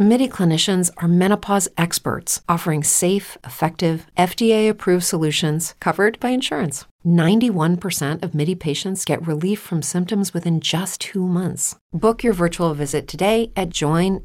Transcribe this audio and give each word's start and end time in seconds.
MIDI 0.00 0.28
clinicians 0.28 0.92
are 0.98 1.08
menopause 1.08 1.68
experts 1.76 2.40
offering 2.48 2.84
safe, 2.84 3.36
effective, 3.44 4.06
FDA 4.16 4.68
approved 4.68 5.02
solutions 5.02 5.74
covered 5.80 6.20
by 6.20 6.28
insurance. 6.28 6.84
91% 7.04 8.22
of 8.22 8.32
MIDI 8.32 8.54
patients 8.54 9.04
get 9.04 9.26
relief 9.26 9.58
from 9.58 9.82
symptoms 9.82 10.32
within 10.32 10.60
just 10.60 11.00
two 11.00 11.26
months. 11.26 11.74
Book 11.92 12.22
your 12.22 12.32
virtual 12.32 12.74
visit 12.74 13.08
today 13.08 13.50
at 13.56 13.70
joinmidi.com. 13.70 14.18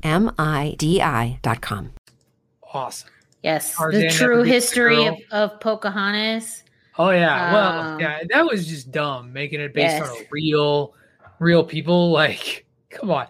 Awesome. 2.73 3.09
Yes, 3.41 3.75
Tarzan 3.75 4.01
the 4.01 4.09
true 4.09 4.43
history 4.43 5.05
of, 5.07 5.15
of 5.31 5.59
Pocahontas. 5.59 6.63
Oh 6.99 7.09
yeah. 7.09 7.51
well, 7.51 7.81
Um, 7.93 7.99
yeah, 7.99 8.19
that 8.29 8.45
was 8.45 8.67
just 8.67 8.91
dumb, 8.91 9.33
making 9.33 9.59
it 9.59 9.73
based 9.73 10.01
on 10.03 10.15
Yes. 10.15 10.25
real, 10.31 10.93
real 11.39 11.63
people. 11.63 12.11
Like, 12.11 12.65
come 12.91 13.09
on. 13.11 13.25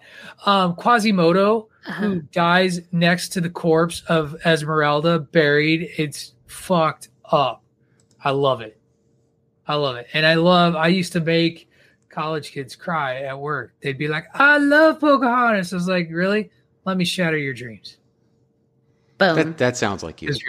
Um, 0.46 0.76
Quasimodo, 0.76 1.70
Uh-huh. 1.86 2.02
who 2.04 2.22
dies 2.32 2.80
next 2.94 3.30
to 3.30 3.42
the 3.42 3.50
corpse 3.50 4.04
of 4.08 4.36
Esmeralda, 4.46 5.20
buried. 5.20 5.90
It's 5.98 6.34
fucked 6.48 7.10
up. 7.32 7.62
I 8.24 8.32
love 8.32 8.62
it. 8.62 8.80
I 9.68 9.76
love 9.76 9.98
it, 9.98 10.08
and 10.14 10.26
I 10.26 10.36
love. 10.36 10.76
I 10.76 10.88
used 10.88 11.12
to 11.14 11.20
make 11.20 11.70
college 12.10 12.52
kids 12.52 12.76
cry 12.76 13.24
at 13.24 13.38
work. 13.40 13.74
They'd 13.82 13.98
be 13.98 14.08
like, 14.08 14.26
"I 14.34 14.58
love 14.58 15.00
Pocahontas." 15.00 15.74
I 15.74 15.76
was 15.76 15.88
like, 15.88 16.08
"Really? 16.12 16.52
Let 16.86 16.96
me 16.98 17.06
shatter 17.06 17.38
your 17.38 17.54
dreams." 17.54 17.98
Boom. 19.18 19.36
That 19.36 19.58
that 19.58 19.78
sounds 19.78 20.04
like 20.04 20.22
It 20.22 20.26
you. 20.26 20.30
was. 20.30 20.44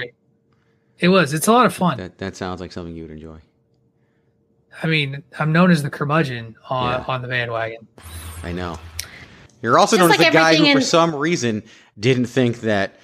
It 0.99 1.09
was. 1.09 1.35
It's 1.35 1.47
a 1.49 1.53
lot 1.53 1.67
of 1.67 1.75
fun. 1.75 1.99
That 1.99 2.19
that 2.19 2.37
sounds 2.37 2.61
like 2.61 2.71
something 2.73 2.95
you 2.95 3.03
would 3.03 3.13
enjoy. 3.13 3.39
I 4.83 4.87
mean, 4.89 5.23
I'm 5.39 5.53
known 5.53 5.71
as 5.71 5.83
the 5.83 5.91
curmudgeon 5.91 6.57
on, 6.69 6.91
Yeah. 7.01 7.05
on 7.07 7.23
the 7.23 7.29
bandwagon. 7.29 7.87
I 8.43 8.51
know. 8.53 8.79
You're 9.65 9.79
also 9.79 9.97
Just 9.97 10.03
known 10.03 10.11
like 10.11 10.21
as 10.21 10.27
the 10.27 10.31
guy 10.31 10.51
who, 10.51 10.57
everything 10.57 10.77
for 10.77 10.83
some 10.83 11.15
reason, 11.15 11.63
didn't 11.99 12.27
think 12.27 12.61
that 12.61 12.97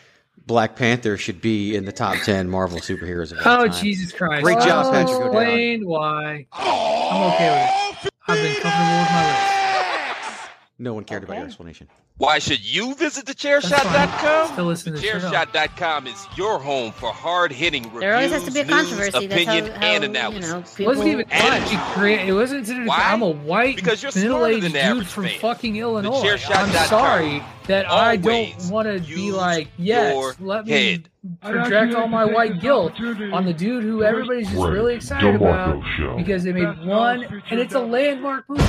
Black 0.47 0.77
Panther 0.77 1.16
should 1.16 1.41
be 1.41 1.75
in 1.75 1.86
the 1.86 1.92
top 1.92 2.19
ten 2.22 2.50
Marvel 2.50 2.80
superheroes 2.80 3.33
of 3.33 3.39
all 3.47 3.62
Oh 3.62 3.66
time. 3.69 3.83
Jesus 3.83 4.12
Christ! 4.12 4.42
Great 4.42 4.58
job, 4.58 4.84
I'll 4.84 4.92
Patrick 4.92 5.22
O'Dowd. 5.22 5.36
Explain 5.36 5.86
why. 5.86 6.47
I'm 6.53 7.33
okay 7.33 7.66
with 7.97 8.05
it. 8.05 8.12
I've 8.28 8.36
been 8.42 8.55
comfortable 8.56 8.98
with 8.98 9.11
my 9.11 9.27
list. 9.27 10.50
No 10.78 10.92
one 10.92 11.05
cared 11.05 11.25
about 11.25 11.38
your 11.38 11.47
explanation. 11.47 11.88
Why 12.20 12.38
should 12.38 12.60
you 12.62 12.94
visit 12.96 13.24
That's 13.24 13.42
fine. 13.42 13.60
thechairshot.com? 13.62 14.52
Still 14.52 14.64
listen 14.66 14.92
to 14.92 14.98
the 15.00 15.06
show. 15.06 15.18
Thechairshot.com 15.30 16.06
is 16.06 16.26
your 16.36 16.58
home 16.58 16.92
for 16.92 17.10
hard-hitting 17.14 17.84
reviews, 17.84 18.00
there 18.02 18.14
always 18.14 18.30
has 18.30 18.44
to 18.44 18.50
be 18.50 18.60
a 18.60 18.64
news, 18.64 18.74
controversy. 18.74 19.26
That's 19.26 19.44
how, 19.46 19.52
opinion, 19.56 19.72
how 19.80 19.86
and 19.86 20.04
you 20.04 20.10
analysis. 20.10 20.50
know 20.78 20.84
It 20.84 20.86
wasn't 20.86 21.08
even 21.08 21.26
And- 21.30 21.64
that. 21.64 22.28
It, 22.28 22.32
wasn't 22.34 22.66
to 22.66 22.74
do 22.74 22.84
Why? 22.84 22.98
I'm 23.04 23.22
a 23.22 23.30
white, 23.30 23.76
Because 23.76 24.02
you're 24.02 24.12
middle-aged 24.14 24.66
dude 24.66 24.76
average 24.76 25.06
from 25.06 25.24
fan. 25.24 25.38
fucking 25.41 25.76
Illinois. 25.76 26.36
I'm 26.50 26.86
sorry 26.88 27.42
that 27.68 27.91
I 27.91 28.16
don't 28.16 28.70
want 28.70 28.86
to 28.86 29.00
be 29.00 29.32
like, 29.32 29.68
yes, 29.78 30.34
let 30.41 30.66
me 30.66 30.72
head. 30.72 31.08
project 31.41 31.94
all 31.94 32.06
my 32.06 32.26
white 32.26 32.60
guilt 32.60 32.92
on 33.32 33.46
the 33.46 33.54
dude 33.54 33.82
who 33.82 34.02
everybody's 34.04 34.44
just 34.46 34.58
Greg 34.60 34.74
really 34.74 34.94
excited 34.96 35.36
about 35.36 35.82
Show. 35.96 36.18
because 36.18 36.44
they 36.44 36.52
made 36.52 36.84
one, 36.84 37.42
and 37.50 37.58
it's 37.60 37.72
a 37.74 37.80
landmark 37.80 38.46
movie. 38.46 38.62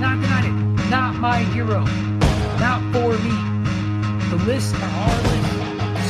Not 0.00 0.20
denying 0.20 0.78
it. 0.80 0.90
Not 0.90 1.14
my 1.14 1.38
hero. 1.54 1.84
Not 2.68 2.84
for 2.92 3.16
me. 3.24 3.32
The 4.28 4.36
lists 4.44 4.74
are 4.74 4.84
our 4.84 5.18
list. 5.22 5.52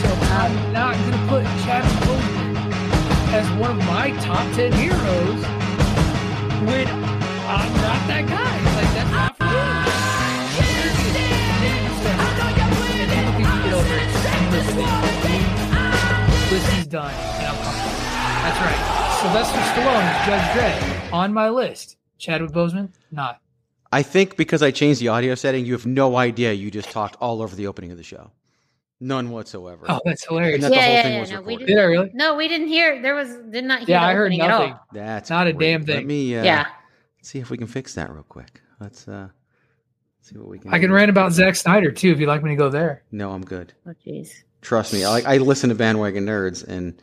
So 0.02 0.08
I'm 0.34 0.54
not 0.72 0.96
going 0.96 1.12
to 1.12 1.18
put 1.28 1.44
Chadwick 1.62 1.98
Boseman 2.02 2.50
as 3.32 3.46
one 3.60 3.70
of 3.78 3.86
my 3.86 4.10
top 4.18 4.44
10 4.56 4.72
heroes 4.72 5.40
when 6.66 6.88
I'm 7.46 7.72
not 7.86 8.00
that 8.10 8.24
guy. 8.26 8.54
Like, 8.74 8.90
that's 8.96 9.12
not 9.14 9.36
for 9.38 9.44
me. 9.44 9.86
List 16.50 16.70
is 16.76 16.86
done, 16.88 17.14
and 17.38 17.46
I'm 17.46 17.58
comfortable. 17.62 18.02
That's 18.42 18.60
right. 18.66 18.82
Sylvester 19.22 19.62
Stallone 19.70 20.08
Judge 20.26 20.46
Dredd 20.56 21.12
on 21.12 21.32
my 21.32 21.48
list. 21.50 21.96
Chadwick 22.18 22.50
Boseman, 22.50 22.90
not. 23.12 23.40
I 23.92 24.02
think 24.02 24.36
because 24.36 24.62
I 24.62 24.70
changed 24.70 25.00
the 25.00 25.08
audio 25.08 25.34
setting, 25.34 25.64
you 25.64 25.72
have 25.72 25.86
no 25.86 26.16
idea 26.16 26.52
you 26.52 26.70
just 26.70 26.90
talked 26.90 27.16
all 27.20 27.40
over 27.42 27.54
the 27.56 27.66
opening 27.66 27.90
of 27.90 27.96
the 27.96 28.02
show. 28.02 28.30
None 29.00 29.30
whatsoever. 29.30 29.86
Oh, 29.88 30.00
that's 30.04 30.26
hilarious. 30.26 30.54
And 30.56 30.64
that 30.64 30.68
the 30.70 30.74
Yeah, 30.74 30.82
whole 30.86 30.94
yeah, 30.94 31.02
thing 31.02 31.12
yeah, 31.14 31.20
was 31.20 31.30
no, 31.30 31.40
we 31.40 31.52
recorded. 31.54 31.66
Did 31.68 31.78
I 31.78 31.82
really? 31.84 32.10
No, 32.14 32.34
we 32.34 32.48
didn't 32.48 32.66
hear. 32.68 33.00
There 33.00 33.14
was 33.14 33.28
did 33.50 33.64
not 33.64 33.80
hear 33.80 33.88
Yeah, 33.90 34.00
the 34.00 34.06
I 34.06 34.14
heard 34.14 34.32
nothing. 34.32 34.72
all. 34.72 34.86
That's 34.92 35.30
Not 35.30 35.46
a 35.46 35.52
damn 35.52 35.84
thing. 35.84 35.96
Let 35.96 36.06
me 36.06 36.36
uh, 36.36 36.44
Yeah. 36.44 36.66
see 37.22 37.38
if 37.38 37.48
we 37.50 37.56
can 37.56 37.68
fix 37.68 37.94
that 37.94 38.10
real 38.12 38.24
quick. 38.24 38.60
Let's 38.80 39.06
uh 39.06 39.28
see 40.20 40.36
what 40.36 40.48
we 40.48 40.58
can. 40.58 40.74
I 40.74 40.80
can 40.80 40.90
do. 40.90 40.94
rant 40.96 41.10
about 41.10 41.32
Zack 41.32 41.54
Snyder 41.54 41.92
too 41.92 42.10
if 42.10 42.18
you'd 42.18 42.26
like 42.26 42.42
me 42.42 42.50
to 42.50 42.56
go 42.56 42.68
there. 42.70 43.04
No, 43.12 43.30
I'm 43.30 43.44
good. 43.44 43.72
Oh 43.86 43.94
jeez. 44.04 44.30
Trust 44.62 44.92
me. 44.92 45.04
I, 45.04 45.34
I 45.34 45.38
listen 45.38 45.68
to 45.68 45.76
bandwagon 45.76 46.26
nerds, 46.26 46.66
and 46.66 47.00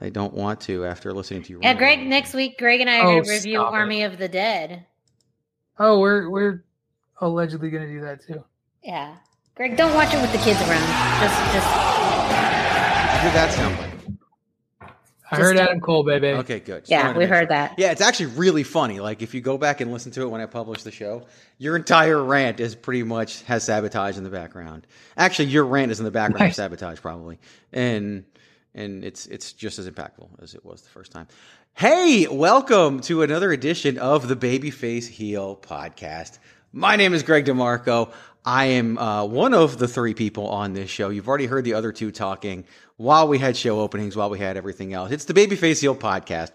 I 0.00 0.08
don't 0.08 0.32
want 0.32 0.62
to 0.62 0.86
after 0.86 1.12
listening 1.12 1.42
to 1.42 1.50
you. 1.52 1.60
Yeah, 1.62 1.74
Greg. 1.74 2.06
Next 2.06 2.32
week, 2.32 2.58
Greg 2.58 2.80
and 2.80 2.88
I 2.88 3.00
are 3.00 3.02
Oh, 3.02 3.12
going 3.16 3.24
to 3.24 3.30
review 3.32 3.58
stop 3.58 3.74
it. 3.74 3.76
Army 3.76 4.02
of 4.04 4.16
the 4.16 4.28
Dead. 4.28 4.86
Oh, 5.78 6.00
we're 6.00 6.30
we're 6.30 6.64
allegedly 7.20 7.70
going 7.70 7.86
to 7.86 7.92
do 7.92 8.00
that 8.00 8.22
too. 8.26 8.42
Yeah, 8.82 9.16
Greg, 9.54 9.76
don't 9.76 9.94
watch 9.94 10.14
it 10.14 10.20
with 10.22 10.32
the 10.32 10.38
kids 10.38 10.60
around. 10.60 10.86
Just, 11.20 11.36
just 11.52 11.66
Did 13.12 13.20
hear 13.22 13.32
that 13.32 13.52
sound 13.52 13.76
bite? 13.78 13.92
I 15.28 15.36
Just 15.36 15.42
heard 15.42 15.56
don't- 15.56 15.66
Adam 15.68 15.80
Cole, 15.80 16.04
baby. 16.04 16.28
Okay, 16.28 16.60
good. 16.60 16.82
Just 16.82 16.90
yeah, 16.90 17.16
we 17.16 17.24
heard 17.26 17.40
sure. 17.40 17.46
that. 17.48 17.74
Yeah, 17.78 17.90
it's 17.90 18.00
actually 18.00 18.26
really 18.26 18.62
funny. 18.62 19.00
Like 19.00 19.22
if 19.22 19.34
you 19.34 19.40
go 19.40 19.58
back 19.58 19.80
and 19.80 19.92
listen 19.92 20.12
to 20.12 20.22
it 20.22 20.30
when 20.30 20.40
I 20.40 20.46
publish 20.46 20.84
the 20.84 20.92
show, 20.92 21.26
your 21.58 21.74
entire 21.74 22.22
rant 22.22 22.60
is 22.60 22.76
pretty 22.76 23.02
much 23.02 23.42
has 23.42 23.64
sabotage 23.64 24.16
in 24.16 24.22
the 24.24 24.30
background. 24.30 24.86
Actually, 25.16 25.46
your 25.48 25.64
rant 25.64 25.90
is 25.90 25.98
in 25.98 26.04
the 26.04 26.12
background 26.12 26.50
of 26.50 26.54
sabotage 26.54 27.00
probably, 27.00 27.40
and 27.72 28.24
and 28.72 29.04
it's 29.04 29.26
it's 29.26 29.52
just 29.52 29.80
as 29.80 29.90
impactful 29.90 30.28
as 30.40 30.54
it 30.54 30.64
was 30.64 30.82
the 30.82 30.90
first 30.90 31.10
time. 31.10 31.26
Hey, 31.78 32.26
welcome 32.26 33.00
to 33.00 33.20
another 33.20 33.52
edition 33.52 33.98
of 33.98 34.28
the 34.28 34.34
Babyface 34.34 35.08
Heel 35.08 35.54
podcast. 35.60 36.38
My 36.72 36.96
name 36.96 37.12
is 37.12 37.22
Greg 37.22 37.44
DeMarco. 37.44 38.10
I 38.46 38.64
am 38.64 38.96
uh, 38.96 39.26
one 39.26 39.52
of 39.52 39.76
the 39.76 39.86
three 39.86 40.14
people 40.14 40.48
on 40.48 40.72
this 40.72 40.88
show. 40.88 41.10
You've 41.10 41.28
already 41.28 41.44
heard 41.44 41.64
the 41.64 41.74
other 41.74 41.92
two 41.92 42.10
talking 42.10 42.64
while 42.96 43.28
we 43.28 43.38
had 43.38 43.58
show 43.58 43.78
openings, 43.78 44.16
while 44.16 44.30
we 44.30 44.38
had 44.38 44.56
everything 44.56 44.94
else. 44.94 45.10
It's 45.10 45.26
the 45.26 45.34
Babyface 45.34 45.82
Heel 45.82 45.94
podcast 45.94 46.52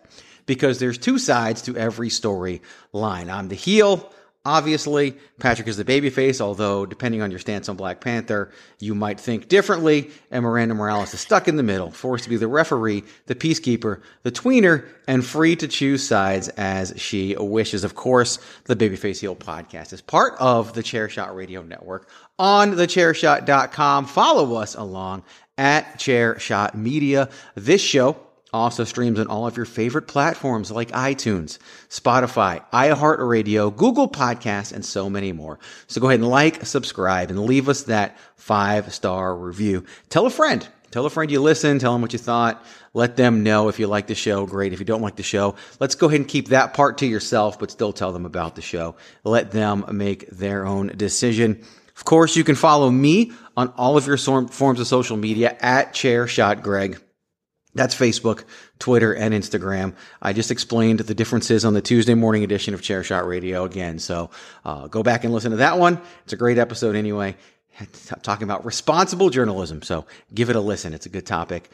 because 0.47 0.79
there's 0.79 0.97
two 0.97 1.19
sides 1.19 1.61
to 1.61 1.77
every 1.77 2.09
story 2.09 2.63
line. 2.91 3.29
I'm 3.29 3.47
the 3.47 3.53
heel, 3.53 4.11
obviously. 4.46 5.16
Patrick 5.40 5.68
is 5.68 5.78
the 5.78 5.85
babyface, 5.85 6.41
although 6.41 6.85
depending 6.85 7.22
on 7.22 7.31
your 7.31 7.40
stance 7.40 7.69
on 7.69 7.75
Black 7.75 8.02
Panther, 8.02 8.52
you 8.79 8.96
might 8.96 9.19
think 9.19 9.47
differently. 9.47 10.09
And 10.31 10.44
Miranda 10.44 10.75
Morales 10.75 11.13
is 11.13 11.19
stuck 11.19 11.47
in 11.47 11.56
the 11.56 11.63
middle, 11.63 11.91
forced 11.91 12.24
to 12.25 12.29
be 12.29 12.38
the 12.38 12.47
referee, 12.47 13.03
the 13.28 13.35
peacekeeper, 13.35 14.02
the 14.24 14.31
tweener, 14.31 14.88
and 15.07 15.25
free 15.25 15.56
to 15.57 15.68
choose 15.68 16.07
sides 16.07 16.47
as 16.50 16.94
she 16.97 17.35
wishes. 17.38 17.84
Of 17.84 17.96
course, 17.96 18.40
the 18.66 18.75
Babyface 18.75 19.19
Heel 19.19 19.35
podcast 19.35 19.94
is 19.94 20.02
part 20.02 20.34
of 20.40 20.73
the 20.73 20.84
Chairshot 20.84 21.35
Radio 21.35 21.62
Network 21.62 22.09
on 22.40 22.73
thechairshot.com. 22.73 24.06
Follow 24.06 24.56
us 24.56 24.75
along 24.75 25.23
at 25.58 26.00
Chairshot 26.00 26.73
Media. 26.73 27.29
This 27.56 27.81
show 27.81 28.18
also 28.53 28.84
streams 28.84 29.19
on 29.19 29.28
all 29.28 29.47
of 29.47 29.57
your 29.57 29.66
favorite 29.66 30.07
platforms 30.07 30.72
like 30.72 30.91
iTunes, 30.91 31.57
Spotify, 31.89 32.63
iHeartRadio, 32.72 33.75
Google 33.75 34.09
Podcasts, 34.09 34.73
and 34.73 34.85
so 34.85 35.09
many 35.09 35.31
more. 35.31 35.59
So 35.88 36.01
go 36.01 36.07
ahead 36.07 36.19
and 36.19 36.29
like, 36.29 36.66
subscribe, 36.66 37.29
and 37.29 37.40
leave 37.45 37.69
us 37.69 37.84
that 37.84 38.17
five 38.35 38.94
star 38.94 39.35
review. 39.35 39.85
Tell 40.09 40.25
a 40.25 40.29
friend. 40.29 40.67
Tell 40.91 41.06
a 41.06 41.09
friend 41.09 41.31
you 41.31 41.40
listen. 41.40 41.79
Tell 41.79 41.93
them 41.93 42.02
what 42.02 42.11
you 42.11 42.20
thought. 42.20 42.66
Let 42.93 43.16
them 43.16 43.43
know 43.43 43.70
if 43.70 43.79
you 43.79 43.87
like 43.87 44.08
the 44.08 44.16
show. 44.16 44.46
Great. 44.46 44.73
If 44.73 44.79
you 44.79 44.85
don't 44.85 45.02
like 45.02 45.16
the 45.16 45.23
show, 45.23 45.55
let's 45.79 45.96
go 45.96 46.08
ahead 46.08 46.20
and 46.20 46.28
keep 46.28 46.49
that 46.49 46.73
part 46.73 46.97
to 46.97 47.05
yourself, 47.05 47.58
but 47.58 47.72
still 47.72 47.93
tell 47.93 48.11
them 48.11 48.25
about 48.25 48.55
the 48.55 48.61
show. 48.61 48.96
Let 49.23 49.52
them 49.52 49.85
make 49.93 50.29
their 50.29 50.66
own 50.66 50.87
decision. 50.87 51.64
Of 51.96 52.03
course, 52.03 52.35
you 52.35 52.43
can 52.43 52.55
follow 52.55 52.90
me 52.90 53.31
on 53.55 53.70
all 53.78 53.96
of 53.96 54.05
your 54.05 54.17
forms 54.17 54.79
of 54.79 54.87
social 54.87 55.16
media 55.16 55.55
at 55.61 55.93
ChairShotGreg. 55.93 56.99
That's 57.73 57.96
Facebook, 57.96 58.44
Twitter, 58.79 59.14
and 59.14 59.34
Instagram. 59.34 59.96
I 60.22 60.34
just 60.34 60.52
explained 60.52 61.00
the 61.00 61.16
differences 61.16 61.64
on 61.64 61.73
the 61.73 61.82
Tuesday 61.82 62.16
morning 62.16 62.44
edition 62.44 62.73
of 62.73 62.82
Chair 62.82 63.03
Shot 63.03 63.26
Radio 63.26 63.64
again. 63.64 63.97
So 64.00 64.29
uh, 64.66 64.88
go 64.88 65.03
back 65.03 65.23
and 65.23 65.34
listen 65.34 65.52
to 65.52 65.58
that 65.58 65.79
one. 65.79 66.02
It's 66.23 66.34
a 66.34 66.38
great 66.38 66.58
episode 66.58 66.96
anyway, 66.96 67.38
talking 68.23 68.44
about 68.44 68.66
responsible 68.66 69.29
journalism. 69.29 69.82
So 69.84 70.06
give 70.34 70.50
it 70.50 70.58
a 70.58 70.59
listen. 70.59 70.94
It's 70.94 71.06
a 71.06 71.09
good 71.09 71.26
topic. 71.26 71.70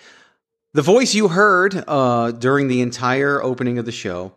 The 0.73 0.83
voice 0.83 1.15
you 1.15 1.29
heard 1.29 1.83
uh, 1.87 2.31
during 2.31 2.67
the 2.67 2.81
entire 2.81 3.41
opening 3.41 3.79
of 3.79 3.85
the 3.85 3.91
show, 3.91 4.33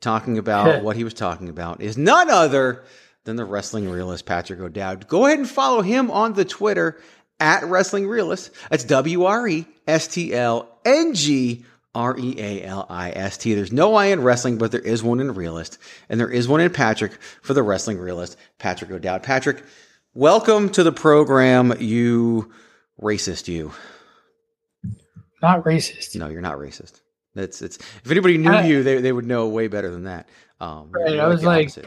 talking 0.00 0.38
about 0.38 0.84
what 0.84 0.94
he 0.94 1.02
was 1.02 1.14
talking 1.14 1.48
about, 1.48 1.80
is 1.80 1.98
none 1.98 2.30
other 2.30 2.84
than 3.24 3.36
the 3.36 3.44
wrestling 3.44 3.90
realist 3.90 4.26
Patrick 4.26 4.60
O'Dowd. 4.60 5.08
Go 5.08 5.26
ahead 5.26 5.38
and 5.38 5.48
follow 5.48 5.82
him 5.82 6.10
on 6.10 6.34
the 6.34 6.44
Twitter 6.44 7.00
at 7.42 7.64
Wrestling 7.64 8.06
Realist. 8.06 8.50
That's 8.70 8.84
W 8.84 9.24
R 9.24 9.46
E 9.48 9.66
S 9.86 10.06
T 10.08 10.32
L 10.32 10.68
N 10.84 11.12
G 11.14 11.64
R 11.94 12.16
E 12.18 12.34
A 12.38 12.62
L 12.64 12.86
I 12.88 13.10
S 13.10 13.36
T. 13.36 13.52
There's 13.54 13.72
no 13.72 13.94
I 13.96 14.06
in 14.06 14.22
wrestling, 14.22 14.56
but 14.58 14.70
there 14.70 14.80
is 14.80 15.02
one 15.02 15.20
in 15.20 15.34
Realist, 15.34 15.78
and 16.08 16.18
there 16.20 16.30
is 16.30 16.46
one 16.48 16.60
in 16.60 16.72
Patrick 16.72 17.12
for 17.42 17.52
the 17.52 17.62
Wrestling 17.62 17.98
Realist, 17.98 18.36
Patrick 18.58 18.90
O'Dowd. 18.92 19.22
Patrick, 19.24 19.62
welcome 20.14 20.70
to 20.70 20.82
the 20.84 20.92
program, 20.92 21.74
you 21.80 22.52
racist, 23.00 23.48
you. 23.48 23.72
Not 25.42 25.64
racist. 25.64 26.14
No, 26.16 26.28
you're 26.28 26.40
not 26.40 26.58
racist. 26.58 27.00
That's 27.34 27.60
it's. 27.62 27.76
If 28.04 28.10
anybody 28.10 28.38
knew 28.38 28.52
I- 28.52 28.64
you, 28.64 28.82
they, 28.82 29.00
they 29.00 29.12
would 29.12 29.26
know 29.26 29.48
way 29.48 29.66
better 29.66 29.90
than 29.90 30.04
that. 30.04 30.28
Um, 30.60 30.90
Right, 30.92 31.18
I 31.18 31.26
was 31.26 31.42
like- 31.44 31.66
opposite. 31.66 31.86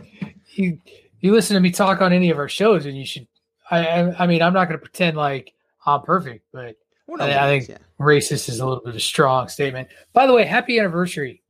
You 0.55 0.79
you 1.21 1.31
listen 1.31 1.55
to 1.55 1.59
me 1.61 1.71
talk 1.71 2.01
on 2.01 2.11
any 2.13 2.29
of 2.29 2.37
our 2.37 2.49
shows, 2.49 2.85
and 2.85 2.97
you 2.97 3.05
should. 3.05 3.27
I 3.69 3.85
I, 3.85 4.23
I 4.23 4.27
mean, 4.27 4.41
I'm 4.41 4.53
not 4.53 4.67
going 4.67 4.79
to 4.79 4.83
pretend 4.83 5.17
like 5.17 5.53
I'm 5.85 6.01
perfect, 6.01 6.45
but 6.51 6.75
Well, 7.07 7.21
I- 7.21 7.29
no, 7.29 7.37
I 7.39 7.47
think- 7.47 7.69
yeah. 7.69 7.77
racist 7.99 8.49
is 8.49 8.59
a 8.59 8.65
little 8.65 8.81
bit 8.83 8.89
of 8.91 8.95
a 8.95 8.99
strong 8.99 9.47
statement. 9.47 9.87
By 10.13 10.27
the 10.27 10.33
way, 10.33 10.43
happy 10.45 10.79
anniversary. 10.79 11.41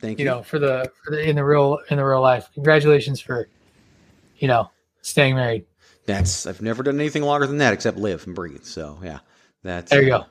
Thank 0.00 0.18
You 0.18 0.24
you. 0.24 0.30
know, 0.30 0.42
for 0.42 0.58
the, 0.58 0.90
for 1.04 1.12
the 1.12 1.28
in 1.28 1.36
the 1.36 1.44
real 1.44 1.78
in 1.90 1.96
the 1.96 2.04
real 2.04 2.20
life. 2.20 2.48
Congratulations 2.54 3.20
for, 3.20 3.48
you 4.38 4.48
know, 4.48 4.68
staying 5.02 5.36
married. 5.36 5.64
That's 6.06 6.44
I've 6.46 6.60
never 6.60 6.82
done 6.82 6.98
anything 6.98 7.22
longer 7.22 7.46
than 7.46 7.58
that 7.58 7.72
except 7.72 7.96
live 7.98 8.26
and 8.26 8.34
breathe. 8.34 8.64
So 8.64 8.98
yeah, 9.02 9.20
that's 9.62 9.90
There 9.92 10.02
you 10.02 10.14
uh, 10.14 10.18
go. 10.20 10.26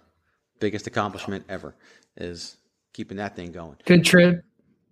Biggest 0.59 0.87
accomplishment 0.87 1.45
ever 1.47 1.73
is 2.17 2.57
keeping 2.93 3.15
that 3.17 3.37
thing 3.37 3.53
going. 3.53 3.77
Good 3.85 4.03
trip. 4.03 4.43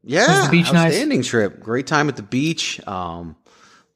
Yeah, 0.02 0.46
the 0.46 0.52
beach 0.52 0.72
nice? 0.72 0.94
outstanding 0.94 1.24
trip. 1.24 1.60
Great 1.60 1.86
time 1.86 2.08
at 2.08 2.16
the 2.16 2.24
beach. 2.24 2.80
Um, 2.88 3.36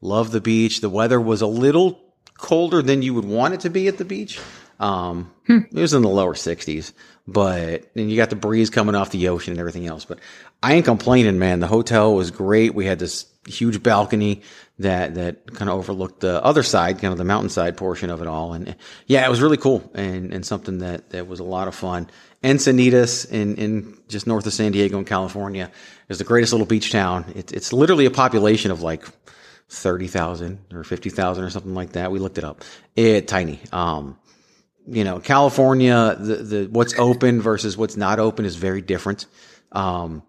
love 0.02 0.32
the 0.32 0.42
beach. 0.42 0.82
The 0.82 0.90
weather 0.90 1.22
was 1.22 1.42
a 1.42 1.48
little 1.48 2.02
colder 2.44 2.84
than 2.84 3.02
you 3.02 3.14
would 3.16 3.26
want 3.26 3.56
it 3.56 3.62
to 3.62 3.70
be 3.72 3.88
at 3.88 3.98
the 3.98 4.06
beach. 4.06 4.40
Um, 4.80 5.32
Hmm. 5.48 5.60
It 5.72 5.82
was 5.82 5.94
in 5.94 6.04
the 6.04 6.10
lower 6.10 6.36
60s, 6.36 6.94
but 7.28 7.86
and 7.96 8.10
you 8.10 8.16
got 8.16 8.30
the 8.30 8.38
breeze 8.38 8.70
coming 8.70 8.96
off 8.96 9.12
the 9.12 9.28
ocean 9.28 9.52
and 9.52 9.60
everything 9.60 9.88
else. 9.88 10.06
But 10.06 10.20
I 10.62 10.76
ain't 10.76 10.86
complaining, 10.86 11.38
man. 11.38 11.60
The 11.60 11.68
hotel 11.68 12.16
was 12.16 12.32
great. 12.32 12.74
We 12.74 12.86
had 12.86 12.98
this 12.98 13.26
huge 13.46 13.84
balcony 13.84 14.42
that 14.80 15.16
that 15.16 15.54
kind 15.54 15.70
of 15.70 15.78
overlooked 15.78 16.22
the 16.22 16.42
other 16.42 16.64
side, 16.64 17.00
kind 17.00 17.12
of 17.12 17.18
the 17.18 17.26
mountainside 17.26 17.76
portion 17.76 18.10
of 18.10 18.22
it 18.22 18.28
all. 18.28 18.54
And 18.54 18.76
yeah, 19.06 19.26
it 19.26 19.30
was 19.30 19.42
really 19.42 19.58
cool 19.58 19.92
and 19.94 20.34
and 20.34 20.46
something 20.46 20.78
that 20.80 21.10
that 21.10 21.28
was 21.28 21.42
a 21.42 21.44
lot 21.44 21.68
of 21.68 21.76
fun. 21.76 22.10
Encinitas 22.42 23.30
in 23.30 23.56
in 23.58 23.98
just 24.08 24.28
north 24.28 24.46
of 24.46 24.54
San 24.54 24.72
Diego 24.72 24.98
in 24.98 25.04
California 25.04 25.72
is 26.08 26.20
the 26.20 26.24
greatest 26.24 26.54
little 26.54 26.68
beach 26.68 26.90
town. 26.90 27.26
It's 27.36 27.52
it's 27.52 27.74
literally 27.74 28.06
a 28.06 28.12
population 28.12 28.72
of 28.72 28.82
like 28.82 29.06
thirty 29.74 30.08
thousand 30.08 30.60
or 30.74 30.84
fifty 30.84 31.10
thousand 31.10 31.44
or 31.44 31.50
something 31.50 31.74
like 31.74 31.94
that. 31.94 32.12
We 32.12 32.20
looked 32.20 32.38
it 32.38 32.44
up. 32.44 32.64
It 32.96 33.28
tiny. 33.28 33.60
Um, 33.72 34.18
you 34.88 35.04
know, 35.04 35.20
California, 35.20 36.16
the, 36.20 36.36
the 36.36 36.68
what's 36.72 36.98
open 37.00 37.42
versus 37.42 37.78
what's 37.78 37.98
not 37.98 38.20
open 38.20 38.46
is 38.46 38.56
very 38.56 38.82
different. 38.82 39.26
Um, 39.72 40.24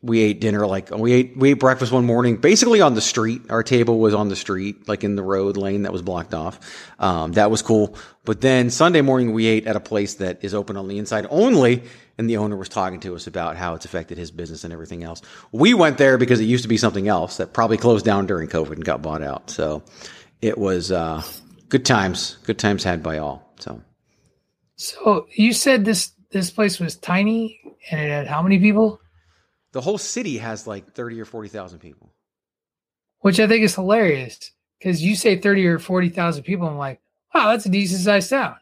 we 0.00 0.20
ate 0.20 0.40
dinner 0.40 0.64
like 0.66 0.90
we 0.90 1.12
ate 1.12 1.36
we 1.36 1.50
ate 1.50 1.54
breakfast 1.54 1.90
one 1.90 2.04
morning 2.04 2.36
basically 2.36 2.80
on 2.80 2.94
the 2.94 3.00
street. 3.00 3.42
Our 3.50 3.64
table 3.64 3.98
was 3.98 4.14
on 4.14 4.28
the 4.28 4.36
street, 4.36 4.86
like 4.86 5.02
in 5.02 5.16
the 5.16 5.22
road 5.22 5.56
lane 5.56 5.82
that 5.82 5.92
was 5.92 6.02
blocked 6.02 6.34
off. 6.34 6.60
Um, 7.00 7.32
that 7.32 7.50
was 7.50 7.62
cool. 7.62 7.96
But 8.24 8.40
then 8.40 8.70
Sunday 8.70 9.00
morning 9.00 9.32
we 9.32 9.46
ate 9.46 9.66
at 9.66 9.74
a 9.74 9.80
place 9.80 10.14
that 10.14 10.44
is 10.44 10.54
open 10.54 10.76
on 10.76 10.86
the 10.86 10.98
inside 10.98 11.26
only, 11.30 11.82
and 12.16 12.30
the 12.30 12.36
owner 12.36 12.56
was 12.56 12.68
talking 12.68 13.00
to 13.00 13.16
us 13.16 13.26
about 13.26 13.56
how 13.56 13.74
it's 13.74 13.84
affected 13.84 14.18
his 14.18 14.30
business 14.30 14.62
and 14.62 14.72
everything 14.72 15.02
else. 15.02 15.20
We 15.50 15.74
went 15.74 15.98
there 15.98 16.16
because 16.16 16.38
it 16.38 16.44
used 16.44 16.62
to 16.62 16.68
be 16.68 16.76
something 16.76 17.08
else 17.08 17.38
that 17.38 17.52
probably 17.52 17.76
closed 17.76 18.04
down 18.04 18.26
during 18.26 18.48
COVID 18.48 18.72
and 18.72 18.84
got 18.84 19.02
bought 19.02 19.22
out. 19.22 19.50
So 19.50 19.82
it 20.40 20.58
was 20.58 20.92
uh, 20.92 21.22
good 21.68 21.84
times, 21.84 22.38
good 22.44 22.58
times 22.58 22.84
had 22.84 23.02
by 23.02 23.18
all. 23.18 23.52
So 23.58 23.82
So 24.76 25.26
you 25.32 25.52
said 25.52 25.84
this 25.84 26.12
this 26.30 26.50
place 26.50 26.78
was 26.78 26.94
tiny 26.94 27.60
and 27.90 28.00
it 28.00 28.10
had 28.10 28.26
how 28.28 28.42
many 28.42 28.60
people? 28.60 29.00
The 29.72 29.80
whole 29.80 29.98
city 29.98 30.38
has 30.38 30.66
like 30.66 30.92
thirty 30.94 31.20
or 31.20 31.24
forty 31.24 31.48
thousand 31.48 31.78
people. 31.80 32.12
Which 33.20 33.40
I 33.40 33.46
think 33.48 33.64
is 33.64 33.74
hilarious 33.74 34.52
because 34.78 35.02
you 35.02 35.16
say 35.16 35.36
thirty 35.36 35.66
or 35.66 35.78
forty 35.78 36.08
thousand 36.08 36.44
people. 36.44 36.68
I'm 36.68 36.78
like, 36.78 37.00
wow, 37.34 37.50
that's 37.50 37.66
a 37.66 37.70
decent 37.70 38.00
sized 38.02 38.30
town. 38.30 38.56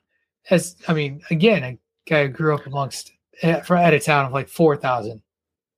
As 0.50 0.76
I 0.88 0.94
mean, 0.94 1.22
again, 1.30 1.62
a 1.64 1.78
guy 2.08 2.22
who 2.26 2.28
grew 2.32 2.54
up 2.54 2.66
amongst 2.66 3.12
at, 3.42 3.66
for- 3.66 3.76
at 3.76 3.92
a 3.94 4.00
town 4.00 4.26
of 4.26 4.32
like 4.32 4.48
four 4.48 4.76
thousand. 4.76 5.22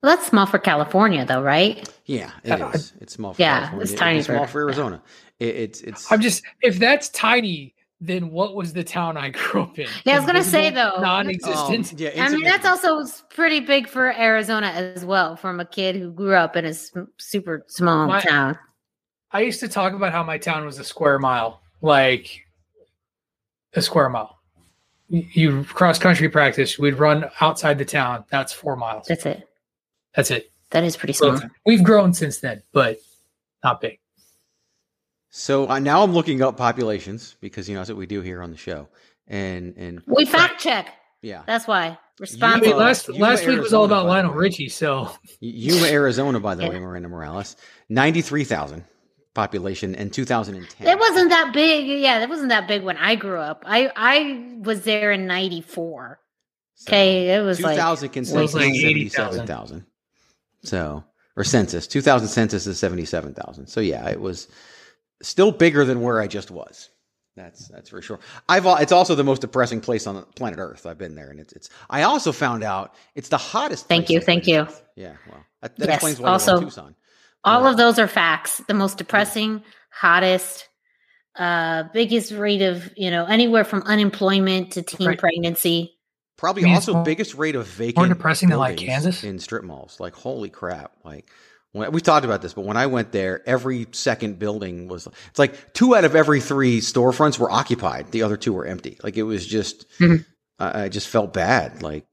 Well, 0.03 0.15
that's 0.15 0.29
small 0.29 0.47
for 0.47 0.59
California, 0.61 1.25
though, 1.25 1.43
right? 1.43 1.89
Yeah, 2.05 2.31
it 2.45 2.53
Uh, 2.61 2.69
is. 2.71 2.93
It's 3.01 3.15
small. 3.15 3.35
For 3.35 3.43
yeah, 3.43 3.59
California. 3.71 3.83
it's 3.83 3.95
tiny 3.95 4.19
be 4.21 4.23
small 4.25 4.45
for- 4.47 4.53
for 4.53 4.61
Arizona. 4.63 5.03
It, 5.41 5.57
it's 5.57 5.81
it's. 5.81 6.13
I'm 6.13 6.21
just 6.21 6.45
if 6.63 6.79
that's 6.79 7.09
tiny, 7.09 7.75
then 8.01 8.31
what 8.31 8.55
was 8.55 8.73
the 8.73 8.85
town 8.85 9.17
I 9.17 9.31
grew 9.31 9.63
up 9.63 9.79
in? 9.79 9.89
Yeah, 10.05 10.15
I 10.15 10.17
was 10.19 10.27
gonna 10.27 10.45
say, 10.45 10.71
though. 10.71 11.01
non-existent. 11.01 11.93
Um, 11.93 11.99
yeah, 11.99 12.25
I 12.25 12.29
mean, 12.31 12.45
that's 12.45 12.65
also 12.67 13.05
pretty 13.31 13.61
big 13.61 13.89
for 13.89 14.13
Arizona 14.17 14.69
as 14.69 15.05
well, 15.05 15.35
from 15.37 15.59
a 15.61 15.65
kid 15.65 15.97
who 15.97 16.13
grew 16.13 16.35
up 16.35 16.55
in 16.57 16.65
a 16.65 16.75
super 17.19 17.65
small 17.69 18.07
My- 18.07 18.21
town. 18.21 18.59
I 19.33 19.41
used 19.43 19.61
to 19.61 19.69
talk 19.69 19.93
about 19.93 20.13
how 20.13 20.23
my 20.23 20.39
town 20.39 20.65
was 20.65 20.79
a 20.79 20.85
square 20.85 21.19
mile, 21.19 21.61
like 21.83 22.47
a 23.75 23.83
square 23.83 24.09
mile. 24.09 24.39
You- 25.09 25.27
You 25.33 25.65
cross 25.65 25.99
country 25.99 26.29
practice, 26.29 26.79
we'd 26.79 26.95
run 26.95 27.29
outside 27.41 27.79
the 27.79 27.85
town. 27.85 28.25
That's 28.31 28.53
four 28.53 28.77
miles. 28.77 29.07
That's 29.07 29.27
it. 29.27 29.49
That's 30.15 30.31
it. 30.31 30.51
That 30.71 30.85
is 30.85 30.97
pretty 30.97 31.13
small. 31.15 31.39
We've 31.67 31.83
grown 31.83 32.13
since 32.15 32.39
then, 32.39 32.63
but 32.73 32.99
not 33.65 33.81
big. 33.81 33.99
So 35.31 35.69
uh, 35.69 35.79
now 35.79 36.03
I'm 36.03 36.13
looking 36.13 36.43
up 36.43 36.57
populations 36.57 37.37
because 37.41 37.69
you 37.69 37.75
know 37.75 37.81
that's 37.81 37.91
what 37.91 37.99
we 37.99 38.07
do 38.07 38.21
here 38.23 38.43
on 38.43 38.51
the 38.51 38.57
show, 38.57 38.89
and 39.27 39.75
and 39.77 40.03
We 40.07 40.25
fact 40.25 40.61
check. 40.61 40.89
yeah, 41.23 41.43
That's 41.47 41.67
why. 41.67 41.99
Responsible. 42.19 42.67
mean, 42.69 42.77
last 42.79 43.07
Yuma, 43.09 43.21
last 43.21 43.47
week 43.47 43.61
was 43.61 43.73
all 43.73 43.85
about 43.85 44.07
Lionel. 44.07 44.33
Richie, 44.33 44.69
so 44.69 45.11
Yuma, 45.41 45.87
Arizona, 45.87 46.41
by 46.41 46.55
the 46.57 46.65
Yeah. 46.65 46.71
way, 46.71 46.79
Miranda 46.81 47.09
Morales, 47.09 47.57
ninety 47.89 48.23
three 48.23 48.43
thousand 48.45 48.85
population 49.35 49.95
in 49.95 50.11
2010. 50.11 50.89
It 50.89 50.99
wasn't 50.99 51.29
that 51.31 51.53
big. 51.53 51.87
Yeah, 51.87 52.21
it 52.23 52.29
wasn't 52.29 52.49
that 52.49 52.67
big 52.67 52.83
when 52.83 52.97
I 52.97 53.15
grew 53.15 53.39
up. 53.39 53.63
I 53.67 53.93
I 53.95 54.57
was 54.63 54.83
there 54.83 55.13
in 55.13 55.27
'94. 55.29 56.19
So, 56.75 56.89
Okay, 56.91 57.35
it 57.37 57.41
was 57.43 57.61
like 57.61 57.75
2000 57.77 58.09
consensus 58.11 58.55
like 58.55 58.73
77,000. 58.75 59.85
So, 60.63 61.05
or 61.37 61.45
census, 61.45 61.87
2000 61.87 62.29
census 62.29 62.67
is 62.69 62.79
77,000. 62.79 63.67
So 63.67 63.81
yeah, 63.81 64.09
it 64.09 64.21
was 64.21 64.49
still 65.23 65.53
bigger 65.53 65.85
than 65.85 66.01
where 66.01 66.21
I 66.21 66.27
just 66.27 66.51
was. 66.51 66.91
That's 67.37 67.69
that's 67.69 67.91
for 67.91 68.03
sure. 68.03 68.19
I've 68.49 68.67
al- 68.67 68.79
it's 68.79 68.91
also 68.91 69.15
the 69.15 69.23
most 69.23 69.41
depressing 69.43 69.81
place 69.81 70.07
on 70.09 70.17
the 70.17 70.23
planet 70.23 70.59
Earth. 70.59 70.87
I've 70.87 70.99
been 70.99 71.15
there, 71.15 71.31
and 71.31 71.39
it's 71.39 71.53
it's. 71.53 71.71
I 71.89 72.03
also 72.03 72.33
found 72.33 72.65
out 72.65 72.95
it's 73.15 73.29
the 73.29 73.39
hottest. 73.39 73.87
Thank 73.87 74.07
place 74.07 74.15
you, 74.15 74.21
thank 74.21 74.47
you. 74.49 74.61
Earth. 74.63 74.83
Yeah, 74.97 75.15
well, 75.31 75.45
that, 75.63 75.77
that 75.77 75.87
Yes, 75.89 75.95
explains 75.97 76.21
why 76.21 76.31
also- 76.31 76.51
I 76.51 76.55
love 76.57 76.65
Tucson. 76.65 76.95
all 77.45 77.63
Yeah. 77.63 77.71
of 77.71 77.77
those 77.77 77.99
are 78.01 78.09
facts. 78.09 78.61
The 78.67 78.75
most 78.75 78.99
depressing, 78.99 79.63
hottest, 79.91 80.69
uh, 81.37 81.85
biggest 81.93 82.33
rate 82.33 82.63
of 82.63 82.91
you 82.97 83.11
know 83.13 83.25
anywhere 83.27 83.63
from 83.65 83.83
unemployment 83.83 84.73
to 84.73 84.83
teen 84.83 85.07
Right. 85.07 85.19
pregnancy. 85.19 85.95
Probably 86.37 86.63
I 86.65 86.67
mean, 86.67 86.75
also 86.75 86.95
more- 86.95 87.05
biggest 87.05 87.35
rate 87.35 87.55
of 87.55 87.67
vacant. 87.69 87.99
More 87.99 88.09
depressing 88.09 88.49
than, 88.49 88.59
like, 88.59 88.79
Kansas? 88.79 89.23
in 89.23 89.39
strip 89.39 89.63
malls. 89.63 90.01
Like 90.01 90.15
holy 90.15 90.51
crap! 90.51 90.93
Like 91.05 91.31
when, 91.73 91.93
we've 91.93 92.03
talked 92.03 92.25
about 92.25 92.43
this, 92.43 92.55
but 92.55 92.65
when 92.65 92.77
I 92.77 92.87
went 92.87 93.13
there, 93.13 93.47
every 93.47 93.87
second 93.93 94.39
building 94.39 94.89
was. 94.89 95.07
It's 95.07 95.39
like 95.39 95.73
two 95.75 95.95
out 95.95 96.05
of 96.05 96.17
every 96.17 96.41
three 96.41 96.81
storefronts 96.81 97.39
were 97.39 97.51
occupied. 97.51 98.11
The 98.11 98.23
other 98.23 98.37
two 98.37 98.53
were 98.53 98.67
empty. 98.67 98.99
Like 99.03 99.17
it 99.17 99.25
was 99.25 99.47
just. 99.47 99.87
Mhm. 99.99 100.25
I, 100.59 100.85
I 100.85 100.89
just 100.89 101.09
felt 101.09 101.33
bad. 101.33 101.83
Like. 101.83 102.05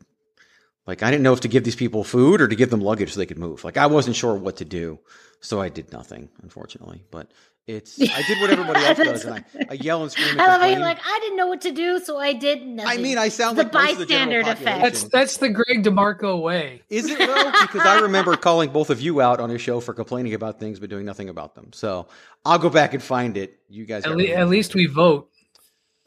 Like 0.87 1.01
I 1.01 1.09
didn't 1.09 1.23
know 1.23 1.33
if 1.33 1.39
to 1.39 1.47
give 1.47 1.63
these 1.63 1.75
people 1.75 2.03
food 2.03 2.41
or 2.41 2.47
to 2.47 2.55
give 2.55 2.69
them 2.69 2.79
luggage 2.79 3.11
so 3.11 3.19
they 3.19 3.25
could 3.25 3.39
move. 3.39 3.63
Like 3.63 3.75
I 3.75 3.87
wasn't 3.87 4.15
sure 4.15 4.35
what 4.35 4.57
to 4.57 4.65
do, 4.65 4.99
so 5.41 5.59
I 5.59 5.69
did 5.69 5.91
nothing, 5.91 6.29
unfortunately. 6.43 7.03
But 7.09 7.31
it's 7.67 7.99
I 7.99 8.21
did 8.27 8.39
what 8.41 8.49
everybody 8.51 8.85
else 8.85 8.97
does, 8.97 9.25
and 9.25 9.35
I, 9.35 9.43
I 9.69 9.73
yell 9.81 10.03
and 10.03 10.11
scream. 10.11 10.29
And 10.31 10.41
I 10.41 10.47
love 10.47 10.61
how 10.61 10.67
you're 10.67 10.79
like, 10.79 10.99
I 11.03 11.19
didn't 11.21 11.37
know 11.37 11.47
what 11.47 11.61
to 11.61 11.71
do, 11.71 11.99
so 11.99 12.17
I 12.19 12.33
did 12.33 12.65
nothing. 12.65 12.91
I 12.99 13.01
mean, 13.01 13.17
I 13.17 13.29
sound 13.29 13.57
The 13.57 13.63
like 13.63 13.73
most 13.73 13.91
of 13.93 13.97
the 13.99 14.05
bystander 14.05 14.39
effect. 14.41 14.81
that's 14.83 15.03
that's 15.05 15.37
the 15.37 15.49
Greg 15.49 15.83
DeMarco 15.83 16.41
way. 16.41 16.83
Is 16.89 17.09
it 17.09 17.17
though? 17.17 17.51
because 17.61 17.81
I 17.81 17.99
remember 18.01 18.35
calling 18.37 18.69
both 18.71 18.89
of 18.91 19.01
you 19.01 19.19
out 19.21 19.39
on 19.39 19.49
a 19.49 19.57
show 19.57 19.79
for 19.79 19.93
complaining 19.93 20.33
about 20.35 20.59
things 20.59 20.79
but 20.79 20.89
doing 20.89 21.05
nothing 21.05 21.29
about 21.29 21.55
them. 21.55 21.71
So 21.73 22.07
I'll 22.45 22.59
go 22.59 22.69
back 22.69 22.93
and 22.93 23.01
find 23.01 23.35
it. 23.37 23.59
You 23.67 23.85
guys, 23.85 24.05
At, 24.05 24.15
le- 24.15 24.25
at 24.25 24.47
least 24.47 24.75
we 24.75 24.85
vote. 24.85 25.29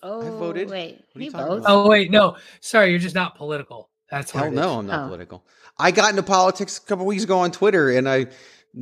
Oh, 0.01 0.21
I 0.21 0.31
voted? 0.39 0.71
Wait, 0.71 1.03
What 1.13 1.17
are 1.17 1.19
you 1.19 1.25
he 1.25 1.31
talking 1.31 1.47
votes. 1.49 1.61
about? 1.65 1.75
Oh 1.87 1.89
wait, 1.89 2.11
no, 2.13 2.37
sorry, 2.61 2.91
you're 2.91 3.01
just 3.01 3.17
not 3.17 3.37
political. 3.37 3.91
That's 4.11 4.33
what 4.33 4.45
hell 4.45 4.53
it 4.53 4.55
is. 4.55 4.61
no, 4.61 4.79
I'm 4.79 4.87
not 4.87 5.05
Oh. 5.05 5.09
political. 5.09 5.45
I 5.77 5.91
got 5.91 6.11
into 6.11 6.23
politics 6.23 6.79
a 6.79 6.81
couple 6.83 7.05
weeks 7.05 7.25
ago 7.25 7.41
on 7.41 7.51
Twitter, 7.51 7.91
and 7.91 8.09
I, 8.09 8.19
ne- 8.21 8.29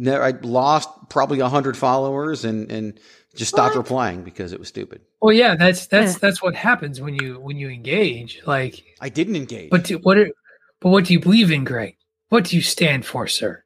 I 0.07 0.31
lost 0.43 0.89
probably 1.09 1.41
a 1.41 1.49
hundred 1.49 1.77
followers 1.77 2.45
and 2.45 2.71
and 2.71 2.99
just 3.35 3.51
stopped 3.51 3.75
What? 3.77 3.83
replying 3.83 4.23
because 4.25 4.53
it 4.53 4.59
was 4.59 4.69
stupid. 4.69 5.01
Well, 5.21 5.33
yeah, 5.33 5.57
that's 5.57 5.87
that's 5.87 6.19
that's 6.19 6.43
what 6.43 6.55
happens 6.55 7.01
when 7.01 7.15
you 7.15 7.39
when 7.41 7.57
you 7.57 7.69
engage. 7.69 8.41
Like, 8.47 8.83
I 9.01 9.09
didn't 9.09 9.37
engage. 9.37 9.71
but 9.71 9.85
do, 9.85 9.99
what? 9.99 10.19
Are, 10.19 10.31
but 10.81 10.91
what 10.91 11.05
do 11.05 11.13
you 11.13 11.21
believe 11.21 11.51
in, 11.51 11.65
Greg? 11.65 11.97
What 12.29 12.45
do 12.45 12.57
you 12.57 12.63
stand 12.63 13.05
for, 13.07 13.27
sir? 13.27 13.63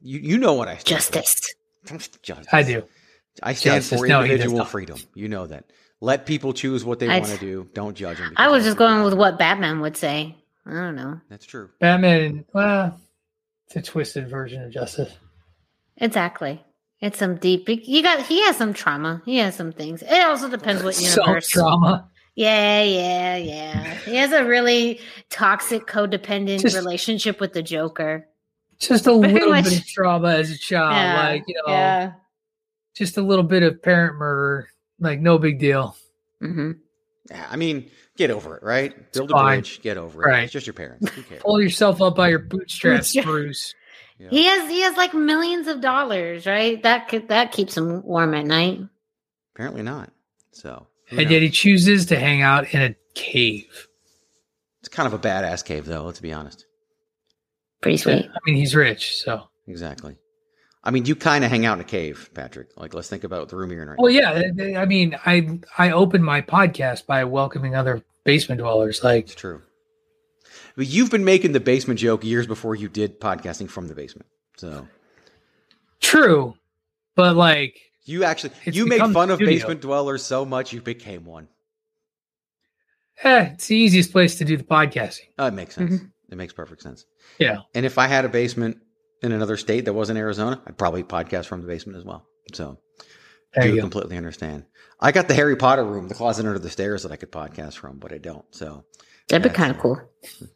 you 0.00 0.20
you 0.20 0.38
know 0.38 0.54
what 0.54 0.68
I 0.68 0.76
stand 0.76 1.00
Justice. 1.00 1.54
For. 1.84 1.98
Justice. 2.22 2.46
I 2.52 2.62
do. 2.62 2.84
I 3.42 3.54
stand 3.54 3.82
Justice. 3.82 4.00
for 4.00 4.06
No, 4.06 4.22
individual 4.22 4.58
not. 4.58 4.68
freedom. 4.68 4.98
You 5.14 5.28
know 5.28 5.46
that. 5.46 5.64
Let 6.00 6.26
people 6.26 6.52
choose 6.52 6.84
what 6.84 7.00
they 7.00 7.08
want 7.08 7.26
to 7.26 7.38
do. 7.38 7.68
Don't 7.74 7.96
judge 7.96 8.18
them. 8.18 8.32
I 8.36 8.48
was 8.48 8.64
just 8.64 8.76
going 8.76 9.02
with 9.02 9.14
what 9.14 9.38
Batman 9.38 9.80
would 9.80 9.96
say. 9.96 10.36
I 10.66 10.70
don't 10.72 10.94
know. 10.96 11.20
That's 11.28 11.44
true. 11.46 11.70
Batman, 11.80 12.44
well, 12.52 13.00
it's 13.68 13.76
a 13.76 13.82
twisted 13.82 14.28
version 14.28 14.62
of 14.62 14.70
justice. 14.72 15.12
Exactly. 15.98 16.64
It's 17.00 17.18
some 17.18 17.36
deep. 17.36 17.68
You 17.68 18.02
got. 18.02 18.22
He 18.26 18.42
has 18.42 18.56
some 18.56 18.72
trauma. 18.72 19.22
He 19.24 19.36
has 19.38 19.54
some 19.54 19.70
things. 19.72 20.02
It 20.02 20.24
also 20.24 20.48
depends 20.48 20.82
what 20.82 20.94
Some 20.94 21.22
universe. 21.22 21.48
trauma. 21.48 22.08
Yeah, 22.34 22.82
yeah, 22.82 23.36
yeah. 23.36 23.94
He 24.04 24.14
has 24.16 24.32
a 24.32 24.44
really 24.44 25.00
toxic, 25.30 25.86
codependent 25.86 26.60
Just- 26.62 26.76
relationship 26.76 27.40
with 27.40 27.52
the 27.52 27.62
Joker. 27.62 28.26
Just 28.80 29.06
a 29.06 29.14
Very 29.18 29.32
little 29.34 29.50
much- 29.50 29.64
bit 29.64 29.78
of 29.80 29.86
trauma 29.86 30.28
as 30.36 30.50
a 30.50 30.58
child, 30.58 30.92
yeah, 30.94 31.28
like 31.30 31.44
you 31.48 31.54
know, 31.54 31.72
yeah. 31.72 32.12
just 32.96 33.16
a 33.16 33.22
little 33.22 33.42
bit 33.44 33.62
of 33.64 33.82
parent 33.82 34.16
murder, 34.16 34.68
like 35.00 35.20
no 35.20 35.36
big 35.38 35.58
deal. 35.58 35.96
hmm 36.40 36.72
Yeah, 37.30 37.46
I 37.50 37.56
mean, 37.56 37.90
get 38.18 38.30
over 38.30 38.56
it, 38.56 38.62
right? 38.62 39.12
Build 39.12 39.30
a 39.30 39.42
bridge, 39.42 39.80
get 39.80 39.96
over 39.96 40.22
it. 40.22 40.26
Right. 40.26 40.44
It's 40.44 40.52
just 40.52 40.66
your 40.66 40.74
parents. 40.74 41.08
Who 41.10 41.22
cares? 41.22 41.40
Pull 41.42 41.62
yourself 41.62 42.02
up 42.02 42.16
by 42.16 42.28
your 42.28 42.40
bootstraps, 42.40 43.16
Bruce. 43.22 43.74
Yeah. 44.18 44.28
He 44.30 44.44
has 44.44 44.68
he 44.68 44.80
has 44.82 44.96
like 44.96 45.14
millions 45.14 45.68
of 45.68 45.80
dollars, 45.80 46.44
right? 46.44 46.82
That 46.82 47.08
could 47.08 47.28
that 47.28 47.52
keeps 47.52 47.76
him 47.76 48.02
warm 48.04 48.34
at 48.34 48.44
night. 48.44 48.80
Apparently 49.54 49.82
not. 49.82 50.12
So, 50.52 50.88
who 51.08 51.18
And 51.18 51.30
yet 51.30 51.40
he 51.40 51.50
chooses 51.50 52.06
to 52.06 52.18
hang 52.18 52.42
out 52.42 52.74
in 52.74 52.82
a 52.82 52.94
cave. 53.14 53.86
it's 54.80 54.88
kind 54.88 55.06
of 55.06 55.14
a 55.14 55.18
badass 55.18 55.64
cave, 55.64 55.86
though. 55.86 56.02
Let's 56.04 56.20
be 56.20 56.32
honest. 56.32 56.66
Pretty 57.80 57.96
sweet. 57.96 58.26
I 58.28 58.38
mean, 58.44 58.56
he's 58.56 58.74
rich, 58.74 59.22
so. 59.22 59.44
Exactly. 59.68 60.16
I 60.88 60.90
mean, 60.90 61.04
you 61.04 61.14
kind 61.14 61.44
of 61.44 61.50
hang 61.50 61.66
out 61.66 61.74
in 61.74 61.82
a 61.82 61.84
cave, 61.84 62.30
Patrick. 62.32 62.68
Like, 62.78 62.94
let's 62.94 63.10
think 63.10 63.22
about 63.22 63.50
the 63.50 63.56
room 63.56 63.70
you're 63.70 63.82
in 63.82 63.90
right 63.90 63.98
Well, 63.98 64.10
now. 64.10 64.32
yeah. 64.64 64.80
I 64.80 64.86
mean, 64.86 65.14
I 65.26 65.60
I 65.76 65.90
open 65.90 66.22
my 66.24 66.40
podcast 66.40 67.04
by 67.04 67.24
welcoming 67.24 67.74
other 67.74 68.02
basement 68.24 68.62
dwellers. 68.62 69.04
Like, 69.04 69.24
It's 69.26 69.34
true. 69.34 69.60
But 70.76 70.86
you've 70.86 71.10
been 71.10 71.26
making 71.26 71.52
the 71.52 71.60
basement 71.60 72.00
joke 72.00 72.24
years 72.24 72.46
before 72.46 72.74
you 72.74 72.88
did 72.88 73.20
podcasting 73.20 73.68
from 73.68 73.86
the 73.88 73.94
basement. 73.94 74.28
So 74.56 74.88
true, 76.00 76.54
but 77.14 77.36
like, 77.36 77.78
you 78.04 78.24
actually 78.24 78.54
you 78.64 78.86
make 78.86 79.02
fun 79.12 79.30
of 79.30 79.40
basement 79.40 79.82
dwellers 79.82 80.24
so 80.24 80.46
much 80.46 80.72
you 80.72 80.80
became 80.80 81.26
one. 81.26 81.48
eh, 83.24 83.50
it's 83.52 83.66
the 83.66 83.76
easiest 83.76 84.10
place 84.10 84.36
to 84.38 84.44
do 84.46 84.56
the 84.56 84.64
podcasting. 84.64 85.26
Oh, 85.38 85.48
it 85.48 85.52
makes 85.54 85.74
sense. 85.74 86.00
It 86.30 86.36
makes 86.38 86.54
perfect 86.54 86.80
sense. 86.82 87.04
Yeah. 87.38 87.58
And 87.74 87.84
if 87.84 87.98
I 87.98 88.06
had 88.06 88.24
a 88.24 88.28
basement 88.30 88.78
in 89.22 89.32
another 89.32 89.56
state 89.56 89.84
that 89.86 89.92
wasn't 89.92 90.18
Arizona, 90.18 90.60
I'd 90.66 90.78
probably 90.78 91.02
podcast 91.02 91.46
from 91.46 91.60
the 91.60 91.66
basement 91.66 91.98
as 91.98 92.04
well. 92.04 92.26
So 92.52 92.78
There 93.54 93.64
do 93.64 93.70
you 93.70 93.74
go. 93.76 93.80
completely 93.82 94.16
understand. 94.16 94.64
I 95.00 95.12
got 95.12 95.28
the 95.28 95.34
Harry 95.34 95.56
Potter 95.56 95.84
room, 95.84 96.08
the 96.08 96.14
closet 96.14 96.46
under 96.46 96.58
the 96.58 96.70
stairs 96.70 97.02
that 97.02 97.12
I 97.12 97.16
could 97.16 97.30
podcast 97.32 97.74
from, 97.76 97.98
but 97.98 98.12
I 98.12 98.18
don't. 98.18 98.44
So 98.50 98.84
That'd 99.28 99.50
be 99.50 99.54
kind 99.56 99.70
of 99.70 99.78
cool. 99.78 100.00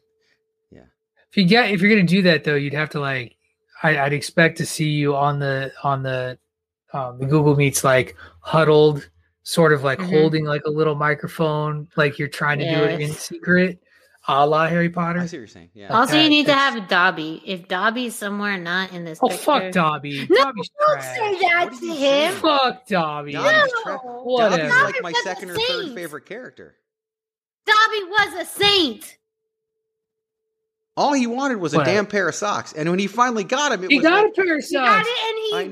Yeah. 0.71 0.85
If 1.29 1.37
you 1.37 1.45
get 1.45 1.71
if 1.71 1.81
you're 1.81 1.89
gonna 1.91 2.07
do 2.07 2.23
that 2.23 2.43
though, 2.43 2.55
you'd 2.55 2.73
have 2.73 2.89
to 2.91 2.99
like 2.99 3.35
I, 3.83 3.97
I'd 3.99 4.13
expect 4.13 4.57
to 4.59 4.65
see 4.65 4.89
you 4.89 5.15
on 5.15 5.39
the 5.39 5.71
on 5.83 6.03
the 6.03 6.37
um, 6.93 7.19
the 7.19 7.25
Google 7.25 7.55
Meets 7.55 7.83
like 7.83 8.15
huddled, 8.41 9.09
sort 9.43 9.73
of 9.73 9.83
like 9.83 9.99
Mhm. 9.99 10.09
holding 10.09 10.45
like 10.45 10.63
a 10.65 10.69
little 10.69 10.95
microphone, 10.95 11.87
like 11.95 12.17
you're 12.19 12.27
trying 12.27 12.59
to 12.59 12.69
do 12.69 12.83
it 12.83 13.01
in 13.01 13.11
secret, 13.11 13.79
a 14.27 14.45
la 14.47 14.67
Harry 14.67 14.89
Potter. 14.89 15.19
I 15.19 15.21
Potter. 15.21 15.27
see 15.27 15.37
what 15.37 15.39
you're 15.41 15.47
saying. 15.47 15.69
Yeah. 15.73 15.93
Also, 15.97 16.13
you 16.15 16.21
Okay, 16.21 16.29
need 16.29 16.45
to 16.47 16.53
have 16.53 16.87
Dobby. 16.87 17.41
If 17.45 17.67
Dobby's 17.67 18.15
somewhere 18.15 18.57
not 18.57 18.91
in 18.93 19.03
this, 19.05 19.19
Oh 19.21 19.27
picture, 19.27 19.43
fuck 19.43 19.71
Dobby! 19.71 20.27
No, 20.29 20.43
Dobby's 20.43 20.69
don't 20.79 20.93
trash. 21.01 21.17
say 21.17 21.39
that 21.39 21.69
to 21.79 21.85
him. 21.87 21.95
saying? 21.97 22.31
Fuck 22.35 22.87
Dobby. 22.87 23.33
Dobby's 23.33 23.73
No. 23.85 23.97
tra- 23.97 23.99
Dobby's 24.49 24.71
like 24.83 25.01
my 25.03 25.11
second 25.23 25.49
or 25.51 25.55
third 25.55 25.93
favorite 25.93 26.25
character. 26.25 26.75
Dobby 27.65 28.03
was 28.09 28.33
a 28.41 28.45
saint. 28.45 29.17
All 30.95 31.13
he 31.13 31.25
wanted 31.25 31.57
was 31.57 31.73
a 31.73 31.77
Whatever. 31.77 31.95
damn 31.95 32.05
pair 32.05 32.29
of 32.29 32.35
socks, 32.35 32.71
and 32.71 32.87
when 32.87 32.99
he 32.99 33.07
finally 33.07 33.43
got 33.43 33.71
him, 33.71 33.83
it 33.83 33.89
He 33.89 33.97
was 33.97 34.03
got 34.03 34.23
like, 34.25 34.31
a 34.37 34.41
pair 34.41 34.57
of 34.57 34.63
socks. 34.63 34.69
He 34.69 34.77
got 34.77 35.05
it 35.07 35.07
and 35.07 35.55
I 35.55 35.61
he 35.63 35.65
know. 35.65 35.71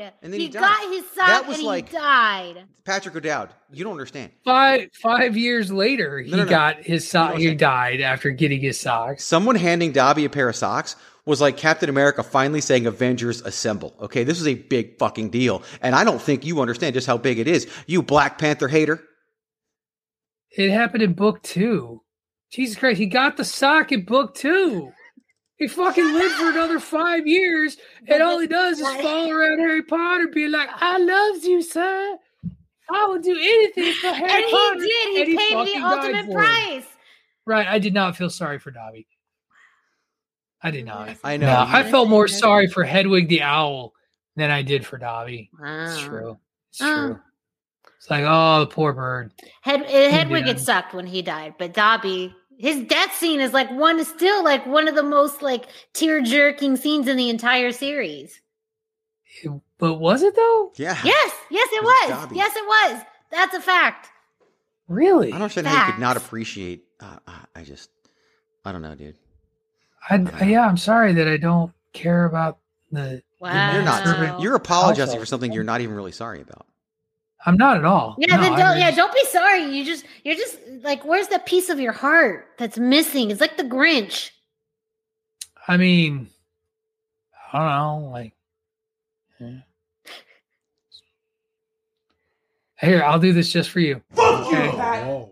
died. 0.00 0.12
And 0.22 0.32
then 0.32 0.40
he, 0.40 0.46
he 0.46 0.52
died. 0.52 0.60
got 0.60 0.92
his 0.92 1.04
sock 1.10 1.26
That 1.26 1.46
was 1.46 1.58
and 1.58 1.66
like- 1.66 1.88
he 1.88 1.96
died. 1.96 2.64
Patrick 2.84 3.14
O'Dowd. 3.14 3.50
You 3.72 3.84
don't 3.84 3.92
understand. 3.92 4.32
Five 4.44 4.88
five 5.00 5.36
years 5.36 5.70
later, 5.70 6.18
he 6.18 6.32
No, 6.32 6.38
no, 6.38 6.44
no. 6.44 6.50
got 6.50 6.78
his 6.78 7.04
You 7.04 7.10
sock. 7.10 7.36
He 7.36 7.54
died 7.54 8.00
after 8.00 8.30
getting 8.30 8.60
his 8.60 8.80
socks. 8.80 9.22
Someone 9.24 9.54
handing 9.54 9.92
Dobby 9.92 10.24
a 10.24 10.28
pair 10.30 10.48
of 10.48 10.56
socks 10.56 10.96
was 11.26 11.40
like 11.40 11.56
Captain 11.56 11.88
America 11.88 12.24
finally 12.24 12.60
saying 12.60 12.86
Avengers 12.86 13.42
assemble. 13.42 13.94
Okay, 14.00 14.24
this 14.24 14.40
is 14.40 14.48
a 14.48 14.54
big 14.54 14.98
fucking 14.98 15.30
deal, 15.30 15.62
and 15.80 15.94
I 15.94 16.02
don't 16.02 16.20
think 16.20 16.44
you 16.44 16.60
understand 16.60 16.94
just 16.94 17.06
how 17.06 17.18
big 17.18 17.38
it 17.38 17.46
is. 17.46 17.68
You 17.86 18.02
Black 18.02 18.38
Panther 18.38 18.66
hater. 18.66 19.00
It 20.50 20.70
happened 20.72 21.04
in 21.04 21.12
book 21.12 21.40
two. 21.44 22.02
Jesus 22.50 22.76
Christ, 22.76 22.98
he 22.98 23.06
got 23.06 23.36
the 23.36 23.44
socket 23.44 24.06
book 24.06 24.34
too. 24.34 24.92
He 25.56 25.68
fucking 25.68 26.12
lived 26.14 26.34
for 26.36 26.48
another 26.50 26.80
five 26.80 27.26
years, 27.26 27.76
and 28.08 28.22
all 28.22 28.38
he 28.38 28.46
does 28.46 28.80
is 28.80 28.86
follow 29.02 29.30
around 29.30 29.58
Harry 29.60 29.82
Potter, 29.82 30.28
being 30.28 30.50
like, 30.50 30.68
"I 30.72 30.96
loves 30.98 31.44
you, 31.44 31.62
sir. 31.62 32.16
I 32.92 33.04
will 33.06 33.20
do 33.20 33.36
anything 33.38 33.92
for 33.94 34.08
Harry 34.08 34.42
And 34.42 34.44
he 34.80 35.14
did. 35.14 35.28
He 35.28 35.32
And 35.32 35.38
paid 35.38 35.76
the 35.76 35.86
ultimate 35.86 36.32
price. 36.32 36.86
Right? 37.46 37.66
I 37.66 37.78
did 37.78 37.94
not 37.94 38.16
feel 38.16 38.30
sorry 38.30 38.58
for 38.58 38.70
Dobby. 38.70 39.06
I 40.62 40.70
did 40.70 40.86
not. 40.86 41.16
I 41.22 41.36
know. 41.36 41.46
No, 41.46 41.64
I 41.68 41.88
felt 41.88 42.08
more 42.08 42.26
sorry 42.28 42.66
for 42.68 42.82
Hedwig 42.84 43.28
the 43.28 43.42
owl 43.42 43.92
than 44.36 44.50
I 44.50 44.62
did 44.62 44.84
for 44.84 44.98
Dobby. 44.98 45.50
Wow. 45.58 45.84
It's 45.84 46.00
true. 46.00 46.38
It's 46.70 46.80
Oh. 46.82 46.94
true. 47.06 47.20
It's 47.96 48.10
like, 48.10 48.24
oh, 48.26 48.60
the 48.60 48.66
poor 48.66 48.92
bird. 48.92 49.32
Head, 49.62 49.82
uh, 49.82 50.10
Hedwig 50.10 50.46
Yeah. 50.46 50.52
it 50.52 50.60
sucked 50.60 50.92
when 50.94 51.06
he 51.06 51.22
died, 51.22 51.54
but 51.58 51.72
Dobby, 51.74 52.34
his 52.60 52.84
death 52.84 53.14
scene 53.14 53.40
is 53.40 53.54
like 53.54 53.70
one 53.70 53.98
is 53.98 54.06
still 54.08 54.44
like 54.44 54.66
one 54.66 54.86
of 54.86 54.94
the 54.94 55.02
most 55.02 55.40
like 55.40 55.66
tear 55.94 56.20
jerking 56.20 56.76
scenes 56.76 57.08
in 57.08 57.16
the 57.16 57.30
entire 57.30 57.72
series. 57.72 58.40
But 59.78 59.94
was 59.94 60.22
it 60.22 60.36
though? 60.36 60.72
Yeah. 60.76 60.98
Yes, 61.02 61.32
yes, 61.50 61.68
it 61.72 61.76
It 61.76 61.84
was 61.84 62.26
was. 62.28 62.36
Yes, 62.36 62.54
it 62.54 62.66
was. 62.66 63.02
That's 63.30 63.54
a 63.54 63.60
fact. 63.60 64.08
Really? 64.88 65.28
I 65.28 65.30
don't 65.32 65.42
understand 65.42 65.68
how 65.68 65.86
you 65.86 65.92
could 65.92 66.00
not 66.00 66.16
appreciate. 66.18 66.84
Uh, 67.00 67.16
uh, 67.26 67.32
I 67.54 67.62
just, 67.62 67.88
I 68.64 68.72
don't 68.72 68.82
know, 68.82 68.94
dude. 68.94 69.16
I, 70.10 70.44
yeah, 70.44 70.66
I'm 70.66 70.76
sorry 70.76 71.14
that 71.14 71.28
I 71.28 71.38
don't 71.38 71.72
care 71.94 72.26
about 72.26 72.58
the. 72.92 73.22
Wow. 73.40 73.72
You're 73.72 73.82
not. 73.84 74.42
You're 74.42 74.56
apologizing 74.56 75.12
Also- 75.12 75.20
for 75.20 75.26
something 75.26 75.50
you're 75.52 75.64
not 75.64 75.80
even 75.80 75.94
really 75.96 76.12
sorry 76.12 76.42
about. 76.42 76.66
I'm 77.46 77.56
not 77.56 77.78
at 77.78 77.84
all. 77.84 78.16
Yeah, 78.18 78.36
No, 78.36 78.42
then 78.42 78.58
don't, 78.58 78.78
yeah, 78.78 78.90
don't 78.90 79.12
be 79.14 79.24
sorry. 79.26 79.64
You 79.64 79.84
just, 79.84 80.04
you're 80.24 80.36
just 80.36 80.58
like, 80.82 81.04
where's 81.04 81.28
that 81.28 81.46
piece 81.46 81.70
of 81.70 81.80
your 81.80 81.92
heart 81.92 82.48
that's 82.58 82.78
missing? 82.78 83.30
It's 83.30 83.40
like 83.40 83.56
the 83.56 83.64
Grinch. 83.64 84.30
I 85.66 85.76
mean, 85.76 86.28
I 87.52 87.58
don't 87.58 87.68
know. 88.04 88.10
Like, 88.10 88.34
yeah. 89.38 89.60
here, 92.80 93.02
I'll 93.02 93.18
do 93.18 93.32
this 93.32 93.50
just 93.50 93.70
for 93.70 93.80
you. 93.80 94.02
Fuck 94.12 94.46
Okay. 94.52 95.26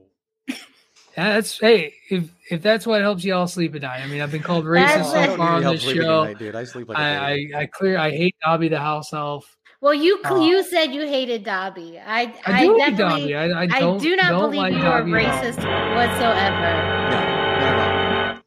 Yeah, 1.18 1.34
that's 1.34 1.58
hey. 1.58 1.94
If 2.10 2.30
if 2.48 2.62
that's 2.62 2.86
what 2.86 3.00
helps 3.00 3.24
you 3.24 3.34
all 3.34 3.48
sleep 3.48 3.74
at 3.74 3.82
night. 3.82 4.02
I 4.04 4.06
mean, 4.06 4.20
I've 4.20 4.30
been 4.30 4.40
called 4.40 4.64
racist 4.64 5.10
so 5.10 5.36
far 5.36 5.56
on 5.56 5.62
this 5.64 5.82
show. 5.82 6.22
tonight, 6.22 6.38
dude. 6.38 6.54
I 6.54 6.62
sleep 6.62 6.88
like 6.88 6.96
a 6.96 7.00
I, 7.00 7.34
baby. 7.34 7.54
I 7.54 7.60
I 7.62 7.66
clear. 7.66 7.98
I 7.98 8.10
hate 8.12 8.36
Dobby 8.40 8.68
the 8.68 8.78
house 8.78 9.12
elf. 9.12 9.57
Well, 9.80 9.94
you 9.94 10.20
Oh. 10.24 10.44
you 10.44 10.62
said 10.64 10.86
you 10.92 11.02
hated 11.02 11.44
Dobby. 11.44 12.00
I 12.04 12.34
I 12.44 12.64
do 12.66 12.76
hate 12.78 12.96
Dobby. 12.96 13.36
I, 13.36 13.44
I 13.46 13.62
I, 13.62 13.66
don't. 13.80 14.00
do 14.00 14.16
not 14.16 14.28
don't 14.30 14.40
believe 14.50 14.58
like 14.60 14.72
you 14.74 14.80
are 14.80 15.00
Dobby 15.00 15.24
at 15.24 15.32
all. 15.34 15.42
racist 15.42 15.94
whatsoever. 15.94 17.10
No, 17.10 17.10
not 17.10 17.78
at. 17.78 18.42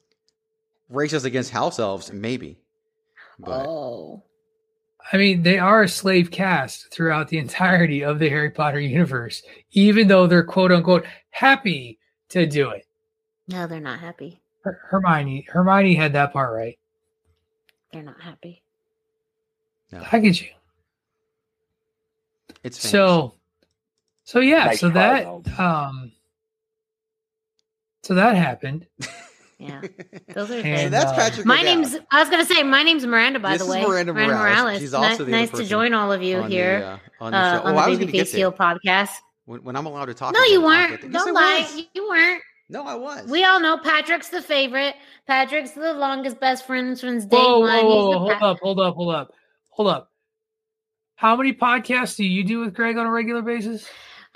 Racist 0.91 1.23
against 1.25 1.51
house 1.51 1.79
elves, 1.79 2.11
maybe. 2.11 2.57
But 3.39 3.65
Oh. 3.65 4.23
I 5.13 5.17
mean, 5.17 5.41
they 5.43 5.57
are 5.57 5.83
a 5.83 5.87
slave 5.89 6.31
caste 6.31 6.91
throughout 6.93 7.27
the 7.29 7.37
entirety 7.37 8.03
of 8.03 8.19
the 8.19 8.29
Harry 8.29 8.51
Potter 8.51 8.79
universe, 8.79 9.41
even 9.71 10.07
though 10.07 10.27
they're 10.27 10.43
quote 10.43 10.71
unquote 10.71 11.05
happy 11.31 11.97
to 12.29 12.45
do 12.45 12.69
it. 12.71 12.85
No, 13.47 13.67
they're 13.67 13.79
not 13.79 13.99
happy. 13.99 14.41
Her- 14.63 14.79
Hermione, 14.89 15.47
Hermione 15.49 15.95
had 15.95 16.13
that 16.13 16.33
part 16.33 16.53
right. 16.53 16.77
They're 17.93 18.03
not 18.03 18.21
happy. 18.21 18.61
no, 19.91 20.05
I 20.11 20.19
get 20.19 20.39
you. 20.41 20.49
It's 22.63 22.77
famous. 22.77 22.91
So, 22.91 23.33
so 24.23 24.39
yeah, 24.39 24.65
Nice 24.65 24.79
so 24.79 24.91
try, 24.91 25.23
that 25.23 25.59
um, 25.59 26.11
so 28.03 28.15
that 28.15 28.35
happened. 28.35 28.87
Yeah. 29.57 29.81
Those 30.33 30.49
are 30.51 30.55
And. 30.55 30.81
So 30.81 30.89
that's 30.89 31.11
uh, 31.11 31.15
Patrick. 31.15 31.45
My 31.45 31.61
name's 31.61 31.95
I 32.11 32.19
was 32.19 32.29
gonna 32.29 32.45
say 32.45 32.63
my 32.63 32.83
name's 32.83 33.05
Miranda 33.05 33.39
by 33.39 33.53
This 33.57 33.67
the 33.67 33.73
is 33.73 33.85
way. 33.85 33.85
Miranda 33.85 34.13
Morales. 34.13 34.79
She's 34.79 34.93
also 34.93 35.09
Ni- 35.09 35.17
the 35.17 35.23
other 35.23 35.31
nice 35.31 35.51
to 35.51 35.65
join 35.65 35.93
all 35.93 36.11
of 36.11 36.23
you 36.23 36.37
on 36.37 36.49
the, 36.49 36.55
here 36.55 36.99
uh, 37.19 37.23
on 37.23 37.31
the 37.31 37.37
uh, 37.37 37.51
show. 37.61 37.67
on 37.67 37.73
oh, 37.73 37.75
the 37.75 37.85
going 37.85 37.99
Baby 37.99 38.11
Face 38.19 38.31
there. 38.31 38.39
Heel 38.39 38.51
podcast. 38.51 39.11
When, 39.45 39.63
when 39.63 39.75
I'm 39.75 39.85
allowed 39.85 40.05
to 40.05 40.13
talk. 40.13 40.33
No, 40.33 40.43
you 40.45 40.63
weren't. 40.63 40.91
get 40.91 41.01
there. 41.01 41.11
Yes, 41.11 41.25
Don't 41.25 41.37
I 41.37 41.41
lie. 41.41 41.61
was. 41.61 41.83
You 41.93 42.09
weren't. 42.09 42.41
No, 42.69 42.85
I 42.85 42.95
was. 42.95 43.29
We 43.29 43.43
all 43.43 43.59
know 43.59 43.77
Patrick's 43.77 44.29
the 44.29 44.41
favorite. 44.41 44.95
Patrick's 45.27 45.71
the 45.71 45.93
longest 45.93 46.39
best 46.39 46.65
friend 46.65 46.97
since 46.97 47.25
day 47.25 47.37
Whoa, 47.37 47.59
one. 47.59 47.69
whoa, 47.69 47.75
He's 47.75 47.85
whoa, 47.85 48.19
hold 48.19 48.31
pa- 48.31 48.51
up, 48.51 48.59
hold 48.61 48.79
up, 48.79 48.95
hold 48.95 49.13
up, 49.13 49.31
hold 49.69 49.87
up. 49.89 50.10
How 51.21 51.35
many 51.35 51.53
podcasts 51.53 52.15
do 52.15 52.25
you 52.25 52.43
do 52.43 52.61
with 52.61 52.73
Greg 52.73 52.97
on 52.97 53.05
a 53.05 53.11
regular 53.11 53.43
basis? 53.43 53.87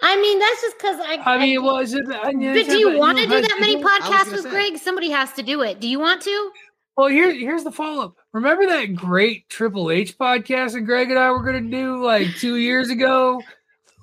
I 0.04 0.22
mean, 0.22 0.38
that's 0.38 0.62
just 0.62 0.78
because 0.78 1.00
I. 1.00 1.16
I 1.26 1.40
mean, 1.40 1.64
well, 1.64 1.80
is 1.80 1.96
it? 1.96 2.06
I 2.12 2.32
mean, 2.32 2.54
but 2.54 2.68
do 2.68 2.78
you 2.78 2.96
want 2.96 3.18
to 3.18 3.24
do 3.26 3.42
that 3.42 3.58
many 3.60 3.82
podcasts 3.82 4.32
with 4.32 4.44
say. 4.44 4.52
Greg? 4.52 4.78
Somebody 4.78 5.10
has 5.10 5.34
to 5.34 5.42
do 5.42 5.64
it. 5.64 5.80
Do 5.80 5.88
you 5.88 6.00
want 6.00 6.22
to? 6.22 6.52
Well, 6.96 7.08
here, 7.08 7.34
here's 7.34 7.64
the 7.64 7.72
follow 7.72 8.04
up. 8.06 8.16
Remember 8.34 8.68
that 8.68 8.94
great 8.96 9.50
Triple 9.50 9.90
H 9.90 10.16
podcast 10.16 10.74
that 10.74 10.82
Greg 10.82 11.10
and 11.10 11.18
I 11.18 11.32
were 11.32 11.42
going 11.42 11.64
to 11.64 11.72
do 11.76 12.04
like 12.04 12.28
two 12.36 12.58
years 12.58 12.92
ago? 12.92 13.42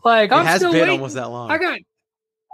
Like, 0.04 0.32
It 0.32 0.34
I'm 0.34 0.46
has 0.46 0.56
still 0.56 0.72
been 0.72 0.80
waiting. 0.80 0.94
almost 0.96 1.14
that 1.14 1.30
long. 1.30 1.52
I 1.52 1.58
got, 1.58 1.78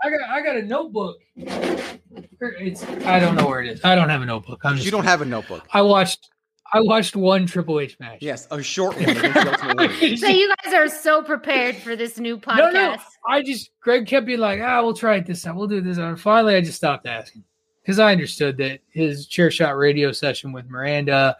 I 0.05 0.11
got, 0.11 0.29
I 0.29 0.43
got 0.43 0.57
a 0.59 0.63
notebook. 0.63 1.17
It's, 1.39 2.85
I 2.85 3.19
don't 3.19 3.35
know 3.35 3.47
where 3.47 3.63
it 3.63 3.71
is. 3.71 3.81
I 3.83 3.95
don't 3.95 4.11
have 4.11 4.21
a 4.21 4.27
notebook. 4.27 4.61
I'm 4.63 4.75
just, 4.75 4.85
you 4.85 4.91
don't 4.91 5.05
have 5.05 5.23
a 5.23 5.25
notebook. 5.25 5.67
I 5.73 5.81
watched, 5.81 6.29
I 6.73 6.81
watched 6.81 7.17
one 7.17 7.47
Triple 7.47 7.81
H 7.81 7.99
match. 7.99 8.19
Yes, 8.21 8.47
a 8.51 8.63
short 8.63 8.97
one. 8.97 9.09
against 9.09 9.23
the 9.35 9.51
Ultimate 9.51 9.77
Warrior. 9.77 10.17
So 10.19 10.27
you 10.29 10.55
guys 10.65 10.75
are 10.75 10.89
so 10.89 11.23
prepared 11.23 11.77
for 11.77 11.97
this 11.97 12.19
new 12.19 12.37
podcast. 12.39 12.57
No, 12.59 12.71
no. 12.95 12.97
I 13.27 13.43
just 13.43 13.71
Greg 13.81 14.07
kept 14.07 14.27
being 14.27 14.39
like, 14.41 14.61
ah, 14.63 14.83
we'll 14.83 14.95
try 14.95 15.17
it 15.17 15.27
this 15.27 15.43
time. 15.43 15.57
We'll 15.57 15.67
do 15.69 15.81
this. 15.81 15.97
And 15.99 16.21
finally, 16.21 16.55
I 16.57 16.61
just 16.61 16.77
stopped 16.77 17.07
asking 17.07 17.45
because 17.83 17.99
I 17.99 18.13
understood 18.13 18.59
that 18.59 18.81
his 18.91 19.27
chair 19.27 19.51
shot 19.51 19.77
radio 19.77 20.13
session 20.13 20.53
with 20.53 20.69
Miranda 20.69 21.37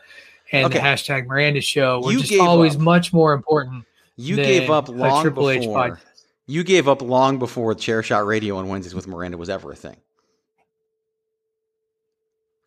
and 0.53 0.65
Okay. 0.67 0.79
the 0.79 0.85
hashtag 0.85 1.27
Miranda 1.27 1.61
show 1.61 2.01
were 2.03 2.13
You 2.13 2.21
just 2.21 2.41
always 2.41 2.77
up. 2.77 2.81
much 2.81 3.13
more 3.13 3.35
important. 3.35 3.85
You 4.17 4.37
than 4.37 4.45
gave 4.47 4.71
up 4.71 4.89
a 4.89 4.93
long 4.93 5.23
Triple 5.23 5.51
H 5.51 5.61
before. 5.61 5.91
podcast. 5.91 5.99
You 6.47 6.65
gave 6.65 6.89
up 6.89 7.03
long 7.03 7.39
before 7.39 7.75
chair 7.75 8.03
shot 8.03 8.25
radio 8.27 8.57
on 8.57 8.69
Wednesdays 8.69 8.95
with 8.95 9.07
Miranda 9.07 9.37
was 9.37 9.51
ever 9.51 9.71
a 9.73 9.77
thing. 9.77 9.97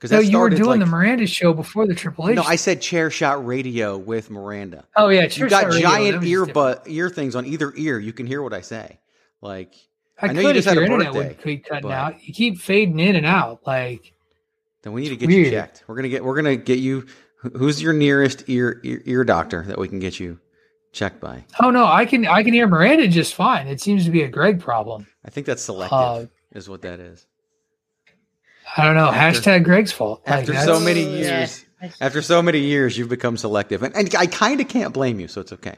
Because 0.01 0.11
No, 0.13 0.19
you 0.19 0.39
were 0.39 0.49
doing 0.49 0.79
the 0.79 0.87
Miranda 0.87 1.27
show 1.27 1.53
before 1.53 1.85
the 1.85 1.93
Triple 1.93 2.27
H. 2.27 2.35
No, 2.35 2.41
I 2.41 2.55
said 2.55 2.81
chair 2.81 3.11
shot 3.11 3.45
radio 3.45 3.95
with 3.99 4.31
Miranda. 4.31 4.83
oh 4.95 5.09
yeah, 5.09 5.27
You 5.31 5.47
got 5.47 5.61
shot 5.61 5.73
radio, 5.73 5.89
giant 5.89 6.21
that 6.21 6.27
ear 6.27 6.47
but 6.47 6.83
ear 6.87 7.07
things 7.07 7.35
on 7.35 7.45
either 7.45 7.71
ear. 7.77 7.99
You 7.99 8.11
can 8.11 8.25
hear 8.25 8.41
what 8.41 8.51
I 8.51 8.61
say. 8.61 8.99
Like 9.41 9.75
I, 10.19 10.29
I 10.29 10.33
know 10.33 10.41
could 10.41 10.47
you 10.47 10.53
just 10.53 10.67
if 10.67 10.73
had 10.73 10.77
a 10.77 10.81
your 10.81 10.85
internet 10.85 11.13
birthday, 11.13 11.27
would 11.27 11.43
keep 11.43 11.65
cutting 11.65 11.91
out. 11.91 12.15
You 12.23 12.33
keep 12.33 12.57
fading 12.59 12.99
in 12.99 13.15
and 13.15 13.27
out. 13.27 13.61
Like 13.67 14.13
then 14.81 14.93
we 14.93 15.01
need 15.01 15.09
to 15.09 15.17
get 15.17 15.29
you 15.29 15.51
checked. 15.51 15.83
We're 15.85 15.95
gonna 15.95 16.09
get 16.09 16.25
we're 16.25 16.35
gonna 16.35 16.55
get 16.55 16.79
you. 16.79 17.05
Who's 17.55 17.79
your 17.79 17.93
nearest 17.93 18.45
ear 18.47 18.81
ear, 18.83 19.03
ear 19.05 19.23
doctor 19.23 19.63
that 19.67 19.77
we 19.77 19.87
can 19.87 19.99
get 19.99 20.19
you 20.19 20.39
checked 20.93 21.21
by? 21.21 21.45
oh 21.59 21.69
no, 21.69 21.85
I 21.85 22.07
can 22.07 22.25
I 22.25 22.41
can 22.41 22.53
hear 22.53 22.67
Miranda 22.67 23.07
just 23.07 23.35
fine. 23.35 23.67
It 23.67 23.79
seems 23.79 24.03
to 24.05 24.11
be 24.11 24.23
a 24.23 24.27
Greg 24.27 24.59
problem. 24.59 25.05
I 25.23 25.29
think 25.29 25.45
that's 25.45 25.61
selective. 25.61 25.93
Uh, 25.99 26.25
is 26.53 26.67
what 26.67 26.81
that 26.81 26.99
is. 26.99 27.27
I 28.77 28.83
don't 28.85 28.95
know. 28.95 29.05
After- 29.09 29.39
hashtag 29.41 29.63
Greg's 29.63 29.91
fault. 29.91 30.21
After 30.25 30.53
that's- 30.53 30.65
so 30.65 30.79
many 30.79 31.03
Yeah. 31.03 31.39
years, 31.39 31.65
after 31.99 32.21
so 32.21 32.41
many 32.41 32.59
years, 32.59 32.97
you've 32.97 33.09
become 33.09 33.37
selective, 33.37 33.83
and, 33.83 33.95
and 33.95 34.13
I 34.15 34.27
kind 34.27 34.61
of 34.61 34.67
can't 34.67 34.93
blame 34.93 35.19
you. 35.19 35.27
So 35.27 35.41
it's 35.41 35.51
okay. 35.53 35.75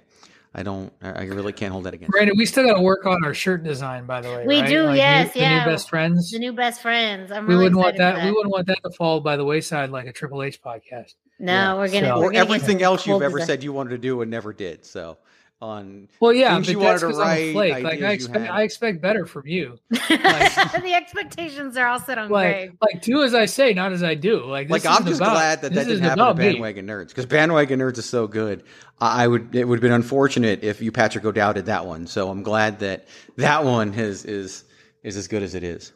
I 0.55 0.61
don't. 0.61 0.93
I 1.01 1.09
I 1.09 1.23
really 1.23 1.51
can't 1.53 1.71
hold 1.71 1.85
that 1.85 1.95
against. 1.95 2.09
you. 2.09 2.11
Brandon, 2.11 2.35
we 2.37 2.45
still 2.45 2.63
got 2.67 2.75
to 2.75 2.81
work 2.83 3.07
on 3.07 3.25
our 3.25 3.33
shirt 3.33 3.63
design, 3.63 4.05
by 4.05 4.21
the 4.21 4.29
way. 4.29 4.45
We 4.45 4.59
right? 4.61 4.69
do, 4.69 4.83
Like, 4.83 4.97
yes, 4.97 5.35
new, 5.35 5.41
yeah. 5.41 5.59
The 5.59 5.65
new 5.65 5.71
best 5.71 5.89
friends. 5.89 6.29
the 6.31 6.37
new 6.39 6.53
best 6.53 6.81
friends. 6.83 7.31
I'm 7.31 7.47
we 7.47 7.53
really 7.55 7.63
wouldn't 7.63 7.79
want 7.81 7.95
excited 7.95 8.19
that, 8.21 8.25
We 8.25 8.31
wouldn't 8.31 8.51
want 8.51 8.67
that 8.67 8.77
to 8.83 8.91
fall 8.91 9.19
by 9.21 9.35
the 9.35 9.45
wayside 9.45 9.89
like 9.89 10.05
a 10.05 10.11
Triple 10.13 10.43
H 10.43 10.61
podcast. 10.61 11.15
No, 11.39 11.51
Yeah. 11.53 11.73
we're 11.75 11.87
gonna. 11.87 12.07
So- 12.07 12.19
we're 12.19 12.25
Or 12.25 12.31
gonna 12.31 12.45
everything 12.45 12.83
else 12.83 13.07
you've 13.07 13.23
ever 13.23 13.39
design. 13.39 13.47
said 13.47 13.63
you 13.63 13.73
wanted 13.73 13.89
to 13.91 13.97
do 13.97 14.21
and 14.21 14.29
never 14.29 14.53
did. 14.53 14.85
So 14.85 15.17
on 15.63 16.09
Well, 16.19 16.33
yeah, 16.33 16.53
Things 16.55 16.67
but 16.67 16.71
you 16.73 16.79
that's 16.79 17.01
wanted 17.03 17.13
to 17.13 17.19
because 17.19 17.19
I'm 17.19 17.27
write, 17.27 17.53
flake. 17.53 17.83
Like 17.83 18.01
I 18.01 18.11
expect. 18.11 18.49
I 18.51 18.61
expect 18.63 19.01
better 19.01 19.25
from 19.25 19.47
you. 19.47 19.77
the 19.89 20.91
expectations 20.93 21.77
are 21.77 21.87
all 21.87 21.99
set 21.99 22.17
on 22.17 22.29
Like, 22.29 22.53
Greg. 22.53 22.77
like 22.81 23.01
do 23.01 23.23
as 23.23 23.33
I 23.33 23.45
say, 23.45 23.73
not 23.73 23.93
as 23.93 24.03
I 24.03 24.15
do. 24.15 24.43
Like, 24.45 24.69
like 24.69 24.85
I'm 24.85 25.05
just 25.05 25.21
about- 25.21 25.33
glad 25.33 25.61
that 25.61 25.73
that 25.73 25.87
didn't 25.87 26.03
happen 26.03 26.17
to 26.17 26.23
about 26.25 26.37
me. 26.37 26.43
bandwagon 26.51 26.85
nerds 26.85 27.07
because 27.07 27.25
bandwagon 27.25 27.79
nerds 27.79 27.97
is 27.97 28.05
so 28.05 28.27
good. 28.27 28.63
I 28.99 29.23
I 29.23 29.27
would 29.27 29.55
it 29.55 29.65
would 29.67 29.77
have 29.77 29.81
been 29.81 29.93
unfortunate 29.93 30.63
if 30.63 30.81
you 30.81 30.91
Patrick 30.91 31.23
O'Dowd 31.25 31.53
did 31.55 31.65
that 31.67 31.85
one. 31.85 32.05
So 32.07 32.29
I'm 32.29 32.43
glad 32.43 32.79
that 32.79 33.07
that 33.37 33.63
one 33.63 33.93
is 33.93 34.25
is 34.25 34.65
is 35.01 35.17
as 35.17 35.27
good 35.27 35.43
as 35.43 35.55
it 35.55 35.63
is. 35.63 35.93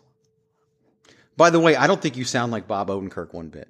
By 1.35 1.49
the 1.49 1.59
way, 1.59 1.75
I 1.75 1.87
don't 1.87 2.01
think 2.01 2.17
you 2.17 2.23
sound 2.23 2.51
like 2.51 2.67
Bob 2.67 2.87
Odenkirk 2.89 3.33
one 3.33 3.49
bit. 3.49 3.67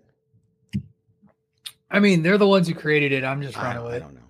I 1.89 1.99
mean, 1.99 2.21
they're 2.21 2.37
the 2.37 2.47
ones 2.47 2.67
who 2.67 2.73
created 2.73 3.11
it. 3.11 3.23
I'm 3.23 3.41
just 3.41 3.57
I 3.57 3.63
running 3.63 3.83
don't, 3.83 3.93
I 3.93 3.99
don't 3.99 4.13
know. 4.13 4.26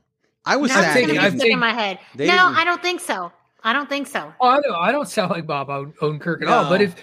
I 0.48 0.56
was 0.58 0.72
No, 0.72 0.78
I've 0.78 0.84
it's 0.86 0.94
sad. 0.94 1.02
gonna 1.02 1.14
that 1.22 1.34
be 1.34 1.42
I've 1.44 1.50
in 1.52 1.60
my 1.60 1.74
head. 1.74 2.00
No, 2.16 2.26
didn't- 2.26 2.40
I 2.40 2.64
don't 2.64 2.82
think 2.82 3.02
so. 3.02 3.32
I 3.64 3.74
don't 3.74 3.90
think 3.90 4.08
so. 4.08 4.32
Oh, 4.40 4.48
I 4.48 4.62
don't. 4.62 4.76
I 4.76 4.92
don't 4.92 5.08
sound 5.08 5.32
like 5.32 5.46
Bob 5.46 5.68
Oden- 5.68 5.94
Odenkirk 5.98 6.42
at 6.44 6.48
all. 6.48 6.70
But 6.70 6.82
if 6.82 6.96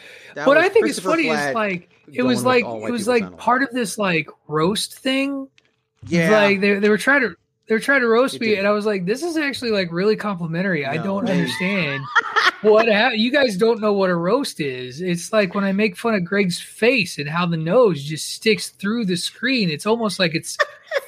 what 0.45 0.57
I 0.57 0.69
think 0.69 0.87
is 0.87 0.99
funny 0.99 1.25
Flatt 1.25 1.51
is 1.51 1.55
like 1.55 1.91
it 2.13 2.23
was 2.23 2.45
like 2.45 2.65
it 2.65 2.91
was 2.91 3.07
like 3.09 3.23
sound 3.23 3.39
part 3.39 3.63
of 3.63 3.71
this 3.71 3.99
like 3.99 4.29
roast 4.49 4.99
thing. 4.99 5.49
yeah, 6.07 6.31
Like 6.31 6.61
they 6.61 6.75
they 6.79 6.89
were 6.89 6.99
trying 6.99 7.21
to 7.23 7.35
they 7.67 7.75
were 7.75 7.81
trying 7.81 8.01
to 8.03 8.09
roast 8.09 8.35
It 8.37 8.41
me, 8.43 8.47
didn't. 8.49 8.59
and 8.61 8.69
I 8.69 8.73
was 8.73 8.85
like, 8.87 9.05
this 9.07 9.23
is 9.23 9.37
actually 9.37 9.71
like 9.73 9.91
really 9.91 10.17
complimentary. 10.17 10.85
I 10.87 10.97
don't 10.99 11.25
they- 11.25 11.33
understand 11.33 12.03
what 12.63 12.89
ha- 12.89 13.11
you 13.15 13.31
guys 13.33 13.57
don't 13.57 13.81
know 13.81 13.93
what 13.95 14.11
a 14.11 14.15
roast 14.17 14.61
is. 14.61 15.01
It's 15.01 15.33
like 15.33 15.55
when 15.55 15.65
I 15.65 15.73
make 15.73 15.97
fun 15.97 16.15
of 16.15 16.25
Greg's 16.25 16.61
face 16.61 17.19
and 17.19 17.29
how 17.29 17.47
the 17.47 17.57
nose 17.57 18.03
just 18.03 18.31
sticks 18.33 18.69
through 18.71 19.07
the 19.07 19.17
screen. 19.17 19.71
It's 19.71 19.87
almost 19.87 20.19
like 20.19 20.35
it's 20.35 20.57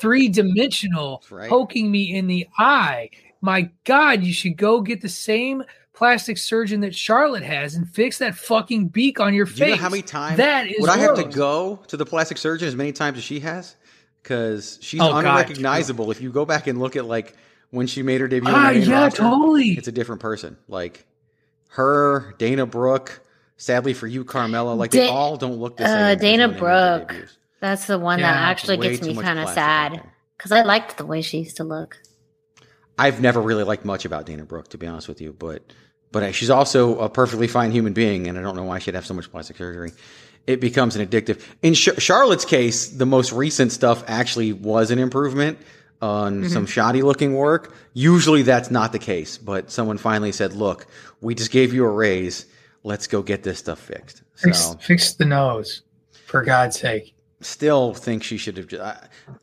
three 0.00 0.28
dimensional, 0.28 1.22
right. 1.30 1.48
poking 1.48 1.90
me 1.90 2.14
in 2.14 2.26
the 2.26 2.46
eye. 2.58 3.10
My 3.40 3.70
God, 3.84 4.22
you 4.22 4.32
should 4.32 4.56
go 4.56 4.80
get 4.80 5.00
the 5.00 5.08
same 5.08 5.62
plastic 5.92 6.36
surgeon 6.36 6.80
that 6.82 6.94
Charlotte 6.94 7.42
has 7.42 7.74
and 7.74 7.88
fix 7.88 8.18
that 8.18 8.34
fucking 8.34 8.88
beak 8.88 9.18
on 9.20 9.32
your 9.34 9.46
Do 9.46 9.52
face. 9.52 9.60
you 9.70 9.76
know 9.76 9.82
how 9.82 9.88
many 9.88 10.02
times 10.02 10.36
that 10.36 10.66
is 10.66 10.76
would 10.80 10.90
I 10.90 10.98
have 10.98 11.16
to 11.16 11.24
go 11.24 11.76
to 11.88 11.96
the 11.96 12.04
plastic 12.04 12.36
surgeon 12.38 12.68
as 12.68 12.76
many 12.76 12.92
times 12.92 13.16
as 13.18 13.24
she 13.24 13.40
has? 13.40 13.76
Because 14.22 14.78
she's 14.82 15.00
Oh, 15.00 15.10
God, 15.10 15.24
unrecognizable. 15.24 16.10
If 16.10 16.20
you 16.20 16.30
go 16.32 16.44
back 16.44 16.66
and 16.66 16.78
look 16.80 16.96
at 16.96 17.04
like 17.06 17.34
when 17.70 17.86
she 17.86 18.02
made 18.02 18.20
her 18.20 18.28
debut, 18.28 18.52
Ah, 18.52 18.68
on 18.68 18.74
the 18.74 18.80
main 18.80 18.88
yeah, 18.90 19.02
roster, 19.04 19.22
totally. 19.22 19.70
it's 19.70 19.88
a 19.88 19.92
different 19.92 20.20
person. 20.20 20.56
Like 20.68 21.06
her, 21.68 22.34
Dana 22.38 22.66
Brooke. 22.66 23.20
Sadly 23.58 23.94
for 23.94 24.06
you, 24.06 24.22
Carmella, 24.22 24.76
like 24.76 24.90
they 24.90 25.08
all 25.08 25.38
don't 25.38 25.56
look 25.56 25.78
the 25.78 25.84
uh, 25.84 25.86
same. 25.86 25.96
as 25.96 26.20
Dana 26.20 26.48
when 26.48 26.56
they 26.56 26.60
made 26.60 26.60
their 26.60 27.06
Brooke. 27.06 27.28
Debuts. 27.66 27.80
That's 27.80 27.86
the 27.88 27.98
one 27.98 28.18
Yeah, 28.18 28.32
that 28.32 28.48
actually 28.50 28.76
gets 28.78 29.02
me 29.02 29.14
kind 29.14 29.38
of 29.38 29.48
sad 29.50 30.02
because 30.36 30.52
I 30.52 30.62
liked 30.62 30.96
the 30.98 31.06
way 31.06 31.22
she 31.22 31.38
used 31.38 31.56
to 31.58 31.64
look. 31.64 31.98
I've 32.98 33.20
never 33.20 33.40
really 33.40 33.64
liked 33.64 33.84
much 33.84 34.04
about 34.04 34.26
Dana 34.26 34.44
Brooke, 34.44 34.68
to 34.68 34.78
be 34.78 34.86
honest 34.86 35.08
with 35.08 35.20
you, 35.20 35.32
but 35.32 35.72
but 36.12 36.34
she's 36.34 36.50
also 36.50 36.98
a 37.00 37.08
perfectly 37.10 37.46
fine 37.46 37.70
human 37.72 37.92
being, 37.92 38.26
and 38.26 38.38
I 38.38 38.42
don't 38.42 38.56
know 38.56 38.62
why 38.64 38.78
she'd 38.78 38.94
have 38.94 39.04
so 39.04 39.12
much 39.14 39.30
plastic 39.30 39.56
surgery. 39.56 39.92
It 40.46 40.60
becomes 40.60 40.96
an 40.96 41.06
addictive. 41.06 41.42
In 41.62 41.74
Ch- 41.74 42.00
Charlotte's 42.00 42.44
case, 42.44 42.88
the 42.88 43.04
most 43.04 43.32
recent 43.32 43.72
stuff 43.72 44.04
actually 44.06 44.52
was 44.52 44.90
an 44.90 44.98
improvement 44.98 45.58
on 46.00 46.42
Mm-hmm. 46.42 46.48
some 46.52 46.66
shoddy 46.66 47.02
looking 47.02 47.34
work. 47.34 47.74
Usually 47.94 48.42
that's 48.42 48.70
not 48.70 48.92
the 48.92 48.98
case, 48.98 49.38
but 49.38 49.70
someone 49.70 49.98
finally 49.98 50.32
said, 50.32 50.52
"Look, 50.52 50.86
we 51.20 51.34
just 51.34 51.50
gave 51.50 51.74
you 51.74 51.84
a 51.84 51.90
raise. 51.90 52.46
Let's 52.82 53.06
go 53.08 53.22
get 53.22 53.42
this 53.42 53.58
stuff 53.58 53.80
fixed." 53.80 54.22
Fix, 54.36 54.74
fix 54.80 55.14
the 55.14 55.24
nose, 55.24 55.82
for 56.26 56.42
God's 56.44 56.78
sake. 56.78 57.14
Still 57.40 57.94
think 57.94 58.22
she 58.22 58.36
should 58.36 58.56
have. 58.56 58.66
Just, 58.68 58.82
uh, 58.82 58.96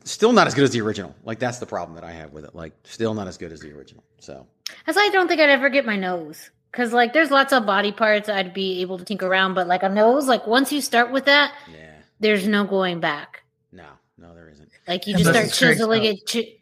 still 0.03 0.31
not 0.33 0.47
as 0.47 0.53
good 0.53 0.63
as 0.63 0.71
the 0.71 0.81
original. 0.81 1.15
Like 1.23 1.39
that's 1.39 1.59
the 1.59 1.65
problem 1.65 1.95
that 1.95 2.03
I 2.03 2.11
have 2.11 2.31
with 2.33 2.45
it. 2.45 2.55
Like 2.55 2.73
still 2.83 3.13
not 3.13 3.27
as 3.27 3.37
good 3.37 3.51
as 3.51 3.59
the 3.61 3.71
original. 3.71 4.03
So. 4.19 4.47
That's 4.85 4.95
why 4.95 5.05
I 5.05 5.09
don't 5.09 5.27
think 5.27 5.39
I'd 5.41 5.49
ever 5.49 5.69
get 5.69 5.85
my 5.85 5.95
nose. 5.95 6.49
Cause 6.71 6.91
like 6.91 7.13
there's 7.13 7.29
lots 7.29 7.53
of 7.53 7.65
body 7.67 7.91
parts 7.91 8.29
I'd 8.29 8.53
be 8.53 8.81
able 8.81 8.97
to 8.97 9.05
tinker 9.05 9.27
around, 9.27 9.53
but 9.53 9.67
like 9.67 9.83
a 9.83 9.89
nose, 9.89 10.27
like 10.27 10.47
once 10.47 10.71
you 10.71 10.81
start 10.81 11.11
with 11.11 11.25
that, 11.25 11.53
Yeah. 11.71 11.91
there's 12.19 12.47
no 12.47 12.63
going 12.65 12.99
back. 12.99 13.43
No, 13.71 13.85
no, 14.17 14.33
there 14.33 14.49
isn't. 14.49 14.69
Like 14.87 15.05
you 15.05 15.15
just 15.15 15.29
start 15.29 15.51
chiseling 15.51 16.03
it. 16.03 16.27
Chi- 16.31 16.55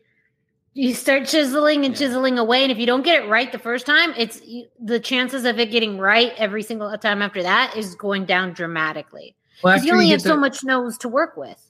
you 0.73 0.93
start 0.93 1.27
chiseling 1.27 1.85
and 1.85 1.93
Yeah. 1.93 2.07
chiseling 2.07 2.39
away, 2.39 2.63
and 2.63 2.71
if 2.73 2.77
you 2.77 2.85
don't 2.85 3.03
get 3.03 3.23
it 3.23 3.29
right 3.29 3.49
the 3.51 3.59
first 3.59 3.85
time, 3.85 4.13
it's 4.17 4.41
you, 4.45 4.67
the 4.79 4.99
chances 4.99 5.45
of 5.45 5.59
it 5.59 5.71
getting 5.71 5.97
right 5.97 6.33
every 6.37 6.63
single 6.63 6.95
time 6.97 7.21
after 7.21 7.43
that 7.43 7.75
is 7.77 7.95
going 7.95 8.25
down 8.25 8.51
dramatically. 8.53 9.35
Well, 9.63 9.83
you 9.83 9.93
only 9.93 10.05
get 10.07 10.13
have 10.13 10.21
so 10.21 10.37
much 10.37 10.63
nose 10.63 10.97
to 10.99 11.07
work 11.09 11.37
with. 11.37 11.61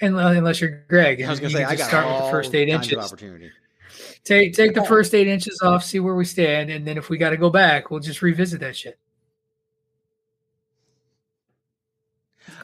and- 0.00 0.16
unless 0.16 0.60
you're 0.60 0.84
Greg. 0.88 1.22
I 1.22 1.28
was 1.30 1.40
gonna 1.40 1.52
say 1.52 1.64
I 1.64 1.74
just 1.74 1.82
got 1.82 1.88
start 1.88 2.04
all 2.06 2.16
with 2.16 2.24
the 2.26 2.30
first 2.30 2.54
eight 2.54 2.70
kinds 2.70 2.86
of 2.86 2.92
inches. 2.92 3.12
opportunity. 3.12 3.50
Take 4.24 4.54
take 4.54 4.74
the 4.74 4.82
oh. 4.82 4.84
first 4.84 5.14
eight 5.14 5.26
inches 5.26 5.60
off, 5.62 5.84
see 5.84 6.00
where 6.00 6.14
we 6.14 6.24
stand, 6.24 6.70
and 6.70 6.86
then 6.86 6.96
if 6.98 7.08
we 7.08 7.18
got 7.18 7.30
to 7.30 7.36
go 7.36 7.50
back, 7.50 7.90
we'll 7.90 8.00
just 8.00 8.22
revisit 8.22 8.60
that 8.60 8.76
shit. 8.76 8.98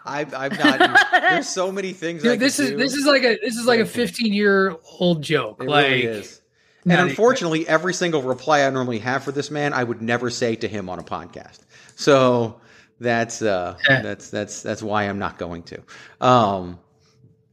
I've 0.05 0.35
I've 0.35 0.59
not. 0.59 1.11
there's 1.13 1.49
so 1.49 1.73
many 1.73 1.93
things. 1.93 2.23
I 2.25 2.31
Dude, 2.31 2.41
this 2.41 2.59
is 2.59 2.71
do. 2.71 2.77
this 2.77 2.95
is 2.95 3.07
like 3.07 3.23
a 3.23 3.39
this 3.43 3.57
is 3.57 3.67
like 3.67 3.81
a 3.81 3.87
15 3.87 4.33
year 4.33 4.77
old 5.01 5.23
joke. 5.23 5.63
It 5.63 5.69
like 5.69 5.87
really 5.87 6.03
is. 6.05 6.41
not 6.85 6.93
And 6.93 7.01
even- 7.01 7.11
unfortunately, 7.11 7.67
every 7.69 7.95
single 7.95 8.23
reply 8.23 8.63
I 8.65 8.71
normally 8.71 8.99
have 9.01 9.25
for 9.25 9.33
this 9.33 9.51
man, 9.51 9.73
I 9.73 9.85
would 9.85 10.03
never 10.03 10.31
say 10.31 10.57
to 10.57 10.69
him 10.69 10.89
on 10.89 10.99
a 10.99 11.03
podcast. 11.03 11.61
So 11.97 12.61
that's 13.05 13.41
uh, 13.43 13.77
Yeah. 13.89 14.03
that's 14.03 14.31
that's 14.31 14.63
that's 14.63 14.83
why 14.83 15.05
I'm 15.05 15.19
not 15.21 15.39
going 15.39 15.63
to. 15.65 15.81
Um, 16.21 16.81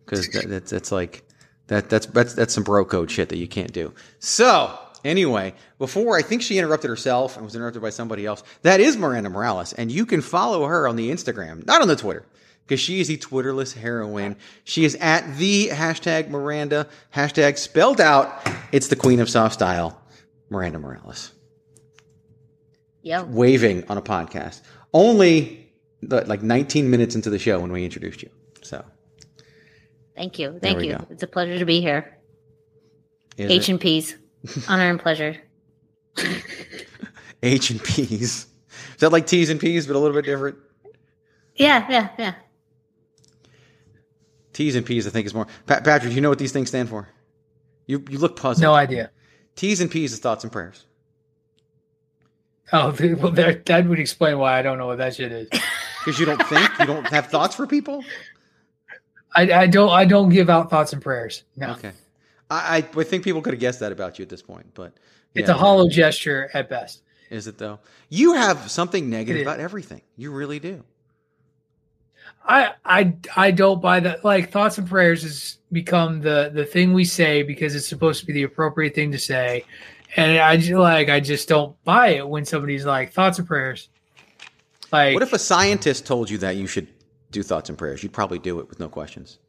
because 0.06 0.28
that, 0.30 0.50
that's 0.50 0.72
that's 0.72 0.92
like 0.92 1.24
that 1.68 1.90
that's 1.90 2.08
that's 2.08 2.34
that's 2.34 2.54
some 2.54 2.64
bro 2.64 2.84
code 2.84 3.12
shit 3.12 3.30
that 3.30 3.38
you 3.38 3.48
can't 3.48 3.72
do. 3.72 3.94
So 4.20 4.78
anyway, 5.06 5.54
before 5.78 6.18
I 6.18 6.22
think 6.22 6.42
she 6.42 6.58
interrupted 6.58 6.90
herself 6.90 7.36
and 7.38 7.46
was 7.46 7.56
interrupted 7.56 7.82
by 7.82 7.92
somebody 7.92 8.26
else. 8.26 8.44
That 8.64 8.80
is 8.80 8.98
Miranda 8.98 9.30
Morales, 9.30 9.74
and 9.74 9.92
you 9.92 10.06
can 10.06 10.22
follow 10.22 10.66
her 10.66 10.88
on 10.88 10.96
the 10.96 11.12
Instagram, 11.12 11.66
not 11.68 11.82
on 11.82 11.88
the 11.88 11.96
Twitter. 11.96 12.26
Because 12.68 12.80
she 12.80 13.02
is 13.02 13.08
the 13.10 13.18
Twitterless 13.18 13.74
heroine. 13.74 14.38
She 14.64 14.86
is 14.86 14.96
at 14.96 15.36
the 15.38 15.70
hashtag 15.70 16.30
Miranda, 16.30 16.88
hashtag 17.14 17.58
spelled 17.58 18.00
out. 18.00 18.48
It's 18.72 18.88
the 18.88 18.96
queen 18.96 19.20
of 19.20 19.30
soft 19.30 19.54
style, 19.56 20.00
Miranda 20.50 20.80
Morales. 20.80 21.32
Yeah, 23.02 23.24
waving 23.24 23.86
on 23.90 23.98
a 23.98 24.02
podcast. 24.02 24.62
Only 24.94 25.72
the, 26.02 26.26
like 26.26 26.42
19 26.42 26.90
minutes 26.90 27.16
into 27.16 27.30
the 27.30 27.40
show 27.40 27.60
when 27.60 27.72
we 27.72 27.84
introduced 27.86 28.22
you. 28.22 28.30
So 28.62 28.84
Thank 30.16 30.40
you. 30.40 30.60
Thank 30.62 30.84
you. 30.84 30.94
go. 30.98 31.08
It's 31.10 31.24
a 31.24 31.28
pleasure 31.28 31.58
to 31.58 31.66
be 31.66 31.82
here. 31.82 32.18
is 33.38 33.50
H 33.50 33.64
it 33.64 33.72
and 33.72 33.80
P's. 33.82 34.16
Honor 34.68 34.90
and 34.90 35.00
pleasure. 35.00 35.38
H 37.44 37.70
and 37.70 37.84
P's. 37.84 38.12
Is 38.22 38.48
that 39.00 39.12
like 39.12 39.26
T's 39.26 39.50
and 39.50 39.60
P's, 39.60 39.88
but 39.88 39.96
a 39.96 40.00
little 40.00 40.16
bit 40.16 40.26
different? 40.26 40.58
Yeah, 41.56 41.86
yeah, 41.90 42.10
yeah. 42.18 42.34
T's 44.54 44.76
and 44.76 44.86
P's, 44.86 45.08
I 45.08 45.10
think, 45.10 45.26
is 45.26 45.34
more. 45.34 45.48
Pa- 45.66 45.82
Patrick, 45.82 46.14
you 46.14 46.22
know 46.22 46.30
what 46.30 46.40
these 46.40 46.52
things 46.52 46.70
stand 46.70 46.90
for? 46.90 47.08
You 47.88 48.04
you 48.10 48.20
look 48.20 48.36
puzzled. 48.36 48.62
No 48.62 48.74
idea. 48.74 49.12
T's 49.56 49.82
and 49.82 49.90
P's 49.90 50.14
is 50.14 50.20
thoughts 50.20 50.44
and 50.44 50.52
prayers. 50.52 50.86
Oh, 52.74 52.96
well, 53.20 53.32
that, 53.32 53.66
that 53.66 53.86
would 53.88 54.00
explain 54.00 54.38
why 54.38 54.58
I 54.58 54.62
don't 54.62 54.78
know 54.78 54.88
what 54.88 54.98
that 55.00 55.16
shit 55.16 55.32
is. 55.32 55.50
Because 56.04 56.20
you 56.20 56.26
don't 56.26 56.42
think 56.48 56.68
you 56.80 56.88
don't 56.88 57.06
have 57.10 57.28
thoughts 57.28 57.54
for 57.54 57.68
people. 57.68 58.04
I, 59.36 59.52
I 59.54 59.68
don't 59.68 59.92
I 59.92 60.06
don't 60.06 60.30
give 60.30 60.50
out 60.50 60.72
thoughts 60.72 60.94
and 60.94 61.00
prayers. 61.00 61.44
No, 61.56 61.74
Okay, 61.74 61.92
I, 62.50 62.78
I 62.78 62.82
think 62.82 63.24
people 63.24 63.44
could 63.44 63.54
have 63.54 63.60
guessed 63.60 63.82
that 63.82 63.92
about 63.92 64.18
you 64.18 64.24
at 64.24 64.30
this 64.30 64.42
point, 64.42 64.74
but 64.74 64.94
it's 65.36 65.48
yeah. 65.48 65.54
a 65.54 65.58
hollow 65.58 65.88
gesture 65.88 66.50
at 66.56 66.70
best. 66.70 67.04
Is 67.30 67.46
it 67.46 67.60
though? 67.60 67.78
You 68.10 68.34
have 68.34 68.72
something 68.72 69.12
negative 69.12 69.44
about 69.44 69.60
everything. 69.60 70.02
You 70.18 70.32
really 70.32 70.58
do. 70.58 70.84
I 72.46 72.74
I 72.84 73.14
I 73.36 73.52
don't 73.52 73.82
buy 73.82 74.00
that. 74.00 74.26
Like 74.26 74.52
thoughts 74.52 74.78
and 74.78 74.88
prayers 74.88 75.24
has 75.24 75.58
become 75.72 76.22
the 76.22 76.52
the 76.54 76.66
thing 76.66 76.94
we 76.94 77.06
say 77.06 77.44
because 77.44 77.76
it's 77.76 77.88
supposed 77.88 78.20
to 78.22 78.26
be 78.26 78.34
the 78.34 78.44
appropriate 78.44 78.96
thing 78.96 79.12
to 79.12 79.20
say, 79.20 79.64
and 80.16 80.38
I 80.40 80.58
just 80.58 80.72
like 80.72 81.10
I 81.10 81.20
just 81.20 81.48
don't 81.48 81.82
buy 81.84 82.10
it 82.10 82.28
when 82.28 82.46
somebody's 82.46 82.86
like 82.86 83.14
thoughts 83.14 83.40
and 83.40 83.48
prayers. 83.48 83.90
Like 84.92 85.14
What 85.14 85.24
if 85.24 85.34
a 85.34 85.40
scientist 85.40 86.06
told 86.06 86.30
you 86.30 86.38
that 86.40 86.56
you 86.58 86.68
should 86.68 86.88
do 87.32 87.44
thoughts 87.44 87.70
and 87.70 87.78
prayers? 87.78 88.04
You'd 88.04 88.14
probably 88.14 88.40
do 88.40 88.60
it 88.60 88.70
with 88.70 88.80
no 88.80 88.90
questions. 88.90 89.40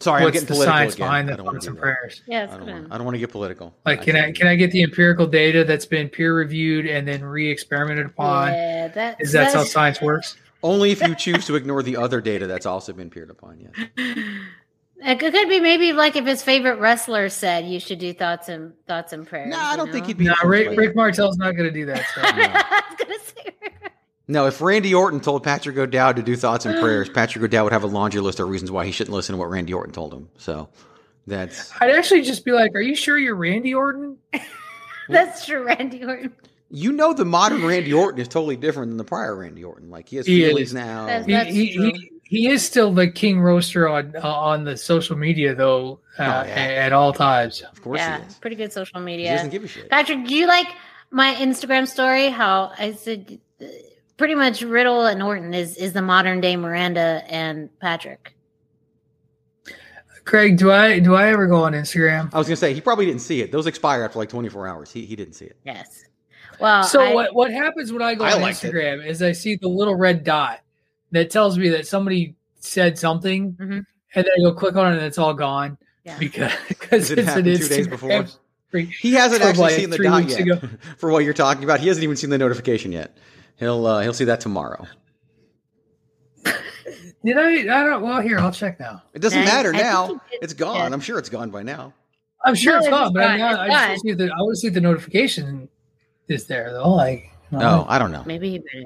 Sorry, 0.00 0.24
I'm 0.24 0.32
getting 0.32 0.46
the 0.46 0.54
political 0.54 0.74
science 0.74 0.94
again. 0.94 1.06
behind 1.06 1.28
I 1.28 1.32
the 1.32 1.36
don't 1.38 1.46
wanna 1.46 1.56
thoughts 1.58 1.66
do 1.66 1.70
and 1.70 1.78
that. 1.78 1.82
prayers? 1.82 2.22
Yeah, 2.26 2.42
I 2.42 2.56
don't, 2.56 2.66
want, 2.66 2.92
I 2.92 2.96
don't 2.98 3.04
want 3.04 3.14
to 3.14 3.18
get 3.20 3.30
political. 3.30 3.74
Like 3.86 4.02
can 4.02 4.16
I 4.16 4.32
can 4.32 4.48
I 4.48 4.56
get 4.56 4.70
the 4.72 4.82
empirical 4.82 5.26
data 5.26 5.64
that's 5.64 5.86
been 5.86 6.08
peer 6.08 6.36
reviewed 6.36 6.86
and 6.86 7.06
then 7.06 7.24
re-experimented 7.24 8.06
upon? 8.06 8.52
Yeah, 8.52 8.88
that, 8.88 9.20
Is 9.20 9.32
that 9.32 9.54
how 9.54 9.64
science 9.64 10.02
works? 10.02 10.36
Only 10.62 10.90
if 10.90 11.00
you 11.00 11.14
choose 11.14 11.46
to 11.46 11.56
ignore 11.56 11.82
the 11.82 11.96
other 11.96 12.20
data 12.20 12.46
that's 12.46 12.66
also 12.66 12.92
been 12.92 13.10
peered 13.10 13.30
upon. 13.30 13.60
Yes. 13.60 13.86
It 15.06 15.18
could 15.20 15.32
could 15.32 15.48
be 15.48 15.60
maybe 15.60 15.92
like 15.92 16.16
if 16.16 16.24
his 16.24 16.42
favorite 16.42 16.78
wrestler 16.78 17.28
said 17.28 17.66
you 17.66 17.78
should 17.78 17.98
do 17.98 18.12
thoughts 18.14 18.48
and 18.48 18.72
thoughts 18.86 19.12
and 19.12 19.26
prayers. 19.26 19.50
No, 19.50 19.58
I 19.58 19.76
don't 19.76 19.92
think 19.92 20.04
know? 20.04 20.08
he'd 20.08 20.18
be. 20.18 20.24
No, 20.24 20.34
Rick, 20.44 20.68
by 20.68 20.74
Rick 20.74 20.88
that. 20.90 20.96
Martel's 20.96 21.36
not 21.36 21.52
going 21.52 21.68
to 21.68 21.70
do 21.70 21.86
that. 21.86 22.04
So. 22.14 22.20
I 22.22 22.82
was 22.90 22.98
gonna 22.98 23.18
say. 23.20 23.50
No, 24.26 24.46
if 24.46 24.62
Randy 24.62 24.94
Orton 24.94 25.20
told 25.20 25.42
Patrick 25.44 25.76
O'Dowd 25.76 26.16
to 26.16 26.22
do 26.22 26.34
thoughts 26.34 26.64
and 26.64 26.80
prayers, 26.80 27.08
Patrick 27.14 27.44
O'Dowd 27.44 27.64
would 27.64 27.72
have 27.74 27.84
a 27.84 27.88
laundry 27.88 28.22
list 28.22 28.40
of 28.40 28.48
reasons 28.48 28.70
why 28.70 28.86
he 28.86 28.92
shouldn't 28.92 29.14
listen 29.14 29.34
to 29.34 29.38
what 29.38 29.50
Randy 29.50 29.74
Orton 29.74 29.92
told 29.92 30.14
him. 30.14 30.30
So 30.38 30.70
that's 31.26 31.70
I'd 31.80 31.90
actually 31.90 32.22
just 32.22 32.42
be 32.44 32.52
like, 32.52 32.74
"Are 32.74 32.80
you 32.80 32.94
sure 32.96 33.18
you're 33.18 33.34
Randy 33.34 33.74
Orton?" 33.74 34.16
That's 35.10 35.44
true, 35.44 35.64
Randy 35.66 36.02
Orton. 36.02 36.32
you 36.70 36.92
know 36.92 37.12
the 37.12 37.26
modern 37.26 37.62
Randy 37.66 37.92
Orton 37.92 38.18
is 38.20 38.28
totally 38.28 38.56
different 38.56 38.90
than 38.92 38.96
the 38.96 39.04
prior 39.04 39.36
Randy 39.36 39.62
Orton. 39.62 39.90
Like 39.90 40.08
he 40.08 40.16
has 40.16 40.26
He 40.26 40.42
feelings 40.42 40.68
is. 40.68 40.74
now. 40.74 41.04
That's- 41.06 41.26
That's 41.26 41.50
he, 41.54 41.74
true. 41.74 41.92
he, 41.92 42.10
he 42.34 42.48
is 42.48 42.64
still 42.64 42.92
the 42.92 43.08
king 43.10 43.40
roaster 43.40 43.88
on 43.88 44.14
uh, 44.16 44.20
on 44.28 44.64
the 44.64 44.76
social 44.76 45.16
media 45.16 45.54
though 45.54 46.00
uh, 46.18 46.22
Oh, 46.22 46.48
yeah. 46.48 46.84
at 46.86 46.92
all 46.92 47.12
times. 47.12 47.62
of 47.62 47.80
course 47.82 47.98
yeah, 48.00 48.20
he 48.20 48.26
is. 48.26 48.34
pretty 48.34 48.56
good 48.56 48.72
social 48.72 48.98
He 49.00 49.04
media. 49.06 49.34
doesn't 49.36 49.50
give 49.50 49.64
a 49.64 49.68
shit. 49.68 49.88
Patrick, 49.90 50.26
do 50.26 50.34
you 50.34 50.46
like 50.46 50.66
my 51.10 51.34
Instagram 51.34 51.86
story? 51.86 52.28
How 52.28 52.72
I 52.78 52.92
said 52.92 53.38
uh, 53.60 53.66
pretty 54.16 54.34
much 54.34 54.62
Riddle 54.62 55.06
and 55.06 55.22
Orton 55.22 55.54
is 55.54 55.76
is 55.76 55.92
the 55.92 56.02
modern 56.02 56.40
day 56.40 56.56
Miranda 56.56 57.22
and 57.28 57.68
Patrick. 57.80 58.32
Craig, 60.24 60.56
do 60.56 60.70
I 60.72 60.98
do 61.00 61.14
I 61.14 61.28
ever 61.28 61.46
go 61.46 61.56
on 61.64 61.72
Instagram? 61.74 62.30
I 62.32 62.38
was 62.38 62.46
gonna 62.46 62.56
say 62.56 62.72
he 62.72 62.80
probably 62.80 63.04
didn't 63.06 63.20
see 63.20 63.42
it. 63.42 63.52
Those 63.52 63.66
expire 63.66 64.02
after 64.04 64.18
like 64.18 64.30
24 64.30 64.66
hours. 64.66 64.90
He 64.90 65.04
he 65.04 65.16
didn't 65.16 65.34
see 65.34 65.44
it. 65.46 65.56
Yes. 65.64 66.04
Well, 66.60 66.84
So 66.84 67.02
I- 67.02 67.12
what 67.14 67.34
what 67.34 67.50
happens 67.52 67.92
when 67.92 68.00
I 68.00 68.14
go 68.14 68.24
I 68.24 68.32
on. 68.32 68.40
Instagram 68.40 69.04
is 69.06 69.22
I 69.22 69.32
see 69.32 69.56
the 69.56 69.68
little 69.68 69.96
red 69.96 70.24
dot 70.24 70.60
that 71.14 71.30
tells 71.30 71.58
me 71.58 71.68
that 71.70 71.86
somebody 71.86 72.36
said 72.60 72.98
something, 72.98 73.52
Mhm. 73.54 73.84
and 74.14 74.24
then 74.24 74.26
I 74.26 74.42
go 74.42 74.52
click 74.52 74.76
on 74.76 74.92
it 74.92 74.96
and 74.96 75.06
it's 75.06 75.18
all 75.18 75.34
gone 75.34 75.78
Yeah. 76.04 76.18
because 76.18 76.52
because 76.68 77.10
it 77.10 77.18
it's 77.18 77.28
an 77.34 77.44
two 77.44 77.56
days 77.56 77.88
before? 77.88 78.26
He 78.72 79.12
hasn't 79.14 79.40
actually 79.42 79.62
like 79.62 79.74
seen 79.74 79.90
the 79.90 79.98
dot 79.98 80.28
yet. 80.28 80.40
ago. 80.40 80.60
For 80.98 81.10
what 81.12 81.24
you're 81.24 81.32
talking 81.32 81.62
about, 81.64 81.78
he 81.80 81.88
hasn't 81.88 82.02
even 82.04 82.16
seen 82.16 82.30
the 82.30 82.38
notification 82.38 82.90
yet. 82.92 83.16
He'll 83.56 83.86
uh, 83.86 84.00
he'll 84.02 84.12
see 84.12 84.24
that 84.24 84.40
tomorrow. 84.40 84.86
Did 87.24 87.38
I? 87.38 87.50
I 87.60 87.62
don't. 87.84 88.02
Well, 88.02 88.20
here 88.20 88.38
I'll 88.38 88.52
check 88.52 88.78
now. 88.78 89.02
It 89.14 89.20
doesn't 89.20 89.38
I- 89.38 89.44
matter 89.44 89.74
I 89.74 89.78
now. 89.78 90.06
he 90.08 90.12
did- 90.12 90.20
It's 90.42 90.52
gone. 90.54 90.76
yeah. 90.76 90.84
I'm 90.94 91.00
sure 91.00 91.18
it's 91.18 91.30
gone 91.30 91.50
by 91.50 91.62
now. 91.62 91.94
I'm 92.44 92.54
sure 92.54 92.72
No, 92.74 92.78
it's 92.78 92.86
it's 92.88 92.94
gone, 92.94 93.12
but 93.14 93.22
I, 93.22 93.26
fine, 93.28 93.38
now, 93.38 93.50
it's 93.50 93.58
I 93.60 93.66
just 93.68 93.78
want 93.78 93.92
to 93.94 93.98
see 94.00 94.12
the 94.12 94.24
I 94.24 94.36
want 94.42 94.52
to 94.54 94.60
see 94.60 94.68
the 94.68 94.80
notification 94.80 95.68
is 96.28 96.46
there 96.46 96.70
though. 96.72 96.92
Like 96.92 97.30
No, 97.50 97.86
I 97.88 97.98
don't 97.98 98.12
know. 98.12 98.22
maybe 98.26 98.50
he 98.50 98.58
better. 98.58 98.84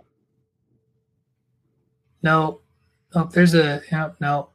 No, 2.23 2.61
no. 3.15 3.25
There's 3.25 3.55
a 3.55 3.83
no, 3.91 4.15
no. 4.21 4.51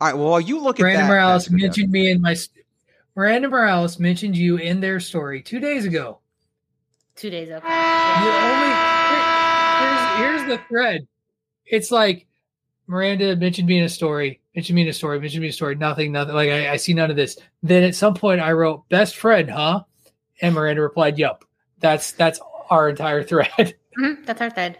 All 0.00 0.08
right. 0.08 0.14
Well, 0.14 0.30
while 0.30 0.40
you 0.40 0.60
look 0.60 0.78
Miranda 0.78 1.00
at 1.00 1.02
that, 1.02 1.08
Morales 1.08 1.44
Patrick, 1.44 1.62
mentioned 1.62 1.92
me 1.92 2.10
in 2.10 2.20
my. 2.20 2.36
Miranda 3.16 3.48
Morales 3.48 3.98
mentioned 3.98 4.36
you 4.36 4.56
in 4.56 4.80
their 4.80 5.00
story 5.00 5.42
two 5.42 5.58
days 5.58 5.84
ago. 5.84 6.20
Two 7.16 7.30
days 7.30 7.48
ago. 7.48 7.60
The 7.60 7.66
only 8.46 8.74
here's, 10.18 10.46
here's 10.46 10.48
the 10.48 10.64
thread. 10.68 11.08
It's 11.66 11.90
like 11.90 12.26
Miranda 12.86 13.34
mentioned 13.34 13.66
me 13.66 13.78
in 13.78 13.84
a 13.84 13.88
story, 13.88 14.40
mentioned 14.54 14.76
me 14.76 14.82
in 14.82 14.88
a 14.88 14.92
story, 14.92 15.18
mentioned 15.20 15.40
me 15.42 15.48
in 15.48 15.50
a 15.50 15.52
story. 15.52 15.74
Nothing, 15.74 16.12
nothing. 16.12 16.34
Like 16.34 16.50
I, 16.50 16.72
I 16.72 16.76
see 16.76 16.94
none 16.94 17.10
of 17.10 17.16
this. 17.16 17.38
Then 17.62 17.82
at 17.82 17.96
some 17.96 18.14
point 18.14 18.40
I 18.40 18.52
wrote 18.52 18.88
"best 18.88 19.16
friend," 19.16 19.50
huh? 19.50 19.82
And 20.40 20.54
Miranda 20.54 20.82
replied, 20.82 21.18
"Yup." 21.18 21.44
That's 21.80 22.12
that's 22.12 22.40
our 22.70 22.88
entire 22.88 23.22
thread. 23.24 23.74
Mhm, 23.98 24.24
That's 24.26 24.40
our 24.40 24.50
thread. 24.50 24.78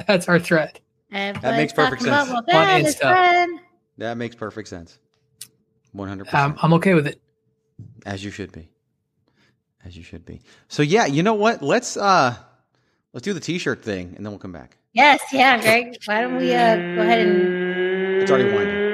that's 0.06 0.28
our 0.28 0.38
thread. 0.38 0.80
Everybody's 1.12 1.56
makes 1.56 1.72
perfect 1.72 2.02
sense. 2.02 2.28
what 2.30 2.38
On 2.38 2.44
that 2.46 2.80
is 2.82 2.96
Insta. 2.96 3.46
that 3.98 4.16
makes 4.16 4.36
perfect 4.36 4.68
sense. 4.68 4.98
100. 5.92 6.32
Um, 6.34 6.56
I'm 6.62 6.72
okay 6.74 6.94
with 6.94 7.06
it. 7.06 7.20
As 8.06 8.24
you 8.24 8.30
should 8.30 8.52
be. 8.52 8.68
As 9.84 9.96
you 9.96 10.02
should 10.02 10.24
be. 10.24 10.40
So 10.68 10.82
yeah, 10.82 11.06
you 11.06 11.22
know 11.22 11.34
what? 11.34 11.62
Let's 11.62 11.96
uh 11.96 12.36
let's 13.12 13.24
do 13.24 13.32
the 13.32 13.40
t-shirt 13.40 13.82
thing 13.82 14.14
and 14.16 14.24
then 14.24 14.30
we'll 14.32 14.38
come 14.38 14.52
back. 14.52 14.76
Yes, 14.92 15.20
yeah, 15.32 15.60
Greg. 15.60 15.96
Why 16.04 16.22
don't 16.22 16.36
we 16.36 16.52
uh, 16.54 16.76
go 16.76 17.02
ahead 17.02 17.26
and 17.26 18.22
It's 18.22 18.30
already 18.30 18.52
winding. 18.52 18.89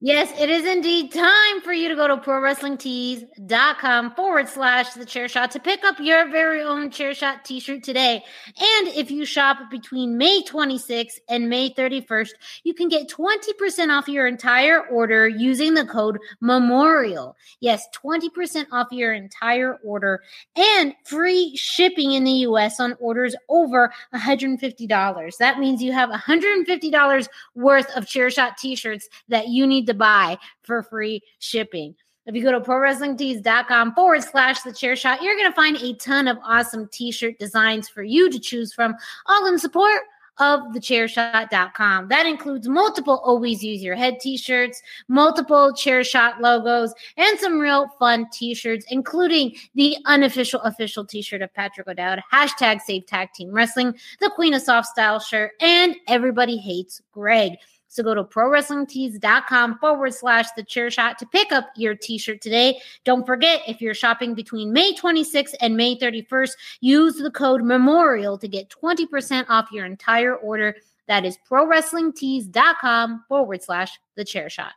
Yes, 0.00 0.32
it 0.38 0.48
is 0.48 0.64
indeed 0.64 1.12
time 1.12 1.60
for 1.60 1.72
you 1.72 1.88
to 1.88 1.96
go 1.96 2.06
to 2.06 2.18
prowrestlingtees.com 2.18 4.14
forward 4.14 4.48
slash 4.48 4.92
the 4.92 5.04
chair 5.04 5.26
shot 5.26 5.50
to 5.50 5.58
pick 5.58 5.82
up 5.82 5.98
your 5.98 6.30
very 6.30 6.62
own 6.62 6.92
chair 6.92 7.14
shot 7.14 7.44
t 7.44 7.58
shirt 7.58 7.82
today. 7.82 8.22
And 8.46 8.88
if 8.94 9.10
you 9.10 9.24
shop 9.24 9.58
between 9.72 10.16
May 10.16 10.42
26th 10.42 11.18
and 11.28 11.50
May 11.50 11.70
31st, 11.70 12.30
you 12.62 12.74
can 12.74 12.86
get 12.86 13.08
20% 13.08 13.90
off 13.90 14.06
your 14.06 14.28
entire 14.28 14.82
order 14.82 15.26
using 15.26 15.74
the 15.74 15.84
code 15.84 16.20
MEMORIAL. 16.40 17.34
Yes, 17.58 17.84
20% 18.00 18.66
off 18.70 18.86
your 18.92 19.12
entire 19.12 19.80
order 19.82 20.22
and 20.54 20.94
free 21.06 21.56
shipping 21.56 22.12
in 22.12 22.22
the 22.22 22.46
US 22.46 22.78
on 22.78 22.94
orders 23.00 23.34
over 23.48 23.92
$150. 24.14 25.36
That 25.38 25.58
means 25.58 25.82
you 25.82 25.90
have 25.90 26.10
$150 26.10 27.28
worth 27.56 27.96
of 27.96 28.06
chair 28.06 28.30
shot 28.30 28.58
t-shirts 28.58 29.08
that 29.26 29.48
you 29.48 29.66
need 29.66 29.87
to 29.88 29.94
buy 29.94 30.38
for 30.62 30.82
free 30.82 31.20
shipping. 31.40 31.94
If 32.26 32.34
you 32.34 32.42
go 32.42 32.52
to 32.52 32.60
prowrestlingtees.com 32.60 33.94
forward 33.94 34.22
slash 34.22 34.60
the 34.60 34.72
chair 34.72 34.94
shot, 34.96 35.22
you're 35.22 35.36
going 35.36 35.50
to 35.50 35.56
find 35.56 35.76
a 35.78 35.94
ton 35.94 36.28
of 36.28 36.36
awesome 36.44 36.86
t-shirt 36.92 37.38
designs 37.38 37.88
for 37.88 38.02
you 38.02 38.30
to 38.30 38.38
choose 38.38 38.72
from, 38.72 38.94
all 39.26 39.46
in 39.46 39.58
support 39.58 40.02
of 40.38 40.60
thechairshot.com. 40.74 42.08
That 42.08 42.26
includes 42.26 42.68
multiple 42.68 43.20
always 43.24 43.62
use 43.62 43.82
your 43.82 43.96
head 43.96 44.20
t-shirts, 44.20 44.82
multiple 45.08 45.72
chair 45.74 46.04
shot 46.04 46.40
logos, 46.40 46.92
and 47.16 47.38
some 47.38 47.58
real 47.58 47.88
fun 47.98 48.26
t-shirts, 48.30 48.86
including 48.90 49.56
the 49.74 49.96
unofficial 50.06 50.60
official 50.60 51.04
t-shirt 51.04 51.42
of 51.42 51.52
Patrick 51.54 51.88
O'Dowd, 51.88 52.22
hashtag 52.32 52.80
save 52.80 53.06
tag 53.06 53.32
team 53.34 53.50
wrestling, 53.50 53.94
the 54.20 54.30
Queen 54.30 54.54
of 54.54 54.62
Soft 54.62 54.88
Style 54.88 55.18
shirt, 55.18 55.52
and 55.60 55.96
everybody 56.06 56.56
hates 56.56 57.00
Greg. 57.12 57.54
So 57.98 58.04
go 58.04 58.14
to 58.14 58.22
prowrestlingtees.com 58.22 59.80
forward 59.80 60.14
slash 60.14 60.46
the 60.56 60.62
chair 60.62 60.88
shot 60.88 61.18
to 61.18 61.26
pick 61.26 61.50
up 61.50 61.70
your 61.74 61.96
t-shirt 61.96 62.40
today. 62.40 62.80
Don't 63.02 63.26
forget, 63.26 63.60
if 63.66 63.80
you're 63.80 63.92
shopping 63.92 64.34
between 64.34 64.72
May 64.72 64.94
26th 64.94 65.56
and 65.60 65.76
May 65.76 65.98
31st, 65.98 66.52
use 66.80 67.16
the 67.16 67.32
code 67.32 67.64
memorial 67.64 68.38
to 68.38 68.46
get 68.46 68.70
20% 68.70 69.46
off 69.48 69.72
your 69.72 69.84
entire 69.84 70.36
order. 70.36 70.76
That 71.08 71.24
is 71.24 71.38
prowrestlingtees.com 71.50 73.24
forward 73.26 73.64
slash 73.64 73.98
the 74.14 74.24
chair 74.24 74.48
shot. 74.48 74.74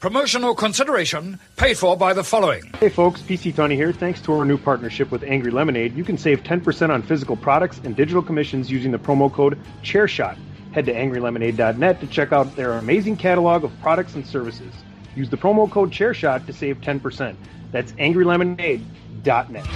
Promotional 0.00 0.56
consideration 0.56 1.38
paid 1.56 1.78
for 1.78 1.96
by 1.96 2.14
the 2.14 2.24
following. 2.24 2.64
Hey 2.80 2.88
folks, 2.88 3.22
PC 3.22 3.54
Tony 3.54 3.76
here. 3.76 3.92
Thanks 3.92 4.20
to 4.22 4.32
our 4.32 4.44
new 4.44 4.58
partnership 4.58 5.12
with 5.12 5.22
Angry 5.22 5.52
Lemonade, 5.52 5.94
you 5.94 6.02
can 6.02 6.18
save 6.18 6.42
10% 6.42 6.90
on 6.90 7.00
physical 7.00 7.36
products 7.36 7.80
and 7.84 7.94
digital 7.94 8.22
commissions 8.22 8.72
using 8.72 8.90
the 8.90 8.98
promo 8.98 9.32
code 9.32 9.56
ChairShot. 9.84 10.36
Head 10.74 10.86
to 10.86 10.92
angrylemonade.net 10.92 12.00
to 12.00 12.06
check 12.08 12.32
out 12.32 12.56
their 12.56 12.72
amazing 12.72 13.16
catalog 13.16 13.62
of 13.62 13.70
products 13.80 14.16
and 14.16 14.26
services. 14.26 14.74
Use 15.14 15.30
the 15.30 15.36
promo 15.36 15.70
code 15.70 15.92
ChairShot 15.92 16.44
to 16.46 16.52
save 16.52 16.80
10%. 16.80 17.36
That's 17.70 17.92
angrylemonade.net. 17.92 19.66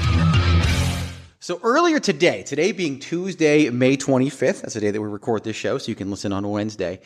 So 1.38 1.60
earlier 1.62 2.00
today, 2.00 2.42
today 2.42 2.72
being 2.72 2.98
Tuesday, 2.98 3.70
May 3.70 3.96
25th, 3.96 4.62
that's 4.62 4.74
the 4.74 4.80
day 4.80 4.90
that 4.90 5.00
we 5.00 5.06
record 5.06 5.44
this 5.44 5.54
show, 5.54 5.78
so 5.78 5.88
you 5.88 5.94
can 5.94 6.10
listen 6.10 6.32
on 6.32 6.50
Wednesday, 6.50 7.00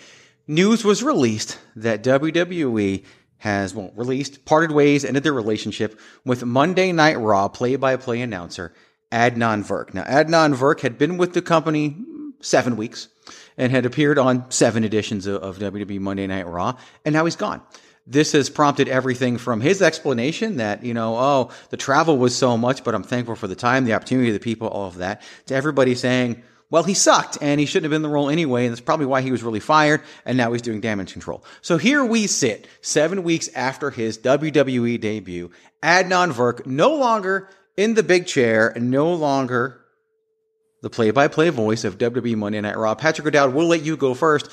news 0.47 0.87
was 0.87 1.03
released 1.03 1.59
that 1.77 2.03
WWE 2.03 3.05
has, 3.37 3.75
well, 3.75 3.93
released, 3.95 4.47
parted 4.47 4.73
ways, 4.73 5.05
ended 5.05 5.23
their 5.23 5.35
relationship 5.35 6.01
with 6.25 6.47
Monday 6.47 6.93
Night 6.93 7.19
Raw 7.19 7.49
play 7.49 7.77
by 7.77 7.97
play 7.97 8.23
announcer 8.23 8.73
Adnan 9.13 9.63
Virk. 9.67 9.93
Now, 9.93 10.05
Adnan 10.05 10.55
Virk 10.55 10.81
had 10.81 10.97
been 10.97 11.19
with 11.19 11.35
the 11.35 11.43
company 11.43 11.91
hmm, 11.91 12.31
seven 12.41 12.79
weeks 12.79 13.09
and 13.57 13.73
had 13.73 13.87
appeared 13.87 14.19
on 14.19 14.51
seven 14.51 14.85
editions 14.85 15.27
of, 15.27 15.43
of 15.43 15.59
WWE 15.59 16.01
Monday 16.01 16.27
Night 16.27 16.47
Raw, 16.47 16.77
and 17.05 17.13
now 17.13 17.25
he's 17.25 17.37
gone 17.37 17.63
this 18.07 18.33
has 18.33 18.51
prompted 18.51 18.89
everything 18.89 19.39
from 19.39 19.61
his 19.61 19.81
explanation 19.81 20.57
that, 20.57 20.85
you 20.85 20.93
know, 20.93 21.17
oh, 21.17 21.51
the 21.71 21.77
travel 21.77 22.19
was 22.19 22.37
so 22.37 22.59
much, 22.59 22.83
but 22.83 22.95
I'm 22.95 23.05
thankful 23.05 23.37
for 23.37 23.47
the 23.47 23.55
time, 23.55 23.85
the 23.85 23.95
opportunity, 23.95 24.31
the 24.33 24.41
people, 24.41 24.69
all 24.69 24.89
of 24.89 24.97
that, 24.97 25.23
to 25.47 25.55
everybody 25.55 25.95
saying, 25.95 26.43
well, 26.73 26.83
he 26.83 26.95
sucked 26.95 27.37
and 27.43 27.61
he 27.61 27.67
shouldn't 27.67 27.85
have 27.85 27.91
been 27.91 27.97
in 27.97 28.03
the 28.03 28.09
role 28.09 28.31
anyway. 28.31 28.65
And 28.65 28.73
that's 28.73 28.81
probably 28.81 29.07
why 29.07 29.21
he 29.21 29.31
was 29.31 29.43
really 29.43 29.61
fired. 29.61 30.03
And 30.25 30.39
now 30.39 30.53
he's 30.53 30.63
doing 30.63 30.81
damage 30.81 31.13
control. 31.13 31.45
So 31.61 31.77
here 31.77 32.03
we 32.03 32.27
sit 32.27 32.67
seven 32.81 33.23
weeks 33.23 33.51
after 33.55 33.91
his 33.91 34.17
WWE 34.19 34.99
debut. 34.99 35.51
Adnan 35.83 36.33
Virk 36.33 36.65
no 36.65 36.95
longer 36.95 37.51
in 37.77 37.93
the 37.95 38.03
big 38.03 38.27
chair 38.27 38.73
no 38.77 39.13
longer 39.13 39.82
the 40.83 40.91
play 40.91 41.11
by 41.11 41.29
play 41.29 41.49
voice 41.49 41.85
of 41.85 41.97
WWE 41.97 42.37
Monday 42.37 42.61
Night 42.61 42.77
Raw. 42.77 42.95
Patrick 42.95 43.27
O'Dowd, 43.27 43.55
we'll 43.55 43.67
let 43.67 43.83
you 43.83 43.97
go 43.97 44.15
first 44.15 44.51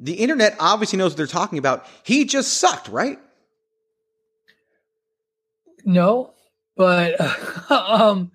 the 0.00 0.14
internet 0.14 0.56
obviously 0.58 0.98
knows 0.98 1.12
what 1.12 1.18
they're 1.18 1.26
talking 1.26 1.58
about. 1.58 1.86
He 2.02 2.24
just 2.24 2.54
sucked, 2.54 2.88
right? 2.88 3.18
No, 5.84 6.34
but 6.76 7.20
um, 7.70 8.32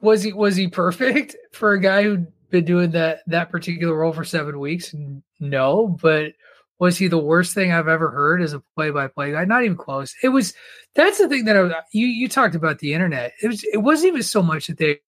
was 0.00 0.22
he 0.22 0.32
was 0.32 0.56
he 0.56 0.68
perfect 0.68 1.36
for 1.52 1.72
a 1.72 1.80
guy 1.80 2.02
who'd 2.02 2.26
been 2.50 2.64
doing 2.64 2.90
that 2.92 3.20
that 3.26 3.50
particular 3.50 3.94
role 3.94 4.12
for 4.12 4.24
seven 4.24 4.58
weeks? 4.58 4.94
No, 5.38 5.98
but 6.00 6.32
was 6.78 6.98
he 6.98 7.06
the 7.08 7.18
worst 7.18 7.54
thing 7.54 7.72
I've 7.72 7.88
ever 7.88 8.10
heard 8.10 8.42
as 8.42 8.54
a 8.54 8.62
play-by-play 8.74 9.32
guy? 9.32 9.44
Not 9.44 9.64
even 9.64 9.76
close. 9.76 10.14
It 10.22 10.30
was. 10.30 10.54
That's 10.94 11.18
the 11.18 11.28
thing 11.28 11.44
that 11.44 11.56
I, 11.56 11.82
you 11.92 12.06
you 12.06 12.28
talked 12.28 12.54
about 12.54 12.78
the 12.78 12.94
internet. 12.94 13.32
It 13.42 13.48
was. 13.48 13.64
It 13.64 13.78
wasn't 13.78 14.08
even 14.08 14.22
so 14.22 14.42
much 14.42 14.66
that 14.66 14.78
they 14.78 15.00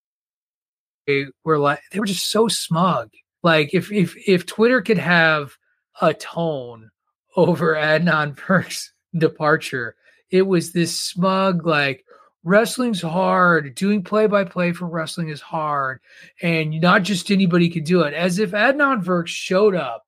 were 1.45 1.59
like 1.59 1.81
they 1.93 2.01
were 2.01 2.07
just 2.07 2.31
so 2.31 2.49
smug. 2.49 3.11
Like 3.43 3.75
if 3.75 3.93
if 3.93 4.17
if 4.27 4.47
Twitter 4.47 4.83
could 4.83 4.99
have 4.99 5.57
a 6.01 6.15
tone 6.15 6.91
over 7.37 7.75
Adnan 7.75 8.37
Virk's 8.37 8.93
departure. 9.17 9.97
It 10.31 10.43
was 10.43 10.73
this 10.73 10.99
smug, 10.99 11.67
like, 11.67 12.05
wrestling's 12.43 13.03
hard. 13.03 13.75
Doing 13.75 14.03
play 14.03 14.27
by 14.27 14.45
play 14.45 14.73
for 14.73 14.87
wrestling 14.87 15.29
is 15.29 15.41
hard. 15.41 16.01
And 16.43 16.81
not 16.81 17.03
just 17.03 17.31
anybody 17.31 17.71
could 17.71 17.85
do 17.85 18.03
it. 18.03 18.15
As 18.15 18.39
if 18.39 18.51
Adnan 18.51 19.05
Virk 19.05 19.27
showed 19.27 19.75
up 19.75 20.07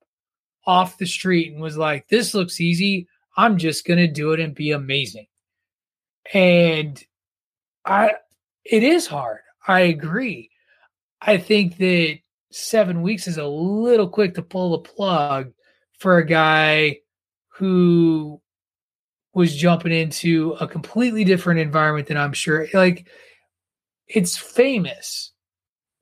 off 0.66 0.98
the 0.98 1.06
street 1.06 1.52
and 1.52 1.62
was 1.62 1.76
like, 1.76 2.08
this 2.08 2.34
looks 2.34 2.60
easy. 2.60 3.06
I'm 3.36 3.58
just 3.58 3.84
to 3.86 4.08
do 4.08 4.32
it 4.32 4.40
and 4.40 4.54
be 4.54 4.72
amazing. 4.72 5.26
And 6.32 7.02
I, 7.84 8.14
it 8.64 8.82
is 8.82 9.06
hard. 9.06 9.40
I 9.68 9.80
agree. 9.80 10.50
I 11.26 11.38
think 11.38 11.76
that 11.78 12.18
seven 12.52 13.02
weeks 13.02 13.26
is 13.26 13.36
a 13.36 13.46
little 13.46 14.08
quick 14.08 14.34
to 14.34 14.42
pull 14.42 14.70
the 14.70 14.78
plug 14.78 15.52
for 15.98 16.18
a 16.18 16.26
guy 16.26 17.00
who 17.56 18.40
was 19.34 19.54
jumping 19.54 19.92
into 19.92 20.52
a 20.60 20.68
completely 20.68 21.24
different 21.24 21.60
environment 21.60 22.08
than 22.08 22.16
I'm 22.16 22.32
sure. 22.32 22.68
Like, 22.72 23.08
it's 24.06 24.38
famous 24.38 25.32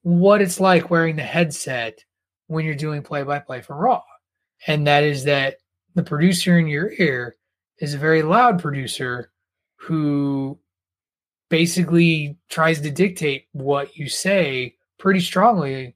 what 0.02 0.42
it's 0.42 0.60
like 0.60 0.90
wearing 0.90 1.16
the 1.16 1.22
headset 1.22 2.04
when 2.46 2.66
you're 2.66 2.74
doing 2.74 3.02
play 3.02 3.22
by 3.22 3.38
play 3.38 3.62
for 3.62 3.74
Raw. 3.74 4.02
And 4.66 4.86
that 4.86 5.02
is 5.02 5.24
that 5.24 5.56
the 5.94 6.02
producer 6.02 6.58
in 6.58 6.66
your 6.66 6.92
ear 6.98 7.36
is 7.78 7.94
a 7.94 7.98
very 7.98 8.22
loud 8.22 8.60
producer 8.60 9.32
who 9.76 10.58
basically 11.48 12.36
tries 12.50 12.80
to 12.82 12.90
dictate 12.90 13.46
what 13.52 13.96
you 13.96 14.08
say 14.08 14.73
pretty 14.98 15.20
strongly 15.20 15.94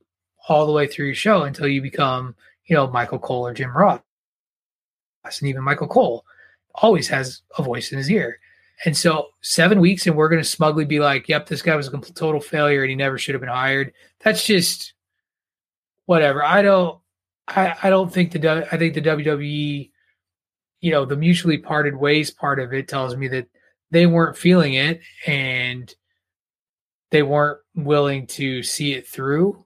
all 0.48 0.66
the 0.66 0.72
way 0.72 0.86
through 0.86 1.06
your 1.06 1.14
show 1.14 1.42
until 1.42 1.68
you 1.68 1.82
become 1.82 2.34
you 2.68 2.76
know, 2.76 2.86
Michael 2.86 3.18
Cole 3.18 3.46
or 3.46 3.54
Jim 3.54 3.76
Ross. 3.76 4.00
And 5.24 5.48
even 5.48 5.64
Michael 5.64 5.88
Cole 5.88 6.24
always 6.74 7.08
has 7.08 7.42
a 7.58 7.62
voice 7.62 7.90
in 7.90 7.98
his 7.98 8.10
ear. 8.10 8.38
And 8.84 8.96
so 8.96 9.28
seven 9.40 9.80
weeks, 9.80 10.06
and 10.06 10.14
we're 10.14 10.28
going 10.28 10.42
to 10.42 10.48
smugly 10.48 10.84
be 10.84 11.00
like, 11.00 11.28
yep, 11.28 11.46
this 11.46 11.62
guy 11.62 11.74
was 11.74 11.88
a 11.88 11.98
total 11.98 12.40
failure 12.40 12.82
and 12.82 12.90
he 12.90 12.96
never 12.96 13.18
should 13.18 13.34
have 13.34 13.40
been 13.40 13.50
hired. 13.50 13.92
That's 14.20 14.46
just 14.46 14.92
whatever. 16.06 16.44
I 16.44 16.62
don't, 16.62 16.98
I, 17.48 17.74
I 17.82 17.90
don't 17.90 18.12
think 18.12 18.32
the, 18.32 18.68
I 18.72 18.78
think 18.78 18.94
the 18.94 19.02
WWE, 19.02 19.90
you 20.80 20.90
know, 20.92 21.04
the 21.04 21.16
mutually 21.16 21.58
parted 21.58 21.96
ways 21.96 22.30
part 22.30 22.60
of 22.60 22.72
it 22.72 22.86
tells 22.86 23.16
me 23.16 23.26
that 23.28 23.48
they 23.90 24.06
weren't 24.06 24.36
feeling 24.36 24.74
it 24.74 25.00
and 25.26 25.92
they 27.10 27.22
weren't 27.22 27.58
willing 27.74 28.26
to 28.26 28.62
see 28.62 28.92
it 28.92 29.06
through 29.06 29.64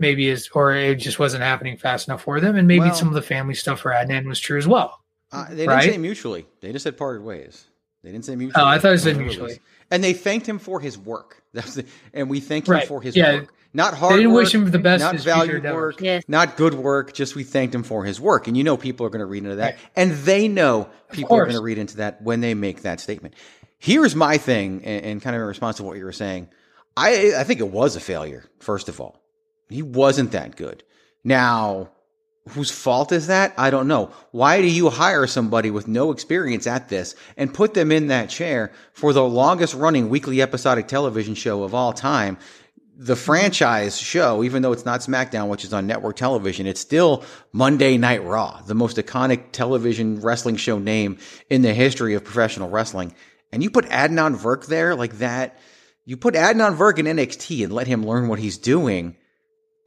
maybe 0.00 0.28
is 0.28 0.48
or 0.54 0.74
it 0.74 0.96
just 0.96 1.20
wasn't 1.20 1.42
happening 1.42 1.76
fast 1.76 2.08
enough 2.08 2.22
for 2.22 2.40
them. 2.40 2.56
And 2.56 2.66
maybe 2.66 2.80
well, 2.80 2.94
some 2.94 3.08
of 3.08 3.14
the 3.14 3.22
family 3.22 3.54
stuff 3.54 3.80
for 3.80 3.92
adnan 3.92 4.26
was 4.26 4.40
true 4.40 4.58
as 4.58 4.66
well 4.66 5.04
uh, 5.34 5.48
they 5.48 5.56
didn't 5.56 5.68
right? 5.68 5.90
say 5.90 5.98
mutually. 5.98 6.46
They 6.60 6.72
just 6.72 6.84
said 6.84 6.96
parted 6.96 7.22
ways. 7.22 7.66
They 8.02 8.12
didn't 8.12 8.24
say 8.24 8.36
mutually. 8.36 8.62
Oh 8.62 8.66
i 8.66 8.78
thought 8.78 8.92
it 8.92 8.98
said 8.98 9.16
mutually. 9.16 9.60
and 9.90 10.04
they 10.04 10.12
thanked 10.12 10.48
him 10.48 10.58
for 10.58 10.80
his 10.80 10.96
work. 10.96 11.42
That's 11.52 11.74
the, 11.74 11.86
and 12.12 12.30
we 12.30 12.40
thank 12.40 12.68
him 12.68 12.74
right. 12.74 12.86
for 12.86 13.00
his 13.00 13.16
yeah. 13.16 13.34
work. 13.34 13.54
Not 13.76 13.94
hard 13.94 14.12
they 14.12 14.18
didn't 14.18 14.32
work, 14.32 14.44
wish 14.44 14.54
him 14.54 14.70
the 14.70 14.78
best 14.78 15.02
not 15.02 15.16
valued 15.16 15.64
work 15.64 16.00
yes. 16.00 16.22
not 16.28 16.56
good 16.56 16.74
work. 16.74 17.12
Just 17.12 17.34
we 17.34 17.42
thanked 17.42 17.74
him 17.74 17.82
for 17.82 18.04
his 18.04 18.20
work. 18.20 18.46
And 18.46 18.56
you 18.56 18.62
know 18.62 18.76
people 18.76 19.04
are 19.04 19.10
going 19.10 19.20
to 19.20 19.26
read 19.26 19.42
into 19.42 19.56
that. 19.56 19.74
Right. 19.74 19.78
and 19.96 20.12
they 20.12 20.46
know 20.46 20.88
people 21.10 21.36
are 21.36 21.44
going 21.44 21.56
to 21.56 21.62
read 21.62 21.78
into 21.78 21.96
that 21.96 22.22
when 22.22 22.40
they 22.40 22.54
make 22.54 22.82
that 22.82 23.00
statement. 23.00 23.34
Here's 23.78 24.14
my 24.14 24.38
thing 24.38 24.82
and, 24.84 25.04
and 25.04 25.22
kind 25.22 25.34
of 25.34 25.42
in 25.42 25.48
response 25.48 25.78
to 25.78 25.82
what 25.82 25.96
you 25.98 26.04
were 26.04 26.12
saying 26.12 26.48
I, 26.96 27.34
I 27.36 27.44
think 27.44 27.60
it 27.60 27.68
was 27.68 27.96
a 27.96 28.00
failure 28.00 28.44
first 28.60 28.88
of 28.88 29.00
all 29.00 29.24
he 29.68 29.82
wasn't 29.82 30.32
that 30.32 30.56
good. 30.56 30.84
Now, 31.22 31.90
whose 32.50 32.70
fault 32.70 33.12
is 33.12 33.28
that? 33.28 33.54
I 33.56 33.70
don't 33.70 33.88
know. 33.88 34.10
Why 34.30 34.60
do 34.60 34.68
you 34.68 34.90
hire 34.90 35.26
somebody 35.26 35.70
with 35.70 35.88
no 35.88 36.12
experience 36.12 36.66
at 36.66 36.88
this 36.88 37.14
and 37.36 37.54
put 37.54 37.74
them 37.74 37.90
in 37.90 38.08
that 38.08 38.28
chair 38.28 38.72
for 38.92 39.12
the 39.12 39.24
longest 39.24 39.74
running 39.74 40.08
weekly 40.08 40.42
episodic 40.42 40.88
television 40.88 41.34
show 41.34 41.62
of 41.62 41.74
all 41.74 41.92
time? 41.92 42.38
The 42.96 43.16
franchise 43.16 43.98
show, 43.98 44.44
even 44.44 44.62
though 44.62 44.70
it's 44.70 44.84
not 44.84 45.00
SmackDown, 45.00 45.48
which 45.48 45.64
is 45.64 45.72
on 45.72 45.86
network 45.86 46.14
television, 46.14 46.66
it's 46.66 46.80
still 46.80 47.24
Monday 47.52 47.96
Night 47.96 48.22
Raw, 48.22 48.60
the 48.66 48.74
most 48.74 48.98
iconic 48.98 49.50
television 49.50 50.20
wrestling 50.20 50.56
show 50.56 50.78
name 50.78 51.18
in 51.50 51.62
the 51.62 51.74
history 51.74 52.14
of 52.14 52.22
professional 52.22 52.68
wrestling. 52.68 53.12
And 53.50 53.62
you 53.62 53.70
put 53.70 53.86
Adnan 53.86 54.36
Virk 54.36 54.66
there 54.66 54.94
like 54.94 55.18
that. 55.18 55.58
You 56.04 56.16
put 56.16 56.34
Adnan 56.34 56.76
Virk 56.76 56.98
in 56.98 57.06
NXT 57.06 57.64
and 57.64 57.72
let 57.72 57.86
him 57.86 58.04
learn 58.04 58.28
what 58.28 58.38
he's 58.38 58.58
doing 58.58 59.16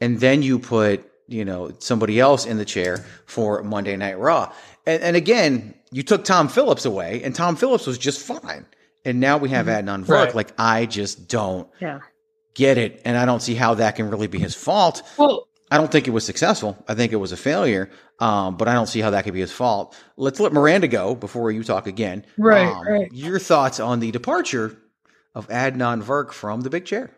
and 0.02 0.20
then 0.20 0.42
you 0.42 0.60
put 0.60 1.10
you 1.28 1.46
know 1.46 1.72
somebody 1.80 2.20
else 2.20 2.46
in 2.46 2.58
the 2.58 2.66
chair 2.66 3.06
for 3.26 3.64
Monday 3.64 3.96
Night 3.96 4.18
Raw. 4.18 4.52
And, 4.86 5.02
and 5.04 5.16
again, 5.16 5.74
you 5.92 6.04
took 6.04 6.24
Tom 6.24 6.48
Phillips 6.48 6.86
away, 6.86 7.22
and 7.24 7.36
Tom 7.36 7.56
Phillips 7.56 7.88
was 7.88 7.98
just 7.98 8.22
fine. 8.22 8.66
And 9.06 9.20
now 9.20 9.38
we 9.38 9.50
have 9.50 9.68
mm-hmm. 9.68 9.88
Adnan 9.88 10.06
Virk. 10.06 10.10
Right. 10.10 10.36
Like 10.36 10.54
I 10.58 10.86
just 10.86 11.28
don't 11.28 11.70
yeah. 11.80 12.00
get 12.54 12.78
it, 12.78 13.02
and 13.06 13.18
I 13.18 13.26
don't 13.26 13.42
see 13.42 13.56
how 13.56 13.76
that 13.76 13.96
can 13.96 14.10
really 14.10 14.28
be 14.28 14.40
his 14.40 14.56
fault. 14.56 15.04
Well, 15.18 15.48
I 15.70 15.78
don't 15.78 15.92
think 15.92 16.08
it 16.08 16.12
was 16.12 16.26
successful. 16.26 16.82
I 16.88 16.96
think 16.96 17.12
it 17.12 17.18
was 17.18 17.34
a 17.34 17.38
failure, 17.38 17.90
um, 18.20 18.56
but 18.56 18.70
I 18.70 18.74
don't 18.74 18.88
see 18.88 19.02
how 19.02 19.10
that 19.10 19.26
could 19.26 19.34
be 19.34 19.42
his 19.42 19.52
fault. 19.52 19.98
Let's 20.16 20.40
let 20.40 20.54
Miranda 20.54 20.88
go 20.88 21.14
before 21.14 21.52
you 21.52 21.62
talk 21.64 21.88
again. 21.88 22.26
Right, 22.38 22.68
um, 22.68 22.88
right. 22.88 23.12
Your 23.12 23.38
thoughts 23.38 23.82
on 23.82 24.00
the 24.00 24.12
departure 24.12 24.78
of 25.38 25.48
Adnan 25.50 26.02
Virk 26.02 26.32
from 26.32 26.62
the 26.62 26.70
big 26.70 26.84
chair? 26.86 27.12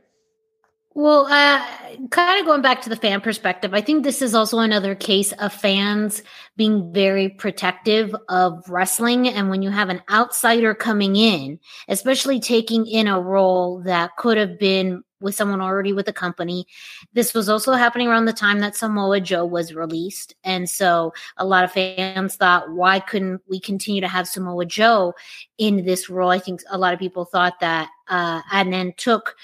Well, 0.94 1.28
uh, 1.28 1.66
kind 2.10 2.42
of 2.42 2.46
going 2.46 2.62
back 2.62 2.82
to 2.82 2.90
the 2.90 2.98
fan 2.98 3.22
perspective, 3.22 3.74
I 3.74 3.80
think 3.80 4.04
this 4.04 4.22
is 4.22 4.36
also 4.36 4.60
another 4.60 4.96
case 4.96 5.32
of 5.34 5.54
fans 5.54 6.22
being 6.58 6.92
very 6.92 7.30
protective 7.30 8.14
of 8.28 8.68
wrestling. 8.68 9.30
And 9.30 9.50
when 9.50 9.62
you 9.62 9.70
have 9.70 9.88
an 9.88 10.02
outsider 10.10 10.74
coming 10.74 11.16
in, 11.16 11.60
especially 11.88 12.42
taking 12.42 12.86
in 12.86 13.08
a 13.08 13.22
role 13.22 13.82
that 13.84 14.18
could 14.18 14.38
have 14.38 14.60
been 14.60 15.04
with 15.22 15.36
someone 15.36 15.62
already 15.62 15.94
with 15.94 16.06
the 16.06 16.14
company. 16.14 16.66
This 17.14 17.34
was 17.34 17.50
also 17.50 17.74
happening 17.74 18.08
around 18.08 18.26
the 18.26 18.34
time 18.34 18.60
that 18.60 18.76
Samoa 18.76 19.20
Joe 19.22 19.46
was 19.46 19.74
released. 19.74 20.36
And 20.44 20.70
so 20.70 21.14
a 21.38 21.46
lot 21.46 21.64
of 21.64 21.72
fans 21.72 22.36
thought, 22.36 22.72
why 22.72 23.00
couldn't 23.00 23.42
we 23.48 23.60
continue 23.60 24.02
to 24.02 24.08
have 24.08 24.28
Samoa 24.28 24.66
Joe 24.66 25.14
in 25.58 25.86
this 25.86 26.10
role? 26.10 26.30
I 26.30 26.40
think 26.40 26.62
a 26.70 26.78
lot 26.78 26.94
of 26.94 27.00
people 27.00 27.26
thought 27.26 27.60
that 27.60 27.90
uh, 28.08 28.42
Adnan 28.44 28.96
took 28.98 29.36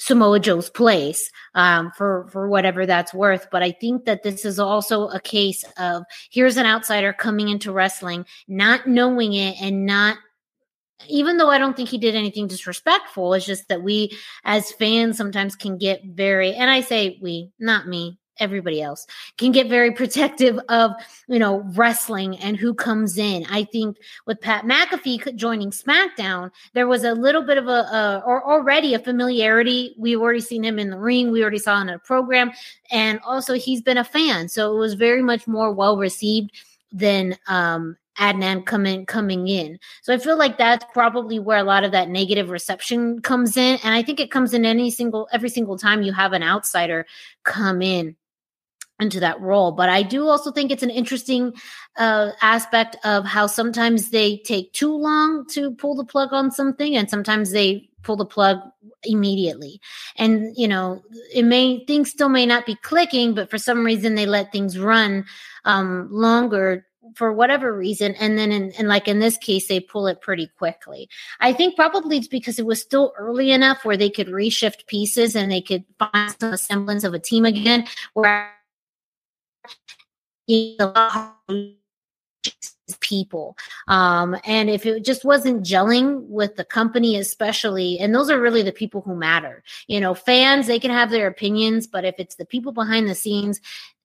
Samoa 0.00 0.40
Joe's 0.40 0.70
place 0.70 1.30
um, 1.54 1.92
for 1.92 2.26
for 2.32 2.48
whatever 2.48 2.86
that's 2.86 3.12
worth. 3.12 3.48
But 3.52 3.62
I 3.62 3.72
think 3.72 4.06
that 4.06 4.22
this 4.22 4.46
is 4.46 4.58
also 4.58 5.08
a 5.08 5.20
case 5.20 5.62
of 5.76 6.04
here's 6.30 6.56
an 6.56 6.64
outsider 6.64 7.12
coming 7.12 7.50
into 7.50 7.70
wrestling, 7.70 8.24
not 8.48 8.86
knowing 8.86 9.34
it 9.34 9.60
and 9.60 9.84
not 9.84 10.16
even 11.08 11.36
though 11.36 11.50
I 11.50 11.58
don't 11.58 11.76
think 11.76 11.88
he 11.88 11.98
did 11.98 12.14
anything 12.14 12.46
disrespectful, 12.46 13.34
it's 13.34 13.46
just 13.46 13.68
that 13.68 13.82
we 13.82 14.16
as 14.44 14.72
fans 14.72 15.16
sometimes 15.16 15.56
can 15.56 15.78
get 15.78 16.02
very, 16.04 16.54
and 16.54 16.70
I 16.70 16.80
say 16.80 17.18
we, 17.20 17.50
not 17.58 17.86
me, 17.86 18.18
everybody 18.40 18.80
else 18.82 19.06
can 19.36 19.52
get 19.52 19.68
very 19.68 19.92
protective 19.92 20.58
of 20.68 20.92
you 21.28 21.38
know 21.38 21.62
wrestling 21.74 22.36
and 22.38 22.56
who 22.56 22.74
comes 22.74 23.18
in. 23.18 23.46
I 23.50 23.64
think 23.64 23.98
with 24.26 24.40
pat 24.40 24.64
mcafee 24.64 25.34
joining 25.36 25.70
smackdown 25.70 26.50
there 26.72 26.88
was 26.88 27.04
a 27.04 27.12
little 27.12 27.42
bit 27.42 27.58
of 27.58 27.68
a, 27.68 27.70
a 27.70 28.22
or 28.26 28.44
already 28.50 28.94
a 28.94 28.98
familiarity. 28.98 29.94
We 29.98 30.16
already 30.16 30.40
seen 30.40 30.64
him 30.64 30.78
in 30.78 30.90
the 30.90 30.98
ring. 30.98 31.30
We 31.30 31.42
already 31.42 31.58
saw 31.58 31.80
in 31.80 31.88
a 31.90 31.98
program. 31.98 32.50
And 32.90 33.20
also 33.24 33.54
he's 33.54 33.82
been 33.82 33.98
a 33.98 34.04
fan. 34.04 34.48
So 34.48 34.74
it 34.74 34.78
was 34.78 34.94
very 34.94 35.22
much 35.22 35.46
more 35.46 35.72
well 35.72 35.96
received 35.96 36.52
than 36.92 37.36
um 37.46 37.96
Adnan 38.18 38.66
coming 38.66 39.06
coming 39.06 39.48
in. 39.48 39.78
So 40.02 40.12
I 40.12 40.18
feel 40.18 40.36
like 40.36 40.58
that's 40.58 40.84
probably 40.92 41.38
where 41.38 41.58
a 41.58 41.64
lot 41.64 41.84
of 41.84 41.92
that 41.92 42.08
negative 42.08 42.50
reception 42.50 43.20
comes 43.20 43.56
in. 43.56 43.78
And 43.82 43.94
I 43.94 44.02
think 44.02 44.20
it 44.20 44.30
comes 44.30 44.52
in 44.52 44.64
any 44.64 44.90
single 44.90 45.28
every 45.32 45.48
single 45.48 45.78
time 45.78 46.02
you 46.02 46.12
have 46.12 46.32
an 46.32 46.42
outsider 46.42 47.06
come 47.44 47.82
in 47.82 48.16
into 49.00 49.20
that 49.20 49.40
role. 49.40 49.72
But 49.72 49.88
I 49.88 50.02
do 50.02 50.28
also 50.28 50.52
think 50.52 50.70
it's 50.70 50.82
an 50.82 50.90
interesting 50.90 51.54
uh, 51.96 52.32
aspect 52.42 52.96
of 53.04 53.24
how 53.24 53.46
sometimes 53.46 54.10
they 54.10 54.38
take 54.38 54.72
too 54.72 54.94
long 54.94 55.46
to 55.52 55.72
pull 55.72 55.94
the 55.94 56.04
plug 56.04 56.32
on 56.32 56.50
something, 56.50 56.96
and 56.96 57.08
sometimes 57.08 57.52
they 57.52 57.88
pull 58.02 58.16
the 58.16 58.26
plug 58.26 58.58
immediately. 59.04 59.80
And 60.16 60.52
you 60.56 60.68
know, 60.68 61.02
it 61.32 61.44
may 61.44 61.84
things 61.86 62.10
still 62.10 62.28
may 62.28 62.46
not 62.46 62.66
be 62.66 62.76
clicking, 62.76 63.34
but 63.34 63.50
for 63.50 63.58
some 63.58 63.84
reason 63.84 64.14
they 64.14 64.26
let 64.26 64.52
things 64.52 64.78
run 64.78 65.24
um, 65.64 66.08
longer 66.10 66.86
for 67.14 67.32
whatever 67.32 67.76
reason 67.76 68.14
and 68.16 68.36
then 68.36 68.52
in, 68.52 68.72
and 68.72 68.88
like 68.88 69.08
in 69.08 69.20
this 69.20 69.36
case 69.38 69.68
they 69.68 69.80
pull 69.80 70.06
it 70.06 70.20
pretty 70.20 70.50
quickly. 70.58 71.08
I 71.40 71.52
think 71.52 71.76
probably 71.76 72.18
it's 72.18 72.28
because 72.28 72.58
it 72.58 72.66
was 72.66 72.80
still 72.80 73.12
early 73.16 73.50
enough 73.50 73.84
where 73.84 73.96
they 73.96 74.10
could 74.10 74.28
reshift 74.28 74.86
pieces 74.86 75.34
and 75.34 75.50
they 75.50 75.62
could 75.62 75.84
find 75.98 76.34
some 76.38 76.56
semblance 76.56 77.04
of 77.04 77.14
a 77.14 77.18
team 77.18 77.44
again 77.44 77.86
where 78.14 78.52
people. 83.00 83.56
Um 83.88 84.36
and 84.44 84.68
if 84.68 84.84
it 84.84 85.04
just 85.04 85.24
wasn't 85.24 85.64
gelling 85.64 86.26
with 86.26 86.56
the 86.56 86.64
company 86.64 87.16
especially 87.16 87.98
and 87.98 88.14
those 88.14 88.30
are 88.30 88.40
really 88.40 88.62
the 88.62 88.72
people 88.72 89.00
who 89.00 89.14
matter. 89.14 89.62
You 89.86 90.00
know 90.00 90.14
fans 90.14 90.66
they 90.66 90.78
can 90.78 90.90
have 90.90 91.10
their 91.10 91.28
opinions 91.28 91.86
but 91.86 92.04
if 92.04 92.16
it's 92.18 92.34
the 92.34 92.44
people 92.44 92.72
behind 92.72 93.08
the 93.08 93.14
scenes 93.14 93.60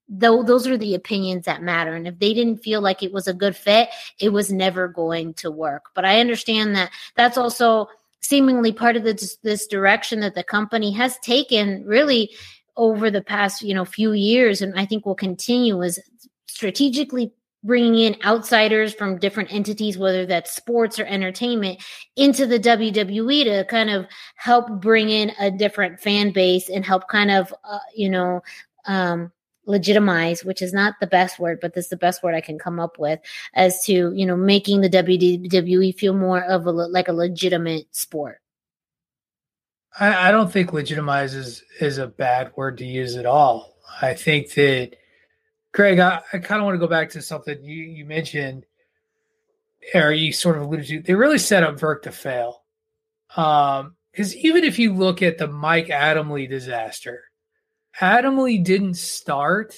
though 0.08 0.44
those 0.44 0.68
are 0.68 0.78
the 0.78 0.96
opinions 0.96 1.46
that 1.46 1.64
matter 1.64 1.96
and 1.96 2.08
if 2.08 2.20
they 2.20 2.34
didn't 2.34 2.58
feel 2.58 2.82
like 2.82 3.02
it 3.02 3.12
was 3.12 3.28
a 3.28 3.34
good 3.34 3.56
fit 3.56 3.90
it 4.20 4.30
was 4.30 4.52
never 4.52 4.88
going 4.88 5.34
to 5.34 5.50
work. 5.50 5.86
But 5.94 6.06
i 6.06 6.20
understand 6.20 6.76
that 6.76 6.92
that's 7.16 7.38
also 7.38 7.88
seemingly 8.22 8.72
part 8.72 8.96
of 8.96 9.04
this, 9.04 9.38
this 9.44 9.68
direction 9.68 10.20
that 10.20 10.34
the 10.34 10.44
company 10.44 10.92
has 10.92 11.18
taken 11.20 11.84
really 11.86 12.32
over 12.78 13.10
the 13.10 13.22
past 13.22 13.62
you 13.62 13.74
know 13.74 13.86
few 13.86 14.12
years 14.12 14.62
and 14.62 14.78
i 14.78 14.86
think 14.86 15.06
will 15.06 15.16
continue 15.16 15.82
is 15.82 16.00
strategically 16.48 17.32
bringing 17.64 17.96
in 17.96 18.16
outsiders 18.24 18.94
from 18.94 19.18
different 19.18 19.52
entities 19.52 19.98
whether 19.98 20.26
that's 20.26 20.56
sports 20.56 21.00
or 21.00 21.06
entertainment 21.06 21.84
into 22.16 22.46
the 22.46 22.60
WWE 22.60 23.44
to 23.46 23.66
kind 23.66 23.90
of 23.90 24.06
help 24.36 24.82
bring 24.82 25.10
in 25.10 25.32
a 25.40 25.50
different 25.50 26.00
fan 26.00 26.32
base 26.32 26.70
and 26.70 26.86
help 26.86 27.08
kind 27.08 27.32
of 27.32 27.54
uh, 27.64 27.80
you 27.96 28.10
know 28.10 28.42
um 28.86 29.32
legitimize 29.66 30.44
which 30.44 30.62
is 30.62 30.74
not 30.74 30.94
the 31.00 31.08
best 31.08 31.40
word 31.40 31.60
but 31.60 31.74
this 31.74 31.86
is 31.86 31.90
the 31.90 31.98
best 31.98 32.22
word 32.22 32.36
i 32.36 32.42
can 32.42 32.60
come 32.60 32.80
up 32.80 33.00
with 33.00 33.20
as 33.54 33.84
to 33.84 34.14
you 34.14 34.26
know 34.26 34.36
making 34.36 34.82
the 34.82 34.90
wwe 34.90 35.96
feel 35.98 36.14
more 36.14 36.44
of 36.44 36.66
a 36.66 36.72
like 36.72 37.08
a 37.08 37.14
legitimate 37.14 37.88
sport 37.96 38.42
I, 40.00 40.28
I 40.30 40.32
don't 40.32 40.52
think 40.52 40.74
legitimize 40.74 41.34
is, 41.34 41.64
is 41.80 41.98
a 41.98 42.08
bad 42.08 42.52
word 42.56 42.78
to 42.80 42.86
use 42.86 43.16
at 43.16 43.26
all. 43.26 43.76
I 44.02 44.14
think 44.14 44.54
that, 44.54 44.96
Greg, 45.72 46.00
I, 46.00 46.22
I 46.34 46.40
kind 46.40 46.60
of 46.60 46.66
want 46.66 46.76
to 46.76 46.80
go 46.80 46.88
back 46.88 47.12
to 47.12 47.22
something 47.22 47.64
you, 47.64 47.84
you 47.84 48.06
mentioned, 48.06 48.66
or 49.94 50.12
you 50.12 50.34
sort 50.34 50.58
of 50.58 50.64
alluded 50.64 50.88
to. 50.88 51.02
They 51.02 51.16
really 51.16 51.38
set 51.38 51.64
up 51.64 51.80
Virk 51.80 52.04
to 52.04 52.12
fail. 52.12 52.64
Um, 53.36 53.96
because 54.12 54.36
even 54.38 54.64
if 54.64 54.80
you 54.80 54.94
look 54.94 55.22
at 55.22 55.38
the 55.38 55.48
Mike 55.48 55.88
Adamle 55.88 56.50
disaster, 56.50 57.26
Adamle 58.02 58.64
didn't 58.64 58.96
start 58.96 59.76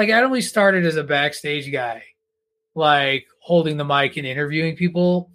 like 0.00 0.08
Adamle 0.08 0.42
started 0.42 0.86
as 0.86 0.96
a 0.96 1.04
backstage 1.04 1.70
guy, 1.70 2.02
like 2.74 3.26
holding 3.40 3.76
the 3.76 3.84
mic 3.84 4.16
and 4.16 4.26
interviewing 4.26 4.74
people 4.74 5.30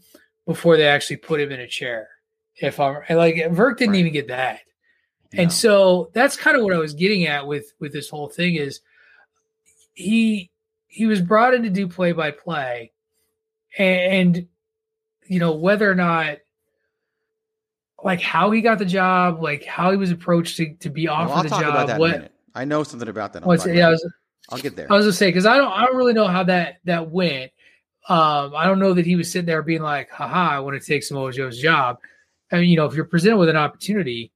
before 0.48 0.76
they 0.76 0.88
actually 0.88 1.18
put 1.18 1.40
him 1.40 1.52
in 1.52 1.60
a 1.60 1.68
chair. 1.68 2.10
If 2.56 2.80
I'm 2.80 2.96
like 3.10 3.36
Virk 3.36 3.78
didn't 3.78 3.92
right. 3.92 4.00
even 4.00 4.14
get 4.14 4.30
that. 4.30 4.62
No. 5.34 5.44
And 5.44 5.54
so 5.54 6.10
that's 6.14 6.38
kind 6.38 6.58
of 6.58 6.64
what 6.64 6.74
I 6.74 6.78
was 6.80 6.94
getting 6.94 7.26
at 7.26 7.46
with 7.46 7.74
with 7.80 7.94
this 7.94 8.10
whole 8.10 8.30
thing 8.30 8.56
is 8.56 8.82
he 9.94 10.50
he 10.88 11.06
was 11.06 11.22
brought 11.22 11.54
in 11.54 11.64
to 11.64 11.70
do 11.70 11.88
play 11.88 12.12
by 12.12 12.32
play 12.32 12.92
and 13.78 14.48
you 15.28 15.40
know 15.40 15.54
whether 15.54 15.90
or 15.90 15.96
not 15.96 16.38
like 18.06 18.22
how 18.22 18.52
he 18.52 18.62
got 18.62 18.78
the 18.78 18.86
job, 18.86 19.42
like 19.42 19.66
how 19.66 19.90
he 19.90 19.98
was 19.98 20.12
approached 20.12 20.58
to, 20.58 20.76
to 20.76 20.90
be 20.92 21.08
offered 21.08 21.34
well, 21.34 21.44
the 21.44 21.50
job. 21.88 22.00
what 22.00 22.32
I 22.54 22.64
know 22.64 22.84
something 22.84 23.10
about 23.10 23.34
that. 23.34 23.44
I'll, 23.44 23.76
yeah, 23.76 23.88
I 23.88 23.90
was, 23.90 24.14
I'll 24.50 24.60
get 24.60 24.76
there. 24.76 24.86
I 24.92 24.96
was 24.96 25.06
gonna 25.06 25.14
say 25.14 25.28
because 25.30 25.48
I 25.48 25.58
don't 25.58 25.72
I 25.72 25.86
don't 25.86 25.98
really 25.98 26.14
know 26.14 26.28
how 26.28 26.44
that 26.44 26.78
that 26.86 27.10
went. 27.10 27.52
Um, 28.08 28.54
I 28.56 28.68
don't 28.68 28.78
know 28.78 28.94
that 28.94 29.08
he 29.08 29.16
was 29.16 29.32
sitting 29.32 29.48
there 29.48 29.64
being 29.64 29.82
like, 29.82 30.12
haha, 30.12 30.52
I 30.52 30.60
want 30.60 30.80
to 30.80 30.88
take 30.88 31.02
Samoa 31.02 31.34
Joe's 31.34 31.60
job. 31.60 31.98
I 32.52 32.58
mean, 32.58 32.70
you 32.70 32.78
know, 32.78 32.86
if 32.86 32.94
you're 32.94 33.06
presented 33.06 33.38
with 33.38 33.50
an 33.50 33.56
opportunity, 33.56 34.32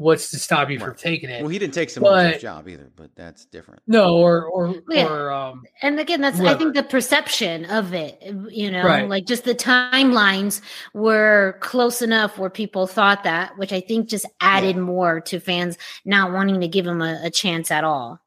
what's 0.00 0.30
to 0.30 0.38
stop 0.38 0.70
you 0.70 0.78
right. 0.78 0.86
from 0.86 0.94
taking 0.96 1.28
it? 1.28 1.42
Well, 1.42 1.50
he 1.50 1.58
didn't 1.58 1.74
take 1.74 1.90
someone's 1.90 2.40
job 2.40 2.66
either, 2.68 2.90
but 2.96 3.14
that's 3.14 3.44
different. 3.44 3.82
No, 3.86 4.16
or 4.16 4.46
or 4.46 4.74
yeah. 4.88 5.06
or 5.06 5.30
um, 5.30 5.64
and 5.82 6.00
again, 6.00 6.22
that's 6.22 6.38
whoever. 6.38 6.54
I 6.54 6.58
think 6.58 6.74
the 6.74 6.82
perception 6.82 7.66
of 7.66 7.92
it. 7.92 8.20
You 8.48 8.70
know, 8.70 8.82
right. 8.82 9.08
like 9.08 9.26
just 9.26 9.44
the 9.44 9.54
timelines 9.54 10.62
were 10.94 11.58
close 11.60 12.00
enough 12.00 12.38
where 12.38 12.50
people 12.50 12.86
thought 12.86 13.24
that, 13.24 13.58
which 13.58 13.72
I 13.72 13.80
think 13.80 14.08
just 14.08 14.26
added 14.40 14.76
yeah. 14.76 14.82
more 14.82 15.20
to 15.20 15.38
fans 15.38 15.76
not 16.04 16.32
wanting 16.32 16.60
to 16.62 16.68
give 16.68 16.86
him 16.86 17.02
a, 17.02 17.20
a 17.24 17.30
chance 17.30 17.70
at 17.70 17.84
all. 17.84 18.20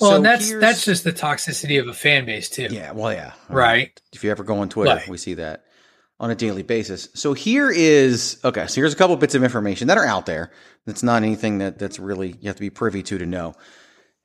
Well, 0.00 0.12
so 0.12 0.16
and 0.16 0.24
that's 0.24 0.52
that's 0.54 0.84
just 0.84 1.04
the 1.04 1.12
toxicity 1.12 1.78
of 1.78 1.88
a 1.88 1.94
fan 1.94 2.24
base 2.24 2.48
too. 2.48 2.68
Yeah, 2.70 2.92
well, 2.92 3.12
yeah, 3.12 3.34
right. 3.50 4.00
If 4.12 4.24
you 4.24 4.30
ever 4.30 4.42
go 4.42 4.58
on 4.58 4.70
Twitter, 4.70 4.96
right. 4.96 5.08
we 5.08 5.18
see 5.18 5.34
that 5.34 5.66
on 6.22 6.30
a 6.30 6.34
daily 6.36 6.62
basis. 6.62 7.08
So 7.14 7.34
here 7.34 7.68
is 7.68 8.38
okay. 8.44 8.68
So 8.68 8.80
here's 8.80 8.92
a 8.92 8.96
couple 8.96 9.16
bits 9.16 9.34
of 9.34 9.42
information 9.42 9.88
that 9.88 9.98
are 9.98 10.06
out 10.06 10.24
there. 10.24 10.52
That's 10.86 11.02
not 11.02 11.24
anything 11.24 11.58
that 11.58 11.80
that's 11.80 11.98
really 11.98 12.36
you 12.40 12.46
have 12.46 12.56
to 12.56 12.60
be 12.60 12.70
privy 12.70 13.02
to 13.02 13.18
to 13.18 13.26
know. 13.26 13.54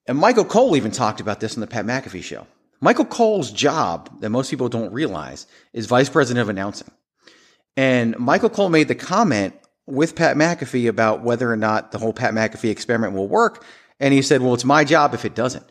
And 0.06 0.18
Michael 0.18 0.46
Cole 0.46 0.78
even 0.78 0.92
talked 0.92 1.20
about 1.20 1.40
this 1.40 1.56
on 1.56 1.62
the 1.62 1.68
Pat 1.68 1.86
McAfee 1.86 2.24
show. 2.24 2.46
Michael 2.80 3.06
Cole's 3.06 3.52
job 3.52 4.22
that 4.22 4.30
most 4.30 4.52
people 4.52 4.70
don't 4.70 4.94
realize 4.94 5.48
is 5.74 5.88
vice 5.88 6.08
president 6.08 6.44
of 6.44 6.50
announcing. 6.50 6.92
And 7.76 8.18
Michael 8.20 8.52
Cole 8.52 8.70
made 8.70 8.88
the 8.88 8.96
comment 8.96 9.56
with 9.88 10.16
Pat 10.16 10.38
McAfee 10.38 10.88
about 10.88 11.24
whether 11.24 11.52
or 11.52 11.58
not 11.58 11.92
the 11.92 11.98
whole 11.98 12.14
Pat 12.14 12.34
McAfee 12.34 12.70
experiment 12.70 13.14
will 13.14 13.28
work. 13.28 13.66
And 14.00 14.14
he 14.14 14.22
said, 14.22 14.42
well, 14.42 14.54
it's 14.54 14.64
my 14.64 14.84
job 14.84 15.16
if 15.16 15.26
it 15.26 15.34
doesn't. 15.34 15.66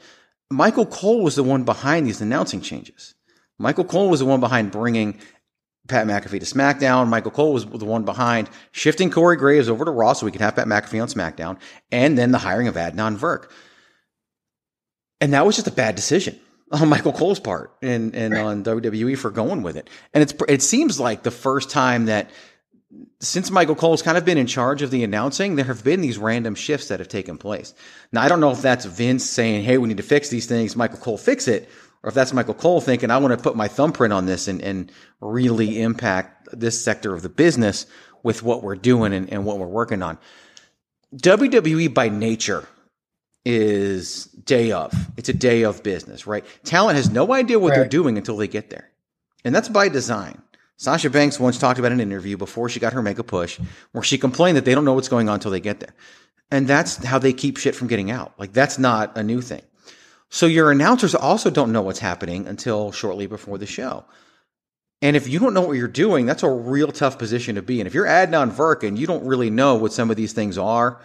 Michael 0.51 0.87
Cole 0.87 1.23
was 1.23 1.37
the 1.37 1.45
one 1.45 1.63
behind 1.63 2.07
these 2.07 2.21
announcing 2.21 2.61
changes. 2.61 3.15
Michael 3.59 3.85
Cole 3.85 4.11
was 4.11 4.21
the 4.21 4.27
one 4.27 4.41
behind 4.41 4.71
bringing 4.71 5.19
Pat 5.87 6.07
McAfee 6.07 6.41
to 6.41 6.47
SmackDown. 6.47 7.09
Michael 7.09 7.31
Cole 7.31 7.53
was 7.53 7.67
the 7.67 7.85
one 7.85 8.05
behind 8.05 8.51
shifting 8.73 9.11
Corey 9.11 9.37
Graves 9.37 9.69
over 9.69 9.85
to 9.85 9.91
Raw 9.91 10.13
so 10.13 10.27
we 10.27 10.33
could 10.33 10.41
have 10.41 10.57
Pat 10.57 10.67
McAfee 10.67 11.01
on 11.01 11.09
SmackDown, 11.09 11.59
and 11.91 12.17
then 12.17 12.33
the 12.33 12.39
hiring 12.39 12.69
of 12.69 12.75
Adnan 12.75 13.17
Virk. 13.19 13.51
And 15.21 15.33
that 15.33 15.47
was 15.47 15.57
just 15.57 15.69
a 15.69 15.73
bad 15.73 15.95
decision 15.95 16.39
on 16.73 16.89
Michael 16.89 17.13
Cole's 17.13 17.41
part 17.41 17.73
and, 17.83 18.15
and 18.15 18.35
on 18.35 18.65
WWE 18.65 19.17
for 19.17 19.31
going 19.31 19.63
with 19.63 19.77
it. 19.77 19.89
And 20.13 20.23
it's 20.23 20.35
it 20.49 20.63
seems 20.63 21.01
like 21.01 21.23
the 21.23 21.31
first 21.31 21.71
time 21.71 22.07
that 22.07 22.31
since 23.21 23.51
Michael 23.51 23.75
Cole's 23.75 24.03
kind 24.03 24.17
of 24.17 24.25
been 24.25 24.39
in 24.39 24.47
charge 24.47 24.83
of 24.83 24.91
the 24.91 25.03
announcing, 25.03 25.57
there 25.57 25.65
have 25.65 25.83
been 25.83 26.01
these 26.01 26.19
random 26.19 26.55
shifts 26.55 26.89
that 26.89 27.01
have 27.01 27.09
taken 27.09 27.39
place. 27.39 27.75
Now 28.13 28.23
I 28.23 28.29
don't 28.29 28.41
know 28.41 28.51
if 28.51 28.63
that's 28.63 28.85
Vince 28.85 29.25
saying, 29.25 29.65
"Hey, 29.65 29.79
we 29.79 29.89
need 29.89 29.97
to 29.97 30.03
fix 30.03 30.29
these 30.29 30.47
things." 30.47 30.77
Michael 30.77 30.99
Cole 30.99 31.19
fix 31.19 31.49
it, 31.49 31.69
or 32.03 32.09
if 32.09 32.15
that's 32.15 32.33
Michael 32.33 32.55
Cole 32.55 32.81
thinking, 32.81 33.11
I 33.11 33.19
want 33.19 33.37
to 33.37 33.43
put 33.43 33.57
my 33.57 33.69
thumbprint 33.69 34.13
on 34.13 34.27
this 34.27 34.49
and, 34.49 34.61
and 34.63 34.93
really 35.21 35.81
impact 35.81 36.49
this 36.53 36.83
sector 36.83 37.15
of 37.15 37.23
the 37.23 37.29
business 37.29 37.87
with 38.23 38.43
what 38.43 38.63
we're 38.63 38.77
doing 38.77 39.13
and, 39.13 39.33
and 39.33 39.45
what 39.45 39.59
we're 39.59 39.67
working 39.67 40.03
on. 40.03 40.19
WWE 41.15 41.93
by 41.93 42.09
nature 42.09 42.67
is 43.45 44.25
day 44.25 44.73
of. 44.73 44.93
It's 45.17 45.29
a 45.29 45.33
day 45.33 45.63
of 45.63 45.83
business, 45.83 46.27
right? 46.27 46.45
Talent 46.65 46.97
has 46.97 47.11
no 47.11 47.33
idea 47.33 47.59
what 47.59 47.75
they're 47.75 47.89
doing 47.89 48.19
until 48.19 48.37
they 48.37 48.49
get 48.49 48.71
there. 48.71 48.91
And 49.45 49.55
that's 49.55 49.69
by 49.69 49.89
design. 49.89 50.43
Sasha 50.77 51.09
Banks 51.09 51.41
once 51.41 51.59
talked 51.59 51.79
about 51.79 51.93
in 51.93 52.01
an 52.01 52.11
interview 52.11 52.37
before 52.37 52.69
she 52.69 52.81
got 52.81 52.93
her 52.93 53.03
mega 53.03 53.23
push 53.23 53.59
where 53.93 54.03
she 54.03 54.19
complained 54.19 54.57
that 54.57 54.65
they 54.65 54.75
don't 54.75 54.85
know 54.85 54.93
what's 54.93 55.09
going 55.09 55.29
on 55.29 55.35
until 55.35 55.53
they 55.53 55.61
get 55.61 55.81
there. 55.81 55.95
And 56.51 56.67
that's 56.67 57.03
how 57.05 57.19
they 57.19 57.33
keep 57.33 57.57
shit 57.57 57.75
from 57.75 57.89
getting 57.89 58.11
out. 58.11 58.35
Like 58.39 58.53
that's 58.53 58.79
not 58.79 59.17
a 59.17 59.23
new 59.23 59.41
thing. 59.41 59.63
So 60.31 60.47
your 60.47 60.71
announcers 60.71 61.15
also 61.15 61.51
don't 61.51 61.73
know 61.73 61.83
what's 61.83 62.01
happening 62.01 62.47
until 62.47 62.93
shortly 62.93 63.27
before 63.27 63.59
the 63.59 63.67
show. 63.67 64.05
And 65.03 65.17
if 65.17 65.29
you 65.29 65.39
don't 65.39 65.55
know 65.55 65.61
what 65.63 65.77
you're 65.77 65.89
doing, 65.89 66.27
that's 66.27 66.43
a 66.43 66.51
real 66.51 66.91
tough 66.91 67.19
position 67.19 67.57
to 67.57 67.63
be 67.63 67.81
in. 67.81 67.87
If 67.87 67.95
you're 67.95 68.07
Adnan 68.07 68.51
Virk 68.51 68.87
and 68.87 68.99
you 68.99 69.07
don't 69.07 69.27
really 69.27 69.51
know 69.51 69.77
what 69.77 69.93
some 69.93 70.11
of 70.11 70.17
these 70.17 70.33
things 70.33 70.57
are, 70.59 71.01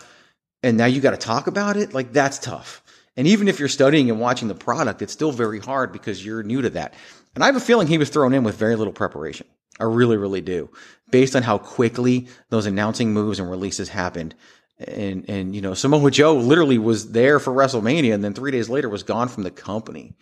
and 0.63 0.77
now 0.77 0.85
you 0.85 1.01
got 1.01 1.11
to 1.11 1.17
talk 1.17 1.47
about 1.47 1.77
it, 1.77 1.93
like 1.93 2.13
that's 2.13 2.39
tough. 2.39 2.83
And 3.17 3.27
even 3.27 3.47
if 3.47 3.59
you're 3.59 3.67
studying 3.67 4.09
and 4.09 4.19
watching 4.19 4.47
the 4.47 4.55
product, 4.55 5.01
it's 5.01 5.13
still 5.13 5.31
very 5.31 5.59
hard 5.59 5.91
because 5.91 6.25
you're 6.25 6.43
new 6.43 6.61
to 6.61 6.69
that. 6.71 6.93
And 7.35 7.43
I 7.43 7.47
have 7.47 7.55
a 7.55 7.61
feeling 7.61 7.87
he 7.87 7.97
was 7.97 8.09
thrown 8.09 8.33
in 8.33 8.43
with 8.43 8.55
very 8.55 8.75
little 8.75 8.93
preparation. 8.93 9.47
I 9.79 9.85
really, 9.85 10.17
really 10.17 10.41
do, 10.41 10.69
based 11.09 11.35
on 11.35 11.43
how 11.43 11.57
quickly 11.57 12.27
those 12.49 12.65
announcing 12.65 13.13
moves 13.13 13.39
and 13.39 13.49
releases 13.49 13.89
happened. 13.89 14.35
And 14.87 15.29
and 15.29 15.55
you 15.55 15.61
know, 15.61 15.73
Samoa 15.73 16.11
Joe 16.11 16.35
literally 16.37 16.77
was 16.77 17.11
there 17.11 17.39
for 17.39 17.53
WrestleMania, 17.53 18.13
and 18.13 18.23
then 18.23 18.33
three 18.33 18.51
days 18.51 18.69
later 18.69 18.89
was 18.89 19.03
gone 19.03 19.27
from 19.27 19.43
the 19.43 19.51
company. 19.51 20.15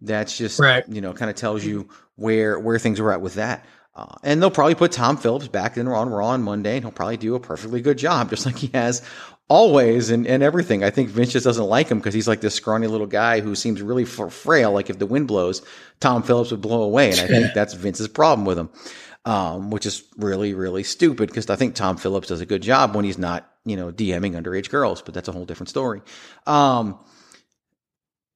That's 0.00 0.36
just 0.36 0.58
Right. 0.60 0.84
you 0.88 1.00
know, 1.00 1.12
kind 1.12 1.30
of 1.30 1.36
tells 1.36 1.64
you 1.64 1.88
where 2.16 2.58
where 2.58 2.78
things 2.78 3.00
are 3.00 3.12
at 3.12 3.20
with 3.20 3.34
that. 3.34 3.64
Uh, 3.94 4.14
and 4.22 4.40
they'll 4.40 4.50
probably 4.50 4.76
put 4.76 4.92
Tom 4.92 5.16
Phillips 5.16 5.48
back 5.48 5.76
in 5.76 5.88
on 5.88 6.08
Raw 6.08 6.28
on 6.28 6.42
Monday, 6.42 6.76
and 6.76 6.84
he'll 6.84 6.92
probably 6.92 7.16
do 7.16 7.34
a 7.34 7.40
perfectly 7.40 7.80
good 7.80 7.98
job, 7.98 8.30
just 8.30 8.46
like 8.46 8.56
he 8.56 8.68
has 8.72 9.02
always 9.48 10.10
and, 10.10 10.24
and 10.26 10.40
everything. 10.42 10.84
I 10.84 10.90
think 10.90 11.08
Vince 11.08 11.32
just 11.32 11.44
doesn't 11.44 11.64
like 11.64 11.88
him 11.88 11.98
because 11.98 12.14
he's 12.14 12.28
like 12.28 12.40
this 12.40 12.54
scrawny 12.54 12.86
little 12.86 13.08
guy 13.08 13.40
who 13.40 13.56
seems 13.56 13.82
really 13.82 14.04
frail. 14.04 14.70
Like 14.72 14.88
if 14.88 15.00
the 15.00 15.06
wind 15.06 15.26
blows, 15.26 15.62
Tom 15.98 16.22
Phillips 16.22 16.52
would 16.52 16.60
blow 16.60 16.82
away, 16.82 17.10
and 17.10 17.18
I 17.20 17.26
think 17.26 17.46
that's 17.54 17.74
Vince's 17.74 18.06
problem 18.06 18.44
with 18.46 18.56
him, 18.58 18.70
um, 19.28 19.70
which 19.70 19.84
is 19.86 20.02
really 20.16 20.54
really 20.54 20.82
stupid 20.82 21.28
because 21.28 21.50
I 21.50 21.56
think 21.56 21.74
Tom 21.74 21.96
Phillips 21.96 22.28
does 22.28 22.40
a 22.40 22.46
good 22.46 22.62
job 22.62 22.94
when 22.94 23.04
he's 23.04 23.18
not 23.18 23.48
you 23.64 23.76
know 23.76 23.92
DMing 23.92 24.40
underage 24.40 24.70
girls, 24.70 25.02
but 25.02 25.12
that's 25.14 25.28
a 25.28 25.32
whole 25.32 25.44
different 25.44 25.68
story. 25.68 26.00
Um, 26.46 26.98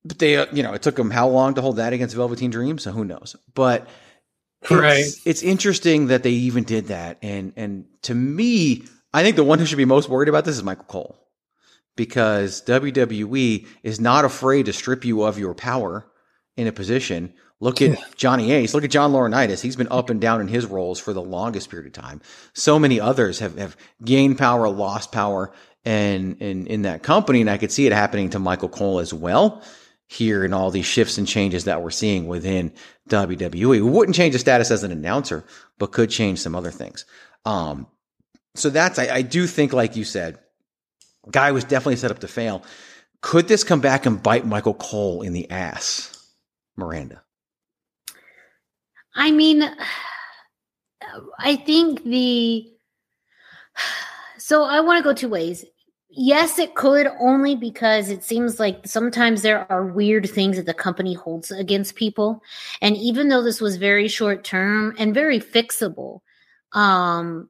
but 0.04 0.18
they, 0.18 0.36
uh, 0.36 0.46
you 0.52 0.62
know, 0.62 0.72
it 0.72 0.82
took 0.82 0.96
them 0.96 1.10
how 1.10 1.28
long 1.28 1.54
to 1.54 1.60
hold 1.62 1.76
that 1.76 1.92
against 1.92 2.16
Velveteen 2.16 2.50
Dream? 2.50 2.78
So 2.78 2.90
who 2.90 3.04
knows? 3.04 3.36
But 3.54 3.86
it's, 4.62 4.70
Right. 4.70 5.04
it's 5.24 5.42
interesting 5.42 6.08
that 6.08 6.22
they 6.24 6.30
even 6.30 6.64
did 6.64 6.88
that. 6.88 7.18
And 7.22 7.52
and 7.56 7.86
to 8.02 8.14
me, 8.14 8.84
I 9.14 9.22
think 9.22 9.36
the 9.36 9.44
one 9.44 9.58
who 9.58 9.66
should 9.66 9.78
be 9.78 9.84
most 9.84 10.08
worried 10.08 10.28
about 10.28 10.44
this 10.44 10.56
is 10.56 10.62
Michael 10.62 10.84
Cole. 10.84 11.18
Because 11.94 12.62
WWE 12.62 13.66
is 13.82 14.00
not 14.00 14.24
afraid 14.24 14.66
to 14.66 14.72
strip 14.72 15.04
you 15.04 15.22
of 15.22 15.38
your 15.38 15.54
power 15.54 16.06
in 16.56 16.66
a 16.66 16.72
position. 16.72 17.34
Look 17.62 17.80
at 17.80 18.16
Johnny 18.16 18.50
Ace. 18.50 18.74
Look 18.74 18.82
at 18.82 18.90
John 18.90 19.12
Laurinaitis. 19.12 19.60
He's 19.60 19.76
been 19.76 19.86
up 19.88 20.10
and 20.10 20.20
down 20.20 20.40
in 20.40 20.48
his 20.48 20.66
roles 20.66 20.98
for 20.98 21.12
the 21.12 21.22
longest 21.22 21.70
period 21.70 21.86
of 21.86 21.92
time. 21.92 22.20
So 22.54 22.76
many 22.76 22.98
others 22.98 23.38
have, 23.38 23.56
have 23.56 23.76
gained 24.04 24.36
power, 24.36 24.68
lost 24.68 25.12
power, 25.12 25.52
and 25.84 26.42
in 26.42 26.66
in 26.66 26.82
that 26.82 27.04
company. 27.04 27.40
And 27.40 27.48
I 27.48 27.58
could 27.58 27.70
see 27.70 27.86
it 27.86 27.92
happening 27.92 28.30
to 28.30 28.40
Michael 28.40 28.68
Cole 28.68 28.98
as 28.98 29.14
well 29.14 29.62
here 30.08 30.44
in 30.44 30.52
all 30.52 30.72
these 30.72 30.86
shifts 30.86 31.18
and 31.18 31.28
changes 31.28 31.64
that 31.66 31.84
we're 31.84 31.92
seeing 31.92 32.26
within 32.26 32.72
WWE. 33.08 33.76
It 33.76 33.80
wouldn't 33.82 34.16
change 34.16 34.32
his 34.32 34.40
status 34.40 34.72
as 34.72 34.82
an 34.82 34.90
announcer, 34.90 35.44
but 35.78 35.92
could 35.92 36.10
change 36.10 36.40
some 36.40 36.56
other 36.56 36.72
things. 36.72 37.04
Um, 37.44 37.86
so 38.56 38.70
that's 38.70 38.98
I, 38.98 39.06
I 39.08 39.22
do 39.22 39.46
think, 39.46 39.72
like 39.72 39.94
you 39.94 40.02
said, 40.02 40.40
guy 41.30 41.52
was 41.52 41.62
definitely 41.62 41.94
set 41.94 42.10
up 42.10 42.18
to 42.18 42.28
fail. 42.28 42.64
Could 43.20 43.46
this 43.46 43.62
come 43.62 43.80
back 43.80 44.04
and 44.04 44.20
bite 44.20 44.44
Michael 44.44 44.74
Cole 44.74 45.22
in 45.22 45.32
the 45.32 45.48
ass, 45.48 46.28
Miranda? 46.76 47.22
I 49.14 49.30
mean, 49.30 49.62
I 51.38 51.56
think 51.56 52.04
the. 52.04 52.68
So 54.38 54.64
I 54.64 54.80
want 54.80 54.98
to 54.98 55.04
go 55.04 55.14
two 55.14 55.28
ways. 55.28 55.64
Yes, 56.10 56.58
it 56.58 56.74
could 56.74 57.06
only 57.20 57.56
because 57.56 58.10
it 58.10 58.22
seems 58.22 58.60
like 58.60 58.86
sometimes 58.86 59.40
there 59.40 59.70
are 59.72 59.86
weird 59.86 60.28
things 60.28 60.56
that 60.56 60.66
the 60.66 60.74
company 60.74 61.14
holds 61.14 61.50
against 61.50 61.94
people. 61.94 62.42
And 62.82 62.96
even 62.98 63.28
though 63.28 63.42
this 63.42 63.62
was 63.62 63.76
very 63.76 64.08
short 64.08 64.44
term 64.44 64.94
and 64.98 65.14
very 65.14 65.40
fixable, 65.40 66.20
um, 66.72 67.48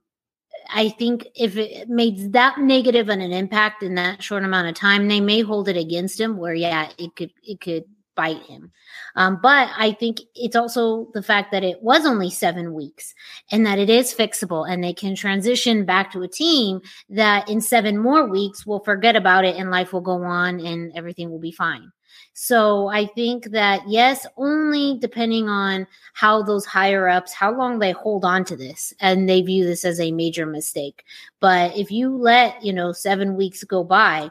I 0.72 0.90
think 0.90 1.26
if 1.34 1.56
it 1.56 1.88
made 1.88 2.34
that 2.34 2.58
negative 2.58 3.08
an 3.08 3.20
an 3.20 3.32
impact 3.32 3.82
in 3.82 3.96
that 3.96 4.22
short 4.22 4.44
amount 4.44 4.68
of 4.68 4.74
time, 4.74 5.08
they 5.08 5.20
may 5.20 5.40
hold 5.40 5.68
it 5.68 5.76
against 5.76 6.20
him 6.20 6.36
where, 6.36 6.54
yeah, 6.54 6.90
it 6.98 7.16
could, 7.16 7.32
it 7.42 7.60
could 7.60 7.84
bite 8.14 8.42
him. 8.42 8.70
Um, 9.16 9.38
but 9.42 9.70
I 9.76 9.92
think 9.92 10.20
it's 10.34 10.56
also 10.56 11.08
the 11.14 11.22
fact 11.22 11.52
that 11.52 11.64
it 11.64 11.82
was 11.82 12.06
only 12.06 12.30
seven 12.30 12.74
weeks 12.74 13.14
and 13.50 13.66
that 13.66 13.78
it 13.78 13.90
is 13.90 14.14
fixable 14.14 14.68
and 14.68 14.82
they 14.82 14.92
can 14.92 15.14
transition 15.14 15.84
back 15.84 16.12
to 16.12 16.22
a 16.22 16.28
team 16.28 16.80
that 17.10 17.48
in 17.48 17.60
seven 17.60 17.98
more 17.98 18.28
weeks 18.28 18.66
will 18.66 18.80
forget 18.80 19.16
about 19.16 19.44
it 19.44 19.56
and 19.56 19.70
life 19.70 19.92
will 19.92 20.00
go 20.00 20.22
on 20.22 20.60
and 20.60 20.92
everything 20.94 21.30
will 21.30 21.40
be 21.40 21.52
fine. 21.52 21.92
So 22.34 22.88
I 22.88 23.06
think 23.06 23.50
that 23.50 23.82
yes, 23.88 24.26
only 24.36 24.98
depending 24.98 25.48
on 25.48 25.86
how 26.14 26.42
those 26.42 26.64
higher 26.64 27.08
ups, 27.08 27.32
how 27.32 27.54
long 27.56 27.78
they 27.78 27.92
hold 27.92 28.24
on 28.24 28.44
to 28.46 28.56
this 28.56 28.94
and 29.00 29.28
they 29.28 29.42
view 29.42 29.64
this 29.64 29.84
as 29.84 30.00
a 30.00 30.12
major 30.12 30.46
mistake. 30.46 31.04
But 31.40 31.76
if 31.76 31.90
you 31.90 32.16
let, 32.16 32.64
you 32.64 32.72
know, 32.72 32.92
seven 32.92 33.36
weeks 33.36 33.64
go 33.64 33.84
by, 33.84 34.30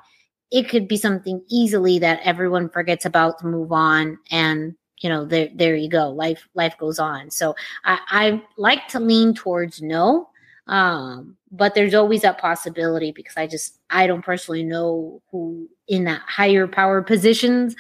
it 0.51 0.69
could 0.69 0.87
be 0.87 0.97
something 0.97 1.41
easily 1.49 1.97
that 1.99 2.19
everyone 2.23 2.69
forgets 2.69 3.05
about 3.05 3.39
to 3.39 3.47
move 3.47 3.71
on 3.71 4.17
and 4.29 4.75
you 4.99 5.09
know 5.09 5.25
there 5.25 5.49
there 5.55 5.75
you 5.75 5.89
go 5.89 6.09
life 6.09 6.47
life 6.53 6.77
goes 6.77 6.99
on. 6.99 7.31
So 7.31 7.55
i 7.85 7.99
i 8.09 8.43
like 8.57 8.87
to 8.89 8.99
lean 8.99 9.33
towards 9.33 9.81
no 9.81 10.29
um 10.67 11.35
but 11.51 11.73
there's 11.73 11.95
always 11.95 12.21
that 12.21 12.39
possibility 12.39 13.11
because 13.11 13.35
i 13.35 13.47
just 13.47 13.79
i 13.89 14.05
don't 14.05 14.23
personally 14.23 14.61
know 14.63 15.19
who 15.31 15.67
in 15.87 16.03
that 16.03 16.21
higher 16.27 16.67
power 16.67 17.01
positions 17.01 17.75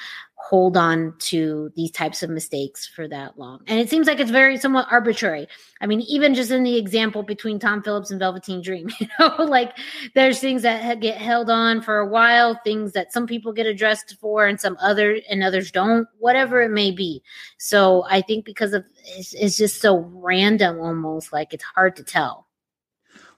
hold 0.49 0.75
on 0.75 1.13
to 1.19 1.71
these 1.75 1.91
types 1.91 2.23
of 2.23 2.29
mistakes 2.29 2.87
for 2.87 3.07
that 3.07 3.37
long 3.37 3.61
and 3.67 3.79
it 3.79 3.89
seems 3.89 4.07
like 4.07 4.19
it's 4.19 4.31
very 4.31 4.57
somewhat 4.57 4.87
arbitrary 4.91 5.47
i 5.81 5.85
mean 5.85 6.01
even 6.01 6.33
just 6.33 6.51
in 6.51 6.63
the 6.63 6.77
example 6.77 7.23
between 7.23 7.59
tom 7.59 7.81
phillips 7.83 8.11
and 8.11 8.19
velveteen 8.19 8.61
dream 8.61 8.89
you 8.99 9.07
know 9.19 9.35
like 9.43 9.77
there's 10.15 10.39
things 10.39 10.61
that 10.63 10.99
get 10.99 11.17
held 11.17 11.49
on 11.49 11.81
for 11.81 11.99
a 11.99 12.07
while 12.07 12.59
things 12.63 12.91
that 12.93 13.13
some 13.13 13.27
people 13.27 13.53
get 13.53 13.65
addressed 13.65 14.17
for 14.19 14.45
and 14.47 14.59
some 14.59 14.75
other 14.81 15.19
and 15.29 15.43
others 15.43 15.71
don't 15.71 16.07
whatever 16.19 16.61
it 16.61 16.71
may 16.71 16.91
be 16.91 17.21
so 17.57 18.03
i 18.09 18.19
think 18.21 18.43
because 18.43 18.73
of 18.73 18.83
it's, 19.05 19.33
it's 19.33 19.57
just 19.57 19.79
so 19.79 19.99
random 20.13 20.79
almost 20.79 21.31
like 21.31 21.53
it's 21.53 21.63
hard 21.63 21.95
to 21.95 22.03
tell 22.03 22.47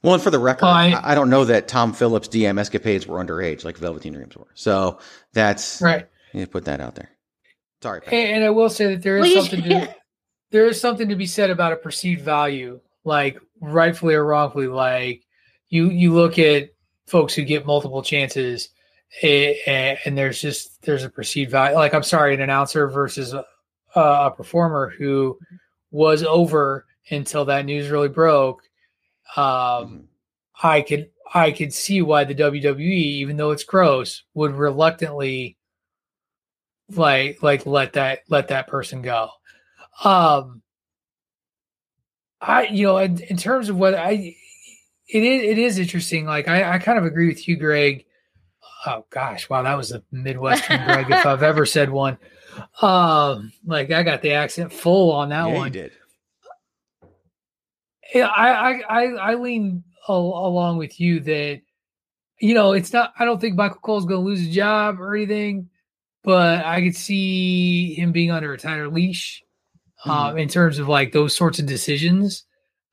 Well, 0.02 0.16
and 0.16 0.24
for 0.24 0.32
the 0.32 0.40
record, 0.40 0.66
Well, 0.66 0.74
I- 0.74 0.92
I, 0.92 1.12
I 1.12 1.16
don't 1.16 1.30
know 1.30 1.46
that 1.46 1.68
Tom 1.68 1.94
Phillips 1.94 2.28
DM 2.28 2.60
escapades 2.60 3.08
were 3.08 3.24
underage 3.24 3.64
like 3.64 3.78
Velveteen 3.78 4.14
Dreams 4.14 4.36
were. 4.36 4.48
So 4.54 5.00
that's 5.32 5.82
Right. 5.82 6.08
You 6.34 6.48
put 6.48 6.66
that 6.66 6.82
out 6.82 6.96
there. 6.96 7.10
Sorry. 7.82 8.02
And, 8.08 8.14
and 8.38 8.44
I 8.44 8.50
will 8.50 8.70
say 8.70 8.88
that 8.88 9.04
there 9.04 9.18
is 9.18 9.22
Well, 9.22 9.30
you 9.30 9.42
something 9.42 9.64
to 9.70 9.96
there 10.52 10.66
is 10.66 10.80
something 10.80 11.10
to 11.10 11.16
be 11.16 11.26
said 11.26 11.50
about 11.50 11.74
a 11.74 11.78
perceived 11.78 12.22
value, 12.22 12.80
like 13.04 13.40
rightfully 13.62 14.16
or 14.16 14.26
wrongfully. 14.26 14.68
Like 14.68 15.24
you 15.70 15.90
you 15.90 16.14
look 16.14 16.40
at 16.40 16.70
folks 17.08 17.34
who 17.34 17.44
get 17.44 17.66
multiple 17.66 18.02
chances, 18.02 18.70
eh, 19.22 19.56
eh, 19.66 19.98
and 20.06 20.18
there's 20.18 20.42
just 20.42 20.82
there's 20.84 21.04
a 21.04 21.10
perceived 21.10 21.52
value. 21.52 21.76
Like 21.76 21.94
I'm 21.94 22.04
sorry, 22.04 22.34
an 22.34 22.42
announcer 22.42 22.88
versus 22.88 23.34
a, 23.34 23.46
a 23.96 24.32
performer 24.32 24.94
who 24.98 25.38
was 25.92 26.24
over 26.24 26.86
until 27.12 27.46
that 27.46 27.66
news 27.66 27.90
really 27.90 28.10
broke. 28.10 28.62
Um, 29.36 29.44
Mhm. 29.44 30.04
I 30.64 30.82
could 30.82 31.10
I 31.34 31.52
could 31.52 31.74
see 31.74 32.02
why 32.02 32.24
the 32.24 32.36
WWE, 32.36 32.80
even 32.88 33.38
though 33.38 33.52
it's 33.52 33.64
gross, 33.64 34.24
would 34.36 34.54
reluctantly 34.54 35.58
like 36.90 37.42
like 37.42 37.66
let 37.66 37.94
that 37.94 38.20
let 38.30 38.50
that 38.50 38.68
person 38.68 39.02
go. 39.02 39.30
Um 40.04 40.62
I 42.42 42.64
you 42.68 42.88
know 42.88 42.98
in, 42.98 43.22
in 43.22 43.38
terms 43.38 43.70
of 43.70 43.78
what 43.78 43.94
I 43.96 44.36
it 45.08 45.24
is 45.24 45.44
it 45.44 45.58
is 45.58 45.80
interesting. 45.80 46.26
Like 46.26 46.48
I, 46.48 46.74
I 46.76 46.80
kind 46.80 46.98
of 46.98 47.06
agree 47.06 47.28
with 47.28 47.48
you, 47.48 47.58
Greg. 47.58 48.06
Oh 48.86 49.06
gosh, 49.10 49.50
wow, 49.50 49.62
that 49.62 49.78
was 49.78 49.92
a 49.92 50.04
Midwestern 50.12 50.84
Greg 50.86 51.10
if 51.10 51.26
I've 51.26 51.44
ever 51.44 51.66
said 51.66 51.90
one. 51.90 52.18
Um 52.82 53.52
like 53.66 53.92
I 53.92 54.04
got 54.04 54.22
the 54.22 54.34
accent 54.34 54.74
full 54.74 55.12
on 55.12 55.30
that 55.30 55.48
yeah, 55.48 55.54
one. 55.56 55.68
you 55.68 55.82
did. 55.82 55.92
Yeah, 58.14 58.28
I 58.28 58.52
I 58.52 58.82
I, 58.90 59.04
I 59.32 59.36
lean 59.36 59.84
al- 60.08 60.46
along 60.46 60.78
with 60.78 61.00
you 61.00 61.20
that 61.22 61.62
you 62.40 62.54
know 62.54 62.74
it's 62.74 62.94
not. 62.94 63.14
I 63.18 63.26
don't 63.26 63.40
think 63.40 63.56
Michael 63.56 63.80
Cole's 63.82 64.06
going 64.06 64.22
to 64.22 64.26
lose 64.26 64.46
a 64.46 64.52
job 64.52 65.00
or 65.00 65.16
anything, 65.16 65.70
but 66.24 66.66
I 66.66 66.82
could 66.82 66.96
see 66.96 67.94
him 67.94 68.12
being 68.12 68.32
under 68.32 68.54
a 68.54 68.58
tighter 68.58 68.88
leash 68.88 69.44
um, 70.06 70.38
in 70.38 70.48
terms 70.48 70.80
of 70.80 70.88
like 70.88 71.12
those 71.12 71.36
sorts 71.36 71.60
of 71.60 71.66
decisions. 71.66 72.46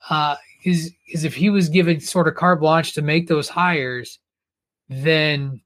Uh, 0.09 0.37
is 0.64 0.93
is 1.12 1.24
if 1.24 1.35
he 1.35 1.51
was 1.51 1.68
given 1.68 2.01
sort 2.01 2.28
of 2.28 2.35
carte 2.35 2.61
blanche 2.61 2.93
to 2.95 3.03
make 3.03 3.28
those 3.28 3.49
hires, 3.49 4.18
then 4.89 5.61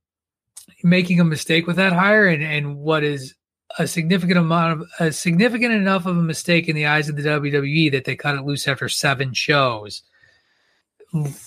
making 0.82 1.20
a 1.20 1.24
mistake 1.24 1.66
with 1.66 1.76
that 1.76 1.92
hire 1.92 2.26
and, 2.26 2.42
and 2.42 2.76
what 2.76 3.02
is 3.02 3.34
a 3.78 3.86
significant 3.86 4.38
amount 4.38 4.80
of 4.80 4.88
a 5.00 5.12
significant 5.12 5.72
enough 5.72 6.06
of 6.06 6.16
a 6.16 6.22
mistake 6.22 6.68
in 6.68 6.76
the 6.76 6.86
eyes 6.86 7.08
of 7.08 7.16
the 7.16 7.22
WWE 7.22 7.90
that 7.92 8.04
they 8.04 8.14
cut 8.14 8.36
it 8.36 8.44
loose 8.44 8.68
after 8.68 8.88
seven 8.88 9.32
shows. 9.32 10.02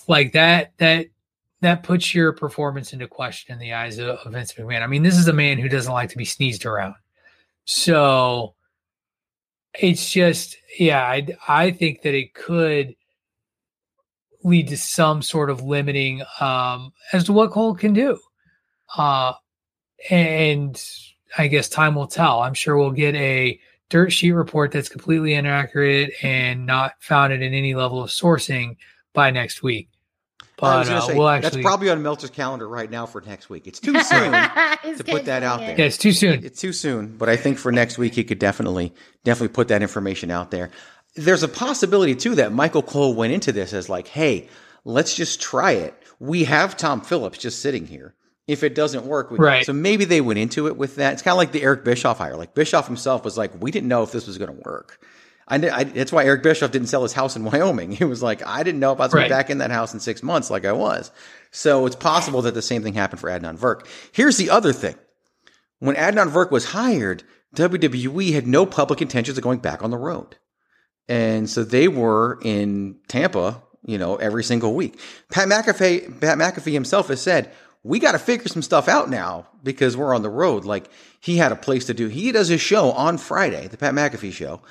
Like 0.07 0.33
that, 0.33 0.73
that 0.77 1.07
that 1.61 1.83
puts 1.83 2.13
your 2.13 2.33
performance 2.33 2.93
into 2.93 3.07
question 3.07 3.53
in 3.53 3.59
the 3.59 3.73
eyes 3.73 3.97
of, 3.97 4.09
of 4.09 4.31
Vince 4.31 4.53
McMahon. 4.53 4.83
I 4.83 4.87
mean, 4.87 5.03
this 5.03 5.17
is 5.17 5.27
a 5.27 5.33
man 5.33 5.57
who 5.57 5.69
doesn't 5.69 5.91
like 5.91 6.09
to 6.09 6.17
be 6.17 6.25
sneezed 6.25 6.65
around. 6.65 6.95
So 7.65 8.55
it's 9.79 10.11
just, 10.11 10.57
yeah, 10.79 11.03
I, 11.03 11.27
I 11.47 11.71
think 11.71 12.01
that 12.03 12.13
it 12.13 12.33
could 12.33 12.95
lead 14.43 14.67
to 14.69 14.77
some 14.77 15.21
sort 15.21 15.49
of 15.49 15.63
limiting 15.63 16.23
um, 16.39 16.93
as 17.11 17.23
to 17.25 17.33
what 17.33 17.51
Cole 17.51 17.75
can 17.75 17.93
do. 17.93 18.19
Uh, 18.95 19.33
and 20.09 20.81
I 21.37 21.47
guess 21.47 21.67
time 21.67 21.95
will 21.95 22.07
tell. 22.07 22.41
I'm 22.41 22.53
sure 22.53 22.77
we'll 22.77 22.91
get 22.91 23.15
a 23.15 23.59
dirt 23.89 24.11
sheet 24.11 24.31
report 24.31 24.71
that's 24.71 24.89
completely 24.89 25.33
inaccurate 25.33 26.13
and 26.21 26.65
not 26.65 26.93
founded 26.99 27.41
in 27.41 27.53
any 27.53 27.73
level 27.73 28.03
of 28.03 28.09
sourcing 28.09 28.77
by 29.13 29.31
next 29.31 29.63
week. 29.63 29.89
But 30.57 30.87
uh, 30.89 31.01
say, 31.01 31.15
we'll 31.15 31.27
actually, 31.29 31.49
that's 31.49 31.61
probably 31.63 31.89
on 31.91 32.01
Meltzer's 32.01 32.31
calendar 32.31 32.67
right 32.67 32.89
now 32.89 33.05
for 33.05 33.21
next 33.21 33.49
week. 33.49 33.67
It's 33.67 33.79
too 33.79 33.93
soon 34.03 34.31
to 34.31 35.03
put 35.07 35.25
that 35.25 35.43
out 35.43 35.59
there. 35.59 35.77
yeah, 35.77 35.85
it's 35.85 35.97
too 35.97 36.11
soon. 36.11 36.43
It's 36.43 36.59
too 36.59 36.73
soon, 36.73 37.15
but 37.17 37.29
I 37.29 37.35
think 37.37 37.57
for 37.59 37.71
next 37.71 37.97
week 37.97 38.15
he 38.15 38.23
could 38.23 38.39
definitely 38.39 38.93
definitely 39.23 39.53
put 39.53 39.67
that 39.67 39.81
information 39.83 40.31
out 40.31 40.49
there. 40.51 40.71
There's 41.15 41.43
a 41.43 41.47
possibility 41.47 42.15
too 42.15 42.35
that 42.35 42.51
Michael 42.53 42.81
Cole 42.83 43.13
went 43.13 43.33
into 43.33 43.51
this 43.51 43.71
as 43.73 43.87
like, 43.89 44.07
hey, 44.07 44.47
let's 44.83 45.15
just 45.15 45.39
try 45.41 45.71
it. 45.73 45.93
We 46.19 46.45
have 46.45 46.75
Tom 46.75 47.01
Phillips 47.01 47.37
just 47.37 47.61
sitting 47.61 47.85
here. 47.85 48.15
If 48.47 48.63
it 48.63 48.73
doesn't 48.75 49.05
work, 49.05 49.29
we, 49.29 49.37
Right. 49.37 49.65
so 49.65 49.73
maybe 49.73 50.05
they 50.05 50.21
went 50.21 50.39
into 50.39 50.67
it 50.67 50.77
with 50.77 50.95
that. 50.95 51.13
It's 51.13 51.21
kind 51.21 51.33
of 51.33 51.37
like 51.37 51.51
the 51.51 51.61
Eric 51.61 51.83
Bischoff 51.83 52.17
hire. 52.19 52.37
Like 52.37 52.53
Bischoff 52.55 52.87
himself 52.87 53.25
was 53.25 53.37
like, 53.37 53.51
we 53.61 53.71
didn't 53.71 53.89
know 53.89 54.03
if 54.03 54.11
this 54.11 54.25
was 54.25 54.37
going 54.37 54.55
to 54.55 54.61
work. 54.65 54.99
I, 55.47 55.55
I, 55.69 55.83
that's 55.85 56.11
why 56.11 56.25
Eric 56.25 56.43
Bischoff 56.43 56.71
didn't 56.71 56.87
sell 56.89 57.03
his 57.03 57.13
house 57.13 57.35
in 57.35 57.43
Wyoming. 57.45 57.91
He 57.97 58.03
was 58.03 58.21
like, 58.21 58.45
I 58.45 58.63
didn't 58.63 58.81
know 58.81 58.91
if 58.91 58.99
I 58.99 59.03
was 59.03 59.11
to 59.11 59.17
be 59.17 59.21
Right. 59.21 59.29
back 59.29 59.49
in 59.49 59.59
that 59.59 59.71
house 59.71 59.93
in 59.93 59.99
six 59.99 60.21
months 60.21 60.49
like 60.49 60.65
I 60.65 60.73
was. 60.73 61.09
So 61.51 61.85
it's 61.85 61.95
possible 61.95 62.41
that 62.43 62.53
the 62.53 62.61
same 62.61 62.83
thing 62.83 62.93
happened 62.93 63.21
for 63.21 63.29
Adnan 63.29 63.57
Virk. 63.57 63.87
Here's 64.11 64.37
the 64.37 64.49
other 64.49 64.73
thing. 64.73 64.95
When 65.79 65.95
Adnan 65.95 66.31
Virk 66.31 66.51
was 66.51 66.65
hired, 66.65 67.23
WWE 67.55 68.33
had 68.33 68.45
no 68.47 68.65
public 68.65 69.01
intentions 69.01 69.37
of 69.37 69.43
going 69.43 69.59
back 69.59 69.81
on 69.83 69.91
the 69.91 69.97
road. 69.97 70.35
And 71.07 71.49
so 71.49 71.63
they 71.63 71.87
were 71.87 72.39
in 72.43 72.97
Tampa, 73.07 73.63
you 73.85 73.97
know, 73.97 74.17
every 74.17 74.43
single 74.43 74.73
week. 74.75 74.99
Pat 75.31 75.47
McAfee, 75.47 76.19
Pat 76.19 76.37
McAfee 76.37 76.73
himself 76.73 77.07
has 77.07 77.21
said, 77.21 77.53
we 77.83 77.99
got 77.99 78.11
to 78.11 78.19
figure 78.19 78.49
some 78.49 78.61
stuff 78.61 78.89
out 78.89 79.09
now 79.09 79.47
because 79.63 79.95
we're 79.95 80.13
on 80.13 80.23
the 80.23 80.29
road. 80.29 80.65
Like 80.65 80.89
he 81.21 81.37
had 81.37 81.53
a 81.53 81.55
place 81.55 81.85
to 81.85 81.93
do. 81.93 82.09
He 82.09 82.33
does 82.33 82.49
his 82.49 82.59
show 82.59 82.91
on 82.91 83.17
Friday, 83.17 83.67
the 83.67 83.77
Pat 83.77 83.93
McAfee 83.93 84.33
show, 84.33 84.61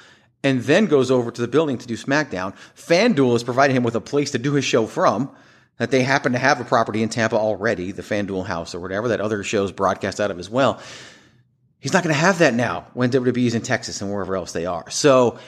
and 0.46 0.60
then 0.62 0.86
goes 0.86 1.10
over 1.10 1.32
to 1.32 1.40
the 1.40 1.48
building 1.48 1.76
to 1.76 1.86
do 1.88 1.96
SmackDown. 1.96 2.54
FanDuel 2.76 3.34
is 3.34 3.42
providing 3.42 3.74
him 3.74 3.82
with 3.82 3.96
a 3.96 4.00
place 4.00 4.30
to 4.30 4.38
do 4.38 4.52
his 4.52 4.64
show 4.64 4.86
from. 4.86 5.30
That 5.78 5.90
they 5.90 6.04
happen 6.04 6.32
to 6.32 6.38
have 6.38 6.58
a 6.58 6.64
property 6.64 7.02
in 7.02 7.10
Tampa 7.10 7.36
already, 7.36 7.92
the 7.92 8.02
FanDuel 8.02 8.46
house 8.46 8.74
or 8.74 8.80
whatever 8.80 9.08
that 9.08 9.20
other 9.20 9.42
shows 9.42 9.72
broadcast 9.72 10.20
out 10.20 10.30
of 10.30 10.38
as 10.38 10.48
well. 10.48 10.80
He's 11.80 11.92
not 11.92 12.02
going 12.02 12.14
to 12.14 12.18
have 12.18 12.38
that 12.38 12.54
now 12.54 12.86
when 12.94 13.10
WWE 13.10 13.46
is 13.46 13.54
in 13.54 13.60
Texas 13.60 14.00
and 14.00 14.10
wherever 14.10 14.36
else 14.36 14.52
they 14.52 14.64
are. 14.64 14.88
So 14.88 15.38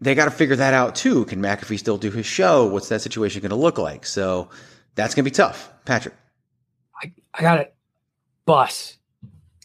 they 0.00 0.14
got 0.14 0.24
to 0.24 0.30
figure 0.30 0.56
that 0.56 0.72
out 0.72 0.94
too. 0.94 1.26
Can 1.26 1.42
McAfee 1.42 1.78
still 1.78 1.98
do 1.98 2.10
his 2.10 2.24
show? 2.24 2.66
What's 2.66 2.88
that 2.88 3.02
situation 3.02 3.42
going 3.42 3.50
to 3.50 3.56
look 3.56 3.76
like? 3.76 4.06
So 4.06 4.48
that's 4.94 5.14
going 5.14 5.24
to 5.24 5.30
be 5.30 5.34
tough. 5.34 5.70
Patrick. 5.84 6.14
I, 7.02 7.12
I 7.34 7.42
got 7.42 7.58
it. 7.58 7.74
Bus. 8.46 8.96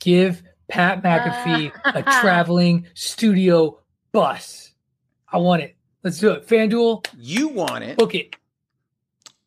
Give 0.01 0.41
Pat 0.67 1.01
McAfee 1.01 1.71
a 1.85 2.03
traveling 2.21 2.87
studio 2.93 3.79
bus. 4.11 4.68
I 5.31 5.37
want 5.37 5.61
it. 5.61 5.75
Let's 6.03 6.17
do 6.19 6.31
it. 6.31 6.47
FanDuel, 6.47 7.05
You 7.17 7.49
want 7.49 7.83
it. 7.83 7.97
book 7.97 8.15
it. 8.15 8.35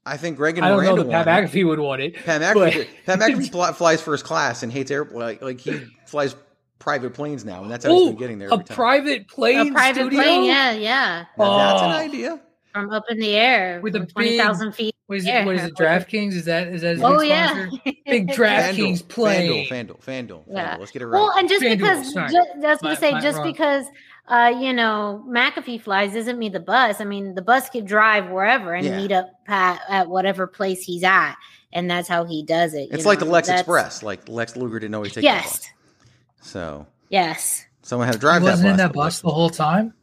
I 0.05 0.16
think 0.16 0.37
Greg 0.37 0.57
and 0.59 0.66
I 0.66 0.68
don't 0.70 0.78
know 0.85 0.91
Miranda 0.97 1.05
that 1.11 1.24
Pat 1.24 1.43
want 1.43 1.55
it. 1.55 1.59
McAfee 1.62 1.68
would 1.68 1.78
want 1.78 2.03
it. 2.03 2.14
Pat 2.24 2.41
McAfee, 2.41 2.89
Pat 3.07 3.18
McAfee 3.20 3.51
fly- 3.53 3.72
flies 3.72 4.01
first 4.03 4.24
class 4.24 4.62
and 4.62 4.72
hates 4.72 4.91
air 4.91 5.05
like, 5.05 5.41
like 5.41 5.61
he 5.61 5.80
flies 6.07 6.35
private 6.80 7.14
planes 7.14 7.45
now, 7.45 7.62
and 7.62 7.70
that's 7.70 7.85
how 7.85 7.93
he's 7.93 8.03
Oh, 8.03 8.07
been 8.11 8.16
getting 8.18 8.39
there. 8.39 8.49
a 8.49 8.57
time. 8.57 8.64
private 8.64 9.28
plane 9.28 9.68
a 9.68 9.72
private 9.72 10.01
studio? 10.01 10.20
plane, 10.20 10.45
yeah, 10.45 10.72
yeah, 10.72 11.24
Now, 11.39 11.57
that's 11.59 11.83
an 11.83 11.91
Oh. 11.93 11.95
idea. 11.95 12.41
from 12.72 12.91
up 12.91 13.05
in 13.11 13.18
the 13.20 13.37
air 13.37 13.80
With 13.83 13.95
a 13.95 14.05
twenty 14.07 14.37
thousand 14.37 14.72
feet. 14.72 14.95
What 15.07 15.18
is 15.18 15.26
it? 15.26 15.45
What 15.45 15.55
is 15.57 15.64
it? 15.64 15.74
DraftKings? 15.74 16.33
Is 16.33 16.47
that 16.47 16.68
is 16.68 16.80
that 16.83 16.95
his 16.97 17.03
Oh 17.05 17.20
big 17.20 17.28
yeah. 17.28 17.68
Big 18.07 18.28
DraftKings 18.33 19.03
FanDuel, 19.05 19.09
plane. 19.09 19.66
FanDuel, 19.68 20.01
FanDuel, 20.03 20.05
FanDuel, 20.05 20.43
Yeah. 20.51 20.74
FanDuel. 20.74 20.78
Let's 20.80 20.91
get 20.91 21.03
it 21.03 21.07
right. 21.07 21.18
Well, 21.20 21.33
and 21.39 21.49
just 21.49 21.62
FanDuel, 21.62 21.76
because, 21.78 22.12
sorry. 22.12 22.30
ju- 22.30 22.37
I 22.39 22.70
was 22.70 22.78
gonna 22.80 22.97
say, 22.97 23.11
my- 23.12 23.20
just 23.20 23.39
wrong. 23.39 23.47
because, 23.47 23.87
uh, 24.29 24.53
you 24.61 24.73
know, 24.73 25.25
McAfee 25.29 25.81
flies 25.83 26.14
isn't 26.14 26.39
me 26.39 26.49
the 26.49 26.61
bus. 26.61 27.01
I 27.01 27.05
mean, 27.05 27.35
the 27.35 27.43
bus 27.43 27.68
could 27.70 27.87
drive 27.87 28.31
wherever 28.31 28.73
and 28.75 28.87
Yeah. 28.87 28.97
meet 28.97 29.12
up 29.12 29.31
Pat 29.47 29.81
at 29.89 30.09
whatever 30.09 30.47
place 30.47 30.83
he's 30.85 31.03
at, 31.05 31.35
and 31.73 31.91
that's 31.91 32.09
how 32.09 32.25
he 32.25 32.43
does 32.45 32.75
it. 32.75 32.83
you 32.83 32.89
it's 32.93 33.05
like 33.07 33.18
the 33.18 33.25
know? 33.25 33.33
Lex 33.33 33.49
That's- 33.49 33.61
Express. 33.62 34.03
Like 34.03 34.29
Lex 34.29 34.57
Luger 34.57 34.79
didn't 34.79 34.95
always 34.95 35.12
take 35.12 35.25
Yes, 35.25 35.59
the 35.59 35.59
bus. 35.59 36.49
So 36.49 36.87
yes. 37.09 37.64
someone 37.83 38.07
had 38.07 38.14
to 38.14 38.18
drive 38.20 38.43
that 38.43 38.51
wasn't 38.51 38.66
bus. 38.66 38.70
in 38.73 38.77
that 38.79 38.93
but 38.93 39.01
bus 39.01 39.20
the 39.20 39.31
whole 39.31 39.51
time. 39.51 39.95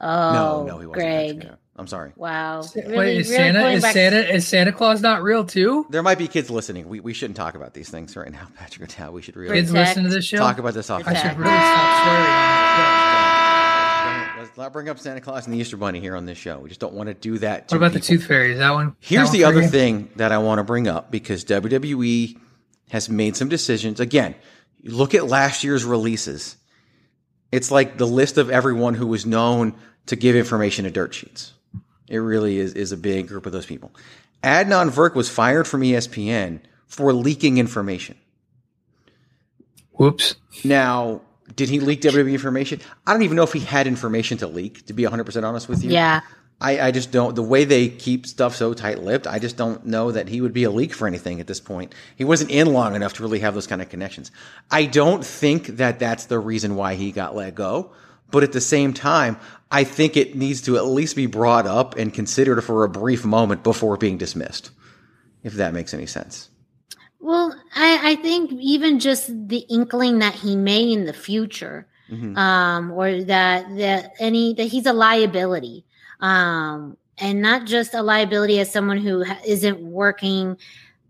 Oh, 0.00 0.32
No, 0.32 0.64
no, 0.64 0.78
he 0.78 0.86
wasn't. 0.86 0.92
Greg. 0.94 1.36
actually. 1.38 1.56
I'm 1.74 1.86
sorry. 1.86 2.12
Wow. 2.16 2.60
Wait, 2.74 2.84
is 2.84 2.84
really 2.84 3.24
Santa 3.24 3.68
is 3.70 3.82
Santa 3.82 4.34
is 4.34 4.46
Santa 4.46 4.72
Claus 4.72 5.00
not 5.00 5.22
real 5.22 5.42
too? 5.44 5.86
There 5.88 6.02
might 6.02 6.18
be 6.18 6.28
kids 6.28 6.50
listening. 6.50 6.86
We, 6.88 7.00
we 7.00 7.14
shouldn't 7.14 7.36
talk 7.36 7.54
about 7.54 7.72
these 7.72 7.88
things 7.88 8.14
right 8.14 8.30
now, 8.30 8.46
Patrick. 8.58 8.98
Now 8.98 9.10
we 9.10 9.22
should 9.22 9.36
really 9.36 9.56
Kids 9.56 9.72
listen 9.72 10.02
to 10.04 10.10
this 10.10 10.24
show. 10.26 10.36
talk 10.36 10.58
about 10.58 10.74
this 10.74 10.90
off. 10.90 11.02
I 11.06 11.14
the 11.14 11.18
should 11.20 11.38
really 11.38 11.50
stop 11.50 12.02
swearing. 12.02 13.11
Let's 14.42 14.56
not 14.56 14.72
bring 14.72 14.88
up 14.88 14.98
Santa 14.98 15.20
Claus 15.20 15.46
and 15.46 15.54
the 15.54 15.58
Easter 15.58 15.76
Bunny 15.76 16.00
here 16.00 16.16
on 16.16 16.26
this 16.26 16.36
show. 16.36 16.58
We 16.58 16.68
just 16.68 16.80
don't 16.80 16.94
want 16.94 17.06
to 17.06 17.14
do 17.14 17.38
that. 17.38 17.62
What 17.62 17.68
to 17.68 17.76
about 17.76 17.92
the. 17.92 18.00
Tooth 18.00 18.26
Fairy? 18.26 18.52
Is 18.52 18.58
that 18.58 18.72
one? 18.72 18.96
Here's 18.98 19.30
that 19.30 19.36
the 19.36 19.44
one 19.44 19.52
for 19.52 19.58
other 19.58 19.66
you? 19.66 19.70
thing 19.70 20.10
that 20.16 20.32
I 20.32 20.38
want 20.38 20.58
to 20.58 20.64
bring 20.64 20.88
up 20.88 21.12
because 21.12 21.44
WWE 21.44 22.36
has 22.90 23.08
made 23.08 23.36
some 23.36 23.48
decisions. 23.48 24.00
Again, 24.00 24.34
look 24.82 25.14
at 25.14 25.28
last 25.28 25.62
year's 25.62 25.84
releases. 25.84 26.56
It's 27.52 27.70
like 27.70 27.98
the 27.98 28.06
list 28.06 28.36
of 28.36 28.50
everyone 28.50 28.94
who 28.94 29.06
was 29.06 29.24
known 29.24 29.76
to 30.06 30.16
give 30.16 30.34
information 30.34 30.86
to 30.86 30.90
dirt 30.90 31.14
sheets. 31.14 31.52
It 32.08 32.18
really 32.18 32.58
is, 32.58 32.74
is 32.74 32.90
a 32.90 32.96
big 32.96 33.28
group 33.28 33.46
of 33.46 33.52
those 33.52 33.66
people. 33.66 33.94
Adnan 34.42 34.90
Virk 34.90 35.14
was 35.14 35.28
fired 35.28 35.68
from 35.68 35.82
ESPN 35.82 36.62
for 36.88 37.12
leaking 37.12 37.58
information. 37.58 38.18
Whoops. 39.92 40.34
Now, 40.64 41.20
did 41.54 41.68
he 41.68 41.80
leak 41.80 42.00
WWE 42.00 42.32
information? 42.32 42.80
I 43.06 43.12
don't 43.12 43.22
even 43.22 43.36
know 43.36 43.42
if 43.42 43.52
he 43.52 43.60
had 43.60 43.86
information 43.86 44.38
to 44.38 44.46
leak, 44.46 44.86
to 44.86 44.92
be 44.92 45.02
100% 45.04 45.42
honest 45.44 45.68
with 45.68 45.84
you. 45.84 45.90
Yeah. 45.90 46.20
I, 46.60 46.80
I 46.80 46.90
just 46.92 47.10
don't. 47.10 47.34
The 47.34 47.42
way 47.42 47.64
they 47.64 47.88
keep 47.88 48.24
stuff 48.24 48.54
so 48.54 48.72
tight 48.72 49.02
lipped, 49.02 49.26
I 49.26 49.40
just 49.40 49.56
don't 49.56 49.84
know 49.84 50.12
that 50.12 50.28
he 50.28 50.40
would 50.40 50.52
be 50.52 50.62
a 50.62 50.70
leak 50.70 50.94
for 50.94 51.08
anything 51.08 51.40
at 51.40 51.48
this 51.48 51.58
point. 51.58 51.92
He 52.14 52.24
wasn't 52.24 52.52
in 52.52 52.72
long 52.72 52.94
enough 52.94 53.14
to 53.14 53.22
really 53.22 53.40
have 53.40 53.54
those 53.54 53.66
kind 53.66 53.82
of 53.82 53.88
connections. 53.88 54.30
I 54.70 54.86
don't 54.86 55.26
think 55.26 55.66
that 55.66 55.98
that's 55.98 56.26
the 56.26 56.38
reason 56.38 56.76
why 56.76 56.94
he 56.94 57.10
got 57.10 57.34
let 57.34 57.56
go. 57.56 57.90
But 58.30 58.44
at 58.44 58.52
the 58.52 58.60
same 58.60 58.94
time, 58.94 59.38
I 59.70 59.84
think 59.84 60.16
it 60.16 60.36
needs 60.36 60.62
to 60.62 60.76
at 60.76 60.86
least 60.86 61.16
be 61.16 61.26
brought 61.26 61.66
up 61.66 61.96
and 61.96 62.14
considered 62.14 62.62
for 62.62 62.84
a 62.84 62.88
brief 62.88 63.24
moment 63.24 63.62
before 63.62 63.96
being 63.96 64.16
dismissed, 64.16 64.70
if 65.42 65.54
that 65.54 65.74
makes 65.74 65.92
any 65.92 66.06
sense. 66.06 66.48
Well, 67.22 67.54
I, 67.76 68.10
I 68.10 68.14
think 68.16 68.50
even 68.52 68.98
just 68.98 69.28
the 69.48 69.64
inkling 69.70 70.18
that 70.18 70.34
he 70.34 70.56
may 70.56 70.92
in 70.92 71.04
the 71.06 71.12
future, 71.12 71.86
Mhm. 72.10 72.36
um, 72.36 72.90
or 72.90 73.22
that 73.22 73.64
that 73.76 74.12
any 74.18 74.52
that 74.54 74.64
he's 74.64 74.86
a 74.86 74.92
liability, 74.92 75.84
um, 76.20 76.96
and 77.18 77.40
not 77.40 77.64
just 77.64 77.94
a 77.94 78.02
liability 78.02 78.58
as 78.58 78.72
someone 78.72 78.98
who 78.98 79.24
isn't 79.46 79.78
working 79.80 80.56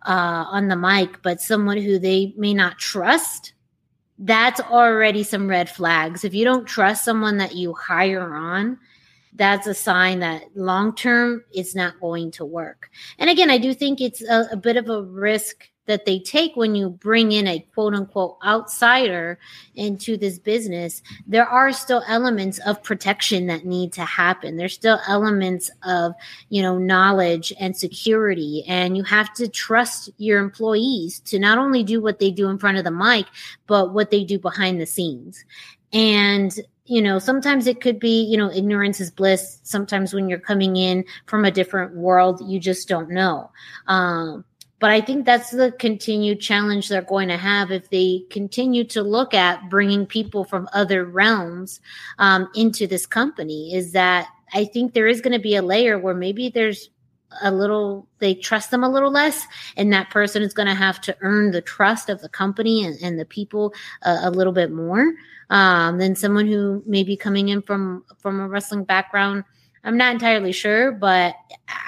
uh, 0.06 0.44
on 0.50 0.68
the 0.68 0.76
mic, 0.76 1.22
but 1.22 1.40
someone 1.40 1.78
who 1.78 1.98
they 1.98 2.34
may 2.36 2.52
not 2.52 2.78
trust. 2.78 3.54
That's 4.18 4.60
already 4.60 5.22
some 5.22 5.48
red 5.48 5.70
flags. 5.70 6.24
If 6.24 6.34
you 6.34 6.44
don't 6.44 6.66
trust 6.66 7.04
someone 7.04 7.38
that 7.38 7.56
you 7.56 7.72
hire 7.72 8.34
on, 8.34 8.78
that's 9.32 9.66
a 9.66 9.74
sign 9.74 10.20
that 10.20 10.42
long 10.54 10.94
term 10.94 11.42
it's 11.52 11.74
not 11.74 11.98
going 12.00 12.30
to 12.32 12.44
work. 12.44 12.90
And 13.18 13.30
again, 13.30 13.50
I 13.50 13.58
do 13.58 13.72
think 13.72 14.00
it's 14.00 14.22
a, 14.22 14.48
a 14.52 14.56
bit 14.56 14.76
of 14.76 14.90
a 14.90 15.02
risk 15.02 15.68
that 15.86 16.06
they 16.06 16.18
take 16.18 16.54
when 16.56 16.74
you 16.74 16.90
bring 16.90 17.32
in 17.32 17.46
a 17.46 17.60
quote 17.74 17.94
unquote 17.94 18.38
outsider 18.44 19.38
into 19.74 20.16
this 20.16 20.38
business. 20.38 21.02
There 21.26 21.46
are 21.46 21.72
still 21.72 22.02
elements 22.06 22.58
of 22.60 22.82
protection 22.82 23.46
that 23.46 23.66
need 23.66 23.92
to 23.94 24.04
happen. 24.04 24.56
There's 24.56 24.74
still 24.74 25.00
elements 25.08 25.70
of, 25.82 26.14
you 26.48 26.62
know, 26.62 26.78
knowledge 26.78 27.52
and 27.58 27.76
security. 27.76 28.64
And 28.68 28.96
you 28.96 29.02
have 29.04 29.32
to 29.34 29.48
trust 29.48 30.10
your 30.18 30.38
employees 30.38 31.20
to 31.20 31.38
not 31.38 31.58
only 31.58 31.82
do 31.82 32.00
what 32.00 32.18
they 32.18 32.30
do 32.30 32.48
in 32.48 32.58
front 32.58 32.78
of 32.78 32.84
the 32.84 32.90
mic, 32.90 33.26
but 33.66 33.92
what 33.92 34.10
they 34.10 34.24
do 34.24 34.38
behind 34.38 34.80
the 34.80 34.86
scenes. 34.86 35.44
And 35.92 36.58
you 36.84 37.00
know, 37.00 37.18
sometimes 37.18 37.66
it 37.66 37.80
could 37.80 38.00
be, 38.00 38.22
you 38.24 38.36
know, 38.36 38.50
ignorance 38.50 39.00
is 39.00 39.10
bliss. 39.10 39.60
Sometimes 39.62 40.12
when 40.12 40.28
you're 40.28 40.38
coming 40.40 40.76
in 40.76 41.04
from 41.26 41.44
a 41.44 41.50
different 41.50 41.94
world, 41.94 42.42
you 42.44 42.58
just 42.58 42.88
don't 42.88 43.08
know. 43.08 43.50
Um, 43.86 44.44
but 44.82 44.90
I 44.90 45.00
think 45.00 45.24
that's 45.24 45.52
the 45.52 45.70
continued 45.78 46.40
challenge 46.40 46.88
they're 46.88 47.02
going 47.02 47.28
to 47.28 47.36
have 47.36 47.70
if 47.70 47.88
they 47.90 48.24
continue 48.30 48.82
to 48.88 49.00
look 49.00 49.32
at 49.32 49.70
bringing 49.70 50.06
people 50.06 50.42
from 50.42 50.68
other 50.72 51.04
realms 51.04 51.80
um, 52.18 52.48
into 52.56 52.88
this 52.88 53.06
company. 53.06 53.72
Is 53.76 53.92
that 53.92 54.26
I 54.52 54.64
think 54.64 54.92
there 54.92 55.06
is 55.06 55.20
going 55.20 55.34
to 55.34 55.38
be 55.38 55.54
a 55.54 55.62
layer 55.62 56.00
where 56.00 56.16
maybe 56.16 56.48
there's 56.48 56.90
a 57.42 57.52
little 57.52 58.08
they 58.18 58.34
trust 58.34 58.72
them 58.72 58.82
a 58.82 58.90
little 58.90 59.12
less 59.12 59.46
and 59.76 59.92
that 59.92 60.10
person 60.10 60.42
is 60.42 60.52
going 60.52 60.66
to 60.66 60.74
have 60.74 61.00
to 61.02 61.16
earn 61.20 61.52
the 61.52 61.62
trust 61.62 62.08
of 62.08 62.20
the 62.20 62.28
company 62.28 62.84
and, 62.84 62.98
and 63.00 63.20
the 63.20 63.24
people 63.24 63.72
a 64.02 64.30
little 64.30 64.52
bit 64.52 64.72
more 64.72 65.14
um, 65.50 65.98
than 65.98 66.16
someone 66.16 66.48
who 66.48 66.82
may 66.86 67.04
be 67.04 67.16
coming 67.16 67.50
in 67.50 67.62
from 67.62 68.04
from 68.18 68.40
a 68.40 68.48
wrestling 68.48 68.82
background 68.82 69.44
i'm 69.84 69.96
not 69.96 70.12
entirely 70.12 70.52
sure 70.52 70.92
but 70.92 71.34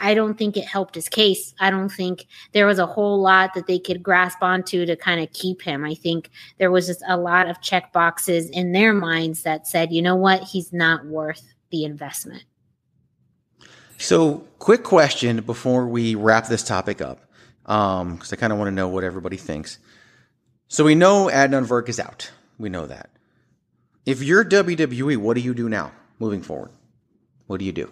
i 0.00 0.14
don't 0.14 0.36
think 0.38 0.56
it 0.56 0.64
helped 0.64 0.94
his 0.94 1.08
case 1.08 1.54
i 1.60 1.70
don't 1.70 1.90
think 1.90 2.26
there 2.52 2.66
was 2.66 2.78
a 2.78 2.86
whole 2.86 3.20
lot 3.20 3.54
that 3.54 3.66
they 3.66 3.78
could 3.78 4.02
grasp 4.02 4.38
onto 4.42 4.84
to 4.86 4.96
kind 4.96 5.20
of 5.22 5.32
keep 5.32 5.62
him 5.62 5.84
i 5.84 5.94
think 5.94 6.30
there 6.58 6.70
was 6.70 6.86
just 6.86 7.02
a 7.08 7.16
lot 7.16 7.48
of 7.48 7.60
check 7.60 7.92
boxes 7.92 8.50
in 8.50 8.72
their 8.72 8.92
minds 8.92 9.42
that 9.42 9.66
said 9.66 9.92
you 9.92 10.02
know 10.02 10.16
what 10.16 10.42
he's 10.42 10.72
not 10.72 11.04
worth 11.06 11.54
the 11.70 11.84
investment 11.84 12.44
So, 13.98 14.44
quick 14.58 14.82
question 14.82 15.40
before 15.42 15.86
we 15.86 16.14
wrap 16.14 16.48
this 16.48 16.62
topic 16.64 17.00
up, 17.00 17.20
um, 17.66 18.14
because 18.16 18.32
I 18.32 18.36
kind 18.36 18.52
of 18.52 18.58
want 18.58 18.68
to 18.68 18.74
know 18.74 18.88
what 18.88 19.04
everybody 19.04 19.36
thinks. 19.36 19.78
So, 20.68 20.84
we 20.84 20.94
know 20.94 21.30
Adnan 21.32 21.66
Virk 21.66 21.88
is 21.88 22.00
out. 22.00 22.30
We 22.58 22.68
know 22.68 22.86
that. 22.86 23.10
If 24.04 24.22
you're 24.22 24.44
WWE, 24.44 25.16
what 25.16 25.34
do 25.34 25.40
you 25.40 25.54
do 25.54 25.68
now 25.68 25.92
moving 26.18 26.42
forward? 26.42 26.70
What 27.46 27.58
do 27.60 27.64
you 27.66 27.72
do? 27.72 27.90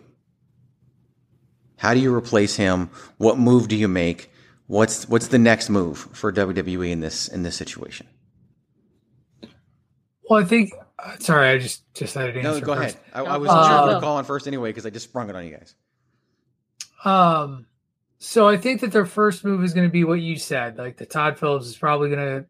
How 1.76 1.94
do 1.94 2.00
you 2.00 2.14
replace 2.14 2.56
him? 2.56 2.90
What 3.18 3.38
move 3.38 3.68
do 3.68 3.76
you 3.76 3.88
make? 3.88 4.30
What's 4.66 5.08
what's 5.08 5.28
the 5.28 5.38
next 5.38 5.68
move 5.68 5.98
for 6.12 6.32
WWE 6.32 6.90
in 6.90 7.00
this 7.00 7.28
in 7.28 7.42
this 7.42 7.56
situation? 7.56 8.06
Well, 10.28 10.42
I 10.42 10.44
think. 10.46 10.72
uh, 10.98 11.16
Sorry, 11.18 11.48
I 11.50 11.58
just 11.58 11.82
just 11.94 12.14
had 12.14 12.30
an 12.36 12.42
No, 12.42 12.54
answer. 12.54 12.64
go 12.64 12.74
first. 12.76 12.96
ahead. 12.96 13.26
I, 13.28 13.34
I 13.34 13.36
was 13.36 13.50
Uh, 13.50 13.68
sure 13.68 13.80
you 13.80 13.88
go. 13.90 13.94
were 13.96 14.00
calling 14.00 14.24
first 14.24 14.46
anyway 14.46 14.70
because 14.70 14.86
I 14.86 14.90
just 14.90 15.04
sprung 15.08 15.28
it 15.28 15.36
on 15.36 15.44
you 15.44 15.56
guys. 15.56 15.74
Um, 17.04 17.66
so 18.18 18.48
I 18.48 18.56
think 18.56 18.80
that 18.82 18.92
their 18.92 19.04
first 19.06 19.44
move 19.44 19.64
is 19.64 19.74
going 19.74 19.86
to 19.88 19.92
be 19.92 20.04
what 20.04 20.20
you 20.20 20.36
said. 20.36 20.78
Like 20.78 20.96
the 20.96 21.06
Todd 21.06 21.38
Phillips 21.38 21.66
is 21.66 21.76
probably 21.76 22.08
going 22.10 22.20
to 22.42 22.46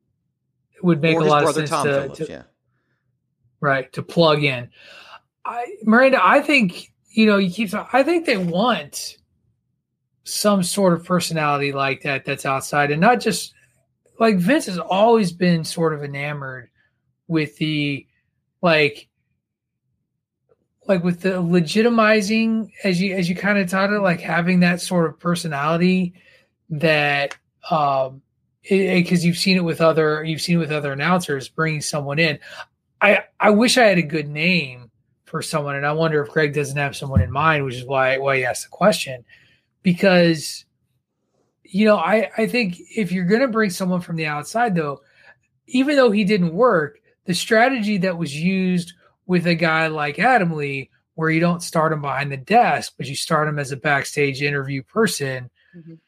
would 0.82 1.00
make 1.00 1.16
a 1.16 1.20
lot 1.20 1.44
of 1.44 1.55
sense 1.55 1.70
Tom 1.70 1.86
to, 1.86 1.92
Phillips. 1.92 2.18
to- 2.18 2.26
yeah. 2.28 2.42
right 3.61 3.90
to 3.94 4.03
plug 4.03 4.44
in. 4.44 4.68
I 5.44 5.76
Miranda, 5.84 6.20
I 6.22 6.40
think 6.42 6.91
you 7.13 7.27
know 7.27 7.39
you 7.39 7.51
keep. 7.51 7.71
I 7.93 8.03
think 8.03 8.27
they 8.27 8.37
want 8.37 9.19
some 10.25 10.63
sort 10.63 10.93
of 10.93 11.05
personality 11.05 11.73
like 11.73 12.03
that 12.03 12.25
that's 12.25 12.47
outside, 12.47 12.91
and 12.91 13.01
not 13.01 13.21
just 13.21 13.55
like 14.19 14.37
Vince 14.37 14.67
has 14.67 14.79
always 14.79 15.33
been 15.33 15.65
sort 15.65 15.95
of 15.95 16.05
enamored 16.05 16.71
with 17.29 17.57
the 17.57 18.07
like 18.61 19.09
like 20.89 21.05
with 21.05 21.21
the 21.21 21.31
legitimizing 21.31 22.71
as 22.85 23.01
you 23.01 23.15
as 23.15 23.29
you 23.29 23.35
kind 23.35 23.59
of 23.59 23.69
taught 23.69 23.93
it 23.93 24.01
like 24.01 24.21
having 24.21 24.61
that 24.61 24.81
sort 24.81 25.07
of 25.07 25.19
personality 25.19 26.15
that 26.71 27.37
um 27.71 28.23
because 28.63 29.25
you've 29.25 29.37
seen 29.37 29.57
it 29.57 29.65
with 29.65 29.81
other 29.81 30.25
you've 30.25 30.41
seen 30.41 30.57
it 30.57 30.61
with 30.61 30.73
other 30.73 30.93
announcers 30.93 31.49
bringing 31.49 31.81
someone 31.81 32.19
in 32.19 32.39
i 33.01 33.23
i 33.41 33.51
wish 33.51 33.77
i 33.77 33.85
had 33.85 33.99
a 33.99 34.03
good 34.03 34.29
name 34.29 34.82
for 35.33 35.43
someone 35.43 35.74
and 35.74 35.85
i 35.85 35.91
wonder 35.91 36.22
if 36.22 36.30
greg 36.30 36.53
doesn't 36.55 36.76
have 36.76 36.95
someone 36.95 37.20
in 37.22 37.30
mind 37.33 37.64
which 37.64 37.74
is 37.74 37.85
why 37.85 38.18
why 38.18 38.37
he 38.37 38.45
asked 38.45 38.62
the 38.62 38.68
question 38.68 39.24
because 39.83 40.64
you 41.64 41.85
know 41.85 41.97
i 41.97 42.30
i 42.37 42.47
think 42.47 42.76
if 42.95 43.11
you're 43.11 43.24
going 43.24 43.41
to 43.41 43.49
bring 43.49 43.70
someone 43.70 44.01
from 44.01 44.14
the 44.14 44.26
outside 44.26 44.74
though 44.74 45.01
even 45.66 45.97
though 45.97 46.11
he 46.11 46.22
didn't 46.22 46.53
work 46.53 46.99
the 47.24 47.35
strategy 47.35 47.99
that 47.99 48.18
was 48.18 48.39
used 48.39 48.93
with 49.26 49.47
a 49.47 49.55
guy 49.55 49.87
like 49.87 50.16
Adamle, 50.16 50.89
where 51.14 51.30
you 51.30 51.41
don't 51.41 51.62
start 51.62 51.93
him 51.93 52.01
behind 52.01 52.33
the 52.33 52.37
desk, 52.37 52.95
but 52.97 53.07
you 53.07 53.14
start 53.14 53.49
him 53.49 53.59
as 53.59 53.72
a 53.72 53.76
backstage 53.76 54.43
interview 54.43 54.83
person. 54.83 55.51
Mhm. 55.76 55.99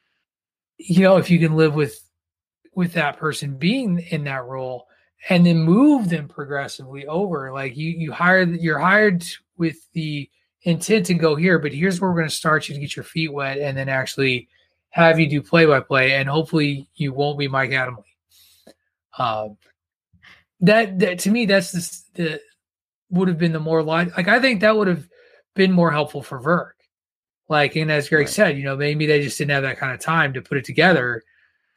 You 0.78 1.02
know, 1.02 1.16
if 1.16 1.30
you 1.30 1.38
can 1.38 1.56
live 1.56 1.74
with 1.74 2.00
with 2.74 2.94
that 2.94 3.18
person 3.18 3.56
being 3.56 4.00
in 4.00 4.24
that 4.24 4.44
role, 4.44 4.88
and 5.30 5.46
then 5.46 5.58
move 5.60 6.08
them 6.08 6.28
progressively 6.28 7.06
over, 7.06 7.52
like 7.52 7.76
you 7.76 7.90
you 7.90 8.12
hired 8.12 8.50
you're 8.60 8.78
hired 8.78 9.24
with 9.56 9.76
the 9.92 10.28
intent 10.62 11.06
to 11.06 11.14
go 11.14 11.34
here, 11.36 11.58
but 11.58 11.72
here's 11.72 12.00
where 12.00 12.10
we're 12.10 12.16
going 12.16 12.28
to 12.28 12.34
start 12.34 12.68
you 12.68 12.74
to 12.74 12.80
get 12.80 12.96
your 12.96 13.04
feet 13.04 13.32
wet, 13.32 13.58
and 13.58 13.76
then 13.76 13.88
actually 13.88 14.48
have 14.90 15.18
you 15.18 15.28
do 15.28 15.42
play 15.42 15.66
by 15.66 15.80
play, 15.80 16.12
and 16.14 16.28
hopefully 16.28 16.88
you 16.94 17.12
won't 17.12 17.38
be 17.38 17.48
Mike 17.48 17.70
Adamle. 17.70 18.04
Um, 19.18 19.56
that 20.60 20.98
that 20.98 21.18
to 21.20 21.30
me 21.30 21.46
that's 21.46 21.72
the 21.72 22.22
the 22.22 22.40
would 23.10 23.28
have 23.28 23.38
been 23.38 23.52
the 23.52 23.60
more 23.60 23.82
like 23.82 24.16
like 24.16 24.28
I 24.28 24.40
think 24.40 24.60
that 24.60 24.76
would 24.76 24.88
have 24.88 25.06
been 25.54 25.72
more 25.72 25.90
helpful 25.90 26.22
for 26.22 26.40
Virk. 26.40 26.72
Like 27.48 27.76
and 27.76 27.90
as 27.92 28.08
Greg 28.08 28.22
Right. 28.22 28.28
said, 28.28 28.58
you 28.58 28.64
know, 28.64 28.76
maybe 28.76 29.06
they 29.06 29.20
just 29.22 29.38
didn't 29.38 29.50
have 29.52 29.62
that 29.62 29.78
kind 29.78 29.92
of 29.92 30.00
time 30.00 30.32
to 30.32 30.42
put 30.42 30.58
it 30.58 30.64
together 30.64 31.22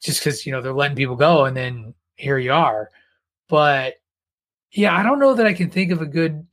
just 0.02 0.20
because 0.20 0.46
you 0.46 0.52
know 0.52 0.62
they're 0.62 0.74
letting 0.74 0.96
people 0.98 1.16
go 1.16 1.46
and 1.46 1.56
then 1.56 1.94
here 2.16 2.38
you 2.38 2.54
are. 2.54 2.90
But 3.50 3.96
yeah, 4.72 4.96
I 4.96 5.04
don't 5.04 5.20
know 5.20 5.36
that 5.36 5.48
I 5.48 5.54
can 5.54 5.70
think 5.70 5.92
of 5.92 6.02
a 6.02 6.06
good 6.06 6.46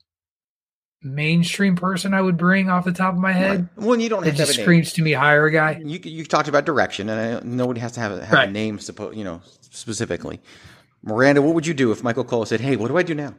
mainstream 1.02 1.76
person 1.76 2.14
I 2.14 2.20
would 2.22 2.36
bring 2.38 2.70
off 2.70 2.84
the 2.84 2.92
top 2.92 3.14
of 3.14 3.20
my 3.20 3.32
head. 3.32 3.68
Right. 3.76 3.84
Well, 3.86 4.00
you 4.00 4.08
don't 4.08 4.24
have 4.24 4.34
to 4.36 4.40
have 4.40 4.46
just 4.48 4.56
a 4.56 4.60
name. 4.60 4.64
screams 4.64 4.92
to 4.94 5.02
me 5.02 5.12
hire 5.12 5.44
a 5.46 5.52
guy. 5.52 5.82
You 5.84 5.98
you've 6.02 6.28
talked 6.28 6.48
about 6.48 6.64
direction, 6.64 7.08
and 7.10 7.38
I, 7.38 7.40
nobody 7.46 7.80
has 7.80 7.92
to 7.92 8.00
have, 8.00 8.12
a- 8.12 8.24
have 8.24 8.48
a 8.48 8.52
name. 8.52 8.78
Suppo- 8.78 9.14
you 9.14 9.24
know 9.24 9.40
specifically. 9.60 10.40
Miranda, 11.02 11.42
what 11.42 11.54
would 11.54 11.66
you 11.66 11.74
do 11.74 11.92
if 11.92 12.02
Michael 12.02 12.24
Cole 12.24 12.46
said, 12.46 12.60
"Hey, 12.60 12.76
what 12.76 12.88
do 12.88 12.96
I 12.96 13.02
do 13.02 13.14
now?" 13.14 13.34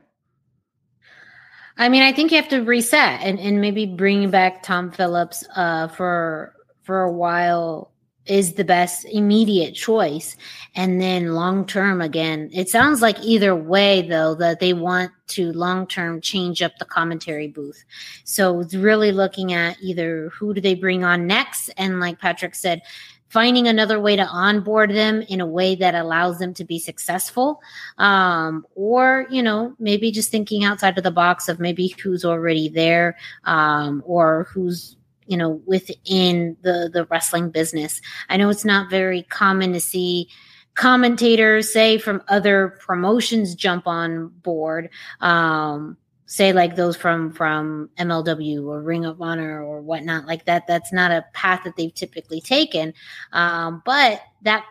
I 1.78 1.90
mean, 1.90 2.04
I 2.04 2.14
think 2.14 2.32
you 2.32 2.38
have 2.38 2.50
to 2.50 2.62
reset 2.62 3.22
and, 3.22 3.38
and 3.40 3.60
maybe 3.60 3.86
bringing 3.86 4.30
back 4.30 4.64
Tom 4.64 4.92
Phillips 4.92 5.44
uh, 5.56 5.88
for 5.90 6.54
for 6.84 7.02
a 7.02 7.12
while 7.12 7.92
is 8.26 8.54
the 8.54 8.64
best 8.64 9.06
immediate 9.06 9.74
choice. 9.74 10.36
And 10.76 11.00
then 11.00 11.34
long 11.34 11.66
term, 11.66 12.02
again, 12.02 12.50
it 12.54 12.70
sounds 12.70 13.02
like 13.02 13.18
either 13.22 13.56
way 13.56 14.02
though 14.02 14.36
that 14.36 14.60
they 14.60 14.74
want 14.74 15.12
to 15.28 15.52
long 15.54 15.88
term 15.88 16.22
change 16.22 16.62
up 16.62 16.74
the 16.80 16.86
commentary 16.86 17.48
booth. 17.48 17.84
So 18.24 18.60
it's 18.60 18.76
really 18.76 19.12
looking 19.12 19.54
at 19.54 19.78
either 19.82 20.30
who 20.30 20.54
do 20.54 20.62
they 20.62 20.76
bring 20.76 21.04
on 21.04 21.28
next, 21.28 21.70
and 21.78 22.00
like 22.00 22.20
Patrick 22.20 22.56
said. 22.56 22.82
Finding 23.28 23.68
another 23.68 24.00
way 24.00 24.16
to 24.16 24.24
onboard 24.24 24.92
them 24.92 25.22
in 25.24 25.42
a 25.42 25.46
way 25.46 25.76
that 25.76 25.94
allows 25.94 26.38
them 26.38 26.54
to 26.54 26.64
be 26.64 26.80
successful, 26.80 27.60
um, 27.98 28.66
or 28.76 29.26
you 29.30 29.44
know 29.44 29.74
maybe 29.78 30.10
just 30.12 30.32
thinking 30.32 30.64
outside 30.64 30.98
of 30.98 31.04
the 31.04 31.12
box 31.12 31.50
of 31.50 31.60
maybe 31.60 31.88
who's 32.02 32.24
already 32.24 32.70
there 32.70 33.18
um, 33.44 34.02
or 34.06 34.48
who's 34.54 34.96
you 35.28 35.38
know 35.38 35.62
within 35.66 36.58
the 36.62 36.90
the 36.92 37.06
wrestling 37.10 37.50
business. 37.50 38.02
I 38.30 38.38
know 38.38 38.50
it's 38.50 38.66
not 38.66 38.90
very 38.90 39.24
common 39.24 39.74
to 39.74 39.80
see 39.80 40.30
commentators 40.76 41.72
say 41.72 41.98
from 41.98 42.22
other 42.28 42.78
promotions 42.82 43.56
jump 43.56 43.88
on 43.88 44.28
board 44.28 44.90
um 45.22 45.96
say 46.26 46.52
like 46.52 46.76
those 46.76 46.98
from 46.98 47.32
from 47.32 47.90
mlw 47.98 48.66
or 48.66 48.82
ring 48.82 49.06
of 49.06 49.22
honor 49.22 49.64
or 49.64 49.82
whatnot 49.82 50.26
like 50.26 50.46
that. 50.46 50.68
That's 50.68 50.92
not 50.92 51.12
a 51.12 51.26
path 51.34 51.64
that 51.64 51.78
they've 51.78 51.94
typically 51.94 52.42
taken. 52.42 52.94
Um 53.32 53.82
but 53.86 54.22
that 54.42 54.66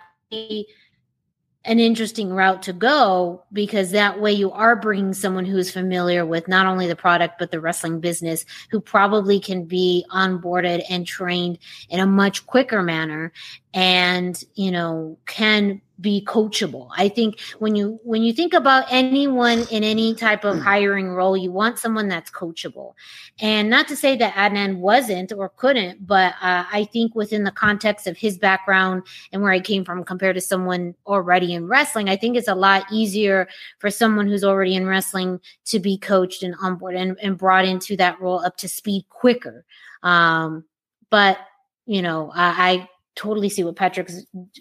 an 1.65 1.81
interesting 1.81 2.31
route 2.31 2.63
to 2.63 2.73
go 2.73 3.43
because 3.53 3.91
that 3.91 4.21
way 4.21 4.33
you 4.33 4.51
are 4.53 4.77
bringing 4.77 5.15
someone 5.15 5.47
who 5.47 5.57
is 5.57 5.71
familiar 5.71 6.27
with 6.27 6.47
not 6.47 6.67
only 6.67 6.87
the 6.87 6.97
product 6.97 7.39
but 7.39 7.51
the 7.51 7.61
wrestling 7.61 8.01
business 8.01 8.45
who 8.71 8.81
probably 8.81 9.41
can 9.41 9.65
be 9.65 10.05
onboarded 10.11 10.85
and 10.91 11.07
trained 11.07 11.59
in 11.89 12.01
a 12.01 12.07
much 12.07 12.47
quicker 12.47 12.83
manner 12.83 13.33
and 13.73 14.45
you 14.55 14.71
know 14.71 15.19
can 15.27 15.81
be 16.01 16.25
coachable. 16.27 16.89
I 16.97 17.09
think 17.09 17.41
when 17.59 17.77
you 17.77 18.01
when 18.03 18.23
you 18.23 18.33
think 18.33 18.53
about 18.53 18.85
anyone 18.91 19.65
in 19.71 19.85
any 19.85 20.15
type 20.15 20.45
of 20.45 20.59
hiring 20.59 21.11
role 21.11 21.37
you 21.37 21.53
want 21.53 21.79
someone 21.79 22.09
that's 22.09 22.31
coachable. 22.31 22.95
And 23.41 23.71
not 23.71 23.87
to 23.89 23.97
say 23.97 24.17
that 24.17 24.35
adnan 24.35 24.79
wasn't 24.79 25.33
or 25.33 25.49
couldn't 25.49 26.07
but 26.07 26.35
uh, 26.41 26.65
i 26.73 26.89
think 26.93 27.15
within 27.15 27.45
the 27.45 27.51
context 27.51 28.07
of 28.07 28.17
his 28.17 28.39
background 28.39 29.03
and 29.33 29.43
where 29.43 29.53
I 29.53 29.61
came 29.61 29.85
from 29.85 30.05
compared 30.05 30.35
to 30.35 30.41
someone 30.41 30.95
already 31.07 31.55
in 31.55 31.67
wrestling, 31.67 32.09
I 32.09 32.17
think 32.17 32.37
it's 32.37 32.49
a 32.49 32.55
lot 32.55 32.85
easier 32.91 33.49
for 33.79 33.91
someone 33.91 34.27
who's 34.27 34.45
already 34.45 34.75
in 34.75 34.87
wrestling 34.87 35.41
to 35.67 35.79
be 35.79 35.99
coached 35.99 36.43
and 36.43 36.55
on 36.61 36.77
board 36.77 36.95
and, 36.95 37.17
and 37.23 37.39
brought 37.39 37.65
into 37.65 37.97
that 37.97 38.21
role 38.21 38.45
up 38.45 38.57
to 38.59 38.69
speed 38.69 39.05
quicker. 39.09 39.65
Um, 40.03 40.65
but 41.11 41.39
you 41.87 42.03
know, 42.03 42.33
I, 42.35 42.73
I 42.73 42.89
totally 43.17 43.49
see 43.49 43.65
what 43.65 43.77
Patrick 43.77 44.11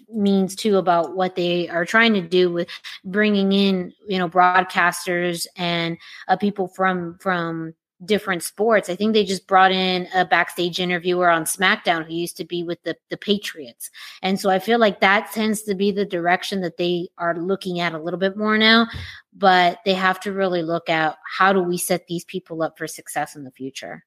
means 0.08 0.54
too 0.54 0.76
about 0.76 1.16
what 1.16 1.34
they 1.34 1.68
are 1.68 1.84
trying 1.84 2.14
to 2.14 2.20
do 2.20 2.50
with 2.50 2.68
bringing 3.04 3.52
in, 3.52 3.92
you 4.06 4.18
know, 4.18 4.28
broadcasters 4.28 5.46
and 5.56 5.98
uh, 6.28 6.36
people 6.36 6.68
from 6.68 7.18
from 7.20 7.74
different 8.04 8.42
sports. 8.42 8.90
I 8.90 8.96
think 8.96 9.12
they 9.12 9.24
just 9.24 9.46
brought 9.46 9.72
in 9.72 10.08
a 10.14 10.24
backstage 10.24 10.78
interviewer 10.78 11.28
on 11.30 11.44
SmackDown 11.44 12.04
who 12.04 12.14
used 12.14 12.36
to 12.36 12.44
be 12.44 12.62
with 12.62 12.82
the 12.82 12.96
the 13.10 13.16
Patriots. 13.16 13.90
And 14.22 14.38
so 14.38 14.50
I 14.50 14.58
feel 14.58 14.78
like 14.78 15.00
that 15.00 15.32
tends 15.32 15.62
to 15.62 15.74
be 15.74 15.90
the 15.90 16.04
direction 16.04 16.60
that 16.62 16.76
they 16.76 17.08
are 17.18 17.36
looking 17.36 17.80
at 17.80 17.94
a 17.94 17.98
little 17.98 18.20
bit 18.20 18.36
more 18.36 18.58
now, 18.58 18.86
but 19.32 19.78
they 19.84 19.94
have 19.94 20.20
to 20.20 20.32
really 20.32 20.62
look 20.62 20.88
at 20.88 21.16
how 21.38 21.52
do 21.52 21.60
we 21.60 21.78
set 21.78 22.06
these 22.06 22.24
people 22.24 22.62
up 22.62 22.78
for 22.78 22.86
success 22.86 23.36
in 23.36 23.44
the 23.44 23.50
future. 23.52 24.04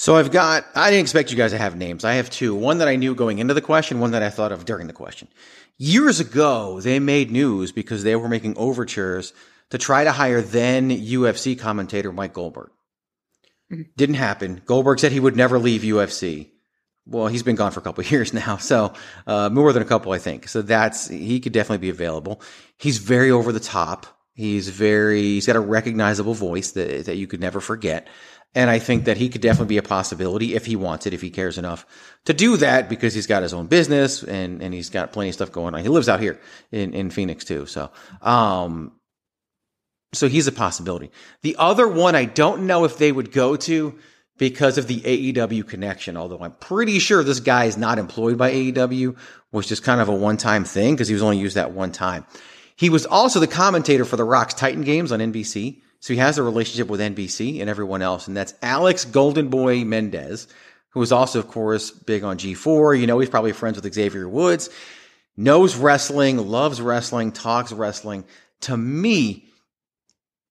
So 0.00 0.16
I've 0.16 0.30
got, 0.30 0.64
I 0.74 0.88
didn't 0.88 1.02
expect 1.02 1.30
you 1.30 1.36
guys 1.36 1.50
to 1.50 1.58
have 1.58 1.76
names. 1.76 2.06
I 2.06 2.14
have 2.14 2.30
two. 2.30 2.54
One 2.54 2.78
that 2.78 2.88
I 2.88 2.96
knew 2.96 3.14
going 3.14 3.38
into 3.38 3.52
the 3.52 3.60
question, 3.60 4.00
one 4.00 4.12
that 4.12 4.22
I 4.22 4.30
thought 4.30 4.50
of 4.50 4.64
during 4.64 4.86
the 4.86 4.94
question. 4.94 5.28
Years 5.76 6.20
ago, 6.20 6.80
they 6.80 6.98
made 6.98 7.30
news 7.30 7.70
because 7.70 8.02
they 8.02 8.16
were 8.16 8.26
making 8.26 8.56
overtures 8.56 9.34
to 9.68 9.76
try 9.76 10.04
to 10.04 10.10
hire 10.10 10.40
then 10.40 10.88
UFC 10.88 11.58
commentator 11.58 12.12
Mike 12.12 12.32
Goldberg. 12.32 12.70
Mm-hmm. 13.70 13.82
Didn't 13.94 14.14
happen. 14.14 14.62
Goldberg 14.64 15.00
said 15.00 15.12
he 15.12 15.20
would 15.20 15.36
never 15.36 15.58
leave 15.58 15.82
UFC. 15.82 16.48
Well, 17.04 17.26
he's 17.26 17.42
been 17.42 17.56
gone 17.56 17.72
for 17.72 17.80
a 17.80 17.82
couple 17.82 18.02
years 18.10 18.32
now, 18.32 18.56
so 18.56 18.94
uh, 19.26 19.50
more 19.50 19.70
than 19.74 19.82
a 19.82 19.86
couple, 19.86 20.12
I 20.12 20.18
think. 20.18 20.48
So 20.48 20.62
that's 20.62 21.08
he 21.08 21.40
could 21.40 21.52
definitely 21.52 21.86
be 21.86 21.90
available. 21.90 22.40
He's 22.78 22.96
very 22.96 23.30
over 23.30 23.52
the 23.52 23.60
top. 23.60 24.06
He's 24.32 24.70
very 24.70 25.20
he's 25.20 25.46
got 25.46 25.56
a 25.56 25.60
recognizable 25.60 26.32
voice 26.32 26.72
that 26.72 27.04
that 27.04 27.16
you 27.16 27.26
could 27.26 27.40
never 27.40 27.60
forget. 27.60 28.08
And 28.54 28.68
I 28.68 28.80
think 28.80 29.04
that 29.04 29.16
he 29.16 29.28
could 29.28 29.42
definitely 29.42 29.74
be 29.74 29.78
a 29.78 29.82
possibility 29.82 30.54
if 30.54 30.66
he 30.66 30.74
wants 30.74 31.06
it, 31.06 31.14
if 31.14 31.22
he 31.22 31.30
cares 31.30 31.56
enough 31.56 31.86
to 32.24 32.34
do 32.34 32.56
that, 32.56 32.88
because 32.88 33.14
he's 33.14 33.28
got 33.28 33.44
his 33.44 33.54
own 33.54 33.66
business 33.66 34.24
and, 34.24 34.60
and 34.60 34.74
he's 34.74 34.90
got 34.90 35.12
plenty 35.12 35.28
of 35.28 35.34
stuff 35.36 35.52
going 35.52 35.74
on. 35.74 35.82
He 35.82 35.88
lives 35.88 36.08
out 36.08 36.20
here 36.20 36.40
in, 36.72 36.92
in 36.92 37.10
Phoenix 37.10 37.44
too. 37.44 37.66
So, 37.66 37.90
um, 38.22 38.92
so 40.12 40.28
he's 40.28 40.48
a 40.48 40.52
possibility. 40.52 41.12
The 41.42 41.54
other 41.58 41.86
one 41.86 42.16
I 42.16 42.24
don't 42.24 42.66
know 42.66 42.84
if 42.84 42.98
they 42.98 43.12
would 43.12 43.30
go 43.30 43.54
to 43.56 43.96
because 44.36 44.78
of 44.78 44.88
the 44.88 45.00
AEW 45.00 45.68
connection, 45.68 46.16
although 46.16 46.40
I'm 46.40 46.52
pretty 46.52 46.98
sure 46.98 47.22
this 47.22 47.40
guy 47.40 47.66
is 47.66 47.76
not 47.76 47.98
employed 47.98 48.38
by 48.38 48.50
AEW, 48.50 49.16
which 49.50 49.70
is 49.70 49.80
kind 49.80 50.00
of 50.00 50.08
a 50.08 50.14
one 50.14 50.38
time 50.38 50.64
thing 50.64 50.94
because 50.94 51.08
he 51.08 51.14
was 51.14 51.22
only 51.22 51.38
used 51.38 51.56
that 51.56 51.72
one 51.72 51.92
time. 51.92 52.26
He 52.74 52.88
was 52.88 53.04
also 53.04 53.38
the 53.38 53.46
commentator 53.46 54.06
for 54.06 54.16
the 54.16 54.24
Rock's 54.24 54.54
Titan 54.54 54.82
games 54.82 55.12
on 55.12 55.20
NBC. 55.20 55.82
So 56.00 56.14
he 56.14 56.18
has 56.18 56.38
a 56.38 56.42
relationship 56.42 56.88
with 56.88 57.00
NBC 57.00 57.60
and 57.60 57.68
everyone 57.68 58.02
else. 58.02 58.26
And 58.26 58.36
that's 58.36 58.54
Alex 58.62 59.04
Golden 59.04 59.48
Boy 59.48 59.84
Mendez, 59.84 60.48
who 60.90 61.02
is 61.02 61.12
also, 61.12 61.38
of 61.38 61.48
course, 61.48 61.90
big 61.90 62.24
on 62.24 62.38
G4. 62.38 62.98
You 62.98 63.06
know, 63.06 63.18
he's 63.18 63.28
probably 63.28 63.52
friends 63.52 63.80
with 63.80 63.92
Xavier 63.92 64.28
Woods, 64.28 64.70
knows 65.36 65.76
wrestling, 65.76 66.38
loves 66.38 66.80
wrestling, 66.80 67.32
talks 67.32 67.70
wrestling. 67.70 68.24
To 68.62 68.76
me, 68.76 69.44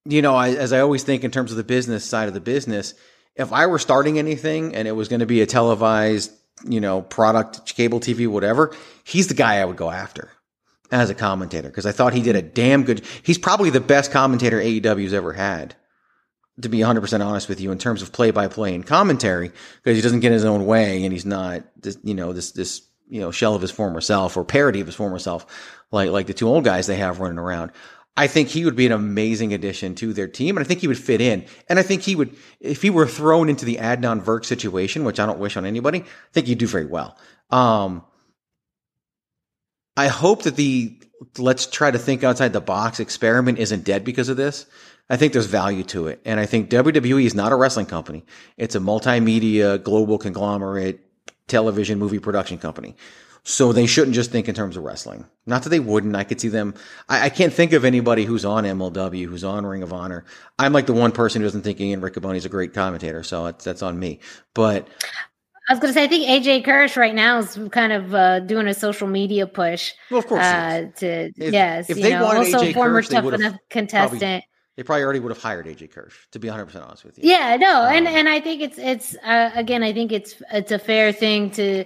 you 0.05 0.21
know, 0.21 0.35
I, 0.35 0.49
as 0.49 0.71
I 0.71 0.79
always 0.79 1.03
think 1.03 1.23
in 1.23 1.31
terms 1.31 1.51
of 1.51 1.57
the 1.57 1.63
business 1.63 2.05
side 2.05 2.27
of 2.27 2.33
the 2.35 2.39
business, 2.39 2.93
if 3.35 3.51
I 3.51 3.67
were 3.67 3.79
starting 3.79 4.19
anything 4.19 4.75
and 4.75 4.87
it 4.87 4.91
was 4.91 5.07
going 5.07 5.21
to 5.21 5.25
be 5.25 5.41
a 5.41 5.45
televised, 5.47 6.31
you 6.67 6.79
know, 6.79 7.01
product, 7.01 7.75
cable 7.75 7.99
TV, 7.99 8.27
whatever, 8.27 8.75
he's 9.03 9.27
the 9.27 9.33
guy 9.33 9.55
I 9.55 9.65
would 9.65 9.77
go 9.77 9.89
after 9.89 10.29
as 10.91 11.09
a 11.09 11.15
commentator 11.15 11.69
because 11.69 11.85
I 11.85 11.91
thought 11.91 12.13
he 12.13 12.21
did 12.21 12.35
a 12.35 12.41
damn 12.41 12.83
good. 12.83 13.05
He's 13.23 13.37
probably 13.37 13.69
the 13.69 13.79
best 13.79 14.11
commentator 14.11 14.59
AEW's 14.59 15.13
ever 15.13 15.33
had. 15.33 15.75
To 16.61 16.67
be 16.67 16.79
100% 16.79 17.25
honest 17.25 17.47
with 17.47 17.61
you, 17.61 17.71
in 17.71 17.77
terms 17.77 18.01
of 18.01 18.11
play 18.11 18.31
by 18.31 18.49
play 18.49 18.75
and 18.75 18.85
commentary, 18.85 19.51
because 19.81 19.95
he 19.95 20.01
doesn't 20.01 20.19
get 20.19 20.33
his 20.33 20.43
own 20.43 20.65
way 20.65 21.05
and 21.05 21.13
he's 21.13 21.25
not, 21.25 21.63
this, 21.81 21.97
you 22.03 22.13
know, 22.13 22.33
this, 22.33 22.51
this, 22.51 22.81
you 23.07 23.21
know, 23.21 23.31
shell 23.31 23.55
of 23.55 23.61
his 23.61 23.71
former 23.71 24.01
self 24.01 24.35
or 24.35 24.43
parody 24.43 24.81
of 24.81 24.87
his 24.87 24.95
former 24.95 25.19
self, 25.19 25.45
like, 25.91 26.09
like 26.09 26.27
the 26.27 26.33
two 26.33 26.49
old 26.49 26.65
guys 26.65 26.85
they 26.85 26.97
have 26.97 27.21
running 27.21 27.39
around. 27.39 27.71
I 28.17 28.27
think 28.27 28.49
he 28.49 28.65
would 28.65 28.75
be 28.75 28.85
an 28.85 28.91
amazing 28.91 29.53
addition 29.53 29.95
to 29.95 30.11
their 30.11 30.27
team, 30.27 30.57
and 30.57 30.65
I 30.65 30.67
think 30.67 30.81
he 30.81 30.89
would 30.89 30.97
fit 30.97 31.21
in. 31.21 31.45
And 31.69 31.79
I 31.79 31.83
think 31.83 32.01
he 32.01 32.17
would, 32.17 32.35
if 32.59 32.81
he 32.81 32.89
were 32.89 33.07
thrown 33.07 33.47
into 33.47 33.63
the 33.63 33.77
Adnan 33.77 34.21
Virk 34.21 34.43
situation, 34.43 35.05
which 35.05 35.21
I 35.21 35.25
don't 35.25 35.39
wish 35.39 35.55
on 35.55 35.65
anybody, 35.65 36.01
I 36.01 36.05
think 36.33 36.47
he'd 36.47 36.57
do 36.57 36.67
very 36.67 36.85
well. 36.85 37.17
Um, 37.49 38.03
I 39.99 40.07
hope 40.07 40.43
that 40.43 40.55
the 40.55 40.97
let's 41.37 41.67
try 41.67 41.91
to 41.91 41.99
think 41.99 42.23
outside 42.23 42.53
the 42.53 42.61
box 42.61 43.01
experiment 43.01 43.59
isn't 43.59 43.83
dead 43.83 44.05
because 44.05 44.29
of 44.29 44.37
this. 44.37 44.65
I 45.09 45.17
think 45.17 45.33
there's 45.33 45.45
value 45.45 45.83
to 45.85 46.07
it. 46.07 46.21
And 46.23 46.39
I 46.39 46.45
think 46.45 46.69
WWE 46.69 47.25
is 47.25 47.35
not 47.35 47.51
a 47.51 47.55
wrestling 47.55 47.85
company. 47.85 48.23
It's 48.55 48.75
a 48.75 48.79
multimedia 48.79 49.83
global 49.83 50.17
conglomerate 50.17 51.01
television 51.47 51.99
movie 51.99 52.19
production 52.19 52.59
company. 52.59 52.95
So 53.43 53.73
they 53.73 53.87
shouldn't 53.87 54.15
just 54.15 54.31
think 54.31 54.47
in 54.47 54.55
terms 54.55 54.77
of 54.77 54.83
wrestling. 54.83 55.25
Not 55.45 55.63
that 55.63 55.69
they 55.69 55.81
wouldn't. 55.81 56.15
I 56.15 56.23
could 56.23 56.39
see 56.39 56.47
them. 56.47 56.75
I, 57.09 57.25
I 57.25 57.29
can't 57.29 57.51
think 57.51 57.73
of 57.73 57.83
anybody 57.83 58.23
who's 58.23 58.45
on 58.45 58.63
MLW, 58.63 59.25
who's 59.25 59.43
on 59.43 59.65
Ring 59.65 59.83
of 59.83 59.91
Honor. 59.91 60.23
I'm 60.57 60.71
like 60.71 60.85
the 60.85 60.93
one 60.93 61.11
person 61.11 61.41
who 61.41 61.47
doesn't 61.47 61.63
think 61.63 61.81
Ian 61.81 61.99
Riccaboni 61.99 62.37
is 62.37 62.45
a 62.45 62.49
great 62.49 62.73
commentator. 62.73 63.21
So 63.23 63.51
that's 63.51 63.81
on 63.81 63.99
me. 63.99 64.19
But 64.53 64.87
I 65.69 65.73
was 65.73 65.79
going 65.79 65.93
to 65.93 65.93
say, 65.93 66.03
I 66.03 66.07
think 66.07 66.27
AJ 66.27 66.65
Kirsch 66.65 66.97
right 66.97 67.13
now 67.13 67.37
is 67.37 67.59
kind 67.71 67.93
of 67.93 68.15
uh, 68.15 68.39
doing 68.39 68.67
a 68.67 68.73
social 68.73 69.07
media 69.07 69.45
push. 69.45 69.93
Well, 70.09 70.19
of 70.19 70.25
course. 70.25 70.43
Uh, 70.43 70.87
to 70.97 71.31
if, 71.37 71.53
yes, 71.53 71.89
if 71.91 71.97
you 71.97 72.03
they 72.03 72.09
know, 72.09 72.25
wanted 72.25 72.53
also 72.53 72.65
AJ 72.65 72.73
former 72.73 72.99
Kirsch, 72.99 73.09
they 73.09 73.15
tough 73.21 73.33
enough 73.33 73.55
contestant. 73.69 74.19
Probably, 74.19 74.45
they 74.75 74.83
probably 74.83 75.03
already 75.03 75.19
would 75.19 75.31
have 75.31 75.41
hired 75.41 75.67
AJ 75.67 75.91
Kirsch. 75.91 76.15
To 76.31 76.39
be 76.39 76.47
100 76.47 76.65
percent 76.65 76.85
honest 76.85 77.05
with 77.05 77.19
you. 77.19 77.29
Yeah, 77.29 77.55
no, 77.57 77.83
Um, 77.83 77.93
and 77.93 78.07
and 78.07 78.27
I 78.27 78.39
think 78.39 78.61
it's 78.63 78.79
it's 78.79 79.15
uh, 79.23 79.51
again, 79.53 79.83
I 79.83 79.93
think 79.93 80.11
it's 80.11 80.41
it's 80.51 80.71
a 80.71 80.79
fair 80.79 81.11
thing 81.13 81.51
to. 81.51 81.85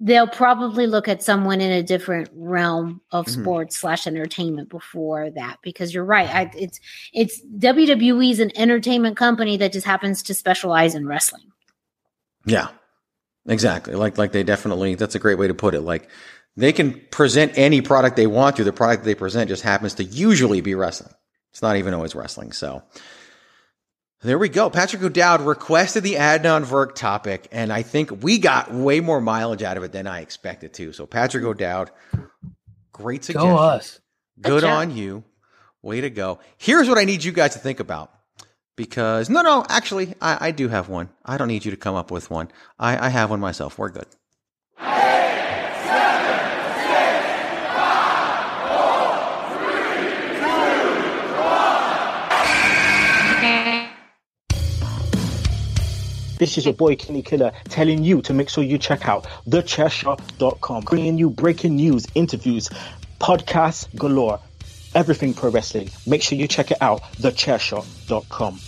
They'll 0.00 0.26
probably 0.26 0.88
look 0.88 1.06
at 1.06 1.22
someone 1.22 1.60
in 1.60 1.70
a 1.70 1.80
different 1.80 2.28
realm 2.34 3.00
of 3.12 3.26
Mhm. 3.26 3.40
sports 3.40 3.76
slash 3.76 4.04
entertainment 4.08 4.68
before 4.68 5.30
that, 5.30 5.58
because 5.62 5.94
you're 5.94 6.04
right. 6.04 6.28
I, 6.28 6.50
it's 6.56 6.80
it's 7.12 7.40
WWE 7.58 8.32
is 8.32 8.40
an 8.40 8.50
entertainment 8.56 9.16
company 9.16 9.56
that 9.58 9.72
just 9.72 9.86
happens 9.86 10.24
to 10.24 10.34
specialize 10.34 10.96
in 10.96 11.06
wrestling. 11.06 11.44
Yeah, 12.46 12.68
exactly. 13.46 13.94
Like 13.94 14.18
like 14.18 14.32
they 14.32 14.42
definitely. 14.42 14.94
That's 14.94 15.14
a 15.14 15.18
great 15.18 15.38
way 15.38 15.48
to 15.48 15.54
put 15.54 15.74
it. 15.74 15.80
Like 15.80 16.08
they 16.56 16.72
can 16.72 17.00
present 17.10 17.52
any 17.56 17.80
product 17.80 18.16
they 18.16 18.26
want 18.26 18.56
to. 18.56 18.64
The 18.64 18.72
product 18.72 19.04
they 19.04 19.14
present 19.14 19.48
just 19.48 19.62
happens 19.62 19.94
to 19.94 20.04
usually 20.04 20.60
be 20.60 20.74
wrestling. 20.74 21.14
It's 21.50 21.62
not 21.62 21.76
even 21.76 21.94
always 21.94 22.14
wrestling. 22.14 22.52
So 22.52 22.82
there 24.22 24.38
we 24.38 24.48
go. 24.48 24.70
Patrick 24.70 25.02
O'Dowd 25.02 25.40
requested 25.42 26.02
the 26.02 26.14
Adnan 26.14 26.64
Virk 26.64 26.94
topic, 26.94 27.48
and 27.50 27.72
I 27.72 27.82
think 27.82 28.22
we 28.22 28.38
got 28.38 28.72
way 28.72 29.00
more 29.00 29.20
mileage 29.20 29.62
out 29.62 29.76
of 29.76 29.82
it 29.82 29.92
than 29.92 30.06
I 30.06 30.20
expected 30.20 30.72
to. 30.74 30.92
So 30.92 31.06
Patrick 31.06 31.44
O'Dowd, 31.44 31.90
great 32.92 33.24
suggestion. 33.24 33.50
Go 33.50 33.58
us. 33.58 34.00
Good 34.40 34.62
job. 34.62 34.70
on 34.70 34.96
you. 34.96 35.24
Way 35.82 36.02
to 36.02 36.10
go. 36.10 36.38
Here's 36.56 36.88
what 36.88 36.98
I 36.98 37.04
need 37.04 37.24
you 37.24 37.32
guys 37.32 37.54
to 37.54 37.58
think 37.58 37.80
about. 37.80 38.12
Because, 38.76 39.28
no, 39.28 39.42
no, 39.42 39.64
actually, 39.68 40.14
I, 40.20 40.48
I 40.48 40.50
do 40.50 40.68
have 40.68 40.88
one. 40.88 41.10
I 41.24 41.36
don't 41.36 41.48
need 41.48 41.64
you 41.64 41.70
to 41.70 41.76
come 41.76 41.94
up 41.94 42.10
with 42.10 42.30
one. 42.30 42.48
I, 42.78 43.06
I 43.06 43.08
have 43.10 43.30
one 43.30 43.40
myself. 43.40 43.78
We're 43.78 43.90
good. 43.90 44.06
This 56.42 56.58
is 56.58 56.64
your 56.64 56.74
boy 56.74 56.96
Kenny 56.96 57.22
Killer 57.22 57.52
telling 57.68 58.02
you 58.02 58.20
to 58.22 58.34
make 58.34 58.48
sure 58.48 58.64
you 58.64 58.76
check 58.76 59.06
out 59.08 59.28
thechairshot.com, 59.46 60.82
bringing 60.82 61.16
you 61.16 61.30
breaking 61.30 61.76
news, 61.76 62.04
interviews, 62.16 62.68
podcasts 63.20 63.86
galore, 63.94 64.40
everything 64.94 65.34
pro 65.34 65.50
wrestling. 65.50 65.90
Make 66.06 66.22
sure 66.22 66.38
you 66.38 66.48
check 66.48 66.70
it 66.70 66.78
out, 66.80 67.02
thechairshot.com. 67.14 68.58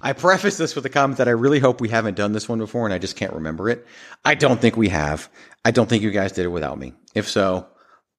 I 0.00 0.12
preface 0.12 0.56
this 0.56 0.76
with 0.76 0.86
a 0.86 0.88
comment 0.88 1.18
that 1.18 1.28
I 1.28 1.32
really 1.32 1.58
hope 1.58 1.80
we 1.80 1.88
haven't 1.88 2.14
done 2.14 2.32
this 2.32 2.48
one 2.48 2.58
before 2.58 2.86
and 2.86 2.94
I 2.94 2.98
just 2.98 3.16
can't 3.16 3.32
remember 3.32 3.68
it. 3.68 3.84
I 4.24 4.36
don't 4.36 4.60
think 4.60 4.76
we 4.76 4.88
have. 4.88 5.28
I 5.64 5.72
don't 5.72 5.88
think 5.88 6.02
you 6.02 6.12
guys 6.12 6.32
did 6.32 6.44
it 6.44 6.48
without 6.48 6.78
me. 6.78 6.94
If 7.14 7.28
so, 7.28 7.66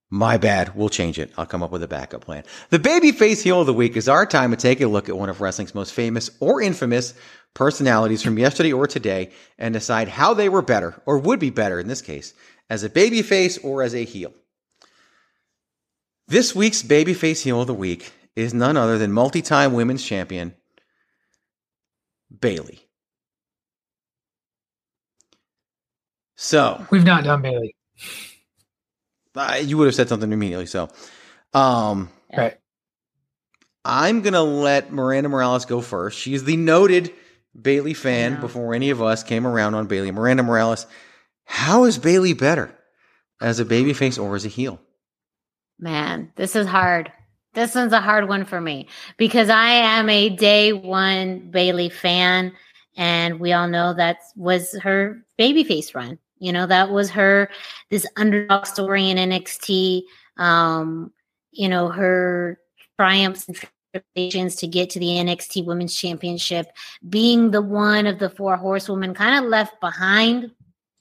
my 0.10 0.38
bad. 0.38 0.76
We'll 0.76 0.89
change 0.89 1.20
it. 1.20 1.32
I'll 1.38 1.45
come 1.45 1.64
up 1.64 1.72
with 1.72 1.84
a 1.84 1.88
backup 1.88 2.26
plan. 2.26 2.43
The 2.70 2.80
babyface 2.80 3.41
heel 3.41 3.62
of 3.62 3.68
the 3.68 3.74
week 3.74 3.95
is 3.95 4.10
our 4.10 4.26
time 4.26 4.52
to 4.52 4.58
take 4.58 4.82
a 4.82 4.88
look 4.88 5.08
at 5.08 5.18
one 5.18 5.30
of 5.30 5.39
wrestling's 5.39 5.76
most 5.76 5.93
famous 5.93 6.30
or 6.39 6.62
infamous 6.62 7.14
personalities 7.54 8.22
from 8.22 8.38
yesterday 8.38 8.74
or 8.74 8.88
today 8.88 9.32
and 9.58 9.74
decide 9.74 10.08
how 10.10 10.34
they 10.34 10.50
were 10.50 10.62
better 10.62 11.02
or 11.06 11.18
would 11.18 11.39
be 11.39 11.50
better 11.50 11.80
in 11.80 11.88
this 11.88 12.02
case 12.02 12.34
as 12.70 12.84
a 12.84 12.89
babyface 12.89 13.63
or 13.63 13.82
as 13.82 13.95
a 13.95 14.03
heel. 14.05 14.34
This 16.28 16.53
week's 16.55 16.84
babyface 16.84 17.41
heel 17.43 17.61
of 17.61 17.67
the 17.67 17.74
week 17.74 18.11
is 18.36 18.53
none 18.53 18.78
other 18.78 18.97
than 18.97 19.11
multi-time 19.11 19.74
women's 19.74 20.03
champion 20.05 20.53
Bayley. 22.39 22.80
So, 26.36 26.86
We've 26.89 27.03
not 27.03 27.24
done 27.24 27.41
Bayley. 27.41 27.76
uh, 29.36 29.59
you 29.63 29.78
would 29.78 29.86
have 29.88 29.95
said 29.95 30.09
something 30.09 30.32
immediately. 30.32 30.67
So, 30.67 30.89
um, 31.53 32.09
Right. 32.36 32.57
I'm 33.84 34.22
gonna 34.22 34.43
let 34.43 34.91
Miranda 34.91 35.30
Morales 35.30 35.65
go 35.65 35.82
first. 35.82 36.20
She's 36.20 36.43
the 36.43 36.55
noted 36.57 37.11
Bayley 37.59 37.93
fan 37.93 38.34
Yeah. 38.34 38.39
before 38.41 38.74
any 38.74 38.89
of 38.91 39.01
us 39.01 39.24
came 39.24 39.47
around 39.47 39.74
on 39.74 39.88
Bayley. 39.88 40.11
Miranda 40.11 40.43
Morales, 40.43 40.86
how 41.50 41.86
is 41.86 41.97
Bayley 41.97 42.34
better 42.34 42.72
as 43.41 43.60
a 43.60 43.66
babyface 43.66 44.22
or 44.22 44.36
as 44.36 44.45
a 44.45 44.50
heel? 44.50 44.80
Man, 45.80 46.32
this 46.36 46.56
is 46.56 46.68
hard. 46.68 47.12
This 47.56 47.74
one's 47.74 47.91
a 47.91 48.00
hard 48.00 48.30
one 48.30 48.45
for 48.45 48.62
me 48.62 48.88
because 49.18 49.50
I 49.50 49.70
am 49.70 50.10
a 50.10 50.30
day 50.30 50.74
one 50.74 51.50
Bayley 51.50 51.89
fan, 51.89 52.54
and 52.95 53.39
we 53.39 53.52
all 53.52 53.68
know 53.68 53.95
that 53.95 54.18
was 54.36 54.78
her 54.84 55.26
babyface 55.39 55.95
run. 55.95 56.20
You 56.38 56.54
know, 56.54 56.68
that 56.68 56.91
was 56.91 57.10
her 57.10 57.50
this 57.89 58.06
underdog 58.16 58.68
story 58.68 59.10
in 59.10 59.18
NXT. 59.18 60.04
Um, 60.38 61.12
you 61.50 61.68
know, 61.68 61.89
her 61.89 62.60
triumphs 63.00 63.47
and 63.47 63.58
tribulations 63.91 64.56
to 64.58 64.68
get 64.68 64.91
to 64.91 65.00
the 65.00 65.08
NXT 65.08 65.66
Women's 65.66 65.95
Championship, 65.95 66.68
being 67.10 67.50
the 67.50 67.62
one 67.64 68.06
of 68.06 68.20
the 68.20 68.30
four 68.30 68.56
horsewomen 68.56 69.16
kind 69.16 69.43
of 69.43 69.50
left 69.50 69.82
behind 69.82 70.52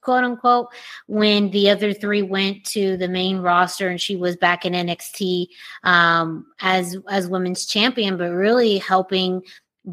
quote 0.08 0.24
unquote, 0.24 0.68
when 1.06 1.50
the 1.50 1.68
other 1.68 1.92
three 1.92 2.22
went 2.22 2.64
to 2.64 2.96
the 2.96 3.08
main 3.08 3.40
roster 3.40 3.88
and 3.88 4.00
she 4.00 4.16
was 4.16 4.36
back 4.36 4.64
in 4.64 4.72
NXT 4.72 5.48
um, 5.84 6.46
as 6.60 6.96
as 7.10 7.28
women's 7.28 7.66
champion, 7.66 8.16
but 8.16 8.30
really 8.30 8.78
helping 8.78 9.42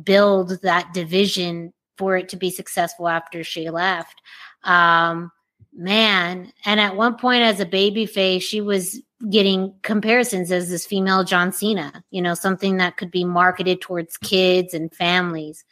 build 0.03 0.61
that 0.61 0.93
division 0.93 1.73
for 1.97 2.15
it 2.15 2.29
to 2.29 2.37
be 2.37 2.49
successful 2.49 3.09
after 3.09 3.43
she 3.43 3.69
left. 3.69 4.21
Um, 4.63 5.33
man, 5.73 6.53
and 6.63 6.79
at 6.79 6.95
one 6.95 7.17
point 7.17 7.43
as 7.43 7.59
a 7.59 7.65
baby 7.65 8.05
face, 8.05 8.41
she 8.41 8.61
was 8.61 9.01
getting 9.29 9.73
comparisons 9.81 10.49
as 10.49 10.69
this 10.69 10.85
female 10.85 11.25
John 11.25 11.51
Cena, 11.51 12.05
you 12.09 12.21
know, 12.21 12.35
something 12.35 12.77
that 12.77 12.95
could 12.95 13.11
be 13.11 13.25
marketed 13.25 13.81
towards 13.81 14.15
kids 14.15 14.73
and 14.73 14.95
families. 14.95 15.65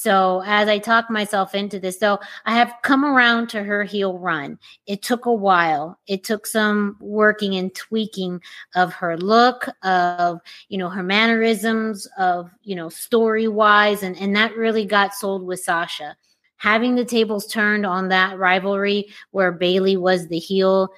So 0.00 0.42
as 0.46 0.66
I 0.66 0.78
talk 0.78 1.10
myself 1.10 1.54
into 1.54 1.78
this, 1.78 1.98
so 1.98 2.18
I 2.46 2.54
have 2.54 2.72
come 2.80 3.04
around 3.04 3.50
to 3.50 3.62
her 3.62 3.84
heel 3.84 4.16
run. 4.16 4.58
It 4.86 5.02
took 5.02 5.26
a 5.26 5.32
while. 5.32 5.98
It 6.06 6.24
took 6.24 6.46
some 6.46 6.96
working 7.00 7.56
and 7.56 7.74
tweaking 7.74 8.40
of 8.74 8.94
her 8.94 9.18
look, 9.18 9.68
of 9.82 10.40
you 10.70 10.78
know 10.78 10.88
her 10.88 11.02
mannerisms, 11.02 12.08
of 12.16 12.50
you 12.62 12.74
know 12.76 12.88
story 12.88 13.46
wise, 13.46 14.02
and 14.02 14.16
and 14.16 14.34
that 14.36 14.56
really 14.56 14.86
got 14.86 15.12
sold 15.12 15.46
with 15.46 15.60
Sasha. 15.60 16.16
Having 16.56 16.94
the 16.94 17.04
tables 17.04 17.46
turned 17.46 17.84
on 17.84 18.08
that 18.08 18.38
rivalry 18.38 19.10
where 19.32 19.52
Bayley 19.52 19.98
was 19.98 20.28
the 20.28 20.38
heel, 20.38 20.94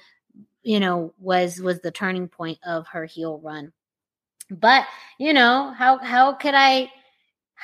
you 0.61 0.79
know, 0.79 1.13
was 1.19 1.59
was 1.59 1.81
the 1.81 1.91
turning 1.91 2.29
point 2.29 2.57
of 2.65 2.87
her 2.87 3.03
heel 3.03 3.41
run. 3.43 3.73
But 4.49 4.85
you 5.19 5.33
know 5.33 5.73
how 5.77 5.97
how 5.97 6.31
could 6.35 6.53
I? 6.55 6.89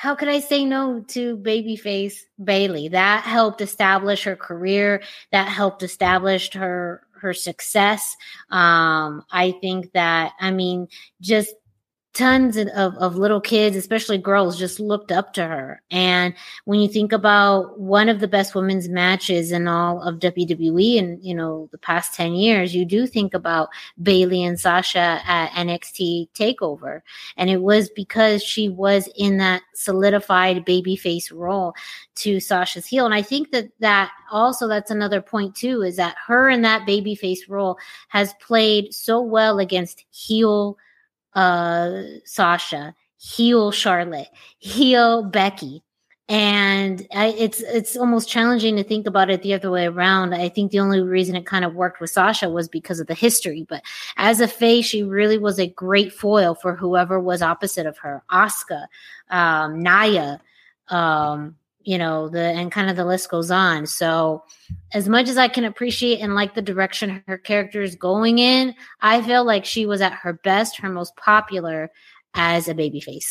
How 0.00 0.14
could 0.14 0.28
I 0.28 0.40
say 0.40 0.64
no 0.64 1.04
to 1.08 1.36
babyface 1.36 2.20
Bayley? 2.42 2.88
That 2.88 3.22
helped 3.24 3.60
establish 3.60 4.24
her 4.24 4.34
career. 4.34 5.02
That 5.30 5.46
helped 5.46 5.82
establish 5.82 6.54
her 6.54 7.02
her 7.20 7.34
success. 7.34 8.16
Um, 8.50 9.22
I 9.30 9.54
think 9.60 9.92
that 9.92 10.32
I 10.40 10.52
mean, 10.52 10.88
just 11.20 11.54
tons 12.12 12.56
of, 12.56 12.68
of 12.68 13.16
little 13.16 13.40
kids, 13.40 13.76
especially 13.76 14.18
girls, 14.18 14.58
just 14.58 14.80
looked 14.80 15.12
up 15.12 15.32
to 15.34 15.46
her. 15.46 15.80
And 15.90 16.34
when 16.64 16.80
you 16.80 16.88
think 16.88 17.12
about 17.12 17.78
one 17.78 18.08
of 18.08 18.18
the 18.18 18.26
best 18.26 18.54
women's 18.54 18.88
matches 18.88 19.52
in 19.52 19.68
all 19.68 20.02
of 20.02 20.18
WWE 20.18 20.96
in, 20.96 21.18
you 21.22 21.34
know, 21.34 21.68
the 21.70 21.78
past 21.78 22.14
10 22.14 22.34
years, 22.34 22.74
you 22.74 22.84
do 22.84 23.06
think 23.06 23.32
about 23.32 23.68
Bayley 24.02 24.42
and 24.42 24.58
Sasha 24.58 25.20
at 25.24 25.50
NXT 25.52 26.30
takeover. 26.34 27.02
And 27.36 27.48
it 27.48 27.62
was 27.62 27.88
because 27.90 28.42
she 28.42 28.68
was 28.68 29.08
in 29.16 29.36
that 29.38 29.62
solidified 29.74 30.66
babyface 30.66 31.32
role 31.32 31.74
to 32.16 32.40
Sasha's 32.40 32.86
heel. 32.86 33.04
And 33.04 33.14
I 33.14 33.22
think 33.22 33.52
that 33.52 33.68
that 33.78 34.10
also, 34.32 34.66
that's 34.66 34.90
another 34.90 35.22
point 35.22 35.54
too, 35.54 35.82
is 35.82 35.96
that 35.96 36.16
her 36.26 36.50
in 36.50 36.62
that 36.62 36.88
babyface 36.88 37.48
role 37.48 37.78
has 38.08 38.34
played 38.40 38.92
so 38.92 39.20
well 39.20 39.60
against 39.60 40.04
heel 40.10 40.76
uh, 41.34 42.02
Sasha, 42.24 42.94
heel 43.18 43.70
Charlotte, 43.70 44.28
heel 44.58 45.22
Becky. 45.24 45.82
And 46.28 47.08
I, 47.12 47.34
it's 47.36 47.58
it's 47.60 47.96
almost 47.96 48.28
challenging 48.28 48.76
to 48.76 48.84
think 48.84 49.08
about 49.08 49.30
it 49.30 49.42
the 49.42 49.52
other 49.52 49.68
way 49.68 49.86
around. 49.86 50.32
I 50.32 50.48
think 50.48 50.70
the 50.70 50.78
only 50.78 51.00
reason 51.00 51.34
it 51.34 51.44
kind 51.44 51.64
of 51.64 51.74
worked 51.74 52.00
with 52.00 52.10
Sasha 52.10 52.48
was 52.48 52.68
because 52.68 53.00
of 53.00 53.08
the 53.08 53.14
history. 53.14 53.66
But 53.68 53.82
as 54.16 54.40
a 54.40 54.46
face, 54.46 54.86
she 54.86 55.02
really 55.02 55.38
was 55.38 55.58
a 55.58 55.66
great 55.66 56.12
foil 56.12 56.54
for 56.54 56.76
whoever 56.76 57.18
was 57.18 57.42
opposite 57.42 57.84
of 57.84 57.98
her. 57.98 58.22
Asuka, 58.30 58.86
um, 59.30 59.82
Nia, 59.82 60.40
um, 60.86 61.56
you 61.90 61.98
know 61.98 62.28
the 62.28 62.38
and 62.38 62.70
kind 62.70 62.88
of 62.88 62.94
the 62.94 63.04
list 63.04 63.28
goes 63.28 63.50
on. 63.50 63.84
So 63.84 64.44
as 64.94 65.08
much 65.08 65.28
as 65.28 65.36
i 65.36 65.48
can 65.48 65.64
appreciate 65.64 66.20
and 66.20 66.36
like 66.36 66.54
the 66.54 66.62
direction 66.62 67.20
her 67.26 67.36
character 67.36 67.82
is 67.82 67.96
going 67.96 68.38
in 68.38 68.72
i 69.00 69.20
feel 69.22 69.44
like 69.44 69.64
she 69.64 69.86
was 69.86 70.00
at 70.00 70.12
her 70.12 70.34
best 70.44 70.76
her 70.76 70.88
most 70.88 71.16
popular 71.16 71.90
as 72.34 72.68
a 72.68 72.74
babyface. 72.74 73.26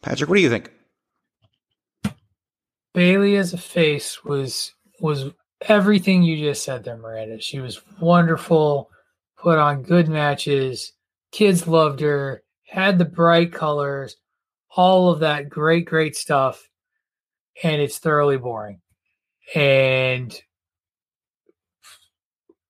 Patrick 0.00 0.30
what 0.30 0.36
do 0.36 0.42
you 0.42 0.48
think? 0.48 0.72
Bayley 2.94 3.36
as 3.36 3.52
a 3.52 3.58
face 3.58 4.24
was 4.24 4.72
was 5.00 5.30
everything 5.68 6.22
you 6.22 6.38
just 6.38 6.64
said 6.64 6.82
there 6.82 6.96
miranda. 6.96 7.40
She 7.40 7.60
was 7.60 7.82
wonderful 8.00 8.90
put 9.36 9.58
on 9.58 9.82
good 9.82 10.08
matches. 10.08 10.92
Kids 11.30 11.66
loved 11.66 12.00
her 12.00 12.42
had 12.66 12.98
the 12.98 13.04
bright 13.04 13.52
colors 13.52 14.16
all 14.74 15.10
of 15.10 15.20
that 15.20 15.48
great, 15.48 15.84
great 15.84 16.16
stuff, 16.16 16.68
and 17.62 17.80
it's 17.80 17.98
thoroughly 17.98 18.38
boring. 18.38 18.80
And 19.54 20.34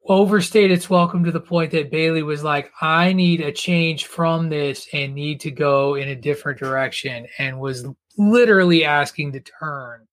overstayed 0.09 0.73
its 0.73 0.91
welcome 0.91 1.25
to 1.25 1.31
the 1.31 1.41
point 1.41 1.71
that 1.71 1.91
Bayley 1.91 2.25
was 2.25 2.43
like, 2.43 2.73
I 2.81 3.13
need 3.13 3.41
a 3.41 3.53
change 3.53 4.07
from 4.07 4.49
this 4.49 4.89
and 4.93 5.15
need 5.15 5.39
to 5.41 5.53
go 5.53 5.95
in 5.95 6.09
a 6.09 6.17
different 6.17 6.59
direction, 6.59 7.27
and 7.39 7.61
was 7.61 7.87
literally 8.19 8.85
asking 8.85 9.33
to 9.33 9.41
turn 9.41 10.07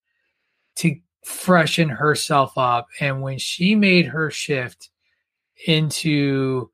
to 0.76 0.96
freshen 1.26 1.90
herself 1.90 2.58
up. 2.58 2.88
And 3.00 3.22
when 3.22 3.38
she 3.40 3.76
made 3.76 4.06
her 4.06 4.32
shift 4.32 4.90
into, 5.66 6.70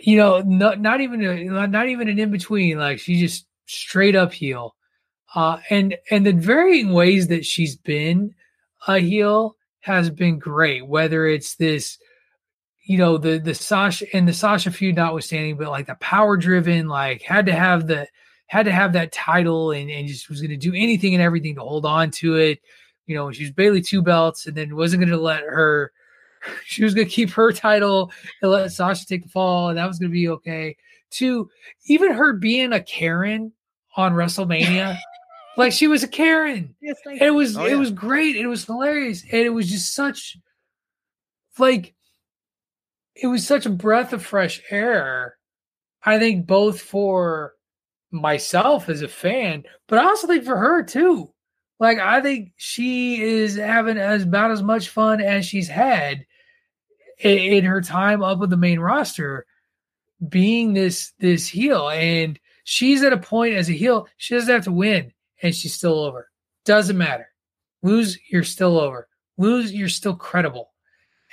you 0.00 0.16
know, 0.16 0.40
not, 0.40 0.80
not 0.80 1.00
even 1.00 1.22
a, 1.22 1.66
not 1.66 1.88
even 1.88 2.08
an 2.08 2.18
in 2.18 2.30
between, 2.30 2.78
like 2.78 2.98
she 2.98 3.20
just 3.20 3.46
straight 3.68 4.16
up 4.16 4.32
heel. 4.32 4.74
Uh, 5.34 5.58
and 5.70 5.96
and 6.10 6.24
the 6.26 6.32
varying 6.32 6.92
ways 6.92 7.28
that 7.28 7.44
she's 7.44 7.76
been 7.76 8.34
a 8.86 8.98
heel 8.98 9.56
has 9.80 10.10
been 10.10 10.38
great. 10.38 10.86
Whether 10.86 11.26
it's 11.26 11.56
this, 11.56 11.98
you 12.86 12.98
know, 12.98 13.18
the 13.18 13.38
the 13.38 13.54
Sasha 13.54 14.06
and 14.14 14.26
the 14.26 14.32
Sasha 14.32 14.70
feud 14.70 14.96
notwithstanding, 14.96 15.56
but 15.56 15.68
like 15.68 15.86
the 15.86 15.96
power 15.96 16.36
driven, 16.36 16.88
like 16.88 17.22
had 17.22 17.46
to 17.46 17.52
have 17.52 17.86
the 17.86 18.08
had 18.46 18.64
to 18.64 18.72
have 18.72 18.94
that 18.94 19.12
title 19.12 19.72
and, 19.72 19.90
and 19.90 20.08
just 20.08 20.30
was 20.30 20.40
going 20.40 20.50
to 20.50 20.56
do 20.56 20.72
anything 20.74 21.14
and 21.14 21.22
everything 21.22 21.54
to 21.54 21.60
hold 21.60 21.84
on 21.84 22.10
to 22.10 22.36
it. 22.36 22.60
You 23.06 23.14
know, 23.14 23.30
she 23.30 23.44
was 23.44 23.52
Bayley 23.52 23.82
two 23.82 24.02
belts 24.02 24.46
and 24.46 24.56
then 24.56 24.74
wasn't 24.74 25.00
going 25.00 25.12
to 25.12 25.22
let 25.22 25.42
her. 25.42 25.92
She 26.64 26.84
was 26.84 26.94
going 26.94 27.08
to 27.08 27.12
keep 27.12 27.30
her 27.30 27.50
title 27.50 28.12
and 28.40 28.52
let 28.52 28.70
Sasha 28.70 29.04
take 29.04 29.24
the 29.24 29.28
fall, 29.28 29.70
and 29.70 29.76
that 29.76 29.88
was 29.88 29.98
going 29.98 30.10
to 30.10 30.14
be 30.14 30.28
okay. 30.28 30.76
To 31.10 31.50
even 31.86 32.12
her 32.12 32.32
being 32.32 32.72
a 32.72 32.80
Karen 32.80 33.52
on 33.98 34.14
WrestleMania. 34.14 34.96
like 35.58 35.72
she 35.72 35.88
was 35.88 36.04
a 36.04 36.08
Karen. 36.08 36.74
like, 37.04 37.20
it 37.20 37.32
was 37.32 37.58
oh, 37.58 37.66
yeah. 37.66 37.74
it 37.74 37.76
was 37.76 37.90
great. 37.90 38.36
It 38.36 38.46
was 38.46 38.64
hilarious. 38.64 39.22
And 39.24 39.42
it 39.42 39.50
was 39.50 39.68
just 39.68 39.94
such 39.94 40.38
like 41.58 41.94
it 43.16 43.26
was 43.26 43.46
such 43.46 43.66
a 43.66 43.70
breath 43.70 44.12
of 44.12 44.24
fresh 44.24 44.62
air. 44.70 45.34
I 46.02 46.20
think 46.20 46.46
both 46.46 46.80
for 46.80 47.54
myself 48.12 48.88
as 48.88 49.02
a 49.02 49.08
fan, 49.08 49.64
but 49.88 49.98
I 49.98 50.04
also 50.04 50.28
think 50.28 50.44
for 50.44 50.56
her 50.56 50.84
too. 50.84 51.34
Like 51.80 51.98
I 51.98 52.20
think 52.20 52.52
she 52.56 53.20
is 53.20 53.56
having 53.56 53.98
as 53.98 54.22
about 54.22 54.52
as 54.52 54.62
much 54.62 54.88
fun 54.88 55.20
as 55.20 55.44
she's 55.44 55.68
had 55.68 56.24
in, 57.18 57.38
in 57.38 57.64
her 57.64 57.80
time 57.80 58.22
up 58.22 58.38
with 58.38 58.50
the 58.50 58.56
main 58.56 58.78
roster, 58.78 59.44
being 60.28 60.72
this 60.72 61.12
this 61.18 61.48
heel. 61.48 61.88
And 61.88 62.38
She's 62.70 63.02
at 63.02 63.14
a 63.14 63.16
point 63.16 63.54
as 63.54 63.70
a 63.70 63.72
heel, 63.72 64.08
she 64.18 64.34
doesn't 64.34 64.52
have 64.52 64.64
to 64.64 64.72
win, 64.72 65.10
and 65.40 65.54
she's 65.54 65.72
still 65.72 66.00
over. 66.00 66.28
Doesn't 66.66 66.98
matter. 66.98 67.28
Lose, 67.82 68.18
you're 68.30 68.44
still 68.44 68.78
over. 68.78 69.08
Lose, 69.38 69.72
you're 69.72 69.88
still 69.88 70.14
credible. 70.14 70.74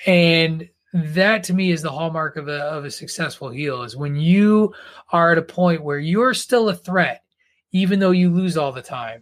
And 0.05 0.69
that 0.93 1.43
to 1.43 1.53
me 1.53 1.71
is 1.71 1.81
the 1.81 1.91
hallmark 1.91 2.37
of 2.37 2.47
a, 2.47 2.61
of 2.61 2.85
a 2.85 2.89
successful 2.89 3.49
heel 3.49 3.83
is 3.83 3.97
when 3.97 4.15
you 4.15 4.73
are 5.11 5.33
at 5.33 5.37
a 5.37 5.41
point 5.41 5.83
where 5.83 5.99
you're 5.99 6.33
still 6.33 6.69
a 6.69 6.73
threat, 6.73 7.21
even 7.73 7.99
though 7.99 8.11
you 8.11 8.29
lose 8.29 8.55
all 8.55 8.71
the 8.71 8.81
time. 8.81 9.21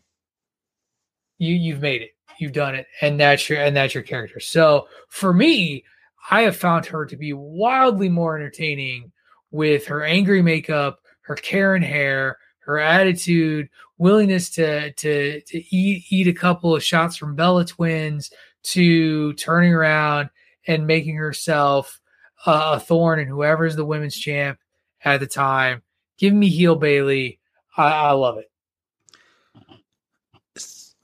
You 1.40 1.56
you've 1.56 1.82
made 1.82 2.04
it. 2.04 2.12
You've 2.38 2.54
done 2.54 2.76
it. 2.76 2.86
And 3.02 3.20
that's 3.20 3.50
your 3.50 3.60
and 3.60 3.76
that's 3.76 3.96
your 3.96 4.04
character. 4.04 4.40
So 4.40 4.88
for 5.10 5.34
me, 5.34 5.84
I 6.30 6.44
have 6.44 6.56
found 6.56 6.86
her 6.86 7.08
to 7.08 7.18
be 7.18 7.34
wildly 7.34 8.08
more 8.08 8.38
entertaining 8.38 9.12
with 9.50 9.88
her 9.88 10.04
angry 10.04 10.44
makeup, 10.44 11.00
her 11.24 11.36
Karen 11.36 11.82
hair, 11.82 12.38
her 12.60 12.80
attitude, 12.80 13.70
willingness 13.98 14.50
to 14.52 14.92
to 14.94 15.42
to 15.42 15.76
eat 15.76 16.06
eat 16.10 16.28
a 16.28 16.34
couple 16.34 16.76
of 16.76 16.84
shots 16.84 17.18
from 17.18 17.36
Bella 17.36 17.66
Twins, 17.66 18.32
to 18.64 19.34
turning 19.34 19.74
around 19.74 20.30
and 20.68 20.88
making 20.88 21.16
herself 21.16 22.00
uh, 22.46 22.74
a 22.76 22.80
thorn 22.80 23.20
in 23.20 23.28
whoever's 23.28 23.76
the 23.76 23.86
women's 23.86 24.16
champ. 24.16 24.60
at 25.04 25.20
the 25.20 25.28
time. 25.28 25.82
Give 26.18 26.34
me 26.34 26.50
heel 26.50 26.76
Bayley. 26.76 27.40
I, 27.76 27.90
I 27.92 28.12
love 28.12 28.38
it. 28.38 28.50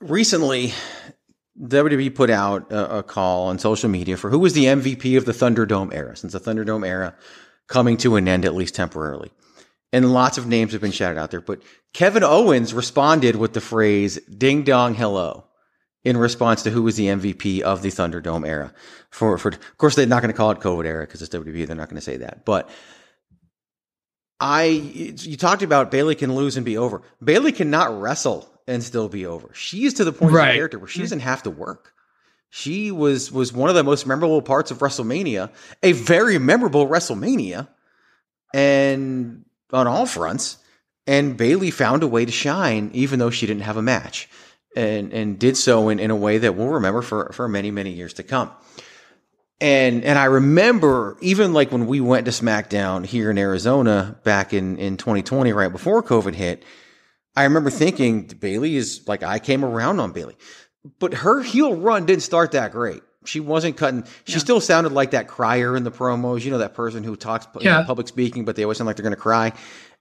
Recently, 0.00 0.72
WWE 1.60 2.14
put 2.14 2.30
out 2.30 2.70
a, 2.72 2.98
a, 2.98 3.02
call 3.02 3.48
on 3.48 3.58
social 3.58 3.90
media 3.90 4.16
for 4.16 4.30
who 4.30 4.38
was 4.38 4.54
the 4.54 4.64
MVP 4.64 5.18
of 5.18 5.26
the 5.26 5.32
Thunderdome 5.32 5.92
era, 5.92 6.16
since 6.16 6.32
the 6.32 6.40
Thunderdome 6.40 6.86
era 6.86 7.14
coming 7.66 7.98
to 7.98 8.16
an 8.16 8.26
end, 8.26 8.46
at 8.46 8.54
least 8.54 8.74
temporarily. 8.74 9.30
And 9.92 10.12
lots 10.12 10.38
of 10.38 10.46
names 10.46 10.72
have 10.72 10.80
been 10.80 10.92
shouted 10.92 11.18
out 11.18 11.32
there, 11.32 11.40
but 11.40 11.62
Kevin 11.92 12.22
Owens 12.22 12.72
responded 12.72 13.34
with 13.34 13.54
the 13.54 13.60
phrase 13.60 14.18
ding 14.26 14.62
dong 14.62 14.94
hello 14.94 15.46
in 16.04 16.16
response 16.16 16.62
to 16.62 16.70
who 16.70 16.82
was 16.82 16.96
the 16.96 17.06
MVP 17.06 17.60
of 17.60 17.82
the 17.82 17.88
Thunderdome 17.88 18.46
era. 18.46 18.72
For, 19.10 19.36
for, 19.36 19.48
of 19.48 19.78
course, 19.78 19.96
they're 19.96 20.06
not 20.06 20.22
going 20.22 20.32
to 20.32 20.36
call 20.36 20.52
it 20.52 20.60
COVID 20.60 20.86
era 20.86 21.06
because 21.06 21.20
it's 21.22 21.34
WWE. 21.34 21.66
They're 21.66 21.76
not 21.76 21.88
going 21.88 21.96
to 21.96 22.04
say 22.04 22.18
that, 22.18 22.44
but 22.44 22.70
I, 24.38 24.64
you 24.64 25.36
talked 25.36 25.62
about 25.62 25.90
Bayley 25.90 26.14
can 26.14 26.34
lose 26.34 26.56
and 26.56 26.64
be 26.64 26.78
over. 26.78 27.02
Bayley 27.22 27.52
cannot 27.52 28.00
wrestle 28.00 28.50
and 28.66 28.82
still 28.82 29.08
be 29.08 29.26
over. 29.26 29.50
She's 29.52 29.94
to 29.94 30.04
the 30.04 30.12
point 30.12 30.32
right. 30.32 30.48
of 30.48 30.52
the 30.52 30.58
character 30.58 30.78
where 30.78 30.88
she 30.88 31.00
doesn't 31.00 31.20
have 31.20 31.42
to 31.42 31.50
work. 31.50 31.92
She 32.48 32.90
was 32.90 33.30
was 33.30 33.52
one 33.52 33.68
of 33.68 33.76
the 33.76 33.84
most 33.84 34.06
memorable 34.06 34.42
parts 34.42 34.70
of 34.70 34.78
WrestleMania, 34.78 35.50
a 35.82 35.92
very 35.92 36.38
memorable 36.38 36.88
WrestleMania, 36.88 37.68
and 38.52 39.44
on 39.72 39.86
all 39.86 40.06
fronts. 40.06 40.58
And 41.06 41.36
Bayley 41.36 41.70
found 41.70 42.02
a 42.02 42.06
way 42.06 42.24
to 42.24 42.32
shine, 42.32 42.90
even 42.92 43.18
though 43.18 43.30
she 43.30 43.46
didn't 43.46 43.62
have 43.62 43.76
a 43.76 43.82
match, 43.82 44.28
and 44.76 45.12
and 45.12 45.38
did 45.38 45.56
so 45.56 45.88
in, 45.88 45.98
in 45.98 46.10
a 46.10 46.16
way 46.16 46.38
that 46.38 46.54
we'll 46.54 46.68
remember 46.68 47.02
for 47.02 47.32
for 47.32 47.48
many 47.48 47.70
many 47.70 47.90
years 47.90 48.14
to 48.14 48.22
come. 48.22 48.50
And 49.60 50.04
and 50.04 50.18
I 50.18 50.26
remember 50.26 51.16
even 51.20 51.52
like 51.52 51.72
when 51.72 51.86
we 51.86 52.00
went 52.00 52.26
to 52.26 52.30
SmackDown 52.30 53.04
here 53.04 53.30
in 53.30 53.38
Arizona 53.38 54.18
back 54.24 54.52
in 54.52 54.78
in 54.78 54.96
2020, 54.96 55.52
right 55.52 55.72
before 55.72 56.02
COVID 56.02 56.34
hit 56.34 56.64
I 57.36 57.44
remember 57.44 57.70
thinking 57.70 58.24
Bayley 58.24 58.76
is 58.76 59.06
like 59.06 59.22
I 59.22 59.38
came 59.38 59.64
around 59.64 60.00
on 60.00 60.12
Bayley, 60.12 60.36
but 60.98 61.14
her 61.14 61.42
heel 61.42 61.76
run 61.76 62.06
didn't 62.06 62.22
start 62.22 62.52
that 62.52 62.72
great. 62.72 63.02
She 63.26 63.40
wasn't 63.40 63.76
cutting. 63.76 64.04
She 64.24 64.34
yeah. 64.34 64.38
still 64.38 64.60
sounded 64.60 64.92
like 64.92 65.10
that 65.10 65.28
crier 65.28 65.76
in 65.76 65.84
the 65.84 65.90
promos. 65.90 66.44
You 66.44 66.50
know 66.50 66.58
that 66.58 66.74
person 66.74 67.04
who 67.04 67.16
talks 67.16 67.46
yeah. 67.60 67.84
public 67.84 68.08
speaking, 68.08 68.44
but 68.44 68.56
they 68.56 68.62
always 68.62 68.78
sound 68.78 68.86
like 68.86 68.96
they're 68.96 69.02
going 69.04 69.14
to 69.14 69.20
cry. 69.20 69.52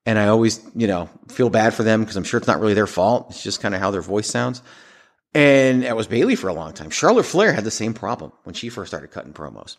And 0.06 0.18
I 0.18 0.30
always, 0.30 0.62
you 0.76 0.88
know, 0.88 1.10
feel 1.28 1.50
bad 1.50 1.74
for 1.74 1.84
them 1.84 2.02
because 2.02 2.16
I'm 2.16 2.24
sure 2.24 2.38
it's 2.38 2.48
not 2.48 2.60
really 2.60 2.74
their 2.74 2.88
fault. 2.88 3.28
It's 3.30 3.44
just 3.44 3.62
kind 3.62 3.76
of 3.76 3.82
how 3.82 3.92
their 3.92 4.02
voice 4.02 4.30
sounds. 4.30 4.62
And 5.36 5.84
that 5.84 5.96
was 5.96 6.08
Bayley 6.08 6.36
for 6.36 6.48
a 6.48 6.54
long 6.54 6.74
time. 6.74 6.90
Charlotte 6.90 7.26
Flair 7.26 7.54
had 7.54 7.64
the 7.64 7.72
same 7.72 7.94
problem 7.94 8.32
when 8.44 8.56
she 8.56 8.70
first 8.70 8.90
started 8.90 9.12
cutting 9.12 9.34
promos. 9.34 9.76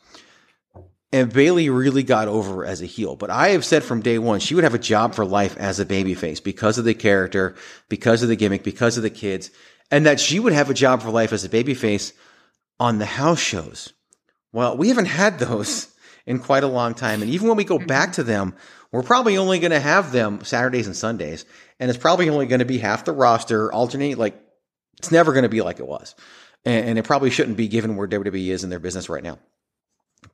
And 1.12 1.32
Bayley 1.32 1.70
really 1.70 2.04
got 2.04 2.28
over 2.28 2.64
as 2.64 2.82
a 2.82 2.86
heel. 2.86 3.16
But 3.16 3.30
I 3.30 3.48
have 3.48 3.64
said 3.64 3.82
from 3.82 4.00
day 4.00 4.18
one, 4.18 4.38
she 4.38 4.54
would 4.54 4.62
have 4.62 4.74
a 4.74 4.78
job 4.78 5.14
for 5.14 5.24
life 5.24 5.56
as 5.56 5.80
a 5.80 5.84
babyface 5.84 6.42
because 6.42 6.78
of 6.78 6.84
the 6.84 6.94
character, 6.94 7.56
because 7.88 8.22
of 8.22 8.28
the 8.28 8.36
gimmick, 8.36 8.62
because 8.62 8.96
of 8.96 9.02
the 9.02 9.10
kids, 9.10 9.50
and 9.90 10.06
that 10.06 10.20
she 10.20 10.38
would 10.38 10.52
have 10.52 10.70
a 10.70 10.74
job 10.74 11.02
for 11.02 11.10
life 11.10 11.32
as 11.32 11.44
a 11.44 11.48
babyface 11.48 12.12
on 12.80 12.98
the 12.98 13.06
house 13.06 13.38
shows. 13.38 13.92
Well, 14.52 14.76
we 14.76 14.88
haven't 14.88 15.06
had 15.06 15.38
those 15.38 15.94
in 16.26 16.40
quite 16.40 16.64
a 16.64 16.68
long 16.68 16.94
time. 16.94 17.22
And 17.22 17.30
even 17.30 17.46
when 17.46 17.56
we 17.56 17.64
go 17.64 17.78
back 17.78 18.08
mm-hmm. 18.08 18.14
to 18.14 18.22
them, 18.24 18.54
we're 18.90 19.02
probably 19.02 19.36
only 19.36 19.60
going 19.60 19.70
to 19.70 19.78
have 19.78 20.10
them 20.10 20.42
Saturdays 20.42 20.86
and 20.86 20.96
Sundays. 20.96 21.44
And 21.78 21.90
it's 21.90 21.98
probably 21.98 22.28
only 22.28 22.46
going 22.46 22.58
to 22.58 22.64
be 22.64 22.78
half 22.78 23.04
the 23.04 23.12
roster, 23.12 23.72
alternate. 23.72 24.18
Like, 24.18 24.40
it's 24.98 25.12
never 25.12 25.32
going 25.32 25.44
to 25.44 25.48
be 25.48 25.62
like 25.62 25.78
it 25.78 25.86
was. 25.86 26.16
And, 26.64 26.88
and 26.90 26.98
it 26.98 27.04
probably 27.04 27.30
shouldn't 27.30 27.56
be 27.56 27.68
given 27.68 27.96
where 27.96 28.08
WWE 28.08 28.48
is 28.48 28.64
in 28.64 28.70
their 28.70 28.80
business 28.80 29.08
right 29.08 29.22
now. 29.22 29.38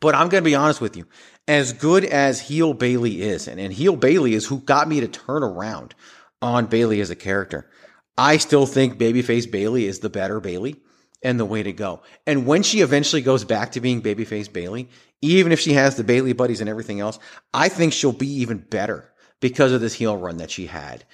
But 0.01 0.14
I'm 0.14 0.28
going 0.28 0.42
to 0.42 0.49
be 0.49 0.55
honest 0.55 0.80
with 0.80 0.97
you. 0.97 1.07
As 1.47 1.72
good 1.72 2.05
as 2.05 2.40
Heel 2.40 2.74
Bayley 2.74 3.22
is, 3.22 3.47
and, 3.47 3.61
and 3.61 3.72
Heel 3.72 3.97
Bayley 3.97 4.34
is 4.34 4.47
who 4.47 4.59
got 4.59 4.88
me 4.88 5.01
to 5.01 5.09
turn 5.09 5.44
around 5.44 5.94
on 6.42 6.66
Bayley 6.66 7.01
as 7.01 7.11
a 7.11 7.16
character, 7.16 7.70
I 8.18 8.38
still 8.38 8.66
think 8.66 8.99
Babyface 8.99 9.49
Bayley 9.51 9.84
is 9.84 10.01
the 10.01 10.11
better 10.11 10.40
Bayley 10.40 10.76
and 11.23 11.41
the 11.41 11.45
way 11.45 11.62
to 11.62 11.73
go. 11.73 12.03
And 12.27 12.47
when 12.47 12.62
she 12.62 12.81
eventually 12.81 13.23
goes 13.23 13.45
back 13.45 13.73
to 13.73 13.81
being 13.81 14.03
Babyface 14.03 14.53
Bayley, 14.53 14.89
even 15.23 15.53
if 15.53 15.61
she 15.61 15.73
has 15.73 15.97
the 15.97 16.05
Bayley 16.05 16.33
buddies 16.33 16.61
and 16.61 16.69
everything 16.69 17.01
else, 17.01 17.19
I 17.53 17.69
think 17.69 17.93
she'll 17.93 18.12
be 18.12 18.41
even 18.41 18.59
better 18.59 19.12
because 19.41 19.73
of 19.73 19.81
this 19.81 19.95
heel 19.95 20.17
run 20.17 20.39
that 20.39 20.51
she 20.51 20.67
had. 20.67 21.05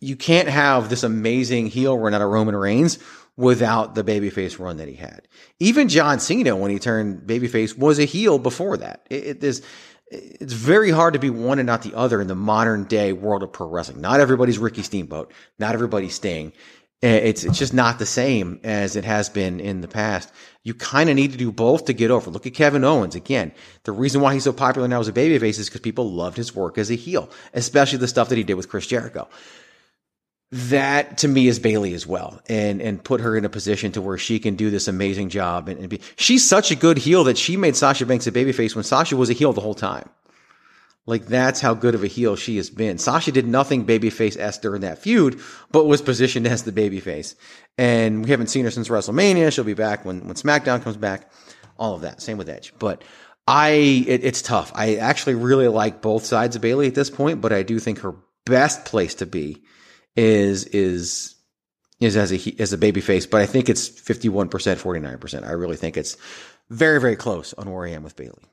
You 0.00 0.16
can't 0.16 0.48
have 0.48 0.88
this 0.88 1.02
amazing 1.02 1.68
heel 1.68 1.96
run 1.96 2.14
out 2.14 2.22
of 2.22 2.30
Roman 2.30 2.56
Reigns 2.56 2.98
without 3.36 3.94
the 3.94 4.04
babyface 4.04 4.58
run 4.58 4.76
that 4.76 4.88
he 4.88 4.94
had. 4.94 5.26
Even 5.58 5.88
John 5.88 6.20
Cena, 6.20 6.54
when 6.56 6.70
he 6.70 6.78
turned 6.78 7.26
babyface, 7.26 7.76
was 7.76 7.98
a 7.98 8.04
heel 8.04 8.38
before 8.38 8.76
that. 8.76 9.06
It, 9.10 9.24
it 9.24 9.44
is, 9.44 9.62
it's 10.10 10.52
very 10.52 10.90
hard 10.90 11.14
to 11.14 11.18
be 11.18 11.30
one 11.30 11.58
and 11.58 11.66
not 11.66 11.82
the 11.82 11.94
other 11.94 12.20
in 12.20 12.28
the 12.28 12.34
modern 12.34 12.84
day 12.84 13.12
world 13.12 13.42
of 13.42 13.52
pro 13.52 13.68
wrestling. 13.68 14.00
Not 14.00 14.20
everybody's 14.20 14.58
Ricky 14.58 14.82
Steamboat. 14.82 15.32
Not 15.58 15.74
everybody's 15.74 16.14
Sting. 16.14 16.52
Eh, 17.04 17.16
it's 17.16 17.44
it's 17.44 17.58
just 17.58 17.74
not 17.74 17.98
the 17.98 18.06
same 18.06 18.58
as 18.64 18.96
it 18.96 19.04
has 19.04 19.28
been 19.28 19.60
in 19.60 19.82
the 19.82 19.88
past. 19.88 20.32
You 20.62 20.72
kind 20.72 21.10
of 21.10 21.16
need 21.16 21.32
to 21.32 21.36
do 21.36 21.52
both 21.52 21.84
to 21.84 21.92
get 21.92 22.10
over. 22.10 22.30
Look 22.30 22.46
at 22.46 22.54
Kevin 22.54 22.82
Owens 22.82 23.14
again. 23.14 23.52
The 23.82 23.92
reason 23.92 24.22
why 24.22 24.32
he's 24.32 24.44
so 24.44 24.54
popular 24.54 24.88
now 24.88 25.00
as 25.00 25.08
a 25.08 25.12
babyface 25.12 25.58
is 25.58 25.68
because 25.68 25.82
people 25.82 26.10
loved 26.10 26.38
his 26.38 26.54
work 26.54 26.78
as 26.78 26.90
a 26.90 26.94
heel, 26.94 27.28
especially 27.52 27.98
the 27.98 28.08
stuff 28.08 28.30
that 28.30 28.38
he 28.38 28.42
did 28.42 28.54
with 28.54 28.70
Chris 28.70 28.86
Jericho 28.86 29.28
that 30.50 31.18
to 31.18 31.28
me 31.28 31.48
is 31.48 31.58
Bayley 31.58 31.94
as 31.94 32.06
well, 32.06 32.40
and 32.48 32.80
and 32.80 33.02
put 33.02 33.20
her 33.20 33.36
in 33.36 33.44
a 33.44 33.48
position 33.50 33.92
to 33.92 34.00
where 34.00 34.16
she 34.16 34.38
can 34.38 34.54
do 34.54 34.70
this 34.70 34.88
amazing 34.88 35.28
job. 35.28 35.68
And, 35.68 35.80
and 35.80 35.88
be, 35.90 36.00
she's 36.16 36.48
such 36.48 36.70
a 36.70 36.76
good 36.76 36.96
heel 36.96 37.24
that 37.24 37.36
she 37.36 37.58
made 37.58 37.76
Sasha 37.76 38.06
Banks 38.06 38.26
a 38.26 38.32
babyface 38.32 38.74
when 38.74 38.84
Sasha 38.84 39.16
was 39.16 39.28
a 39.28 39.34
heel 39.34 39.52
the 39.52 39.60
whole 39.60 39.74
time. 39.74 40.08
Like 41.06 41.26
that's 41.26 41.60
how 41.60 41.74
good 41.74 41.94
of 41.94 42.02
a 42.02 42.06
heel 42.08 42.34
she 42.34 42.56
has 42.56 42.70
been. 42.70 42.98
Sasha 42.98 43.30
did 43.30 43.46
nothing 43.46 43.86
babyface 43.86 44.38
s 44.38 44.58
during 44.58 44.80
that 44.82 44.98
feud, 44.98 45.40
but 45.70 45.84
was 45.84 46.00
positioned 46.00 46.46
as 46.46 46.62
the 46.62 46.72
babyface. 46.72 47.34
And 47.76 48.24
we 48.24 48.30
haven't 48.30 48.46
seen 48.46 48.64
her 48.64 48.70
since 48.70 48.88
WrestleMania. 48.88 49.52
She'll 49.52 49.64
be 49.64 49.74
back 49.74 50.04
when 50.04 50.26
when 50.26 50.36
SmackDown 50.36 50.82
comes 50.82 50.96
back. 50.96 51.30
All 51.76 51.94
of 51.94 52.02
that. 52.02 52.22
Same 52.22 52.38
with 52.38 52.48
Edge, 52.48 52.72
but. 52.78 53.02
I 53.46 54.04
it, 54.06 54.24
it's 54.24 54.40
tough. 54.40 54.72
I 54.74 54.94
actually 54.94 55.34
really 55.34 55.68
like 55.68 56.00
both 56.00 56.24
sides 56.24 56.56
of 56.56 56.62
Bayley 56.62 56.86
at 56.86 56.94
this 56.94 57.10
point, 57.10 57.42
but 57.42 57.52
I 57.52 57.62
do 57.62 57.78
think 57.78 57.98
her 57.98 58.14
best 58.46 58.86
place 58.86 59.16
to 59.16 59.26
be 59.26 59.62
is 60.16 60.64
is 60.64 61.34
is 62.00 62.16
as 62.16 62.32
a 62.32 62.54
as 62.58 62.72
a 62.72 62.78
baby 62.78 63.00
face, 63.00 63.26
but 63.26 63.40
I 63.40 63.46
think 63.46 63.68
it's 63.68 63.86
fifty 63.88 64.28
one 64.28 64.48
percent, 64.48 64.80
forty 64.80 65.00
nine 65.00 65.18
percent. 65.18 65.44
I 65.44 65.52
really 65.52 65.76
think 65.76 65.96
it's 65.96 66.16
very 66.70 67.00
very 67.00 67.16
close 67.16 67.52
on 67.54 67.70
where 67.70 67.86
I 67.86 67.90
am 67.90 68.02
with 68.02 68.16
Bayley. 68.16 68.44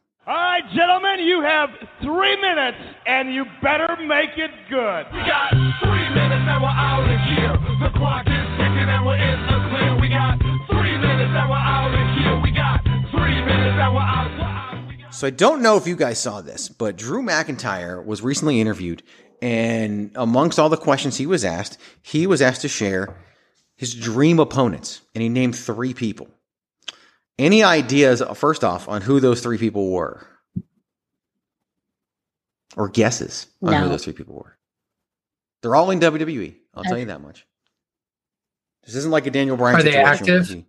All 0.61 0.67
right, 0.67 0.75
gentlemen, 0.75 1.19
you 1.25 1.41
have 1.41 1.69
three 2.01 2.39
minutes, 2.39 2.77
and 3.07 3.33
you 3.33 3.45
better 3.63 3.95
make 4.05 4.37
it 4.37 4.51
good. 4.69 5.07
We 5.11 5.19
got 5.19 5.49
three 5.81 6.09
minutes, 6.09 6.45
and 6.45 6.61
we're 6.61 6.69
out 6.69 7.01
of 7.01 7.19
here. 7.29 7.57
The 7.79 7.97
clock 7.97 8.27
is 8.27 8.47
ticking, 8.57 8.89
and 8.89 9.05
we're 9.05 9.15
in 9.15 9.41
the 9.47 9.69
clear. 9.69 9.99
We 9.99 10.09
got 10.09 10.37
three 10.69 10.97
minutes, 10.97 11.33
and 11.33 11.49
we're 11.49 11.55
out 11.55 11.93
of 11.93 12.17
here. 12.17 12.41
We 12.43 12.51
got 12.51 12.83
three 13.09 13.41
minutes, 13.41 13.77
and 13.79 13.95
we're 13.95 14.01
out. 14.01 15.13
So 15.13 15.27
I 15.27 15.31
don't 15.31 15.63
know 15.63 15.77
if 15.77 15.87
you 15.87 15.95
guys 15.95 16.19
saw 16.19 16.41
this, 16.41 16.69
but 16.69 16.95
Drew 16.95 17.23
McIntyre 17.23 18.05
was 18.05 18.21
recently 18.21 18.61
interviewed 18.61 19.01
and 19.41 20.11
amongst 20.13 20.59
all 20.59 20.69
the 20.69 20.77
questions 20.77 21.17
he 21.17 21.25
was 21.25 21.43
asked, 21.43 21.79
he 22.03 22.27
was 22.27 22.41
asked 22.41 22.61
to 22.61 22.67
share 22.67 23.17
his 23.75 23.95
dream 23.95 24.39
opponents, 24.39 25.01
and 25.15 25.23
he 25.23 25.29
named 25.29 25.55
three 25.55 25.95
people. 25.95 26.27
Any 27.39 27.63
ideas, 27.63 28.21
uh, 28.21 28.35
first 28.35 28.63
off, 28.63 28.87
on 28.87 29.01
who 29.01 29.19
those 29.19 29.41
three 29.41 29.57
people 29.57 29.89
were? 29.89 30.27
Or 32.77 32.87
guesses 32.89 33.47
on 33.61 33.71
no. 33.71 33.79
who 33.81 33.89
those 33.89 34.03
three 34.03 34.13
people 34.13 34.35
were? 34.35 34.57
They're 35.61 35.75
all 35.75 35.91
in 35.91 35.99
WWE. 35.99 36.55
I'll 36.73 36.83
tell 36.83 36.97
you 36.97 37.05
that 37.05 37.21
much. 37.21 37.45
This 38.85 38.95
isn't 38.95 39.11
like 39.11 39.27
a 39.27 39.31
Daniel 39.31 39.57
Bryan. 39.57 39.79
Are 39.79 39.83
they 39.83 39.95
active? 39.95 40.47
He, 40.47 40.65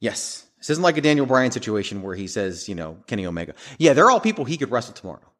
yes. 0.00 0.46
This 0.58 0.70
isn't 0.70 0.82
like 0.82 0.96
a 0.96 1.02
Daniel 1.02 1.26
Bryan 1.26 1.50
situation 1.50 2.02
where 2.02 2.14
he 2.14 2.26
says, 2.26 2.68
you 2.68 2.74
know, 2.74 2.96
Kenny 3.06 3.26
Omega. 3.26 3.54
Yeah, 3.78 3.92
they're 3.92 4.10
all 4.10 4.20
people 4.20 4.44
he 4.44 4.56
could 4.56 4.70
wrestle 4.70 4.94
tomorrow. 4.94 5.30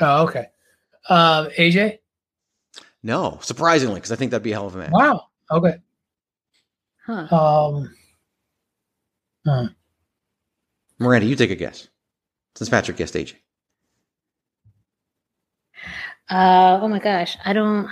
Oh, 0.00 0.24
okay. 0.24 0.46
Um, 1.08 1.48
AJ? 1.58 1.98
No, 3.02 3.38
surprisingly, 3.42 3.96
because 3.96 4.12
I 4.12 4.16
think 4.16 4.30
that'd 4.30 4.42
be 4.42 4.52
a 4.52 4.54
hell 4.54 4.66
of 4.66 4.76
a 4.76 4.78
match. 4.78 4.90
Wow. 4.92 5.26
Okay. 5.50 5.78
Huh. 7.04 7.26
Um. 7.34 7.94
Huh. 9.44 9.68
Miranda, 10.98 11.26
you 11.26 11.36
take 11.36 11.50
a 11.50 11.56
guess. 11.56 11.88
Since 12.54 12.68
Patrick 12.68 12.96
guessed 12.96 13.14
AJ. 13.14 13.34
Uh. 16.30 16.80
Oh 16.82 16.88
my 16.88 16.98
gosh, 16.98 17.36
I 17.44 17.52
don't. 17.52 17.88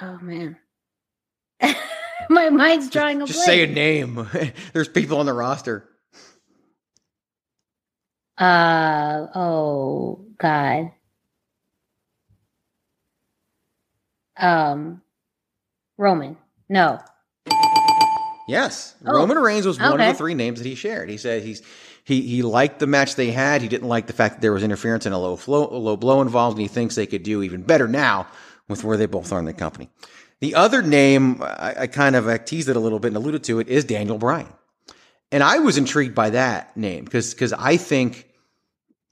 Oh 0.00 0.18
man. 0.20 0.56
my 2.30 2.50
mind's 2.50 2.90
drawing 2.90 3.20
just, 3.20 3.32
a 3.32 3.34
Just 3.34 3.46
say 3.46 3.62
a 3.62 3.66
name. 3.66 4.28
There's 4.72 4.88
people 4.88 5.18
on 5.18 5.26
the 5.26 5.32
roster. 5.32 5.88
Uh 8.38 9.26
oh 9.34 10.26
God. 10.38 10.90
Um 14.36 15.02
Roman. 15.98 16.36
No. 16.68 17.00
Yes, 18.48 18.94
Oh, 19.06 19.14
Roman 19.14 19.38
Reigns 19.38 19.66
was 19.66 19.78
one 19.80 19.94
okay. 19.94 20.08
of 20.10 20.14
the 20.14 20.18
three 20.18 20.34
names 20.34 20.58
that 20.60 20.66
he 20.68 20.74
shared. 20.74 21.08
He 21.08 21.16
said 21.16 21.42
he's 21.42 21.62
he 22.04 22.20
he 22.22 22.42
liked 22.42 22.78
the 22.78 22.86
match 22.86 23.16
they 23.16 23.32
had. 23.32 23.62
He 23.62 23.68
didn't 23.68 23.88
like 23.88 24.06
the 24.06 24.12
fact 24.12 24.36
that 24.36 24.40
there 24.42 24.52
was 24.52 24.62
interference 24.62 25.06
and 25.06 25.14
a 25.14 25.18
low 25.18 25.36
flow, 25.36 25.68
a 25.68 25.76
low 25.76 25.96
blow 25.96 26.20
involved, 26.20 26.56
and 26.56 26.62
he 26.62 26.68
thinks 26.68 26.94
they 26.94 27.06
could 27.06 27.22
do 27.22 27.42
even 27.42 27.62
better 27.62 27.88
now 27.88 28.26
with 28.68 28.84
where 28.84 28.96
they 28.96 29.06
both 29.06 29.32
are 29.32 29.38
in 29.38 29.46
the 29.46 29.52
company. 29.52 29.88
The 30.40 30.54
other 30.54 30.82
name 30.82 31.42
I, 31.42 31.74
I 31.80 31.86
kind 31.86 32.14
of 32.14 32.28
I 32.28 32.38
teased 32.38 32.68
it 32.68 32.76
a 32.76 32.80
little 32.80 32.98
bit 32.98 33.08
and 33.08 33.16
alluded 33.16 33.42
to 33.44 33.58
it 33.58 33.68
is 33.68 33.84
Daniel 33.84 34.18
Bryan, 34.18 34.52
and 35.32 35.42
I 35.42 35.58
was 35.58 35.78
intrigued 35.78 36.14
by 36.14 36.30
that 36.30 36.76
name 36.76 37.04
because 37.04 37.32
because 37.32 37.54
I 37.54 37.78
think 37.78 38.28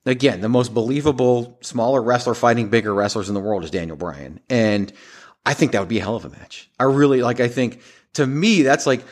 again 0.04 0.42
the 0.42 0.50
most 0.50 0.74
believable 0.74 1.58
smaller 1.62 2.02
wrestler 2.02 2.34
fighting 2.34 2.68
bigger 2.68 2.92
wrestlers 2.92 3.28
in 3.28 3.34
the 3.34 3.40
world 3.40 3.64
is 3.64 3.70
Daniel 3.70 3.96
Bryan, 3.96 4.38
and 4.50 4.92
I 5.46 5.54
think 5.54 5.72
that 5.72 5.80
would 5.80 5.88
be 5.88 5.98
a 5.98 6.02
hell 6.02 6.16
of 6.16 6.26
a 6.26 6.30
match. 6.30 6.68
I 6.78 6.84
really 6.84 7.22
like. 7.22 7.40
I 7.40 7.48
think 7.48 7.80
to 8.14 8.26
me 8.26 8.60
that's 8.60 8.86
like 8.86 9.02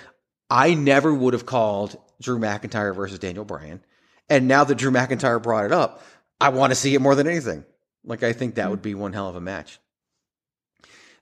I 0.51 0.74
never 0.74 1.14
would 1.14 1.33
have 1.33 1.47
called 1.47 1.97
Drew 2.21 2.39
McIntyre 2.39 2.95
versus 2.95 3.18
Daniel 3.18 3.45
Bryan. 3.45 3.83
And 4.29 4.47
now 4.47 4.64
that 4.64 4.77
Drew 4.77 4.91
McIntyre 4.91 5.43
brought 5.43 5.64
it 5.64 5.73
up, 5.73 6.03
I 6.41 6.51
want 6.51 6.71
to 6.71 6.75
see 6.75 6.95
it 6.95 7.01
more 7.01 7.14
than 7.14 7.27
anything. 7.27 7.64
Like, 8.05 8.23
I 8.23 8.33
think 8.33 8.55
that 8.55 8.64
hmm. 8.64 8.71
would 8.71 8.83
be 8.83 8.95
one 8.95 9.12
hell 9.12 9.29
of 9.29 9.37
a 9.37 9.41
match. 9.41 9.79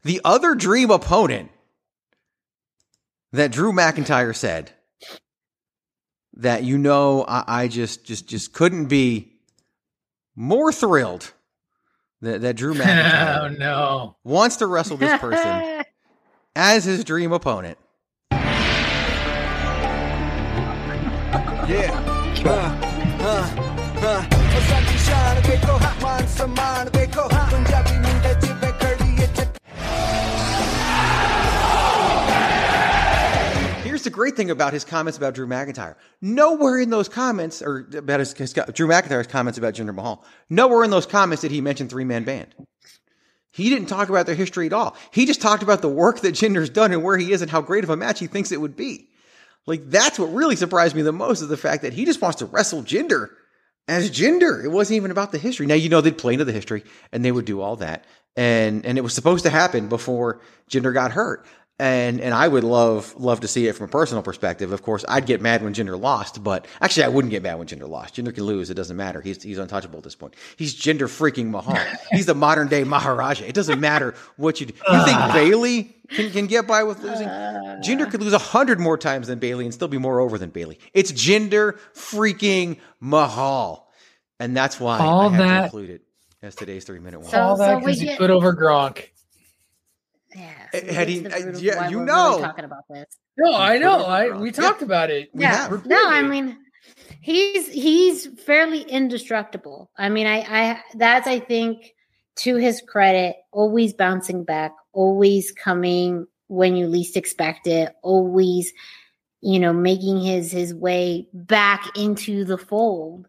The 0.03 0.21
other 0.25 0.55
dream 0.55 0.91
opponent 0.91 1.51
that 3.33 3.51
Drew 3.51 3.73
McIntyre 3.73 4.35
said 4.35 4.73
that 6.35 6.63
you 6.63 6.79
know 6.79 7.25
I, 7.27 7.45
I 7.47 7.69
just 7.69 8.05
just 8.05 8.29
just 8.29 8.53
couldn't 8.53 8.87
be 8.87 9.33
more 10.37 10.73
thrilled 10.73 11.33
that, 12.23 12.43
that 12.43 12.57
Drew 12.57 12.73
oh 12.75 12.77
McIntyre 12.77 13.59
no. 13.59 14.17
wants 14.25 14.57
to 14.57 14.67
wrestle 14.67 14.97
this 14.97 15.19
person 15.21 15.83
as 16.57 16.85
his 16.85 17.05
dream 17.05 17.33
opponent. 17.33 17.77
Yeah. 21.69 21.93
Uh, 22.47 22.51
uh, 23.21 23.45
uh. 24.01 24.23
Here's 33.83 34.03
the 34.03 34.09
great 34.11 34.35
thing 34.35 34.51
about 34.51 34.73
his 34.73 34.87
comments 34.87 35.19
about 35.19 35.35
Drew 35.35 35.47
McIntyre. 35.47 35.97
Nowhere 36.23 36.79
in 36.79 36.89
those 36.89 37.07
comments, 37.11 37.61
or 37.61 37.87
about 37.95 38.21
his, 38.21 38.33
his 38.33 38.55
Drew 38.55 38.89
McIntyre's 38.89 39.27
comments 39.27 39.59
about 39.59 39.75
Jinder 39.75 39.95
Mahal, 39.95 40.25
nowhere 40.49 40.85
in 40.85 40.91
those 40.91 41.05
comments 41.05 41.43
did 41.43 41.51
he 41.51 41.61
mention 41.61 41.87
three 41.87 42.05
man 42.05 42.25
band. 42.25 42.55
He 43.51 43.69
didn't 43.69 43.89
talk 43.89 44.09
about 44.09 44.25
their 44.25 44.35
history 44.35 44.65
at 44.65 44.73
all. 44.73 44.97
He 45.13 45.27
just 45.27 45.43
talked 45.43 45.63
about 45.63 45.83
the 45.83 45.89
work 45.91 46.21
that 46.21 46.35
Jinder's 46.35 46.71
done 46.71 46.93
and 46.93 47.03
where 47.03 47.19
he 47.19 47.31
is 47.31 47.43
and 47.43 47.51
how 47.51 47.61
great 47.61 47.85
of 47.85 47.91
a 47.91 47.97
match 47.97 48.21
he 48.21 48.27
thinks 48.27 48.53
it 48.53 48.61
would 48.63 48.75
be. 48.75 49.11
Like 49.69 49.91
that's 49.91 50.19
what 50.19 50.33
really 50.33 50.57
surprised 50.57 50.97
me 50.97 51.03
the 51.03 51.13
most 51.13 51.43
is 51.43 51.49
the 51.49 51.57
fact 51.59 51.83
that 51.83 51.93
he 51.93 52.07
just 52.07 52.23
wants 52.23 52.39
to 52.39 52.47
wrestle 52.47 52.83
Jinder 52.83 53.29
as 53.87 54.11
Jinder. 54.11 54.65
It 54.65 54.69
wasn't 54.69 54.97
even 54.97 55.11
about 55.11 55.31
the 55.31 55.39
history. 55.39 55.67
Now 55.67 55.75
you 55.75 55.91
know 55.91 56.01
they'd 56.01 56.17
play 56.17 56.33
into 56.33 56.47
the 56.47 56.53
history 56.53 56.85
and 57.13 57.23
they 57.23 57.31
would 57.31 57.45
do 57.45 57.61
all 57.61 57.77
that, 57.77 58.07
and 58.35 58.87
and 58.87 58.97
it 58.97 59.03
was 59.03 59.13
supposed 59.13 59.45
to 59.45 59.51
happen 59.51 59.91
before 59.91 60.41
Jinder 60.71 60.95
got 60.95 61.13
hurt. 61.13 61.45
And 61.81 62.21
and 62.21 62.35
I 62.35 62.49
would 62.49 62.65
love 62.65 63.15
love 63.17 63.39
to 63.41 63.49
see 63.49 63.69
it 63.69 63.75
from 63.75 63.85
a 63.85 63.89
personal 63.89 64.21
perspective. 64.21 64.73
Of 64.73 64.83
course, 64.83 65.05
I'd 65.09 65.27
get 65.27 65.41
mad 65.41 65.63
when 65.63 65.75
Jinder 65.75 66.01
lost, 66.01 66.43
but 66.43 66.67
actually 66.81 67.05
I 67.05 67.09
wouldn't 67.09 67.31
get 67.31 67.45
mad 67.45 67.57
when 67.57 67.69
Jinder 67.69 67.89
lost. 67.89 68.17
Jinder 68.17 68.35
can 68.35 68.43
lose; 68.45 68.69
it 68.69 68.75
doesn't 68.75 68.97
matter. 68.97 69.21
He's 69.21 69.41
he's 69.45 69.59
untouchable 69.59 69.99
at 69.99 70.03
this 70.03 70.17
point. 70.17 70.35
He's 70.57 70.75
Jinder 70.75 71.03
freaking 71.07 71.51
Mahal. 71.51 71.79
He's 72.11 72.27
the 72.27 72.35
modern 72.35 72.67
day 72.67 72.83
Maharaja. 72.83 73.45
It 73.47 73.55
doesn't 73.55 73.79
matter 73.79 74.15
what 74.37 74.59
you 74.61 74.67
do. 74.67 74.75
You 74.75 75.05
think 75.05 75.19
ah. 75.19 75.31
Bayley 75.33 75.95
can, 76.11 76.33
can 76.33 76.47
get 76.49 76.67
by 76.67 76.83
with 76.83 77.01
losing? 77.01 77.29
Ah. 77.29 77.77
Jinder 77.81 78.11
could 78.11 78.23
lose 78.23 78.33
a 78.33 78.39
hundred 78.39 78.81
more 78.81 78.99
times 78.99 79.29
than 79.29 79.39
Bayley 79.39 79.65
and 79.65 79.73
still 79.73 79.87
be 79.87 79.99
more 79.99 80.19
over 80.19 80.37
than 80.37 80.51
Bayley. 80.51 80.81
It's 80.95 81.13
Jinder 81.13 81.79
freaking 81.95 82.79
Mahal, 82.99 83.89
and 84.41 84.57
that's 84.57 84.81
why 84.81 84.99
All 84.99 85.21
I 85.21 85.23
have 85.29 85.33
to 85.33 85.39
that- 85.39 85.65
include 85.67 85.91
it 85.91 86.03
as 86.43 86.57
today's 86.57 86.83
three 86.83 86.99
minute 86.99 87.21
one. 87.21 87.31
So- 87.31 87.41
All 87.41 87.57
that 87.59 87.77
we 87.77 87.83
because 87.83 88.01
he 88.01 88.07
get- 88.07 88.19
put 88.19 88.31
over 88.31 88.53
Gronk. 88.57 89.11
Yeah. 90.39 90.71
So 90.73 90.81
we 90.87 90.95
had 90.95 91.09
he- 91.09 91.23
to 91.23 91.35
uh, 91.35 91.59
yeah, 91.59 91.89
you 91.89 92.05
know. 92.05 92.31
really 92.31 92.43
talking 92.43 92.65
about 92.65 92.85
this. 92.89 93.07
No, 93.37 93.55
I 93.57 93.79
know. 93.79 94.07
I 94.07 94.27
Gronk. 94.29 94.41
we 94.41 94.47
Yeah. 94.49 94.53
talked 94.53 94.83
about 94.83 95.11
it. 95.11 95.31
We 95.35 95.43
yeah. 95.43 95.69
have. 95.69 95.87
No, 95.87 96.01
I 96.09 96.23
mean, 96.23 96.59
he's 97.21 97.69
he's 97.69 98.27
fairly 98.41 98.83
indestructible. 98.83 99.91
I 99.97 100.09
mean, 100.09 100.27
I 100.27 100.39
I 100.41 100.81
that's 100.95 101.27
I 101.27 101.39
think 101.41 101.95
to 102.37 102.57
his 102.57 102.81
credit, 102.87 103.37
always 103.53 103.93
bouncing 103.95 104.45
back, 104.45 104.73
always 104.93 105.51
coming 105.53 106.27
when 106.47 106.77
you 106.77 106.87
least 106.87 107.17
expect 107.17 107.67
it, 107.67 107.95
always 108.03 108.73
you 109.41 109.59
know 109.59 109.73
making 109.73 110.21
his 110.21 110.51
his 110.53 110.75
way 110.75 111.29
back 111.33 111.85
into 111.97 112.45
the 112.45 112.59
fold, 112.59 113.27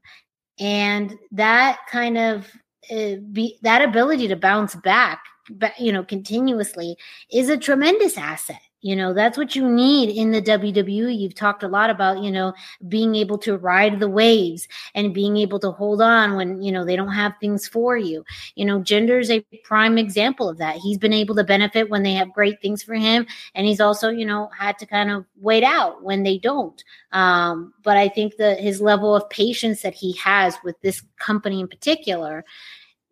and 0.60 1.16
that 1.32 1.80
kind 1.91 2.18
of 2.18 2.47
uh, 2.91 3.16
be 3.32 3.57
that 3.62 3.82
ability 3.84 4.28
to 4.28 4.36
bounce 4.36 4.76
back, 4.76 5.20
ba- 5.20 5.28
you 5.78 5.91
know, 5.91 6.04
continuously 6.04 6.97
is 7.32 7.50
a 7.50 7.58
tremendous 7.58 8.18
asset. 8.18 8.62
You 8.82 8.95
know, 8.95 9.14
that's 9.14 9.38
what 9.38 9.58
you 9.58 9.70
need 9.70 10.10
in 10.10 10.32
the 10.32 10.41
WWE. 10.41 11.18
You've 11.18 11.36
talked 11.36 11.64
a 11.64 11.68
lot 11.68 11.89
about, 11.89 12.24
you 12.24 12.32
know, 12.32 12.54
being 12.88 13.14
able 13.14 13.38
to 13.39 13.58
ride 13.58 14.00
the 14.00 14.08
waves 14.08 14.70
and 14.95 15.14
being 15.14 15.36
able 15.36 15.60
to 15.60 15.72
hold 15.72 16.02
on 16.02 16.38
when, 16.38 16.62
you 16.62 16.72
know, 16.72 16.86
they 16.86 16.95
don't 16.95 17.12
have 17.12 17.34
things 17.41 17.68
for 17.68 17.97
you. 17.97 18.24
You 18.56 18.64
know, 18.64 18.80
Jinder 18.80 19.20
is 19.20 19.30
a 19.30 19.43
prime 19.66 19.97
example 19.97 20.47
of 20.47 20.60
that. 20.60 20.78
He's 20.78 20.97
been 20.97 21.12
able 21.12 21.36
to 21.36 21.43
benefit 21.43 21.89
when 21.89 22.04
they 22.04 22.14
have 22.14 22.32
great 22.32 22.62
things 22.62 22.82
for 22.82 22.93
him. 22.93 23.28
And 23.54 23.68
he's 23.68 23.82
also, 23.82 24.10
you 24.10 24.26
know, 24.26 24.50
had 24.58 24.78
to 24.80 24.86
kind 24.86 25.12
of 25.12 25.26
wait 25.36 25.64
out 25.64 26.02
when 26.02 26.24
they 26.24 26.38
don't. 26.38 26.82
Um, 27.12 27.74
but 27.84 27.97
I 27.97 28.08
think 28.08 28.38
that 28.38 28.62
his 28.62 28.80
level 28.80 29.14
of 29.14 29.30
patience 29.30 29.82
that 29.82 29.93
he 29.93 30.14
has 30.14 30.56
with 30.64 30.80
this 30.80 31.04
company 31.18 31.60
in 31.60 31.68
particular 31.68 32.45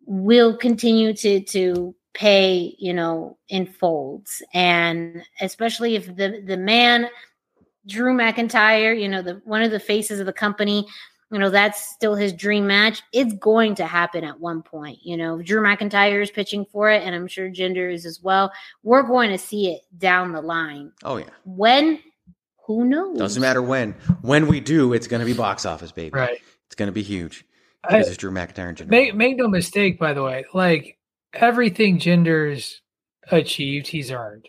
will 0.06 0.56
continue 0.56 1.12
to 1.12 1.40
to 1.40 1.94
pay 2.18 2.74
you 2.80 2.92
know 2.92 3.38
in 3.48 3.64
folds 3.64 4.42
and 4.52 5.22
especially 5.40 5.94
if 5.94 6.06
the 6.16 6.42
the 6.44 6.56
man 6.56 7.08
drew 7.86 8.12
mcintyre 8.12 9.00
you 9.00 9.08
know 9.08 9.22
the 9.22 9.40
one 9.44 9.62
of 9.62 9.70
the 9.70 9.78
faces 9.78 10.18
of 10.18 10.26
the 10.26 10.32
company 10.32 10.84
you 11.30 11.38
know 11.38 11.48
that's 11.48 11.80
still 11.94 12.16
his 12.16 12.32
dream 12.32 12.66
match 12.66 13.02
it's 13.12 13.32
going 13.34 13.72
to 13.72 13.86
happen 13.86 14.24
at 14.24 14.40
one 14.40 14.62
point 14.62 14.98
you 15.04 15.16
know 15.16 15.40
drew 15.40 15.62
mcintyre 15.62 16.20
is 16.20 16.28
pitching 16.32 16.66
for 16.72 16.90
it 16.90 17.04
and 17.04 17.14
i'm 17.14 17.28
sure 17.28 17.48
Jinder 17.48 17.94
is 17.94 18.04
as 18.04 18.20
well 18.20 18.50
we're 18.82 19.04
going 19.04 19.30
to 19.30 19.38
see 19.38 19.72
it 19.72 19.82
down 19.96 20.32
the 20.32 20.42
line 20.42 20.90
Oh 21.04 21.18
yeah, 21.18 21.26
when 21.44 22.00
who 22.66 22.84
knows 22.84 23.16
doesn't 23.16 23.40
matter 23.40 23.62
when. 23.62 23.92
When 24.22 24.46
we 24.48 24.60
do, 24.60 24.92
it's 24.92 25.06
going 25.06 25.20
to 25.20 25.24
be 25.26 25.32
box 25.32 25.64
office, 25.64 25.90
baby. 25.90 26.10
Right. 26.10 26.38
It's 26.66 26.74
going 26.74 26.88
to 26.88 26.92
be 26.92 27.02
huge 27.02 27.46
I- 27.82 27.88
because 27.92 28.08
it's 28.08 28.16
Drew 28.18 28.30
McIntyre 28.30 28.68
and 28.68 28.76
Jinder. 28.76 28.88
Make 28.88 29.14
make 29.14 29.36
no 29.36 29.48
mistake, 29.48 29.98
by 29.98 30.12
the 30.12 30.22
way, 30.22 30.44
like 30.52 30.97
everything 31.32 31.98
Jinder's 31.98 32.80
achieved, 33.30 33.86
he's 33.88 34.10
earned. 34.10 34.48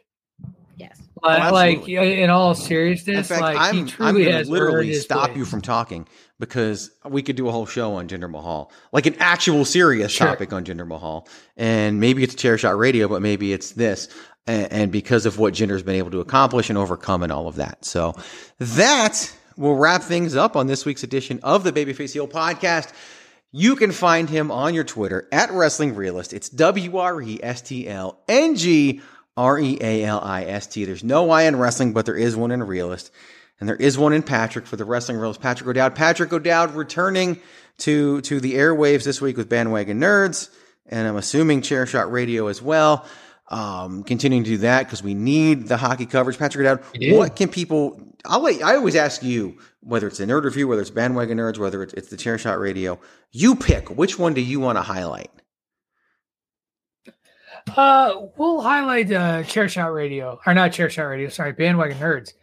yes 0.78 1.00
Like, 1.22 1.52
Oh, 1.52 1.54
like 1.54 1.88
in 1.90 2.30
all 2.30 2.52
In 2.52 2.56
seriousness, 2.56 3.28
fact, 3.28 3.42
like 3.42 3.58
I'm, 3.58 3.74
he 3.74 3.80
I'm 3.82 3.88
truly 3.88 4.24
going 4.24 4.34
has 4.36 4.48
to 4.48 4.54
literally 4.54 4.92
earned 4.94 5.02
stop 5.02 5.26
place. 5.28 5.38
you 5.38 5.46
from 5.46 5.62
talking 5.62 6.08
because 6.40 6.92
we 7.06 7.22
could 7.22 7.36
do 7.36 7.50
a 7.50 7.52
whole 7.52 7.66
show 7.66 7.96
on 7.96 8.08
Jinder 8.08 8.30
Mahal, 8.32 8.72
like 8.94 9.06
an 9.06 9.16
actual 9.20 9.66
serious 9.66 10.12
Sure. 10.14 10.28
topic 10.28 10.54
on 10.54 10.64
Jinder 10.64 10.88
Mahal. 10.88 11.28
And 11.58 12.00
maybe 12.00 12.24
it's 12.24 12.36
Chair 12.36 12.58
Shot 12.58 12.78
Radio, 12.78 13.10
but 13.10 13.22
maybe 13.22 13.52
it's 13.52 13.72
this. 13.72 14.08
And, 14.48 14.72
and 14.72 14.92
because 14.92 15.26
of 15.26 15.38
what 15.38 15.54
Jinder's 15.54 15.84
been 15.84 15.96
able 15.98 16.12
to 16.12 16.22
accomplish 16.22 16.70
and 16.70 16.78
overcome 16.78 17.24
and 17.24 17.32
all 17.34 17.50
of 17.50 17.56
that. 17.58 17.84
So 17.84 18.16
that 18.60 19.36
will 19.58 19.76
wrap 19.76 20.02
things 20.02 20.38
up 20.38 20.56
on 20.56 20.68
this 20.68 20.86
week's 20.86 21.04
edition 21.04 21.42
of 21.44 21.66
the 21.66 21.74
Babyface 21.74 22.14
Heel 22.14 22.26
podcast. 22.30 22.94
You 23.52 23.76
can 23.76 23.92
find 23.92 24.30
him 24.30 24.52
on 24.52 24.76
your 24.76 24.84
Twitter 24.84 25.28
at 25.32 25.52
Wrestling 25.52 25.96
Realist. 25.96 26.34
It's 26.34 26.50
W 26.50 26.98
R 26.98 27.20
E 27.20 27.40
S 27.42 27.62
T 27.62 27.88
L 27.88 28.20
N 28.28 28.56
G 28.56 29.02
R 29.36 29.60
E 29.60 29.78
A 29.82 30.04
L 30.04 30.22
I 30.24 30.44
S 30.44 30.68
T. 30.68 30.86
There's 30.86 31.04
no 31.04 31.32
I 31.32 31.44
in 31.44 31.56
wrestling, 31.56 31.94
but 31.94 32.06
there 32.06 32.16
is 32.16 32.36
one 32.36 32.52
in 32.52 32.62
Realist. 32.62 33.12
And 33.60 33.68
there 33.68 33.76
is 33.76 33.98
one 33.98 34.14
in 34.14 34.22
Patrick 34.22 34.68
for 34.68 34.76
the 34.76 34.86
Wrestling 34.86 35.18
Realist, 35.18 35.42
Patrick 35.42 35.68
O'Dowd. 35.68 35.96
Patrick 35.96 36.32
O'Dowd 36.32 36.76
returning 36.76 37.42
to, 37.80 38.22
to 38.22 38.40
the 38.40 38.54
airwaves 38.54 39.04
this 39.04 39.20
week 39.20 39.36
with 39.36 39.50
Bandwagon 39.50 40.00
Nerds. 40.00 40.50
And 40.86 41.08
I'm 41.08 41.18
assuming 41.18 41.62
Chair 41.62 41.86
Shot 41.86 42.12
Radio 42.12 42.48
as 42.48 42.62
well. 42.62 43.06
Um, 43.48 44.04
continuing 44.04 44.44
to 44.44 44.50
do 44.52 44.58
that 44.60 44.86
because 44.86 45.02
we 45.02 45.16
need 45.16 45.68
the 45.68 45.76
hockey 45.76 46.06
coverage. 46.06 46.38
Patrick 46.38 46.68
O'Dowd, 46.68 46.84
do. 46.94 47.18
what 47.18 47.36
can 47.36 47.50
people, 47.50 48.00
I'll 48.26 48.42
let, 48.42 48.62
I 48.62 48.76
always 48.76 48.96
ask 48.96 49.24
you, 49.24 49.58
whether 49.82 50.08
it's 50.08 50.18
the 50.18 50.26
Nerd 50.26 50.44
Review, 50.44 50.68
whether 50.68 50.82
it's 50.82 50.92
Bandwagon 50.92 51.38
Nerds, 51.38 51.58
whether 51.58 51.82
it's, 51.84 51.94
it's 51.94 52.10
the 52.10 52.18
Chair 52.18 52.38
Shot 52.38 52.60
Radio, 52.60 53.00
you 53.32 53.56
pick. 53.56 53.90
Which 53.90 54.20
one 54.20 54.34
do 54.34 54.42
you 54.42 54.60
want 54.60 54.78
to 54.78 54.82
highlight? 54.82 55.32
Uh, 57.76 58.28
we'll 58.38 58.62
highlight 58.62 59.12
uh, 59.12 59.44
Chair 59.44 59.70
Shot 59.70 59.94
Radio, 59.94 60.40
or 60.46 60.54
not 60.54 60.72
Chair 60.72 60.90
Shot 60.90 61.04
Radio. 61.04 61.30
Sorry, 61.30 61.54
Bandwagon 61.54 61.98
Nerds, 61.98 62.34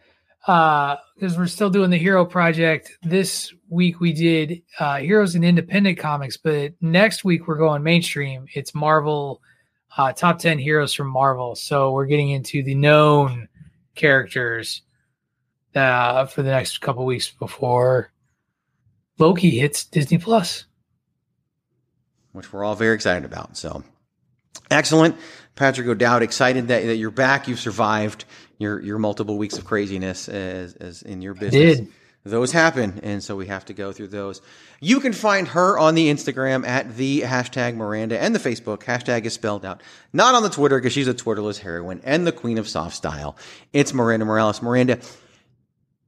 Uh, 0.45 0.95
because 1.15 1.37
we're 1.37 1.47
still 1.47 1.69
doing 1.69 1.89
the 1.89 1.97
Hero 1.97 2.23
Project. 2.25 2.91
This 3.01 3.53
week 3.69 3.99
we 3.99 4.13
did 4.13 4.61
uh, 4.79 4.97
Heroes 4.97 5.35
and 5.35 5.43
Independent 5.43 5.97
Comics, 5.97 6.37
but 6.37 6.73
next 6.81 7.25
week 7.25 7.47
we're 7.47 7.57
going 7.57 7.83
mainstream. 7.83 8.45
It's 8.53 8.73
Marvel, 8.73 9.41
uh, 9.97 10.13
top 10.13 10.39
ten 10.39 10.59
heroes 10.59 10.93
from 10.93 11.07
Marvel. 11.07 11.55
So 11.55 11.91
we're 11.91 12.05
getting 12.05 12.29
into 12.29 12.63
the 12.63 12.75
known 12.75 13.49
characters 13.95 14.83
uh, 15.77 16.25
for 16.25 16.41
the 16.43 16.49
next 16.49 16.81
couple 16.81 17.05
weeks 17.05 17.31
before 17.31 18.11
Loki 19.19 19.51
hits 19.51 19.85
Disney 19.85 20.17
Plus. 20.17 20.65
which 22.33 22.51
we're 22.53 22.63
all 22.63 22.75
very 22.75 22.95
excited 22.95 23.25
about. 23.25 23.57
So 23.57 23.83
excellent. 24.69 25.15
Patrick 25.55 25.87
O'Dowd, 25.87 26.21
excited 26.21 26.67
that, 26.67 26.85
that 26.85 26.97
you're 26.97 27.09
back. 27.09 27.47
You've 27.47 27.59
survived 27.59 28.25
your, 28.59 28.79
your 28.79 28.99
multiple 28.99 29.37
weeks 29.37 29.57
of 29.57 29.65
craziness 29.65 30.29
as, 30.29 30.75
as 30.75 31.01
in 31.01 31.21
your 31.21 31.33
business. 31.33 31.77
did. 31.77 31.87
Those 32.23 32.51
happen. 32.51 32.99
And 33.03 33.23
so 33.23 33.35
we 33.37 33.47
have 33.47 33.65
to 33.65 33.73
go 33.73 33.93
through 33.93 34.09
those. 34.09 34.41
You 34.81 34.99
can 34.99 35.13
find 35.13 35.47
her 35.47 35.79
on 35.79 35.95
the 35.95 36.09
Instagram 36.11 36.67
at 36.67 36.97
the 36.97 37.21
hashtag 37.21 37.75
Miranda 37.75 38.21
and 38.21 38.35
the 38.35 38.39
Facebook. 38.39 38.83
Hashtag 38.83 39.25
is 39.25 39.33
spelled 39.33 39.63
out. 39.63 39.81
Not 40.11 40.35
on 40.35 40.43
the 40.43 40.49
Twitter 40.49 40.77
because 40.77 40.91
she's 40.91 41.07
a 41.07 41.13
Twitterless 41.13 41.59
heroine 41.59 42.01
and 42.03 42.27
the 42.27 42.33
queen 42.33 42.57
of 42.57 42.67
soft 42.67 42.95
style. 42.95 43.37
It's 43.71 43.93
Miranda 43.93 44.25
Morales. 44.25 44.61
Miranda, 44.61 44.99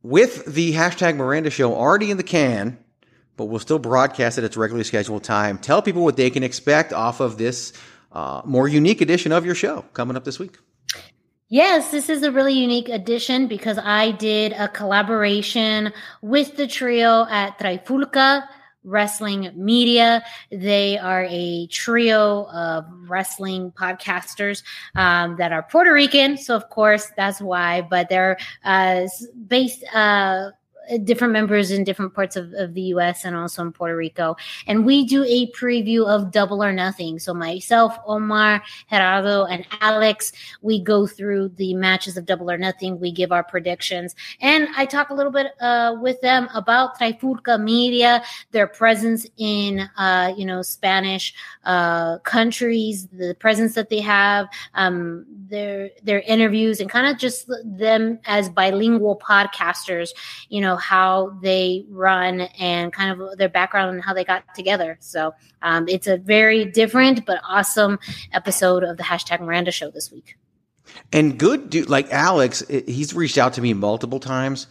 with 0.04 0.46
the 0.46 0.74
hashtag 0.74 1.16
Miranda 1.16 1.50
show 1.50 1.74
already 1.74 2.12
in 2.12 2.18
the 2.18 2.24
can, 2.24 2.78
but 3.38 3.46
we'll 3.46 3.60
still 3.60 3.80
broadcast 3.80 4.38
it 4.38 4.42
at 4.42 4.46
its 4.46 4.58
regularly 4.58 4.84
scheduled 4.84 5.24
time. 5.24 5.58
Tell 5.58 5.82
people 5.82 6.04
what 6.04 6.18
they 6.18 6.30
can 6.30 6.44
expect 6.44 6.94
off 6.94 7.20
of 7.20 7.38
this 7.38 7.74
uh, 8.12 8.42
more 8.46 8.68
unique 8.68 9.02
edition 9.02 9.32
of 9.32 9.46
your 9.46 9.56
show 9.56 9.84
coming 9.94 10.16
up 10.16 10.26
this 10.26 10.40
week. 10.40 10.58
Yes, 11.52 11.90
this 11.90 12.10
is 12.10 12.22
a 12.22 12.32
really 12.32 12.54
unique 12.54 12.90
edition 12.90 13.48
because 13.48 13.80
I 13.80 14.12
did 14.12 14.54
a 14.54 14.68
collaboration 14.68 15.92
with 16.22 16.58
the 16.58 16.68
trio 16.68 17.26
at 17.28 17.58
Trifulca 17.58 18.48
Wrestling 18.84 19.52
Media. 19.56 20.24
They 20.52 20.98
are 20.98 21.26
a 21.30 21.68
trio 21.68 22.46
of 22.46 22.86
wrestling 23.08 23.72
podcasters 23.72 24.64
um, 24.96 25.36
that 25.38 25.52
are 25.52 25.64
Puerto 25.64 25.94
Rican. 25.94 26.38
So, 26.38 26.56
of 26.56 26.70
course, 26.70 27.12
that's 27.18 27.42
why, 27.42 27.82
but 27.82 28.10
they're 28.10 28.38
uh, 28.64 29.08
based. 29.48 29.84
Uh, 29.94 30.52
different 30.98 31.34
members 31.34 31.72
in 31.72 31.84
different 31.84 32.14
parts 32.14 32.36
of, 32.36 32.54
of 32.54 32.74
the 32.74 32.82
US 32.94 33.26
and 33.26 33.36
also 33.36 33.62
in 33.62 33.72
Puerto 33.72 33.96
Rico. 33.96 34.36
And 34.68 34.86
we 34.86 35.06
do 35.06 35.24
a 35.24 35.52
preview 35.52 36.08
of 36.08 36.32
Double 36.32 36.64
or 36.64 36.72
Nothing. 36.72 37.20
So 37.20 37.34
myself, 37.34 37.98
Omar, 38.06 38.64
Gerardo, 38.90 39.46
and 39.46 39.66
Alex, 39.82 40.32
we 40.62 40.82
go 40.82 41.06
through 41.06 41.50
the 41.50 41.74
matches 41.74 42.18
of 42.18 42.26
Double 42.26 42.50
or 42.50 42.58
Nothing. 42.58 43.00
We 43.00 43.12
give 43.12 43.32
our 43.32 43.44
predictions. 43.44 44.16
And 44.42 44.68
I 44.76 44.86
talk 44.86 45.10
a 45.10 45.14
little 45.14 45.32
bit 45.32 45.48
uh, 45.62 45.96
with 46.02 46.20
them 46.22 46.50
about 46.54 47.00
Trifulca 47.00 47.62
Media, 47.62 48.24
their 48.52 48.68
presence 48.68 49.28
in, 49.38 49.90
uh, 49.98 50.34
you 50.36 50.46
know, 50.46 50.62
Spanish 50.62 51.34
uh, 51.66 52.18
countries, 52.20 53.08
the 53.08 53.36
presence 53.40 53.76
that 53.76 53.90
they 53.90 54.00
have, 54.00 54.48
um, 54.74 55.26
their 55.50 55.90
their 56.04 56.22
interviews, 56.22 56.80
and 56.80 56.90
kind 56.90 57.08
of 57.08 57.18
just 57.18 57.52
them 57.64 58.20
as 58.26 58.50
bilingual 58.50 59.18
podcasters. 59.18 60.10
You 60.50 60.62
know 60.62 60.79
how 60.80 61.38
they 61.42 61.86
run 61.90 62.42
and 62.42 62.92
kind 62.92 63.22
of 63.22 63.38
their 63.38 63.50
background 63.50 63.94
and 63.96 64.04
how 64.04 64.14
they 64.14 64.24
got 64.24 64.44
together. 64.56 64.98
So 65.00 65.34
um, 65.62 65.88
it's 65.88 66.08
a 66.08 66.18
very 66.18 66.66
different 66.66 67.26
but 67.26 67.42
awesome 67.48 68.00
episode 68.32 68.84
of 68.84 68.98
the 68.98 69.04
hashtag 69.04 69.42
Miranda 69.42 69.72
Show 69.72 69.92
this 69.92 70.12
week. 70.12 70.38
And 71.12 71.38
good 71.38 71.70
dude, 71.70 71.90
like 71.90 72.12
Alex, 72.12 72.64
he's 72.68 73.14
reached 73.14 73.38
out 73.38 73.54
to 73.54 73.62
me 73.62 73.74
multiple 73.74 74.20
times 74.20 74.68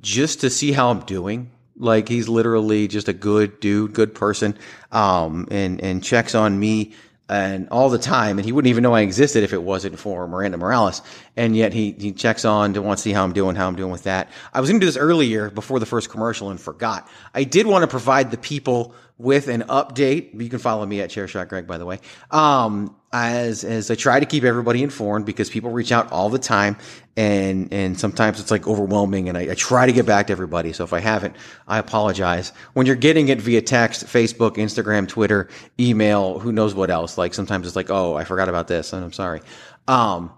just 0.00 0.40
to 0.42 0.50
see 0.50 0.72
how 0.72 0.90
I'm 0.90 1.00
doing. 1.00 1.50
Like 1.76 2.08
he's 2.08 2.28
literally 2.28 2.88
just 2.88 3.08
a 3.08 3.12
good 3.12 3.60
dude, 3.60 3.92
good 3.92 4.14
person, 4.14 4.56
um, 4.92 5.46
and 5.50 5.78
and 5.82 6.02
checks 6.02 6.34
on 6.34 6.58
me 6.58 6.94
and 7.28 7.68
all 7.70 7.90
the 7.90 7.98
time. 7.98 8.38
And 8.38 8.44
he 8.44 8.52
wouldn't 8.52 8.70
even 8.70 8.82
know 8.82 8.94
I 8.94 9.00
existed 9.00 9.42
if 9.42 9.52
it 9.52 9.62
wasn't 9.62 9.98
for 9.98 10.26
Miranda 10.28 10.58
Morales. 10.58 11.02
And 11.36 11.56
yet 11.56 11.72
he 11.72 11.92
he 11.98 12.12
checks 12.12 12.44
on 12.44 12.74
to 12.74 12.82
want 12.82 12.98
to 12.98 13.02
see 13.02 13.12
how 13.12 13.24
I'm 13.24 13.32
doing, 13.32 13.56
how 13.56 13.66
I'm 13.66 13.76
doing 13.76 13.92
with 13.92 14.04
that. 14.04 14.30
I 14.52 14.60
was 14.60 14.70
going 14.70 14.80
to 14.80 14.84
do 14.84 14.88
this 14.88 14.96
earlier 14.96 15.50
before 15.50 15.80
the 15.80 15.86
first 15.86 16.10
commercial 16.10 16.50
and 16.50 16.60
forgot. 16.60 17.08
I 17.34 17.44
did 17.44 17.66
want 17.66 17.82
to 17.82 17.88
provide 17.88 18.30
the 18.30 18.38
people 18.38 18.94
with 19.18 19.48
an 19.48 19.62
update. 19.62 20.38
You 20.40 20.48
can 20.48 20.58
follow 20.58 20.84
me 20.84 21.00
at 21.00 21.10
Chairshot 21.10 21.48
Greg, 21.48 21.66
by 21.66 21.78
the 21.78 21.86
way. 21.86 22.00
Um, 22.30 22.94
as 23.12 23.64
as 23.64 23.90
I 23.90 23.94
try 23.94 24.20
to 24.20 24.26
keep 24.26 24.44
everybody 24.44 24.82
informed 24.82 25.24
because 25.24 25.48
people 25.48 25.70
reach 25.70 25.90
out 25.90 26.12
all 26.12 26.28
the 26.28 26.38
time, 26.38 26.76
and 27.16 27.72
and 27.72 27.98
sometimes 27.98 28.40
it's 28.40 28.50
like 28.50 28.66
overwhelming, 28.66 29.28
and 29.28 29.38
I, 29.38 29.52
I 29.52 29.54
try 29.54 29.86
to 29.86 29.92
get 29.92 30.04
back 30.04 30.26
to 30.26 30.32
everybody. 30.32 30.72
So 30.72 30.84
if 30.84 30.92
I 30.92 31.00
haven't, 31.00 31.34
I 31.66 31.78
apologize. 31.78 32.52
When 32.74 32.84
you're 32.86 32.96
getting 32.96 33.28
it 33.28 33.40
via 33.40 33.62
text, 33.62 34.04
Facebook, 34.06 34.56
Instagram, 34.56 35.08
Twitter, 35.08 35.48
email, 35.80 36.38
who 36.38 36.52
knows 36.52 36.74
what 36.74 36.90
else? 36.90 37.16
Like 37.16 37.32
sometimes 37.32 37.66
it's 37.66 37.76
like, 37.76 37.90
oh, 37.90 38.14
I 38.16 38.24
forgot 38.24 38.48
about 38.48 38.68
this, 38.68 38.92
and 38.92 39.02
I'm 39.02 39.12
sorry. 39.12 39.40
Um, 39.88 40.32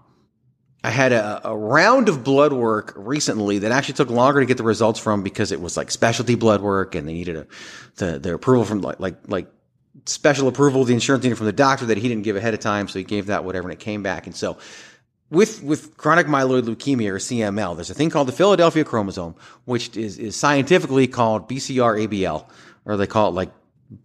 I 0.83 0.91
had 0.91 1.11
a, 1.11 1.49
a 1.49 1.57
round 1.57 2.07
of 2.07 2.23
blood 2.23 2.53
work 2.53 2.93
recently 2.95 3.59
that 3.59 3.71
actually 3.71 3.95
took 3.95 4.09
longer 4.09 4.39
to 4.39 4.45
get 4.45 4.57
the 4.57 4.63
results 4.63 4.99
from 4.99 5.23
because 5.23 5.51
it 5.51 5.59
was 5.59 5.75
like 5.75 5.91
specialty 5.91 6.35
blood 6.35 6.61
work 6.61 6.95
and 6.95 7.07
they 7.07 7.13
needed 7.13 7.35
a, 7.35 7.47
the, 7.95 8.19
their 8.19 8.35
approval 8.35 8.63
from 8.63 8.81
like, 8.81 8.99
like, 8.99 9.17
like 9.27 9.47
special 10.05 10.47
approval, 10.47 10.85
the 10.85 10.93
insurance 10.93 11.23
needed 11.23 11.37
from 11.37 11.47
the 11.47 11.53
doctor 11.53 11.85
that 11.87 11.97
he 11.97 12.07
didn't 12.07 12.23
give 12.23 12.37
ahead 12.37 12.53
of 12.53 12.61
time. 12.61 12.87
So 12.87 12.97
he 12.97 13.03
gave 13.03 13.25
that 13.25 13.43
whatever 13.43 13.67
and 13.67 13.73
it 13.73 13.83
came 13.83 14.03
back. 14.03 14.25
And 14.25 14.35
so 14.35 14.57
with, 15.29 15.61
with 15.61 15.97
chronic 15.97 16.27
myeloid 16.27 16.63
leukemia 16.63 17.09
or 17.09 17.17
CML, 17.17 17.75
there's 17.75 17.89
a 17.89 17.93
thing 17.93 18.09
called 18.09 18.29
the 18.29 18.33
Philadelphia 18.33 18.85
chromosome, 18.85 19.35
which 19.65 19.97
is, 19.97 20.17
is 20.17 20.37
scientifically 20.37 21.07
called 21.07 21.49
BCR-ABL, 21.49 22.45
or 22.85 22.95
they 22.95 23.05
call 23.05 23.29
it 23.29 23.33
like 23.33 23.51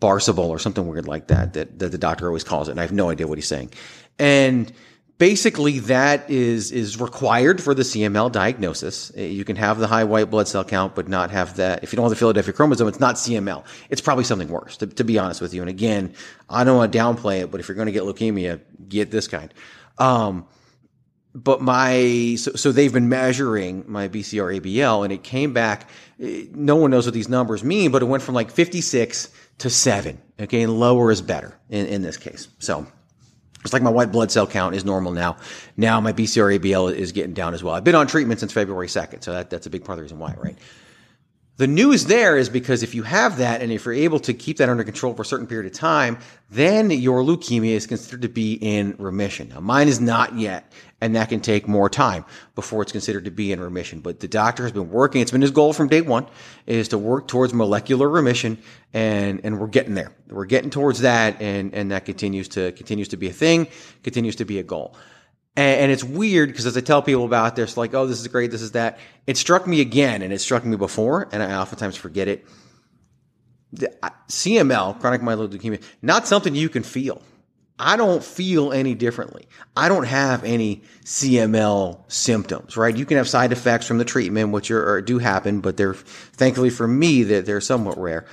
Barcival 0.01 0.49
or 0.49 0.59
something 0.59 0.89
weird 0.89 1.07
like 1.07 1.29
that, 1.29 1.53
that, 1.53 1.79
that 1.79 1.93
the 1.93 1.99
doctor 1.99 2.27
always 2.27 2.45
calls 2.45 2.67
it. 2.67 2.73
And 2.73 2.81
I 2.81 2.83
have 2.83 2.93
no 2.93 3.11
idea 3.11 3.29
what 3.29 3.39
he's 3.39 3.47
saying. 3.47 3.71
And 4.19 4.73
basically 5.19 5.79
that 5.81 6.29
is 6.31 6.73
is 6.73 7.01
required 7.01 7.63
for 7.63 7.75
the 7.75 7.83
CML 7.83 8.33
diagnosis. 8.33 9.13
You 9.17 9.45
can 9.45 9.57
have 9.57 9.79
the 9.79 9.87
high 9.87 10.05
white 10.05 10.31
blood 10.31 10.49
cell 10.49 10.65
count, 10.65 10.95
but 10.95 11.09
not 11.09 11.31
have 11.31 11.57
that. 11.57 11.83
If 11.85 11.93
you 11.93 11.97
don't 11.97 12.05
have 12.05 12.11
the 12.11 12.17
Philadelphia 12.17 12.53
chromosome, 12.53 12.89
it's 12.89 13.01
not 13.01 13.17
CML. 13.17 13.65
It's 13.91 14.01
probably 14.01 14.25
something 14.25 14.49
worse, 14.49 14.77
to, 14.79 14.87
to 14.87 15.05
be 15.05 15.19
honest 15.19 15.41
with 15.41 15.55
you. 15.55 15.61
And 15.61 15.71
again, 15.71 16.15
I 16.49 16.65
don't 16.65 16.77
want 16.77 16.93
to 16.93 16.99
downplay 16.99 17.41
it, 17.43 17.51
but 17.51 17.61
if 17.61 17.69
you're 17.69 17.77
going 17.77 17.87
to 17.87 17.93
get 17.93 18.03
leukemia, 18.03 18.61
get 18.89 19.11
this 19.11 19.29
kind. 19.29 19.53
Um, 19.99 20.47
but 21.35 21.61
my 21.61 22.37
so, 22.39 22.53
so 22.53 22.71
they've 22.73 22.93
been 22.93 23.09
measuring 23.09 23.85
my 23.89 24.09
BCR 24.09 24.61
ABL, 24.61 25.05
and 25.05 25.13
it 25.13 25.23
came 25.25 25.53
back. 25.53 25.89
eh, 26.21 26.45
No 26.53 26.77
one 26.77 26.91
knows 26.91 27.07
what 27.07 27.15
these 27.15 27.29
numbers 27.29 27.65
mean, 27.65 27.91
but 27.91 28.03
it 28.03 28.07
went 28.07 28.23
from 28.23 28.35
like 28.35 28.51
56 28.51 29.31
to 29.59 29.71
seven. 29.71 30.21
Okay, 30.39 30.63
and 30.63 30.79
lower 30.79 31.11
is 31.11 31.23
better 31.23 31.57
in, 31.71 31.87
in 31.87 32.03
this 32.03 32.17
case. 32.17 32.49
So 32.59 32.87
it's 33.65 33.73
like 33.73 33.83
my 33.83 33.91
white 33.91 34.13
blood 34.13 34.31
cell 34.31 34.47
count 34.47 34.75
is 34.75 34.85
normal 34.85 35.13
now. 35.13 35.37
Now 35.77 36.01
my 36.01 36.13
BCR 36.13 36.59
ABL 36.59 36.95
is 36.95 37.13
getting 37.13 37.33
down 37.33 37.55
as 37.55 37.65
well. 37.65 37.75
I've 37.75 37.85
been 37.85 37.95
on 37.95 38.07
treatment 38.07 38.41
since 38.41 38.53
February 38.53 38.89
2nd, 38.89 39.25
so 39.25 39.33
that, 39.33 39.51
that's 39.51 39.67
a 39.67 39.71
big 39.71 39.85
part 39.85 39.95
of 39.95 39.99
the 39.99 40.03
reason 40.03 40.19
why, 40.19 40.35
right? 40.37 40.57
The 41.57 41.67
news 41.69 42.07
there 42.07 42.37
is 42.37 42.49
because 42.49 42.83
if 42.83 42.97
you 42.97 43.05
have 43.05 43.39
that 43.39 43.63
and 43.63 43.71
if 43.71 43.85
you're 43.85 43.95
able 43.95 44.19
to 44.21 44.35
keep 44.35 44.57
that 44.57 44.69
under 44.69 44.83
control 44.83 45.15
for 45.15 45.23
a 45.23 45.25
certain 45.25 45.47
period 45.47 45.73
of 45.73 45.79
time, 45.79 46.19
then 46.51 46.91
your 46.91 47.23
leukemia 47.23 47.71
is 47.71 47.87
considered 47.87 48.23
to 48.23 48.29
be 48.29 48.55
in 48.55 48.97
remission. 48.99 49.51
Now, 49.51 49.61
mine 49.61 49.87
is 49.87 50.01
not 50.01 50.37
yet, 50.37 50.73
and 51.05 51.17
that 51.17 51.29
can 51.29 51.41
take 51.41 51.69
more 51.69 51.91
time 51.91 52.25
before 52.55 52.81
it's 52.81 52.91
considered 52.91 53.27
to 53.27 53.31
be 53.31 53.53
in 53.53 53.61
remission. 53.61 54.01
But 54.01 54.21
the 54.21 54.27
doctor 54.27 54.63
has 54.63 54.73
been 54.73 54.89
working, 54.89 55.21
it's 55.21 55.31
been 55.31 55.43
his 55.43 55.51
goal 55.51 55.75
from 55.75 55.89
day 55.89 56.01
one, 56.01 56.27
is 56.65 56.89
to 56.89 56.99
work 56.99 57.29
towards 57.29 57.53
molecular 57.53 58.09
remission, 58.09 58.57
and, 58.95 59.43
and 59.45 59.61
we're 59.61 59.67
getting 59.67 59.97
there. 59.97 60.13
We're 60.31 60.47
getting 60.47 60.71
towards 60.71 61.01
that, 61.01 61.43
and, 61.43 61.75
and 61.75 61.91
that 61.91 62.07
continues 62.07 62.49
to, 62.49 62.73
continues 62.73 63.09
to 63.09 63.19
be 63.19 63.29
a 63.29 63.35
thing, 63.35 63.69
continues 64.03 64.37
to 64.37 64.47
be 64.47 64.59
a 64.59 64.63
goal. 64.63 64.97
And, 65.57 65.83
and 65.83 65.93
it's 65.93 66.03
weird 66.03 66.49
because 66.49 66.65
as 66.65 66.75
I 66.75 66.81
tell 66.81 67.03
people 67.03 67.27
about 67.27 67.55
this, 67.55 67.77
like, 67.77 67.93
oh, 67.93 68.07
this 68.07 68.19
is 68.19 68.27
great, 68.29 68.51
this 68.51 68.63
is 68.63 68.73
that. 68.73 68.99
It 69.27 69.37
struck 69.37 69.67
me 69.67 69.83
again, 69.83 70.23
and 70.23 70.33
it 70.33 70.39
struck 70.39 70.65
me 70.65 70.79
before, 70.79 71.29
and 71.33 71.43
I 71.43 71.57
oftentimes 71.57 71.97
forget 71.97 72.29
it. 72.29 72.47
The, 73.75 73.95
CML, 74.29 74.99
chronic 75.01 75.21
myeloid 75.21 75.51
leukemia, 75.51 75.83
not 76.01 76.27
something 76.27 76.55
you 76.55 76.71
can 76.71 76.83
feel. 76.83 77.21
I 77.79 77.97
don't 77.97 78.23
feel 78.23 78.73
any 78.73 78.95
differently. 78.95 79.49
I 79.77 79.89
don't 79.89 80.07
have 80.07 80.45
any 80.45 80.83
CML 81.05 82.11
symptoms, 82.11 82.77
right? 82.77 82.97
You 82.97 83.05
can 83.05 83.17
have 83.17 83.29
side 83.29 83.51
effects 83.51 83.87
from 83.87 83.99
the 83.99 84.05
treatment, 84.05 84.53
which 84.53 84.71
are, 84.71 85.03
do 85.03 85.19
happen, 85.19 85.61
but 85.61 85.77
they're 85.77 85.95
thankfully 85.95 86.71
for 86.71 86.87
me 86.87 87.25
that 87.25 87.47
they're 87.47 87.61
somewhat 87.61 87.99
rare. 87.99 88.27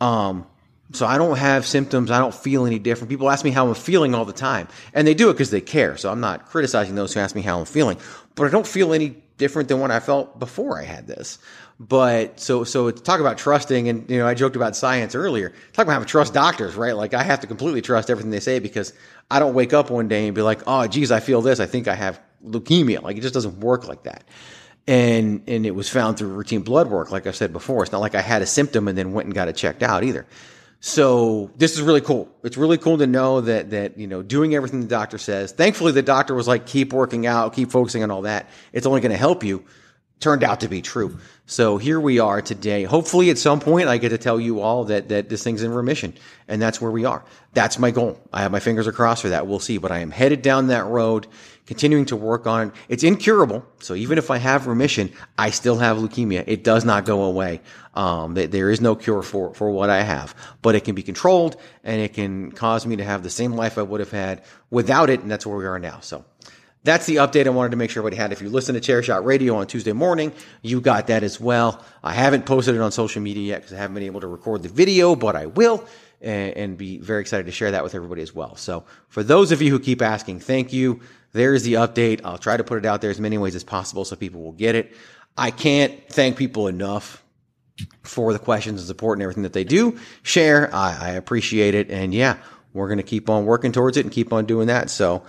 Um, 0.00 0.46
so 0.92 1.06
I 1.06 1.18
don't 1.18 1.38
have 1.38 1.66
symptoms. 1.66 2.10
I 2.10 2.18
don't 2.18 2.34
feel 2.34 2.66
any 2.66 2.80
different. 2.80 3.10
People 3.10 3.30
ask 3.30 3.44
me 3.44 3.52
how 3.52 3.68
I'm 3.68 3.74
feeling 3.74 4.12
all 4.12 4.24
the 4.24 4.32
time, 4.32 4.66
and 4.92 5.06
they 5.06 5.14
do 5.14 5.30
it 5.30 5.34
because 5.34 5.50
they 5.50 5.60
care. 5.60 5.96
So 5.96 6.10
I'm 6.10 6.20
not 6.20 6.46
criticizing 6.46 6.96
those 6.96 7.14
who 7.14 7.20
ask 7.20 7.36
me 7.36 7.42
how 7.42 7.60
I'm 7.60 7.66
feeling, 7.66 7.96
but 8.34 8.48
I 8.48 8.50
don't 8.50 8.66
feel 8.66 8.92
any 8.92 9.22
different 9.38 9.68
than 9.68 9.78
what 9.78 9.92
I 9.92 10.00
felt 10.00 10.38
before 10.40 10.80
I 10.80 10.84
had 10.84 11.06
this. 11.06 11.38
But 11.80 12.38
so 12.38 12.64
so 12.64 12.90
talk 12.90 13.20
about 13.20 13.38
trusting, 13.38 13.88
and 13.88 14.08
you 14.10 14.18
know, 14.18 14.26
I 14.26 14.34
joked 14.34 14.54
about 14.54 14.76
science 14.76 15.14
earlier. 15.14 15.54
Talk 15.72 15.84
about 15.84 15.94
having 15.94 16.06
to 16.06 16.10
trust 16.10 16.34
doctors, 16.34 16.76
right? 16.76 16.94
Like 16.94 17.14
I 17.14 17.22
have 17.22 17.40
to 17.40 17.46
completely 17.46 17.80
trust 17.80 18.10
everything 18.10 18.30
they 18.30 18.40
say 18.40 18.58
because 18.58 18.92
I 19.30 19.38
don't 19.38 19.54
wake 19.54 19.72
up 19.72 19.90
one 19.90 20.06
day 20.06 20.26
and 20.26 20.34
be 20.34 20.42
like, 20.42 20.60
oh, 20.66 20.86
geez, 20.86 21.10
I 21.10 21.20
feel 21.20 21.40
this. 21.40 21.58
I 21.58 21.64
think 21.64 21.88
I 21.88 21.94
have 21.94 22.20
leukemia. 22.44 23.02
Like 23.02 23.16
it 23.16 23.22
just 23.22 23.32
doesn't 23.32 23.60
work 23.60 23.88
like 23.88 24.02
that 24.02 24.24
and 24.86 25.42
and 25.46 25.66
it 25.66 25.72
was 25.72 25.88
found 25.88 26.18
through 26.18 26.28
routine 26.28 26.62
blood 26.62 26.88
work 26.88 27.10
like 27.10 27.26
i 27.26 27.30
said 27.30 27.52
before 27.52 27.82
it's 27.82 27.92
not 27.92 28.00
like 28.00 28.14
i 28.14 28.20
had 28.20 28.42
a 28.42 28.46
symptom 28.46 28.88
and 28.88 28.96
then 28.96 29.12
went 29.12 29.26
and 29.26 29.34
got 29.34 29.46
it 29.46 29.54
checked 29.54 29.82
out 29.82 30.02
either 30.02 30.26
so 30.80 31.50
this 31.56 31.74
is 31.74 31.82
really 31.82 32.00
cool 32.00 32.28
it's 32.42 32.56
really 32.56 32.78
cool 32.78 32.98
to 32.98 33.06
know 33.06 33.40
that 33.42 33.70
that 33.70 33.98
you 33.98 34.06
know 34.06 34.22
doing 34.22 34.54
everything 34.54 34.80
the 34.80 34.86
doctor 34.86 35.18
says 35.18 35.52
thankfully 35.52 35.92
the 35.92 36.02
doctor 36.02 36.34
was 36.34 36.48
like 36.48 36.66
keep 36.66 36.92
working 36.92 37.26
out 37.26 37.52
keep 37.52 37.70
focusing 37.70 38.02
on 38.02 38.10
all 38.10 38.22
that 38.22 38.48
it's 38.72 38.86
only 38.86 39.00
going 39.00 39.12
to 39.12 39.18
help 39.18 39.44
you 39.44 39.62
turned 40.20 40.44
out 40.44 40.60
to 40.60 40.68
be 40.68 40.82
true. 40.82 41.18
So 41.46 41.78
here 41.78 41.98
we 41.98 42.20
are 42.20 42.40
today. 42.40 42.84
Hopefully, 42.84 43.30
at 43.30 43.38
some 43.38 43.58
point, 43.58 43.88
I 43.88 43.98
get 43.98 44.10
to 44.10 44.18
tell 44.18 44.38
you 44.38 44.60
all 44.60 44.84
that 44.84 45.08
that 45.08 45.28
this 45.28 45.42
thing's 45.42 45.62
in 45.64 45.72
remission, 45.72 46.14
and 46.46 46.62
that's 46.62 46.80
where 46.80 46.92
we 46.92 47.04
are. 47.04 47.24
That's 47.54 47.78
my 47.78 47.90
goal. 47.90 48.20
I 48.32 48.42
have 48.42 48.52
my 48.52 48.60
fingers 48.60 48.86
crossed 48.90 49.22
for 49.22 49.30
that. 49.30 49.48
We'll 49.48 49.58
see, 49.58 49.78
but 49.78 49.90
I 49.90 49.98
am 49.98 50.12
headed 50.12 50.42
down 50.42 50.68
that 50.68 50.84
road, 50.84 51.26
continuing 51.66 52.04
to 52.06 52.16
work 52.16 52.46
on 52.46 52.68
it. 52.68 52.74
It's 52.88 53.02
incurable, 53.02 53.66
so 53.80 53.94
even 53.94 54.18
if 54.18 54.30
I 54.30 54.36
have 54.36 54.68
remission, 54.68 55.12
I 55.36 55.50
still 55.50 55.78
have 55.78 55.96
leukemia. 55.96 56.44
It 56.46 56.62
does 56.62 56.84
not 56.84 57.04
go 57.04 57.24
away. 57.24 57.60
Um, 57.94 58.34
there 58.34 58.70
is 58.70 58.80
no 58.80 58.94
cure 58.94 59.22
for 59.22 59.52
for 59.54 59.70
what 59.72 59.90
I 59.90 60.02
have, 60.02 60.36
but 60.62 60.76
it 60.76 60.84
can 60.84 60.94
be 60.94 61.02
controlled, 61.02 61.56
and 61.82 62.00
it 62.00 62.12
can 62.12 62.52
cause 62.52 62.86
me 62.86 62.94
to 62.96 63.04
have 63.04 63.24
the 63.24 63.30
same 63.30 63.54
life 63.54 63.76
I 63.76 63.82
would 63.82 63.98
have 63.98 64.12
had 64.12 64.44
without 64.70 65.10
it, 65.10 65.20
and 65.20 65.30
that's 65.30 65.46
where 65.46 65.56
we 65.56 65.66
are 65.66 65.80
now. 65.80 65.98
So 66.00 66.24
that's 66.82 67.06
the 67.06 67.16
update 67.16 67.46
I 67.46 67.50
wanted 67.50 67.70
to 67.70 67.76
make 67.76 67.90
sure 67.90 68.00
everybody 68.00 68.16
had. 68.16 68.32
If 68.32 68.40
you 68.40 68.48
listen 68.48 68.74
to 68.74 68.80
Chair 68.80 69.02
Shot 69.02 69.24
Radio 69.24 69.56
on 69.56 69.66
Tuesday 69.66 69.92
morning, 69.92 70.32
you 70.62 70.80
got 70.80 71.08
that 71.08 71.22
as 71.22 71.38
well. 71.38 71.84
I 72.02 72.14
haven't 72.14 72.46
posted 72.46 72.74
it 72.74 72.80
on 72.80 72.90
social 72.90 73.20
media 73.20 73.48
yet 73.48 73.58
because 73.58 73.74
I 73.74 73.76
haven't 73.76 73.94
been 73.94 74.04
able 74.04 74.20
to 74.20 74.26
record 74.26 74.62
the 74.62 74.70
video, 74.70 75.14
but 75.14 75.36
I 75.36 75.46
will 75.46 75.84
and, 76.22 76.56
and, 76.56 76.78
be 76.78 76.98
very 76.98 77.20
excited 77.22 77.46
to 77.46 77.52
share 77.52 77.70
that 77.70 77.82
with 77.82 77.94
everybody 77.94 78.22
as 78.22 78.34
well. 78.34 78.56
So 78.56 78.84
for 79.08 79.22
those 79.22 79.52
of 79.52 79.62
you 79.62 79.70
who 79.70 79.78
keep 79.78 80.02
asking, 80.02 80.40
thank 80.40 80.72
you. 80.72 81.00
There's 81.32 81.62
the 81.62 81.74
update. 81.74 82.20
I'll 82.24 82.38
try 82.38 82.56
to 82.56 82.64
put 82.64 82.78
it 82.78 82.84
out 82.84 83.00
there 83.00 83.10
as 83.10 83.20
many 83.20 83.38
ways 83.38 83.54
as 83.54 83.64
possible 83.64 84.04
so 84.04 84.16
people 84.16 84.42
will 84.42 84.52
get 84.52 84.74
it. 84.74 84.94
I 85.36 85.50
can't 85.50 86.08
thank 86.08 86.36
people 86.36 86.66
enough 86.66 87.22
for 88.02 88.32
the 88.32 88.38
questions 88.38 88.80
and 88.80 88.86
support 88.86 89.16
and 89.16 89.22
everything 89.22 89.44
that 89.44 89.52
they 89.52 89.64
do 89.64 89.98
share. 90.22 90.74
I, 90.74 90.96
I 91.00 91.10
appreciate 91.10 91.74
it. 91.74 91.90
And 91.90 92.12
yeah, 92.12 92.36
we're 92.72 92.88
going 92.88 92.98
to 92.98 93.04
keep 93.04 93.30
on 93.30 93.46
working 93.46 93.72
towards 93.72 93.96
it 93.96 94.04
and 94.04 94.12
keep 94.12 94.32
on 94.32 94.44
doing 94.44 94.66
that. 94.66 94.90
So 94.90 95.22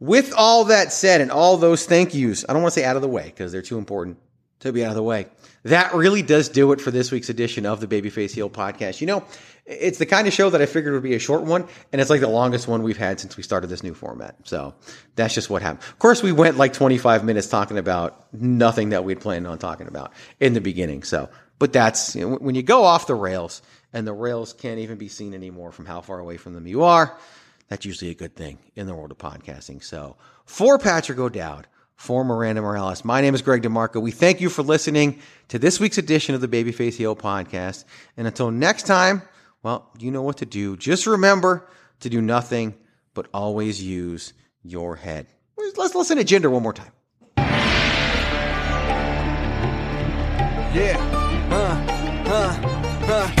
with 0.00 0.32
all 0.36 0.64
that 0.64 0.92
said 0.92 1.20
and 1.20 1.30
all 1.30 1.58
those 1.58 1.86
thank 1.86 2.14
yous, 2.14 2.44
I 2.48 2.54
don't 2.54 2.62
want 2.62 2.74
to 2.74 2.80
say 2.80 2.86
out 2.86 2.96
of 2.96 3.02
the 3.02 3.08
way 3.08 3.24
because 3.24 3.52
they're 3.52 3.62
too 3.62 3.78
important 3.78 4.18
to 4.60 4.72
be 4.72 4.84
out 4.84 4.90
of 4.90 4.96
the 4.96 5.02
way. 5.02 5.26
That 5.64 5.94
really 5.94 6.22
does 6.22 6.48
do 6.48 6.72
it 6.72 6.80
for 6.80 6.90
this 6.90 7.10
week's 7.10 7.28
edition 7.28 7.66
of 7.66 7.80
the 7.80 7.86
Babyface 7.86 8.32
Heel 8.32 8.48
podcast. 8.48 9.00
You 9.02 9.06
know, 9.06 9.24
it's 9.66 9.98
the 9.98 10.06
kind 10.06 10.26
of 10.26 10.32
show 10.32 10.48
that 10.50 10.62
I 10.62 10.66
figured 10.66 10.94
would 10.94 11.02
be 11.02 11.14
a 11.14 11.18
short 11.18 11.42
one, 11.42 11.66
and 11.92 12.00
it's 12.00 12.08
like 12.08 12.20
the 12.20 12.28
longest 12.28 12.66
one 12.66 12.82
we've 12.82 12.96
had 12.96 13.20
since 13.20 13.36
we 13.36 13.42
started 13.42 13.66
this 13.66 13.82
new 13.82 13.92
format. 13.92 14.36
So 14.44 14.74
that's 15.16 15.34
just 15.34 15.50
what 15.50 15.60
happened. 15.60 15.82
Of 15.82 15.98
course, 15.98 16.22
we 16.22 16.32
went 16.32 16.56
like 16.56 16.72
25 16.72 17.24
minutes 17.24 17.48
talking 17.48 17.76
about 17.76 18.32
nothing 18.32 18.90
that 18.90 19.04
we'd 19.04 19.20
planned 19.20 19.46
on 19.46 19.58
talking 19.58 19.86
about 19.86 20.12
in 20.40 20.54
the 20.54 20.62
beginning. 20.62 21.02
So, 21.02 21.28
but 21.58 21.74
that's 21.74 22.16
you 22.16 22.28
know, 22.28 22.36
when 22.36 22.54
you 22.54 22.62
go 22.62 22.84
off 22.84 23.06
the 23.06 23.14
rails 23.14 23.60
and 23.92 24.06
the 24.06 24.14
rails 24.14 24.54
can't 24.54 24.78
even 24.78 24.96
be 24.96 25.08
seen 25.08 25.34
anymore 25.34 25.72
from 25.72 25.84
how 25.84 26.00
far 26.00 26.18
away 26.18 26.38
from 26.38 26.54
them 26.54 26.66
you 26.66 26.84
are 26.84 27.18
that's 27.70 27.86
usually 27.86 28.10
a 28.10 28.14
good 28.14 28.34
thing 28.34 28.58
in 28.74 28.86
the 28.86 28.94
world 28.94 29.12
of 29.12 29.18
podcasting. 29.18 29.82
So 29.82 30.16
for 30.44 30.76
Patrick 30.76 31.18
O'Dowd, 31.18 31.68
for 31.94 32.24
Miranda 32.24 32.60
Morales, 32.60 33.04
my 33.04 33.20
name 33.20 33.34
is 33.34 33.42
Greg 33.42 33.62
DeMarco. 33.62 34.02
We 34.02 34.10
thank 34.10 34.40
you 34.40 34.50
for 34.50 34.62
listening 34.62 35.20
to 35.48 35.58
this 35.58 35.78
week's 35.78 35.96
edition 35.96 36.34
of 36.34 36.40
the 36.40 36.48
Babyface 36.48 36.94
Heel 36.94 37.14
podcast. 37.14 37.84
And 38.16 38.26
until 38.26 38.50
next 38.50 38.86
time, 38.86 39.22
well, 39.62 39.88
you 39.98 40.10
know 40.10 40.22
what 40.22 40.38
to 40.38 40.46
do. 40.46 40.76
Just 40.76 41.06
remember 41.06 41.68
to 42.00 42.10
do 42.10 42.20
nothing 42.20 42.74
but 43.14 43.28
always 43.32 43.82
use 43.82 44.32
your 44.62 44.96
head. 44.96 45.26
Let's 45.76 45.94
listen 45.94 46.16
to 46.16 46.24
Jinder 46.24 46.50
one 46.50 46.62
more 46.62 46.72
time. 46.72 46.92
Yeah. 50.72 50.96
Uh, 51.50 52.30
uh, 52.30 52.66
uh. 53.12 53.40